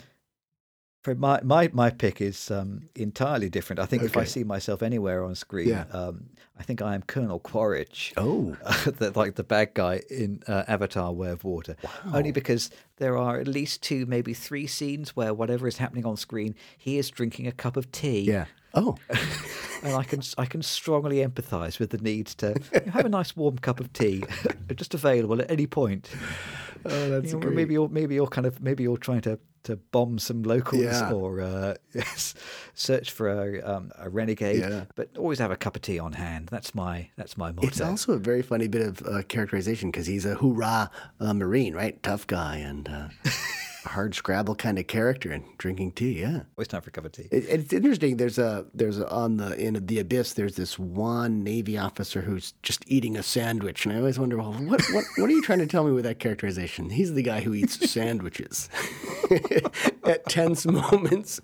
for 1.04 1.16
my, 1.16 1.40
my, 1.44 1.70
my 1.74 1.90
pick 1.90 2.22
is 2.22 2.50
um, 2.50 2.84
entirely 2.96 3.50
different. 3.50 3.80
I 3.80 3.86
think 3.86 4.04
if 4.04 4.16
I 4.16 4.24
see 4.24 4.44
myself 4.44 4.82
anywhere 4.82 5.24
on 5.24 5.36
screen, 5.36 5.68
Yeah. 5.68 5.86
um, 5.92 6.30
I 6.58 6.64
think 6.64 6.82
I 6.82 6.96
am 6.96 7.02
Colonel 7.02 7.40
Quaritch. 7.40 8.14
Oh, 8.16 8.56
the, 8.86 9.12
like 9.16 9.36
the 9.36 9.44
bad 9.44 9.74
guy 9.74 10.02
in 10.10 10.42
uh, 10.48 10.64
Avatar: 10.68 11.12
Way 11.12 11.30
of 11.32 11.44
Water. 11.44 11.76
Only 12.14 12.32
because 12.32 12.70
there 12.98 13.18
are 13.18 13.40
at 13.40 13.48
least 13.48 13.82
two, 13.82 14.06
maybe 14.06 14.34
three 14.34 14.66
scenes 14.68 15.16
where 15.16 15.34
whatever 15.34 15.68
is 15.68 15.78
happening 15.78 16.06
on 16.06 16.16
screen, 16.16 16.56
he 16.78 16.98
is 16.98 17.10
drinking 17.10 17.48
a 17.48 17.52
cup 17.52 17.76
of 17.76 17.92
tea. 17.92 18.22
yeah. 18.22 18.46
Oh, 18.74 18.98
and 19.84 19.94
I 19.96 20.04
can 20.04 20.22
I 20.38 20.46
can 20.46 20.62
strongly 20.62 21.18
empathise 21.18 21.80
with 21.80 21.92
the 21.92 21.98
need 22.00 22.28
to 22.38 22.56
have 22.92 23.06
a 23.06 23.10
nice 23.10 23.36
warm 23.36 23.58
cup 23.60 23.80
of 23.80 23.92
tea, 23.94 24.24
just 24.76 24.94
available 24.94 25.40
at 25.42 25.52
any 25.52 25.68
point. 25.68 26.10
oh, 26.86 27.10
that's 27.10 27.28
You 27.28 27.34
know, 27.34 27.40
great. 27.40 27.56
maybe 27.56 27.74
you're 27.74 27.90
maybe 27.90 28.16
you're 28.16 28.28
kind 28.28 28.48
of 28.48 28.62
maybe 28.62 28.84
you're 28.84 28.98
trying 28.98 29.22
to, 29.22 29.38
to 29.64 29.76
bomb 29.76 30.18
some 30.20 30.42
locals 30.44 30.82
Yeah. 30.84 31.12
or 31.14 31.40
uh, 31.42 31.76
yes, 31.94 32.34
search 32.74 33.12
for 33.12 33.30
a, 33.30 33.62
um, 33.62 33.92
a 34.00 34.10
renegade, 34.10 34.60
Yeah. 34.62 34.86
but 34.96 35.10
always 35.18 35.38
have 35.40 35.52
a 35.52 35.56
cup 35.56 35.76
of 35.76 35.82
tea 35.84 36.00
on 36.00 36.14
hand. 36.14 36.48
That's 36.50 36.74
my 36.74 37.10
that's 37.16 37.38
my 37.38 37.52
motto. 37.52 37.68
It's 37.68 37.80
also 37.80 38.14
a 38.14 38.18
very 38.18 38.42
funny 38.42 38.68
bit 38.68 38.82
of 38.82 39.02
uh, 39.08 39.22
characterization 39.24 39.92
because 39.92 40.08
he's 40.08 40.26
a 40.26 40.34
hoorah 40.36 40.90
uh, 41.20 41.34
Marine, 41.34 41.76
right? 41.76 42.02
Tough 42.02 42.26
guy 42.28 42.58
and 42.58 42.90
uh, 42.90 43.10
hard 43.86 44.16
scrabble 44.16 44.56
kind 44.56 44.78
of 44.80 44.88
character 44.88 45.32
and 45.32 45.44
drinking 45.58 45.92
tea. 45.94 46.20
Yeah. 46.22 46.42
always 46.58 46.68
time 46.68 46.82
for 46.82 46.90
a 46.90 46.94
cup 46.94 47.06
of 47.06 47.12
tea. 47.12 47.28
It, 47.32 47.46
it's 47.50 47.74
interesting. 47.74 48.18
There's 48.18 48.38
a 48.38 48.66
there's 48.74 49.00
a, 49.00 49.10
on 49.10 49.38
the 49.38 49.58
in 49.60 49.86
the 49.86 50.00
abyss. 50.00 50.34
There's 50.34 50.56
this 50.56 50.78
one 50.80 51.44
Navy 51.44 51.78
officer 51.78 52.22
who's 52.22 52.54
just 52.64 52.84
eating 52.88 53.18
a 53.18 53.24
sandwich, 53.24 53.86
and 53.86 53.94
I 53.94 53.98
always 54.00 54.18
wonder, 54.20 54.38
well, 54.38 54.54
what 54.54 54.82
what 54.92 55.06
what 55.18 55.30
are 55.30 55.34
you 55.34 55.42
trying 55.42 55.60
to 55.60 55.68
tell 55.68 55.84
me 55.84 55.92
with 55.92 56.04
that 56.06 56.20
characterization? 56.20 56.90
He's 56.92 57.14
the 57.14 57.24
guy 57.24 57.42
who 57.42 57.54
eats 57.54 57.90
sandwiches. 57.92 58.70
At 60.06 60.26
tense 60.28 60.66
moments, 60.66 61.40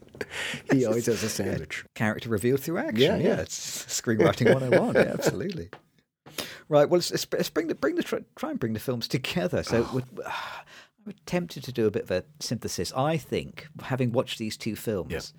he 0.71 0.85
always 0.85 1.05
has 1.05 1.23
a 1.23 1.29
sandwich. 1.29 1.85
character 1.95 2.29
revealed 2.29 2.59
through 2.61 2.77
action. 2.79 2.97
Yeah, 2.97 3.17
Yeah, 3.17 3.27
yeah. 3.35 3.41
it's 3.41 3.85
screenwriting 3.85 4.53
101. 4.53 4.95
yeah, 4.95 5.01
absolutely. 5.13 5.69
Right. 6.67 6.87
Well, 6.89 6.99
let's, 6.99 7.11
let's- 7.33 7.49
bring 7.49 7.67
the 7.67 7.75
bring 7.75 7.95
the 7.95 8.03
try, 8.03 8.19
try 8.35 8.51
and 8.51 8.59
bring 8.59 8.73
the 8.73 8.79
films 8.79 9.07
together. 9.07 9.63
So 9.63 9.87
we're, 9.93 10.03
I'm 11.05 11.13
tempted 11.25 11.63
to 11.63 11.71
do 11.71 11.87
a 11.87 11.91
bit 11.91 12.03
of 12.03 12.11
a 12.11 12.23
synthesis. 12.39 12.93
I 12.93 13.17
think, 13.17 13.67
having 13.81 14.11
watched 14.11 14.37
these 14.37 14.57
two 14.57 14.75
films. 14.75 15.33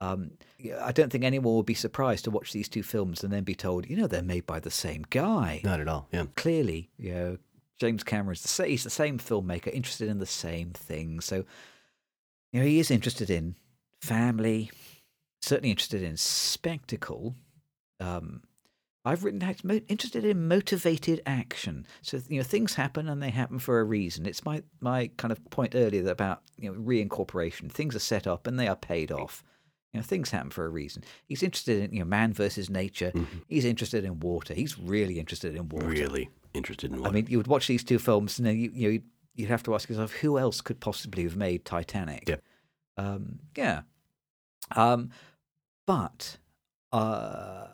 Um, 0.00 0.32
I 0.80 0.90
don't 0.90 1.12
think 1.12 1.22
anyone 1.22 1.54
would 1.54 1.66
be 1.66 1.74
surprised 1.74 2.24
to 2.24 2.32
watch 2.32 2.52
these 2.52 2.68
two 2.68 2.82
films 2.82 3.22
and 3.22 3.32
then 3.32 3.44
be 3.44 3.54
told, 3.54 3.88
you 3.88 3.96
know, 3.96 4.08
they're 4.08 4.20
made 4.20 4.46
by 4.46 4.58
the 4.58 4.70
same 4.70 5.04
guy. 5.10 5.60
Not 5.62 5.78
at 5.78 5.86
all. 5.86 6.08
Yeah. 6.10 6.24
Clearly, 6.34 6.90
you 6.98 7.14
know, 7.14 7.38
James 7.78 8.02
Cameron's 8.02 8.42
the 8.42 8.48
sa- 8.48 8.64
he's 8.64 8.82
the 8.82 8.90
same 8.90 9.18
filmmaker, 9.18 9.72
interested 9.72 10.08
in 10.08 10.18
the 10.18 10.26
same 10.26 10.70
things. 10.70 11.24
So, 11.24 11.44
you 12.52 12.60
know, 12.60 12.66
he 12.66 12.80
is 12.80 12.90
interested 12.90 13.30
in 13.30 13.54
family, 14.00 14.72
certainly 15.40 15.70
interested 15.70 16.02
in 16.02 16.16
spectacle. 16.16 17.36
Um, 18.00 18.42
I've 19.04 19.24
written 19.24 19.42
interested 19.88 20.24
in 20.24 20.46
motivated 20.46 21.22
action. 21.26 21.86
So 22.02 22.20
you 22.28 22.38
know, 22.38 22.44
things 22.44 22.74
happen 22.74 23.08
and 23.08 23.22
they 23.22 23.30
happen 23.30 23.58
for 23.58 23.80
a 23.80 23.84
reason. 23.84 24.26
It's 24.26 24.44
my 24.44 24.62
my 24.80 25.10
kind 25.16 25.32
of 25.32 25.44
point 25.50 25.74
earlier 25.74 26.08
about 26.08 26.42
you 26.56 26.72
know 26.72 26.80
reincorporation. 26.80 27.70
Things 27.70 27.96
are 27.96 28.00
set 28.00 28.26
up 28.26 28.46
and 28.46 28.58
they 28.58 28.68
are 28.68 28.76
paid 28.76 29.10
off. 29.10 29.42
You 29.92 30.00
know, 30.00 30.04
things 30.04 30.30
happen 30.30 30.50
for 30.50 30.64
a 30.64 30.70
reason. 30.70 31.02
He's 31.26 31.42
interested 31.42 31.82
in 31.82 31.92
you 31.92 32.00
know 32.00 32.04
man 32.04 32.32
versus 32.32 32.70
nature. 32.70 33.12
He's 33.48 33.64
interested 33.64 34.04
in 34.04 34.20
water. 34.20 34.54
He's 34.54 34.78
really 34.78 35.18
interested 35.18 35.56
in 35.56 35.68
water. 35.68 35.86
Really 35.86 36.30
interested 36.54 36.92
in. 36.92 37.04
I 37.04 37.10
mean, 37.10 37.26
you 37.28 37.38
would 37.38 37.48
watch 37.48 37.66
these 37.66 37.82
two 37.84 37.98
films, 37.98 38.38
and 38.38 38.46
then 38.46 38.56
you 38.56 38.70
you 38.72 38.82
know, 38.82 38.92
you'd, 38.92 39.04
you'd 39.34 39.48
have 39.48 39.64
to 39.64 39.74
ask 39.74 39.88
yourself, 39.88 40.12
who 40.12 40.38
else 40.38 40.60
could 40.60 40.78
possibly 40.80 41.24
have 41.24 41.36
made 41.36 41.64
Titanic? 41.64 42.28
Yeah. 42.28 42.36
Um, 42.96 43.40
yeah. 43.56 43.82
Um, 44.76 45.10
but 45.86 46.38
uh, 46.92 47.66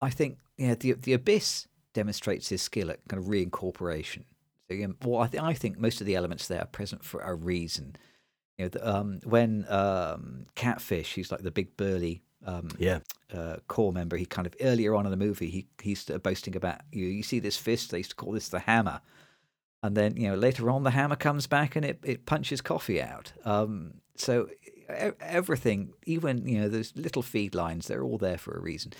I 0.00 0.10
think 0.10 0.38
yeah, 0.56 0.74
the 0.74 0.92
the 0.92 1.12
Abyss 1.12 1.68
demonstrates 1.92 2.48
his 2.48 2.62
skill 2.62 2.90
at 2.90 3.06
kind 3.08 3.22
of 3.22 3.28
reincorporation. 3.28 4.24
So, 4.70 4.94
well, 5.04 5.22
I, 5.22 5.26
th- 5.28 5.42
I 5.42 5.52
think 5.52 5.78
most 5.78 6.00
of 6.00 6.06
the 6.06 6.16
elements 6.16 6.48
there 6.48 6.60
are 6.60 6.66
present 6.66 7.04
for 7.04 7.20
a 7.20 7.34
reason. 7.34 7.96
You 8.58 8.64
know, 8.64 8.68
the, 8.70 8.88
um, 8.88 9.20
when 9.24 9.66
um, 9.68 10.46
Catfish, 10.54 11.14
he's 11.14 11.30
like 11.30 11.42
the 11.42 11.50
big 11.50 11.76
burly 11.76 12.22
um, 12.46 12.68
yeah. 12.78 13.00
uh, 13.32 13.56
core 13.68 13.92
member, 13.92 14.16
he 14.16 14.26
kind 14.26 14.46
of 14.46 14.54
earlier 14.60 14.94
on 14.94 15.06
in 15.06 15.10
the 15.10 15.16
movie, 15.16 15.50
he 15.50 15.66
he's 15.82 16.04
boasting 16.04 16.56
about 16.56 16.80
you. 16.92 17.06
You 17.06 17.22
see 17.22 17.38
this 17.40 17.56
fist? 17.56 17.90
They 17.90 17.98
used 17.98 18.10
to 18.10 18.16
call 18.16 18.32
this 18.32 18.48
the 18.48 18.60
hammer, 18.60 19.00
and 19.82 19.96
then 19.96 20.16
you 20.16 20.28
know 20.28 20.34
later 20.34 20.70
on 20.70 20.82
the 20.82 20.90
hammer 20.90 21.16
comes 21.16 21.46
back 21.46 21.76
and 21.76 21.84
it 21.84 22.00
it 22.04 22.26
punches 22.26 22.60
Coffey 22.60 23.02
out. 23.02 23.32
Um, 23.44 23.94
so 24.16 24.48
everything, 25.20 25.92
even 26.06 26.46
you 26.46 26.60
know 26.60 26.68
those 26.68 26.92
little 26.96 27.22
feed 27.22 27.54
lines, 27.54 27.86
they're 27.86 28.04
all 28.04 28.18
there 28.18 28.38
for 28.38 28.56
a 28.56 28.60
reason. 28.60 28.92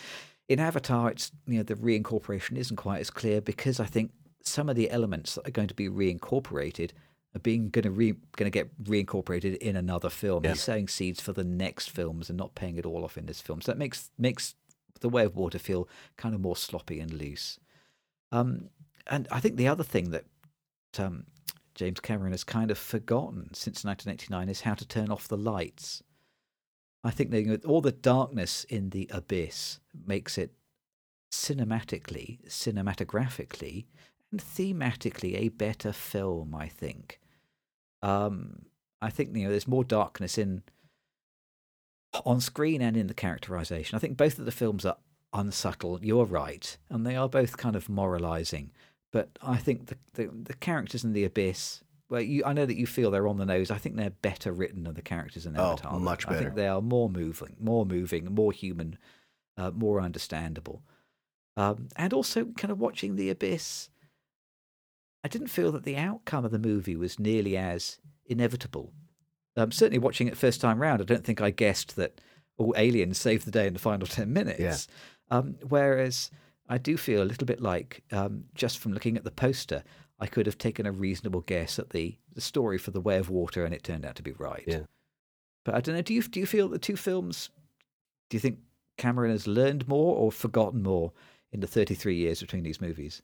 In 0.48 0.60
Avatar, 0.60 1.10
it's 1.10 1.32
you 1.46 1.56
know 1.56 1.62
the 1.62 1.74
reincorporation 1.74 2.56
isn't 2.56 2.76
quite 2.76 3.00
as 3.00 3.10
clear 3.10 3.40
because 3.40 3.80
I 3.80 3.86
think 3.86 4.12
some 4.42 4.68
of 4.68 4.76
the 4.76 4.90
elements 4.90 5.34
that 5.34 5.48
are 5.48 5.52
going 5.52 5.68
to 5.68 5.74
be 5.74 5.88
reincorporated 5.88 6.90
are 7.34 7.40
being 7.40 7.70
going 7.70 7.84
to 7.84 7.90
re, 7.90 8.12
going 8.36 8.50
to 8.50 8.50
get 8.50 8.84
reincorporated 8.84 9.56
in 9.56 9.76
another 9.76 10.10
film. 10.10 10.44
Yeah. 10.44 10.50
He's 10.50 10.62
sowing 10.62 10.88
seeds 10.88 11.20
for 11.20 11.32
the 11.32 11.44
next 11.44 11.90
films 11.90 12.28
and 12.28 12.38
not 12.38 12.54
paying 12.54 12.76
it 12.76 12.86
all 12.86 13.04
off 13.04 13.16
in 13.16 13.26
this 13.26 13.40
film. 13.40 13.60
So 13.60 13.72
that 13.72 13.78
makes 13.78 14.10
makes 14.18 14.54
the 15.00 15.08
Way 15.08 15.24
of 15.24 15.36
Water 15.36 15.58
feel 15.58 15.88
kind 16.16 16.34
of 16.34 16.40
more 16.40 16.56
sloppy 16.56 17.00
and 17.00 17.12
loose. 17.12 17.58
Um, 18.32 18.70
and 19.06 19.28
I 19.30 19.40
think 19.40 19.56
the 19.56 19.68
other 19.68 19.84
thing 19.84 20.10
that 20.10 20.24
um, 20.98 21.24
James 21.74 22.00
Cameron 22.00 22.32
has 22.32 22.44
kind 22.44 22.70
of 22.70 22.78
forgotten 22.78 23.52
since 23.52 23.84
1989 23.84 24.48
is 24.48 24.60
how 24.62 24.74
to 24.74 24.86
turn 24.86 25.10
off 25.10 25.28
the 25.28 25.36
lights. 25.36 26.02
I 27.02 27.10
think 27.10 27.30
know, 27.30 27.58
all 27.66 27.80
the 27.80 27.92
darkness 27.92 28.64
in 28.64 28.90
the 28.90 29.10
abyss 29.12 29.78
makes 30.06 30.38
it 30.38 30.52
cinematically, 31.32 32.44
cinematographically, 32.46 33.86
and 34.30 34.40
thematically 34.40 35.36
a 35.36 35.48
better 35.48 35.92
film. 35.92 36.54
I 36.54 36.68
think. 36.68 37.20
Um, 38.02 38.66
I 39.00 39.10
think 39.10 39.36
you 39.36 39.44
know 39.44 39.50
there's 39.50 39.68
more 39.68 39.84
darkness 39.84 40.38
in 40.38 40.62
on 42.24 42.40
screen 42.40 42.80
and 42.80 42.96
in 42.96 43.06
the 43.06 43.14
characterization. 43.14 43.96
I 43.96 43.98
think 43.98 44.16
both 44.16 44.38
of 44.38 44.44
the 44.44 44.52
films 44.52 44.86
are 44.86 44.96
unsubtle. 45.32 45.98
You're 46.02 46.24
right, 46.24 46.76
and 46.88 47.06
they 47.06 47.16
are 47.16 47.28
both 47.28 47.56
kind 47.56 47.76
of 47.76 47.88
moralizing. 47.88 48.70
But 49.12 49.30
I 49.42 49.56
think 49.56 49.86
the 49.86 49.96
the, 50.14 50.30
the 50.32 50.54
characters 50.54 51.04
in 51.04 51.12
the 51.12 51.24
abyss. 51.24 51.82
Well, 52.10 52.20
you, 52.20 52.44
I 52.44 52.52
know 52.52 52.66
that 52.66 52.76
you 52.76 52.86
feel 52.86 53.10
they're 53.10 53.26
on 53.26 53.38
the 53.38 53.46
nose. 53.46 53.70
I 53.70 53.78
think 53.78 53.96
they're 53.96 54.10
better 54.10 54.52
written 54.52 54.84
than 54.84 54.94
the 54.94 55.02
characters 55.02 55.46
in 55.46 55.56
Avatar. 55.56 55.92
Oh, 55.92 55.96
Avatar. 55.96 56.00
much 56.00 56.28
I 56.28 56.38
think 56.38 56.54
they 56.54 56.68
are 56.68 56.82
more 56.82 57.08
moving, 57.08 57.56
more 57.58 57.86
moving, 57.86 58.34
more 58.34 58.52
human, 58.52 58.98
uh, 59.56 59.70
more 59.70 60.00
understandable. 60.00 60.82
Um, 61.56 61.88
and 61.96 62.12
also, 62.12 62.46
kind 62.56 62.72
of 62.72 62.80
watching 62.80 63.16
the 63.16 63.30
abyss, 63.30 63.88
I 65.22 65.28
didn't 65.28 65.48
feel 65.48 65.72
that 65.72 65.84
the 65.84 65.96
outcome 65.96 66.44
of 66.44 66.50
the 66.50 66.58
movie 66.58 66.96
was 66.96 67.18
nearly 67.18 67.56
as 67.56 67.98
inevitable. 68.26 68.92
Um, 69.56 69.70
certainly, 69.70 69.98
watching 69.98 70.26
it 70.26 70.36
first 70.36 70.60
time 70.60 70.80
round, 70.80 71.00
I 71.00 71.04
don't 71.04 71.24
think 71.24 71.40
I 71.40 71.50
guessed 71.50 71.96
that 71.96 72.20
all 72.56 72.74
aliens 72.76 73.18
saved 73.18 73.46
the 73.46 73.50
day 73.50 73.66
in 73.66 73.72
the 73.72 73.78
final 73.78 74.06
ten 74.08 74.32
minutes. 74.32 74.60
Yeah. 74.60 75.36
Um, 75.36 75.56
whereas 75.68 76.30
I 76.68 76.78
do 76.78 76.96
feel 76.96 77.22
a 77.22 77.24
little 77.24 77.46
bit 77.46 77.60
like 77.60 78.02
um, 78.12 78.44
just 78.54 78.78
from 78.78 78.92
looking 78.92 79.16
at 79.16 79.24
the 79.24 79.30
poster, 79.30 79.84
I 80.18 80.26
could 80.26 80.46
have 80.46 80.58
taken 80.58 80.86
a 80.86 80.92
reasonable 80.92 81.42
guess 81.42 81.78
at 81.78 81.90
the, 81.90 82.16
the 82.32 82.40
story 82.40 82.78
for 82.78 82.90
the 82.90 83.00
Way 83.00 83.18
of 83.18 83.30
Water, 83.30 83.64
and 83.64 83.74
it 83.74 83.82
turned 83.82 84.04
out 84.04 84.16
to 84.16 84.22
be 84.22 84.32
right. 84.32 84.64
Yeah. 84.66 84.82
But 85.64 85.74
I 85.74 85.80
don't 85.80 85.94
know. 85.94 86.02
Do 86.02 86.14
you 86.14 86.22
do 86.22 86.40
you 86.40 86.46
feel 86.46 86.68
the 86.68 86.78
two 86.78 86.96
films? 86.96 87.50
Do 88.28 88.36
you 88.36 88.40
think 88.40 88.58
Cameron 88.96 89.30
has 89.30 89.46
learned 89.46 89.88
more 89.88 90.16
or 90.16 90.32
forgotten 90.32 90.82
more 90.82 91.12
in 91.52 91.60
the 91.60 91.66
33 91.66 92.14
years 92.16 92.40
between 92.40 92.62
these 92.62 92.80
movies? 92.80 93.22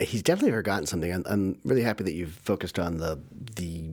He's 0.00 0.22
definitely 0.22 0.52
forgotten 0.52 0.86
something. 0.86 1.12
I'm, 1.12 1.24
I'm 1.26 1.58
really 1.64 1.82
happy 1.82 2.04
that 2.04 2.14
you've 2.14 2.32
focused 2.32 2.78
on 2.78 2.98
the 2.98 3.20
the 3.56 3.90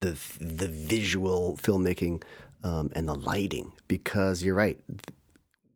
the 0.00 0.18
the 0.40 0.68
visual 0.68 1.58
filmmaking 1.62 2.22
um, 2.64 2.90
and 2.94 3.08
the 3.08 3.14
lighting 3.14 3.72
because 3.88 4.42
you're 4.42 4.54
right. 4.54 4.80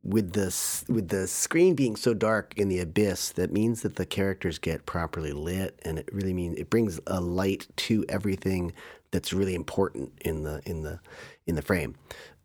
with 0.03 0.32
the 0.32 0.47
with 0.93 1.09
the 1.09 1.27
screen 1.27 1.74
being 1.74 1.97
so 1.97 2.15
dark 2.15 2.55
in 2.57 2.69
the 2.69 2.81
abyss, 2.81 3.31
that 3.32 3.53
means 3.53 3.82
that 3.82 3.97
the 3.97 4.07
characters 4.07 4.59
get 4.59 4.86
properly 4.86 5.32
lit, 5.32 5.78
and 5.85 5.99
it 5.99 6.09
really 6.12 6.32
means 6.35 6.59
it 6.59 6.70
brings 6.70 7.01
a 7.07 7.20
light 7.20 7.66
to 7.77 8.05
everything 8.09 8.73
that's 9.12 9.32
really 9.32 9.55
important 9.55 10.12
in 10.23 10.43
the 10.43 10.61
in 10.66 10.82
the 10.82 11.01
in 11.47 11.55
the 11.55 11.62
frame. 11.62 11.94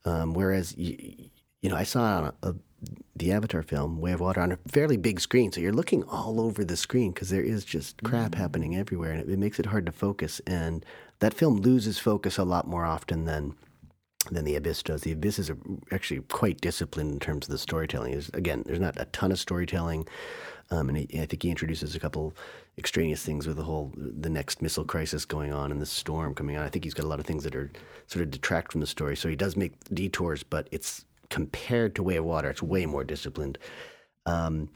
Um, 0.06 0.34
whereas 0.34 0.78
you, 0.78 1.30
you 1.62 1.70
know, 1.70 1.76
I 1.76 1.84
saw 1.84 2.32
a, 2.44 2.56
the 3.16 3.32
Avatar 3.32 3.64
film, 3.64 4.00
Way 4.00 4.12
of 4.12 4.20
Water, 4.20 4.42
on 4.42 4.52
a 4.52 4.60
fairly 4.68 4.98
big 4.98 5.20
screen, 5.20 5.52
so 5.52 5.60
you're 5.60 5.74
looking 5.74 6.04
all 6.04 6.40
over 6.40 6.64
the 6.64 6.78
screen 6.78 7.12
because 7.12 7.30
there 7.30 7.44
is 7.44 7.66
just 7.66 8.04
crap 8.04 8.36
happening 8.36 8.76
everywhere, 8.76 9.12
and 9.12 9.22
it, 9.22 9.30
it 9.30 9.40
makes 9.40 9.60
it 9.60 9.66
hard 9.68 9.86
to 9.88 9.92
focus. 9.92 10.40
And 10.46 10.86
that 11.20 11.34
film 11.34 11.58
loses 11.58 11.98
focus 11.98 12.38
a 12.38 12.44
lot 12.44 12.68
more 12.68 12.86
often 12.86 13.26
than 13.26 13.56
than 14.30 14.44
the 14.44 14.56
abyss 14.56 14.84
does. 14.84 15.02
The 15.02 15.14
abyss 15.14 15.40
is 15.40 15.50
a, 15.50 15.56
actually 15.92 16.20
quite 16.22 16.60
disciplined 16.60 17.14
in 17.14 17.20
terms 17.20 17.48
of 17.48 17.52
the 17.52 17.58
storytelling. 17.58 18.12
There's, 18.12 18.30
again, 18.30 18.64
there's 18.66 18.80
not 18.80 19.00
a 19.00 19.06
ton 19.06 19.32
of 19.32 19.40
storytelling, 19.40 20.06
um, 20.70 20.90
and 20.90 20.98
he, 20.98 21.22
I 21.22 21.26
think 21.26 21.44
he 21.44 21.50
introduces 21.50 21.96
a 21.96 22.00
couple 22.00 22.34
extraneous 22.78 23.24
things 23.24 23.48
with 23.48 23.58
the 23.58 23.64
whole 23.64 23.94
the 23.96 24.30
next 24.30 24.62
missile 24.62 24.84
crisis 24.84 25.26
going 25.26 25.52
on 25.52 25.72
and 25.72 25.82
the 25.82 25.86
storm 25.86 26.36
coming 26.36 26.58
on. 26.58 26.64
I 26.64 26.70
think 26.70 26.84
he's 26.84 26.94
got 26.94 27.06
a 27.06 27.08
lot 27.08 27.20
of 27.20 27.26
things 27.26 27.44
that 27.46 27.56
are 27.56 27.72
sort 28.06 28.22
of 28.22 28.30
detract 28.30 28.72
from 28.72 28.82
the 28.82 28.88
story. 28.88 29.16
So 29.16 29.30
he 29.30 29.36
does 29.36 29.56
make 29.56 29.74
detours, 29.94 30.44
but 30.44 30.68
it's 30.72 31.06
compared 31.30 31.96
to 31.96 32.04
Way 32.04 32.18
of 32.18 32.26
Water, 32.26 32.50
it's 32.50 32.64
way 32.64 32.86
more 32.86 33.04
disciplined. 33.04 33.58
Um, 34.26 34.70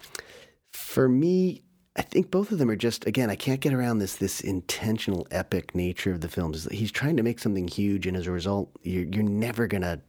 for 0.72 1.10
me, 1.10 1.64
I 1.96 2.02
think 2.02 2.32
both 2.32 2.52
of 2.52 2.58
them 2.58 2.70
are 2.70 2.76
just 2.76 3.06
again. 3.06 3.30
I 3.30 3.36
can't 3.36 3.60
get 3.60 3.74
around 3.74 4.00
this 4.00 4.16
this 4.16 4.40
intentional 4.40 5.28
epic 5.30 5.76
nature 5.76 6.12
of 6.12 6.22
the 6.22 6.30
films. 6.30 6.68
He's 6.72 6.92
trying 6.92 7.18
to 7.18 7.24
make 7.24 7.40
something 7.40 7.68
huge, 7.68 8.08
and 8.08 8.16
as 8.16 8.28
a 8.28 8.32
result, 8.32 8.72
you're 8.82 9.06
you're 9.06 9.24
never 9.24 9.68
gonna 9.68 10.02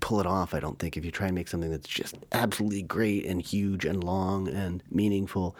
pull 0.00 0.20
it 0.20 0.26
off. 0.26 0.54
I 0.54 0.60
don't 0.60 0.78
think 0.78 0.96
if 0.96 1.04
you 1.04 1.10
try 1.10 1.26
and 1.26 1.34
make 1.34 1.48
something 1.48 1.70
that's 1.70 1.88
just 1.88 2.16
absolutely 2.32 2.82
great 2.82 3.26
and 3.26 3.40
huge 3.40 3.84
and 3.84 4.02
long 4.02 4.48
and 4.48 4.82
meaningful, 4.90 5.56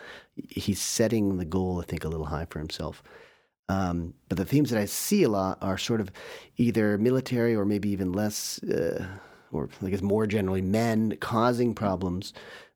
he's 0.48 0.80
setting 0.80 1.36
the 1.36 1.44
goal. 1.44 1.80
I 1.80 1.84
think 1.84 2.04
a 2.04 2.08
little 2.08 2.26
high 2.26 2.46
for 2.46 2.58
himself. 2.58 3.02
Um, 3.68 4.14
but 4.28 4.38
the 4.38 4.44
themes 4.44 4.70
that 4.70 4.80
I 4.80 4.86
see 4.86 5.22
a 5.22 5.28
lot 5.28 5.58
are 5.62 5.78
sort 5.78 6.00
of 6.00 6.10
either 6.56 6.98
military 6.98 7.54
or 7.54 7.64
maybe 7.64 7.88
even 7.90 8.12
less, 8.12 8.62
uh, 8.64 9.06
or 9.52 9.68
I 9.82 9.90
guess 9.90 10.02
more 10.02 10.26
generally, 10.26 10.62
men 10.62 11.16
causing 11.20 11.74
problems, 11.74 12.32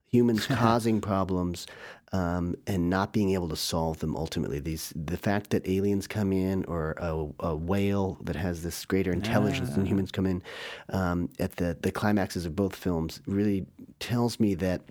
humans 0.09 0.47
causing 0.51 1.01
problems, 1.01 1.67
um, 2.13 2.55
and 2.67 2.89
not 2.89 3.13
being 3.13 3.31
able 3.31 3.49
to 3.49 3.57
solve 3.57 3.99
them 3.99 4.17
ultimately. 4.17 4.61
These 4.61 4.93
the 4.95 5.17
fact 5.17 5.51
that 5.51 5.69
aliens 5.69 6.07
come 6.07 6.33
in 6.33 6.65
or 6.67 6.95
a, 6.99 7.27
a 7.41 7.57
whale 7.57 8.19
that 8.23 8.37
has 8.37 8.63
this 8.63 8.85
greater 8.85 9.13
intelligence 9.13 9.71
than 9.71 9.87
humans 9.87 10.13
come 10.13 10.27
in 10.27 10.43
um, 10.91 11.31
at 11.39 11.57
the 11.57 11.77
the 11.81 11.91
climaxes 11.91 12.47
of 12.47 12.55
both 12.55 12.75
films 12.75 13.21
really 13.27 13.67
tells 13.99 14.39
me 14.39 14.55
that 14.55 14.83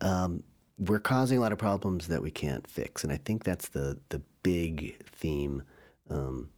um, 0.00 0.42
we're 0.78 1.00
causing 1.00 1.38
a 1.38 1.40
lot 1.40 1.52
of 1.52 1.58
problems 1.58 2.08
that 2.08 2.22
we 2.22 2.30
can't 2.30 2.66
fix, 2.66 3.02
and 3.02 3.12
I 3.12 3.16
think 3.16 3.44
that's 3.44 3.68
the 3.68 3.98
the 4.10 4.22
big 4.42 4.96
theme 5.06 5.62
um, 6.08 6.50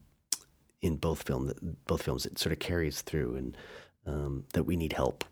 in 0.82 0.96
both 0.96 1.22
film 1.22 1.52
both 1.86 2.02
films. 2.02 2.26
It 2.26 2.38
sort 2.38 2.52
of 2.52 2.58
carries 2.58 3.00
through, 3.00 3.36
and 3.36 3.56
um, 4.08 4.44
that 4.54 4.64
we 4.64 4.76
need 4.76 4.92
help, 4.92 5.24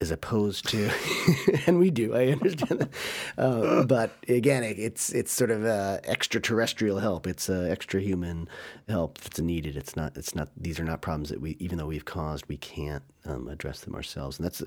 as 0.00 0.10
opposed 0.10 0.68
to, 0.68 0.90
and 1.66 1.78
we 1.78 1.90
do. 1.90 2.14
I 2.14 2.28
understand 2.28 2.80
that, 2.80 2.90
uh, 3.36 3.84
but 3.84 4.12
again, 4.28 4.62
it, 4.62 4.78
it's 4.78 5.12
it's 5.12 5.32
sort 5.32 5.50
of 5.50 5.64
uh, 5.64 5.98
extraterrestrial 6.04 6.98
help. 6.98 7.26
It's 7.26 7.50
uh, 7.50 7.66
extra 7.70 8.00
human 8.00 8.48
help 8.88 9.18
that's 9.18 9.40
needed. 9.40 9.76
It's 9.76 9.96
not. 9.96 10.16
It's 10.16 10.34
not. 10.34 10.48
These 10.56 10.78
are 10.78 10.84
not 10.84 11.02
problems 11.02 11.30
that 11.30 11.40
we, 11.40 11.56
even 11.58 11.78
though 11.78 11.86
we've 11.86 12.04
caused, 12.04 12.46
we 12.46 12.56
can't 12.56 13.02
um, 13.24 13.48
address 13.48 13.80
them 13.80 13.94
ourselves, 13.94 14.38
and 14.38 14.44
that's 14.44 14.62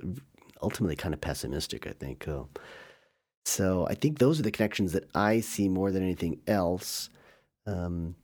ultimately 0.62 0.96
kind 0.96 1.14
of 1.14 1.22
pessimistic. 1.22 1.88
I 1.88 1.92
think. 1.92 2.28
Uh, 2.28 2.44
so 3.46 3.86
I 3.90 3.96
think 3.96 4.20
those 4.20 4.40
are 4.40 4.44
the 4.44 4.52
connections 4.52 4.94
that 4.94 5.10
I 5.14 5.42
see 5.42 5.68
more 5.68 5.92
than 5.92 6.04
anything 6.04 6.40
else. 6.48 7.10
Um, 7.66 8.16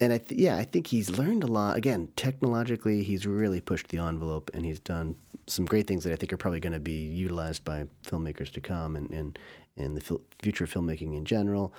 and 0.00 0.12
I 0.12 0.18
th- 0.18 0.40
yeah, 0.40 0.56
I 0.56 0.64
think 0.64 0.86
he's 0.86 1.10
learned 1.10 1.44
a 1.44 1.46
lot. 1.46 1.76
Again, 1.76 2.08
technologically, 2.16 3.02
he's 3.02 3.26
really 3.26 3.60
pushed 3.60 3.88
the 3.88 3.98
envelope, 3.98 4.50
and 4.54 4.64
he's 4.64 4.80
done 4.80 5.16
some 5.46 5.64
great 5.64 5.86
things 5.86 6.04
that 6.04 6.12
I 6.12 6.16
think 6.16 6.32
are 6.32 6.36
probably 6.36 6.60
going 6.60 6.72
to 6.72 6.80
be 6.80 7.04
utilized 7.06 7.64
by 7.64 7.86
filmmakers 8.04 8.50
to 8.52 8.60
come, 8.60 8.96
and 8.96 9.10
and, 9.10 9.38
and 9.76 9.96
the 9.96 10.00
fil- 10.00 10.22
future 10.40 10.64
of 10.64 10.72
filmmaking 10.72 11.16
in 11.16 11.24
general. 11.24 11.74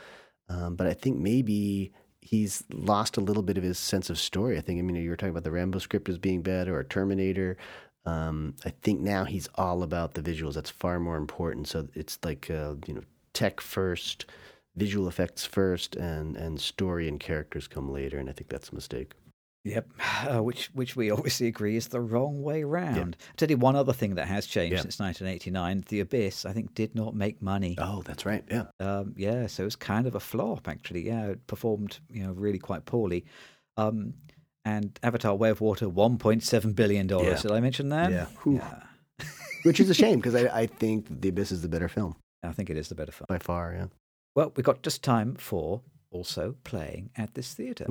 Um, 0.49 0.75
but 0.75 0.87
I 0.87 0.93
think 0.93 1.17
maybe 1.17 1.93
he's 2.21 2.63
lost 2.71 3.17
a 3.17 3.21
little 3.21 3.43
bit 3.43 3.57
of 3.57 3.63
his 3.63 3.77
sense 3.77 4.09
of 4.09 4.19
story. 4.19 4.57
I 4.57 4.61
think. 4.61 4.79
I 4.79 4.81
mean, 4.81 4.95
you 4.95 5.09
were 5.09 5.15
talking 5.15 5.31
about 5.31 5.43
the 5.43 5.51
Rambo 5.51 5.79
script 5.79 6.09
as 6.09 6.17
being 6.17 6.41
bad, 6.41 6.67
or 6.67 6.83
Terminator. 6.83 7.57
Um, 8.05 8.55
I 8.65 8.73
think 8.81 8.99
now 8.99 9.23
he's 9.23 9.47
all 9.55 9.81
about 9.83 10.13
the 10.13 10.21
visuals. 10.21 10.55
That's 10.55 10.69
far 10.69 10.99
more 10.99 11.15
important. 11.15 11.67
So 11.67 11.87
it's 11.93 12.19
like 12.23 12.49
uh, 12.49 12.75
you 12.85 12.93
know, 12.93 13.03
tech 13.33 13.61
first, 13.61 14.25
visual 14.75 15.07
effects 15.07 15.45
first, 15.45 15.95
and 15.95 16.35
and 16.35 16.59
story 16.59 17.07
and 17.07 17.19
characters 17.19 17.67
come 17.67 17.91
later. 17.91 18.17
And 18.17 18.29
I 18.29 18.33
think 18.33 18.49
that's 18.49 18.69
a 18.69 18.75
mistake. 18.75 19.13
Yep, 19.65 19.87
uh, 20.29 20.43
which 20.43 20.67
which 20.73 20.95
we 20.95 21.09
obviously 21.17 21.47
agree 21.47 21.75
is 21.77 21.87
the 21.87 22.01
wrong 22.01 22.41
way 22.41 22.63
round. 22.63 23.15
I'll 23.29 23.35
tell 23.37 23.49
you 23.49 23.57
one 23.57 23.75
other 23.75 23.93
thing 23.93 24.15
that 24.15 24.27
has 24.27 24.45
changed 24.45 24.73
Yeah. 24.75 24.81
since 24.81 24.99
1989. 24.99 25.85
The 25.87 25.99
Abyss, 26.01 26.45
I 26.45 26.51
think, 26.53 26.73
did 26.75 26.95
not 26.95 27.15
make 27.15 27.41
money. 27.41 27.75
Oh, 27.77 28.01
that's 28.03 28.25
right. 28.25 28.43
Yeah. 28.51 28.65
Um, 28.79 29.13
yeah, 29.17 29.47
so 29.47 29.63
it 29.63 29.65
was 29.65 29.75
kind 29.75 30.05
of 30.07 30.15
a 30.15 30.19
flop, 30.19 30.67
actually. 30.67 31.05
Yeah, 31.05 31.27
it 31.27 31.47
performed, 31.47 31.99
you 32.11 32.23
know, 32.25 32.33
really 32.33 32.59
quite 32.59 32.85
poorly. 32.85 33.25
Um, 33.77 34.13
and 34.65 34.97
Avatar: 35.03 35.35
Way 35.35 35.49
of 35.49 35.61
Water, 35.61 35.87
1.7 35.87 36.75
billion 36.75 37.07
dollars. 37.07 37.27
Yeah. 37.27 37.41
Did 37.41 37.51
I 37.51 37.59
mention 37.59 37.89
that? 37.89 38.11
Yeah. 38.11 38.25
Yeah, 38.45 38.83
Which 39.63 39.79
is 39.79 39.89
a 39.89 39.93
shame 39.93 40.15
because 40.19 40.35
I, 40.35 40.61
I 40.61 40.65
think 40.67 41.21
The 41.21 41.29
Abyss 41.29 41.51
is 41.51 41.61
the 41.61 41.69
better 41.69 41.87
film 41.87 42.15
I 42.43 42.51
think 42.51 42.69
it 42.69 42.75
is 42.77 42.89
the 42.89 42.95
better 42.95 43.11
film. 43.13 43.25
by 43.29 43.39
far. 43.39 43.73
Yeah. 43.73 43.85
Well, 44.35 44.51
we've 44.55 44.65
got 44.65 44.81
just 44.81 45.03
time 45.03 45.35
for 45.35 45.81
also 46.09 46.55
playing 46.63 47.11
at 47.15 47.35
this 47.35 47.53
theatre. 47.53 47.85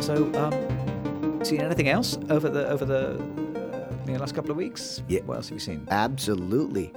So, 0.00 0.32
um, 0.34 1.44
seen 1.44 1.60
anything 1.60 1.88
else 1.88 2.16
over 2.30 2.48
the 2.48 2.66
over 2.68 2.86
the, 2.86 3.18
uh, 3.18 4.04
the 4.06 4.18
last 4.18 4.34
couple 4.34 4.50
of 4.50 4.56
weeks? 4.56 5.02
Yeah. 5.08 5.20
What 5.26 5.36
else 5.36 5.48
have 5.50 5.56
you 5.56 5.60
seen? 5.60 5.86
Absolutely. 5.90 6.90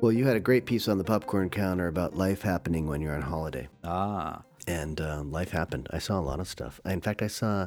Well, 0.00 0.12
you 0.12 0.24
had 0.24 0.36
a 0.36 0.40
great 0.40 0.64
piece 0.64 0.86
on 0.86 0.96
the 0.96 1.04
popcorn 1.04 1.50
counter 1.50 1.88
about 1.88 2.14
life 2.14 2.40
happening 2.40 2.86
when 2.86 3.00
you're 3.00 3.16
on 3.16 3.22
holiday. 3.22 3.68
Ah, 3.82 4.42
and 4.68 5.00
um, 5.00 5.32
life 5.32 5.50
happened. 5.50 5.88
I 5.90 5.98
saw 5.98 6.20
a 6.20 6.22
lot 6.22 6.38
of 6.38 6.46
stuff. 6.46 6.80
In 6.84 7.00
fact, 7.00 7.20
I 7.20 7.26
saw 7.26 7.66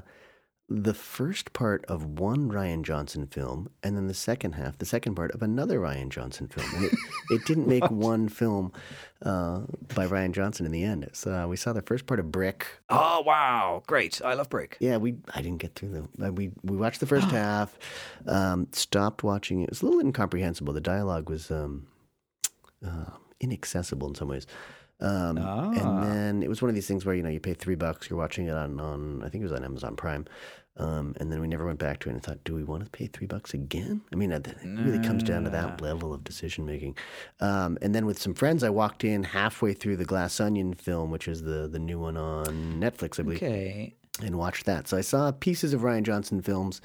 the 0.70 0.94
first 0.94 1.54
part 1.54 1.84
of 1.86 2.20
one 2.20 2.50
Rian 2.50 2.84
Johnson 2.84 3.28
film, 3.28 3.70
and 3.84 3.98
then 3.98 4.08
the 4.08 4.14
second 4.14 4.54
half, 4.54 4.78
the 4.78 4.86
second 4.86 5.16
part 5.16 5.32
of 5.32 5.42
another 5.42 5.80
Rian 5.80 6.10
Johnson 6.10 6.48
film. 6.48 6.68
And 6.76 6.86
it, 6.86 6.94
it 7.30 7.46
didn't 7.46 7.68
make 7.68 7.90
one 7.92 8.30
film 8.30 8.72
uh, 9.22 9.62
by 9.94 10.08
Rian 10.08 10.32
Johnson 10.32 10.66
in 10.66 10.72
the 10.72 10.84
end. 10.84 11.10
So 11.14 11.34
uh, 11.34 11.48
we 11.48 11.58
saw 11.58 11.74
the 11.74 11.82
first 11.82 12.06
part 12.06 12.20
of 12.20 12.32
Brick. 12.32 12.68
oh 12.90 13.22
wow, 13.22 13.84
great! 13.88 14.22
I 14.24 14.34
love 14.34 14.50
Brick. 14.50 14.78
Yeah, 14.80 14.98
we 14.98 15.18
I 15.36 15.42
didn't 15.42 15.60
get 15.60 15.76
through 15.76 15.90
the 16.18 16.28
uh, 16.28 16.32
we 16.32 16.52
we 16.64 16.78
watched 16.78 17.02
the 17.02 17.08
first 17.08 17.28
half, 17.32 17.78
um, 18.26 18.68
stopped 18.72 19.24
watching 19.24 19.62
it. 19.62 19.66
It 19.66 19.70
was 19.72 19.82
a 19.82 19.86
little 19.86 20.00
incomprehensible. 20.02 20.74
The 20.74 20.82
dialogue 20.82 21.30
was 21.30 21.52
um, 21.52 21.88
uh, 22.86 23.12
inaccessible 23.40 24.08
in 24.08 24.16
some 24.16 24.30
ways. 24.30 24.48
Um, 25.04 25.38
Ah. 25.38 25.72
And 25.72 26.04
then 26.04 26.44
it 26.44 26.50
was 26.50 26.62
one 26.62 26.70
of 26.70 26.76
these 26.76 26.88
things 26.88 27.06
where 27.06 27.14
you 27.14 27.22
know 27.24 27.30
you 27.30 27.40
pay 27.40 27.54
three 27.54 27.76
bucks, 27.76 28.10
you're 28.10 28.18
watching 28.18 28.48
it 28.48 28.54
on, 28.56 28.80
on 28.80 29.22
I 29.24 29.30
think 29.30 29.42
it 29.44 29.50
was 29.50 29.60
on 29.60 29.64
Amazon 29.66 29.96
Prime, 29.98 30.26
um, 30.78 31.14
and 31.20 31.30
then 31.32 31.42
we 31.42 31.48
never 31.48 31.66
went 31.66 31.78
back 31.80 32.00
to 32.00 32.10
it. 32.10 32.14
and 32.14 32.24
thought, 32.24 32.44
do 32.46 32.56
we 32.56 32.64
want 32.64 32.84
to 32.86 32.90
pay 32.90 33.08
three 33.08 33.28
bucks 33.28 33.54
again? 33.54 34.02
I 34.12 34.16
mean, 34.16 34.32
it 34.32 34.48
really 34.64 35.00
comes 35.06 35.22
down 35.24 35.44
to 35.44 35.50
that 35.52 35.82
level 35.82 36.14
of 36.14 36.24
decision 36.24 36.66
making. 36.66 36.96
Um, 37.42 37.78
and 37.82 37.94
then 37.94 38.06
with 38.06 38.18
some 38.18 38.34
friends, 38.34 38.64
I 38.64 38.70
walked 38.70 39.04
in 39.04 39.24
halfway 39.24 39.74
through 39.74 39.98
the 39.98 40.06
Glass 40.06 40.40
Onion 40.40 40.74
film, 40.74 41.12
which 41.12 41.28
is 41.28 41.44
the 41.44 41.68
the 41.68 41.80
new 41.80 42.00
one 42.00 42.16
on 42.18 42.80
Netflix, 42.80 43.20
I 43.20 43.24
believe 43.24 43.44
Okay. 43.44 43.96
and 44.24 44.38
watched 44.38 44.66
that. 44.66 44.88
So 44.88 44.98
I 44.98 45.02
saw 45.02 45.32
pieces 45.32 45.74
of 45.74 45.82
Rian 45.82 46.04
Johnson 46.04 46.42
films. 46.42 46.80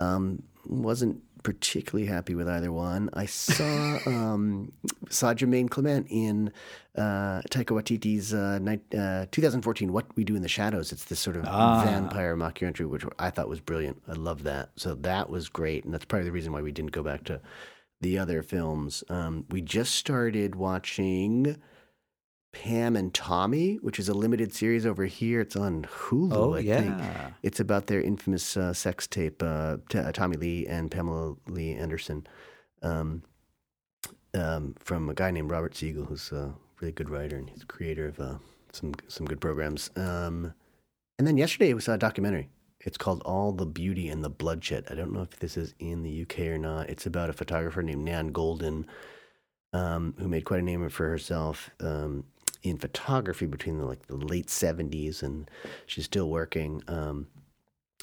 Um, 0.00 0.42
wasn't 0.66 1.22
particularly 1.46 2.08
happy 2.08 2.34
with 2.34 2.48
either 2.48 2.72
one. 2.72 3.08
I 3.12 3.26
saw 3.26 3.98
um, 4.06 4.72
saw 5.08 5.32
Jemaine 5.32 5.68
Clement 5.70 6.08
in 6.10 6.52
uh, 6.96 7.40
Taika 7.50 7.66
Waititi's 7.66 8.34
uh, 8.34 8.58
night, 8.58 8.80
uh, 8.92 9.26
2014 9.30 9.92
What 9.92 10.06
We 10.16 10.24
Do 10.24 10.34
in 10.34 10.42
the 10.42 10.48
Shadows. 10.48 10.90
It's 10.90 11.04
this 11.04 11.20
sort 11.20 11.36
of 11.36 11.44
Ah. 11.46 11.84
vampire 11.84 12.36
mockumentary, 12.36 12.88
which 12.88 13.04
I 13.20 13.30
thought 13.30 13.48
was 13.48 13.60
brilliant. 13.60 14.02
I 14.08 14.14
love 14.14 14.42
that. 14.42 14.70
So 14.74 14.96
that 14.96 15.30
was 15.30 15.48
great, 15.48 15.84
and 15.84 15.94
that's 15.94 16.04
probably 16.04 16.24
the 16.24 16.32
reason 16.32 16.52
why 16.52 16.62
we 16.62 16.72
didn't 16.72 16.90
go 16.90 17.04
back 17.04 17.22
to 17.24 17.40
the 18.00 18.18
other 18.18 18.42
films. 18.42 19.04
Um, 19.08 19.44
we 19.48 19.60
just 19.62 19.94
started 19.94 20.56
watching. 20.56 21.56
Pam 22.62 22.96
and 22.96 23.12
Tommy, 23.12 23.76
which 23.76 23.98
is 23.98 24.08
a 24.08 24.14
limited 24.14 24.52
series 24.54 24.86
over 24.86 25.04
here. 25.04 25.40
It's 25.40 25.56
on 25.56 25.82
Hulu, 25.82 26.32
Oh 26.32 26.54
I 26.54 26.60
yeah. 26.60 26.80
think. 26.80 27.34
It's 27.42 27.60
about 27.60 27.86
their 27.86 28.00
infamous 28.00 28.56
uh, 28.56 28.72
sex 28.72 29.06
tape, 29.06 29.42
uh, 29.42 29.76
T- 29.88 29.98
uh, 29.98 30.12
Tommy 30.12 30.36
Lee 30.36 30.66
and 30.66 30.90
Pamela 30.90 31.34
Lee 31.48 31.72
Anderson, 31.74 32.26
um, 32.82 33.22
um, 34.34 34.74
from 34.80 35.08
a 35.08 35.14
guy 35.14 35.30
named 35.30 35.50
Robert 35.50 35.74
Siegel, 35.76 36.04
who's 36.04 36.32
a 36.32 36.54
really 36.80 36.92
good 36.92 37.10
writer 37.10 37.36
and 37.36 37.48
he's 37.50 37.60
the 37.60 37.66
creator 37.66 38.08
of 38.08 38.20
uh, 38.20 38.34
some 38.72 38.92
some 39.08 39.26
good 39.26 39.40
programs. 39.40 39.90
Um, 39.96 40.52
And 41.18 41.26
then 41.26 41.36
yesterday 41.38 41.72
we 41.74 41.80
saw 41.80 41.94
a 41.94 41.98
documentary. 41.98 42.48
It's 42.80 42.98
called 42.98 43.22
All 43.24 43.52
the 43.52 43.66
Beauty 43.66 44.08
and 44.08 44.22
the 44.22 44.28
Bloodshed. 44.30 44.84
I 44.90 44.94
don't 44.94 45.12
know 45.12 45.22
if 45.22 45.38
this 45.40 45.56
is 45.56 45.74
in 45.78 46.02
the 46.02 46.22
UK 46.22 46.40
or 46.54 46.58
not. 46.58 46.88
It's 46.90 47.06
about 47.06 47.30
a 47.30 47.32
photographer 47.32 47.82
named 47.82 48.04
Nan 48.04 48.32
Goldin, 48.32 48.84
um, 49.72 50.14
who 50.18 50.28
made 50.28 50.44
quite 50.44 50.60
a 50.60 50.64
name 50.64 50.88
for 50.90 51.08
herself 51.08 51.70
um, 51.80 52.24
in 52.70 52.78
photography 52.78 53.46
between 53.46 53.78
the, 53.78 53.84
like 53.84 54.06
the 54.06 54.16
late 54.16 54.46
'70s, 54.46 55.22
and 55.22 55.50
she's 55.86 56.04
still 56.04 56.30
working. 56.30 56.82
Um, 56.88 57.28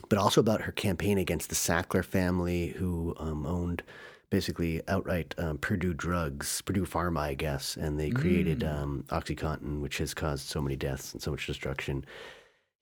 but 0.10 0.20
also 0.20 0.42
about 0.42 0.62
her 0.62 0.72
campaign 0.72 1.18
against 1.18 1.50
the 1.50 1.56
Sackler 1.56 2.04
family, 2.04 2.70
who 2.70 3.16
um, 3.20 3.46
owned 3.46 3.84
basically 4.30 4.82
outright 4.88 5.36
um, 5.38 5.60
Purdue 5.60 5.94
drugs, 5.94 6.62
Purdue 6.62 6.86
Pharma, 6.86 7.20
I 7.20 7.34
guess, 7.36 7.78
and 7.78 8.00
they 8.00 8.10
created 8.10 8.64
um, 8.64 9.06
OxyContin, 9.10 9.80
which 9.80 10.00
has 10.00 10.16
caused 10.16 10.48
so 10.48 10.60
many 10.60 10.76
deaths 10.76 11.14
and 11.14 11.22
so 11.22 11.32
much 11.32 11.46
destruction 11.46 12.04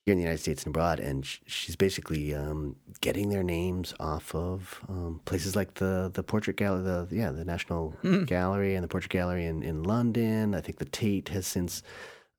here 0.06 0.14
in 0.14 0.18
the 0.18 0.24
United 0.24 0.42
States 0.42 0.64
and 0.64 0.72
abroad. 0.76 1.00
And 1.00 1.26
sh- 1.26 1.40
she's 1.46 1.76
basically 1.76 2.34
um, 2.34 2.76
getting 3.02 3.30
their 3.30 3.44
names 3.44 3.94
off 4.00 4.34
of 4.34 4.82
um, 4.90 5.22
places 5.26 5.56
like 5.56 5.76
the 5.76 6.12
the 6.14 6.24
Portrait 6.24 6.58
Gallery, 6.58 6.84
the 6.84 7.08
yeah, 7.12 7.32
the 7.32 7.46
National 7.46 7.96
Gallery 8.26 8.76
and 8.76 8.84
the 8.84 8.88
Portrait 8.88 9.12
Gallery 9.12 9.46
in, 9.46 9.64
in 9.64 9.84
London. 9.84 10.56
I 10.56 10.62
think 10.62 10.80
the 10.80 10.86
Tate 10.86 11.30
has 11.30 11.46
since 11.46 11.84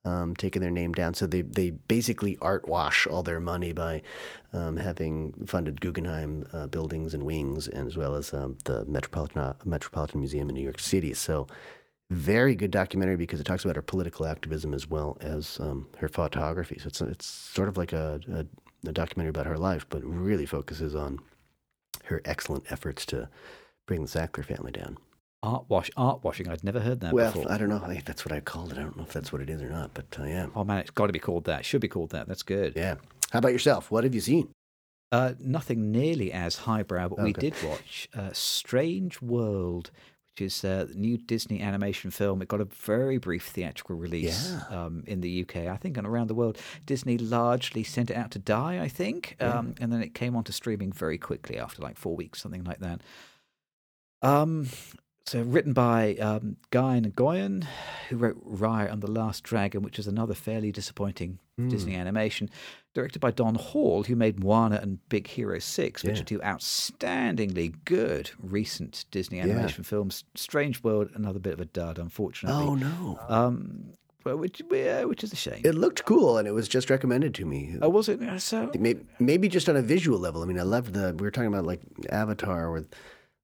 um, 0.05 0.35
taken 0.35 0.61
their 0.63 0.71
name 0.71 0.93
down. 0.93 1.15
So 1.15 1.27
they, 1.27 1.43
they 1.43 1.71
basically 1.71 2.37
art 2.41 2.69
wash 2.69 3.07
all 3.07 3.23
their 3.23 3.41
money 3.41 3.73
by 3.73 4.03
um, 4.53 4.77
having 4.77 5.33
funded 5.47 5.81
Guggenheim 5.81 6.47
uh, 6.53 6.67
buildings 6.67 7.15
and 7.15 7.23
wings, 7.23 7.69
and 7.69 7.87
as 7.87 7.97
well 7.97 8.15
as 8.15 8.35
um, 8.35 8.59
the 8.65 8.85
Metropolitan 8.87 9.55
Metropolitan 9.65 10.21
Museum 10.21 10.49
in 10.49 10.55
New 10.55 10.63
York 10.63 10.81
City. 10.81 11.15
So 11.15 11.47
very 12.13 12.55
good 12.55 12.71
documentary 12.71 13.17
because 13.17 13.41
it 13.41 13.45
talks 13.45 13.65
about 13.65 13.77
her 13.77 13.83
political 13.83 14.27
activism 14.27 14.75
as 14.75 14.89
well 14.89 15.17
as 15.21 15.59
um, 15.61 15.89
her 15.99 16.09
photography. 16.09 16.79
So 16.79 16.89
it's 16.89 17.01
it's 17.01 17.27
sort 17.27 17.69
of 17.69 17.77
like 17.77 17.93
a, 17.93 18.21
a, 18.33 18.45
a 18.89 18.93
documentary 18.93 19.31
about 19.31 19.47
her 19.47 19.59
life, 19.59 19.87
but 19.89 20.03
really 20.05 20.47
focuses 20.47 20.95
on 20.95 21.19
her 22.05 22.21
excellent 22.25 22.71
efforts 22.71 23.07
to 23.07 23.29
bring 23.87 24.03
the 24.03 24.09
Sackler 24.09 24.45
family 24.45 24.73
down. 24.73 24.97
Art 25.45 25.65
wash, 25.69 25.91
art 25.97 26.23
washing. 26.23 26.49
I'd 26.49 26.63
never 26.63 26.79
heard 26.81 27.01
that 27.01 27.13
Well, 27.13 27.33
before. 27.33 27.51
I 27.51 27.59
don't 27.59 27.69
know. 27.69 27.83
I, 27.85 28.01
that's 28.05 28.25
what 28.25 28.33
I 28.33 28.39
called 28.41 28.71
it. 28.73 28.79
I 28.79 28.83
don't 28.83 28.97
know 28.97 29.03
if 29.03 29.13
that's 29.13 29.33
what 29.33 29.43
it 29.43 29.51
is 29.51 29.61
or 29.61 29.69
not, 29.71 29.93
but 29.93 30.07
uh, 30.21 30.25
yeah, 30.25 30.47
Oh 30.55 30.63
man, 30.63 30.79
it's 30.79 30.91
got 30.91 31.09
to 31.09 31.13
be 31.13 31.19
called 31.19 31.45
that. 31.45 31.65
Should 31.65 31.81
be 31.81 31.89
called 31.89 32.11
that. 32.11 32.29
That's 32.29 32.45
good. 32.45 32.75
yeah. 32.77 32.95
How 33.33 33.39
about 33.41 33.53
yourself? 33.53 33.91
What 33.91 34.05
have 34.05 34.15
you 34.15 34.21
seen? 34.21 34.51
Uh, 35.11 35.35
nothing 35.41 35.91
nearly 35.91 36.33
as 36.33 36.57
highbrow, 36.59 37.09
but 37.09 37.23
we 37.23 37.33
did 37.33 37.55
watch 37.65 38.09
uh, 38.15 38.31
Strange 38.33 39.21
World, 39.21 39.91
which 40.33 40.41
is 40.47 40.65
uh, 40.65 40.87
the 40.89 40.95
new 40.95 41.19
Disney 41.19 41.61
animation 41.61 42.11
film. 42.11 42.41
It 42.41 42.49
got 42.49 42.61
a 42.61 42.65
very 42.65 43.19
brief 43.19 43.49
theatrical 43.49 43.97
release 43.97 44.51
Yeah. 44.71 44.85
um, 44.85 45.05
in 45.07 45.21
the 45.21 45.43
UK, 45.43 45.67
I 45.69 45.77
think, 45.77 45.99
and 45.99 46.07
around 46.07 46.29
the 46.29 46.35
world. 46.35 46.57
Disney 46.87 47.19
largely 47.19 47.85
sent 47.85 48.11
it 48.11 48.17
out 48.17 48.31
to 48.31 48.39
die, 48.39 48.81
I 48.83 48.89
think, 48.89 49.37
um, 49.41 49.75
and 49.79 49.93
then 49.93 50.03
it 50.03 50.15
came 50.15 50.35
onto 50.35 50.53
streaming 50.53 50.91
very 50.91 51.19
quickly 51.19 51.59
after 51.59 51.83
like 51.83 51.99
four 51.99 52.17
weeks, 52.17 52.41
something 52.41 52.65
like 52.65 52.79
that. 52.81 53.03
Um, 54.23 54.69
so 55.27 55.43
written 55.43 55.75
by 55.75 56.15
um, 56.17 56.57
Qui 56.71 57.01
Nguyen, 57.03 57.65
who 58.09 58.17
wrote 58.17 58.43
Raya 58.45 58.91
and 58.91 59.03
the 59.03 59.11
Last 59.11 59.43
Dragon, 59.45 59.83
which 59.83 59.99
is 59.99 60.07
another 60.07 60.35
fairly 60.35 60.73
disappointing 60.73 61.41
Hmm. 61.59 61.69
Disney 61.69 61.95
animation. 61.97 62.49
Directed 62.95 63.21
by 63.21 63.31
Don 63.31 63.55
Hall, 63.57 64.03
who 64.05 64.17
made 64.17 64.39
Moana 64.43 64.79
and 64.83 65.07
Big 65.09 65.27
Hero 65.27 65.59
Six, 65.59 66.03
which 66.03 66.17
Yeah. 66.17 66.23
are 66.23 66.25
two 66.25 66.39
outstandingly 66.41 67.75
good 67.85 68.31
recent 68.39 69.05
Disney 69.11 69.41
animation 69.41 69.85
films. 69.85 70.25
Strange 70.35 70.83
World, 70.83 71.11
another 71.15 71.39
bit 71.39 71.55
of 71.55 71.61
a 71.61 71.65
dud, 71.65 71.99
unfortunately. 71.99 72.65
Oh 72.67 72.75
no, 72.75 73.19
Um, 73.29 73.93
but 74.25 74.37
which 74.39 74.61
uh, 74.63 75.03
which 75.03 75.25
is 75.25 75.33
a 75.33 75.37
shame. 75.37 75.61
it 75.65 75.75
looked 75.75 76.05
cool, 76.05 76.39
and 76.39 76.47
it 76.47 76.53
was 76.53 76.69
just 76.69 76.91
recommended 76.91 77.35
to 77.37 77.45
me. 77.45 77.77
oh, 77.83 77.89
was 77.89 78.09
it? 78.09 78.21
So 78.41 78.71
Maybe, 78.79 79.01
maybe 79.19 79.49
just 79.49 79.69
on 79.69 79.77
a 79.77 79.83
visual 79.83 80.19
level. 80.19 80.43
I 80.43 80.47
mean, 80.47 80.59
I 80.59 80.63
loved 80.65 80.93
the. 80.95 81.15
We 81.19 81.23
were 81.25 81.31
talking 81.31 81.49
about 81.49 81.67
like 81.67 81.81
Avatar 82.11 82.71
with 82.73 82.87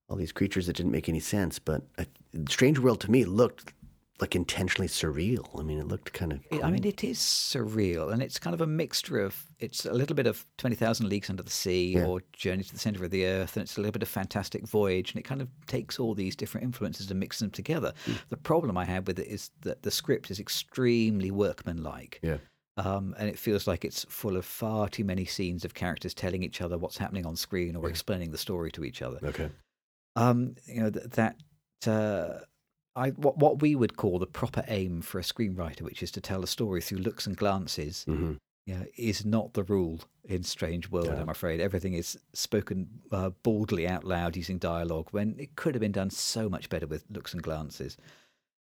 all 0.09 0.17
these 0.17 0.33
creatures 0.33 0.67
that 0.67 0.77
didn't 0.77 0.93
make 0.93 1.09
any 1.09 1.21
sense, 1.21 1.59
but 1.59 1.83
uh, 1.99 2.05
Strange 2.49 2.79
World 2.79 3.01
to 3.01 3.11
me 3.11 3.25
looked 3.25 3.73
like 4.21 4.35
intentionally 4.35 4.89
surreal. 4.89 5.47
I 5.59 5.63
mean, 5.63 5.79
it 5.79 5.87
looked 5.87 6.13
kind 6.13 6.33
of. 6.33 6.41
I 6.63 6.71
mean, 6.71 6.85
it 6.85 7.05
is 7.05 7.19
surreal, 7.19 8.13
and 8.13 8.21
it's 8.23 8.39
kind 8.39 8.53
of 8.55 8.61
a 8.61 8.67
mixture 8.67 9.21
of 9.21 9.45
it's 9.61 9.87
a 9.87 9.93
little 9.93 10.17
bit 10.17 10.27
of 10.27 10.45
Twenty 10.57 10.75
Thousand 10.77 11.09
Leagues 11.09 11.31
Under 11.31 11.43
the 11.43 11.51
Sea 11.51 11.93
Yeah. 11.95 12.07
or 12.07 12.23
Journey 12.33 12.65
to 12.65 12.73
the 12.73 12.79
Center 12.81 13.05
of 13.05 13.11
the 13.11 13.25
Earth, 13.27 13.57
and 13.57 13.63
it's 13.63 13.77
a 13.77 13.81
little 13.81 13.93
bit 13.93 14.03
of 14.03 14.09
Fantastic 14.09 14.67
Voyage, 14.67 15.13
and 15.13 15.21
it 15.21 15.23
kind 15.25 15.41
of 15.41 15.49
takes 15.67 16.01
all 16.01 16.15
these 16.15 16.35
different 16.35 16.65
influences 16.65 17.11
and 17.11 17.21
mixes 17.21 17.41
them 17.41 17.51
together. 17.51 17.93
The 18.29 18.37
problem 18.37 18.77
I 18.77 18.85
have 18.87 19.07
with 19.07 19.19
it 19.21 19.29
is 19.29 19.51
that 19.63 19.83
the 19.83 19.91
script 19.91 20.31
is 20.31 20.41
extremely 20.41 21.31
workmanlike. 21.31 22.19
yeah. 22.23 22.39
Um, 22.77 23.17
and 23.19 23.29
it 23.29 23.37
feels 23.41 23.67
like 23.67 23.85
it's 23.85 24.05
full 24.09 24.37
of 24.37 24.45
far 24.45 24.89
too 24.89 25.03
many 25.05 25.25
scenes 25.25 25.65
of 25.65 25.75
characters 25.75 26.15
telling 26.15 26.45
each 26.45 26.61
other 26.61 26.79
what's 26.79 26.97
happening 26.97 27.27
on 27.27 27.35
screen 27.35 27.75
or 27.75 27.89
explaining 27.89 28.31
the 28.31 28.39
story 28.39 28.71
to 28.71 28.85
each 28.85 29.03
other. 29.03 29.19
Okay. 29.25 29.51
Um, 30.15 30.55
you 30.67 30.83
know 30.83 30.91
th- 30.91 31.07
that 31.11 31.37
uh, 31.89 32.45
I 32.99 33.11
what 33.11 33.39
what 33.39 33.63
we 33.63 33.75
would 33.75 33.97
call 33.97 34.19
the 34.19 34.27
proper 34.27 34.65
aim 34.69 35.03
for 35.03 35.19
a 35.19 35.23
screenwriter, 35.23 35.83
which 35.83 36.03
is 36.03 36.11
to 36.13 36.21
tell 36.21 36.43
a 36.43 36.47
story 36.47 36.81
through 36.81 36.99
looks 36.99 37.27
and 37.27 37.37
glances, 37.37 38.05
hmm 38.05 38.35
yeah, 38.69 38.85
is 38.99 39.25
not 39.25 39.55
the 39.55 39.63
rule 39.63 40.01
in 40.25 40.43
Strange 40.43 40.91
World. 40.91 41.07
Yeah. 41.07 41.23
I'm 41.23 41.31
afraid 41.31 41.59
everything 41.59 41.95
is 41.95 42.19
spoken 42.35 42.87
uh, 43.11 43.31
baldly 43.43 43.89
out 43.89 44.05
loud 44.05 44.37
using 44.37 44.59
dialogue 44.59 45.09
when 45.11 45.37
it 45.39 45.57
could 45.57 45.75
have 45.75 45.81
been 45.81 45.91
done 45.91 46.11
so 46.11 46.51
much 46.51 46.69
better 46.69 46.87
with 46.87 47.03
looks 47.11 47.33
and 47.33 47.43
glances. 47.43 47.97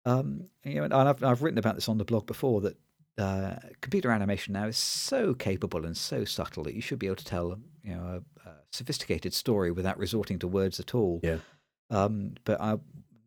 Um, 0.03 0.45
you 0.64 0.74
know, 0.74 0.86
and 0.86 0.94
I've 0.94 1.24
I've 1.24 1.44
written 1.44 1.60
about 1.60 1.76
this 1.76 1.88
on 1.88 1.99
the 1.99 2.03
blog 2.03 2.26
before 2.26 2.62
that 2.62 2.78
uh, 3.20 3.58
computer 3.82 4.10
animation 4.10 4.53
now 4.53 4.66
is 4.66 4.78
so 4.78 5.36
capable 5.36 5.86
and 5.86 5.95
so 5.95 6.26
subtle 6.26 6.64
that 6.64 6.74
you 6.74 6.82
should 6.82 6.98
be 6.98 7.06
able 7.06 7.18
to 7.18 7.26
tell 7.26 7.60
you 7.84 7.94
know 7.94 8.24
a, 8.44 8.49
a 8.49 8.53
sophisticated 8.72 9.36
story 9.36 9.70
without 9.70 9.99
resorting 9.99 10.40
to 10.40 10.48
words 10.48 10.80
at 10.80 10.95
all. 10.95 11.20
Yeah. 11.22 11.38
Um, 11.91 12.34
but 12.44 12.60
I 12.60 12.80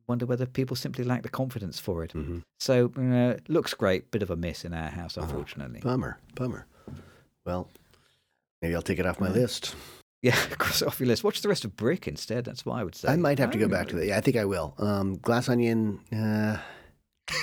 wonder 0.06 0.26
whether 0.26 0.46
people 0.46 0.76
simply 0.76 1.04
lack 1.04 1.22
the 1.22 1.28
confidence 1.28 1.78
for 1.80 2.04
it. 2.04 2.12
hmm 2.12 2.38
So 2.58 2.92
uh, 2.98 3.38
looks 3.48 3.74
great, 3.74 4.10
bit 4.10 4.22
of 4.22 4.30
a 4.30 4.36
miss 4.36 4.64
in 4.64 4.72
our 4.74 4.88
house, 4.88 5.16
Uh-huh. 5.18 5.26
unfortunately. 5.28 5.80
Bummer. 5.80 6.18
Bummer. 6.34 6.66
Well, 7.46 7.68
maybe 8.62 8.74
I'll 8.74 8.82
take 8.82 8.98
it 8.98 9.06
off 9.06 9.20
my 9.20 9.30
list. 9.30 9.74
Yeah, 10.22 10.36
cross 10.56 10.80
it 10.80 10.88
off 10.88 10.98
your 11.00 11.06
list. 11.06 11.22
Watch 11.22 11.42
the 11.42 11.50
rest 11.50 11.66
of 11.66 11.76
Brick 11.76 12.08
instead. 12.08 12.46
That's 12.46 12.64
what 12.64 12.76
I 12.76 12.82
would 12.82 12.94
say. 12.94 13.08
I 13.08 13.16
might 13.16 13.38
have 13.38 13.50
to 13.50 13.58
go 13.58 13.66
Oh. 13.66 13.68
back 13.68 13.88
to 13.88 13.96
that. 13.96 14.06
Yeah, 14.06 14.16
I 14.16 14.22
think 14.22 14.38
I 14.38 14.46
will. 14.46 14.72
Um, 14.78 15.16
Glass 15.18 15.50
Onion. 15.50 16.00
Uh, 16.10 16.56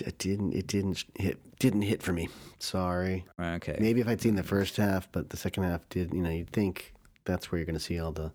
it 0.00 0.16
didn't. 0.18 0.54
It 0.54 0.66
didn't 0.66 1.04
hit. 1.16 1.38
Didn't 1.58 1.82
hit 1.82 2.02
for 2.02 2.12
me. 2.12 2.28
Sorry. 2.60 3.26
Okay. 3.38 3.76
Maybe 3.80 4.00
if 4.00 4.08
I'd 4.08 4.20
seen 4.22 4.36
the 4.36 4.42
first 4.42 4.76
half, 4.78 5.10
but 5.12 5.30
the 5.30 5.36
second 5.36 5.64
half 5.64 5.86
did. 5.88 6.14
You 6.14 6.22
know, 6.22 6.30
you'd 6.30 6.50
think 6.50 6.94
that's 7.24 7.50
where 7.52 7.58
you're 7.58 7.66
going 7.66 7.74
to 7.76 7.80
see 7.84 7.98
all 8.00 8.12
the 8.12 8.32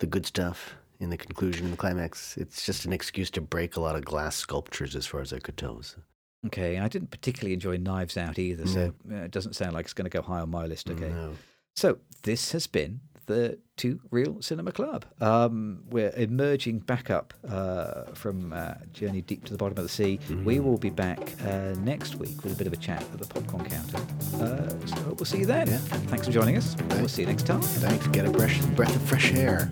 the 0.00 0.06
good 0.06 0.26
stuff 0.26 0.74
in 1.04 1.10
the 1.10 1.16
conclusion 1.16 1.66
and 1.66 1.72
the 1.72 1.76
climax. 1.78 2.36
It's 2.36 2.66
just 2.66 2.84
an 2.84 2.92
excuse 2.92 3.30
to 3.32 3.40
break 3.40 3.76
a 3.76 3.80
lot 3.80 3.94
of 3.94 4.04
glass 4.04 4.34
sculptures, 4.36 4.96
as 4.96 5.06
far 5.06 5.20
as 5.20 5.32
I 5.32 5.38
could 5.38 5.56
tell. 5.56 5.80
So, 5.82 5.98
Okay. 6.46 6.78
I 6.78 6.88
didn't 6.88 7.10
particularly 7.10 7.54
enjoy 7.54 7.76
Knives 7.76 8.16
Out 8.16 8.38
either, 8.38 8.66
so 8.66 8.92
uh, 9.10 9.14
it 9.14 9.30
doesn't 9.30 9.54
sound 9.54 9.74
like 9.74 9.84
it's 9.84 9.94
going 9.94 10.10
to 10.10 10.16
go 10.18 10.20
high 10.22 10.40
on 10.40 10.50
my 10.50 10.66
list. 10.66 10.90
Okay. 10.90 11.08
no. 11.08 11.34
So 11.76 11.98
this 12.22 12.52
has 12.52 12.66
been 12.66 13.00
the 13.26 13.58
Two 13.78 13.98
Reel 14.10 14.42
Cinema 14.42 14.70
Club. 14.70 15.06
Um, 15.22 15.82
we're 15.88 16.12
emerging 16.14 16.80
back 16.80 17.08
up 17.10 17.32
uh, 17.48 18.04
from 18.12 18.52
uh, 18.52 18.74
Journey 18.92 19.22
Deep 19.22 19.44
to 19.46 19.52
the 19.52 19.56
Bottom 19.58 19.78
of 19.78 19.82
the 19.84 19.88
Sea. 19.88 20.20
We 20.44 20.60
will 20.60 20.76
be 20.76 20.90
back 20.90 21.18
uh, 21.46 21.74
next 21.78 22.16
week 22.16 22.44
with 22.44 22.52
a 22.52 22.56
bit 22.56 22.66
of 22.66 22.74
a 22.74 22.76
chat 22.76 23.00
at 23.02 23.18
the 23.18 23.26
popcorn 23.26 23.64
counter. 23.64 23.96
Uh, 24.36 24.68
so 24.86 24.94
I 24.96 25.00
hope 25.00 25.18
we'll 25.18 25.24
see 25.24 25.38
you 25.38 25.46
then. 25.46 25.66
Yeah. 25.68 25.78
Thanks 25.78 26.26
for 26.26 26.32
joining 26.32 26.58
us. 26.58 26.76
We'll 26.90 27.08
see 27.08 27.22
you 27.22 27.28
next 27.28 27.46
time. 27.46 27.62
Thanks. 27.62 28.06
Get 28.08 28.26
a 28.26 28.32
fresh 28.32 28.60
breath 28.76 28.94
of 28.94 29.02
fresh 29.02 29.32
air. 29.32 29.70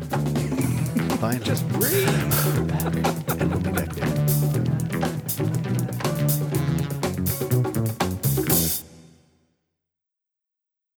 Finally. 1.22 1.44
Just 1.44 1.68
breathe. 1.68 2.08
and 3.40 3.52
we'll 3.52 3.60
be 3.60 3.70
back. 3.70 4.21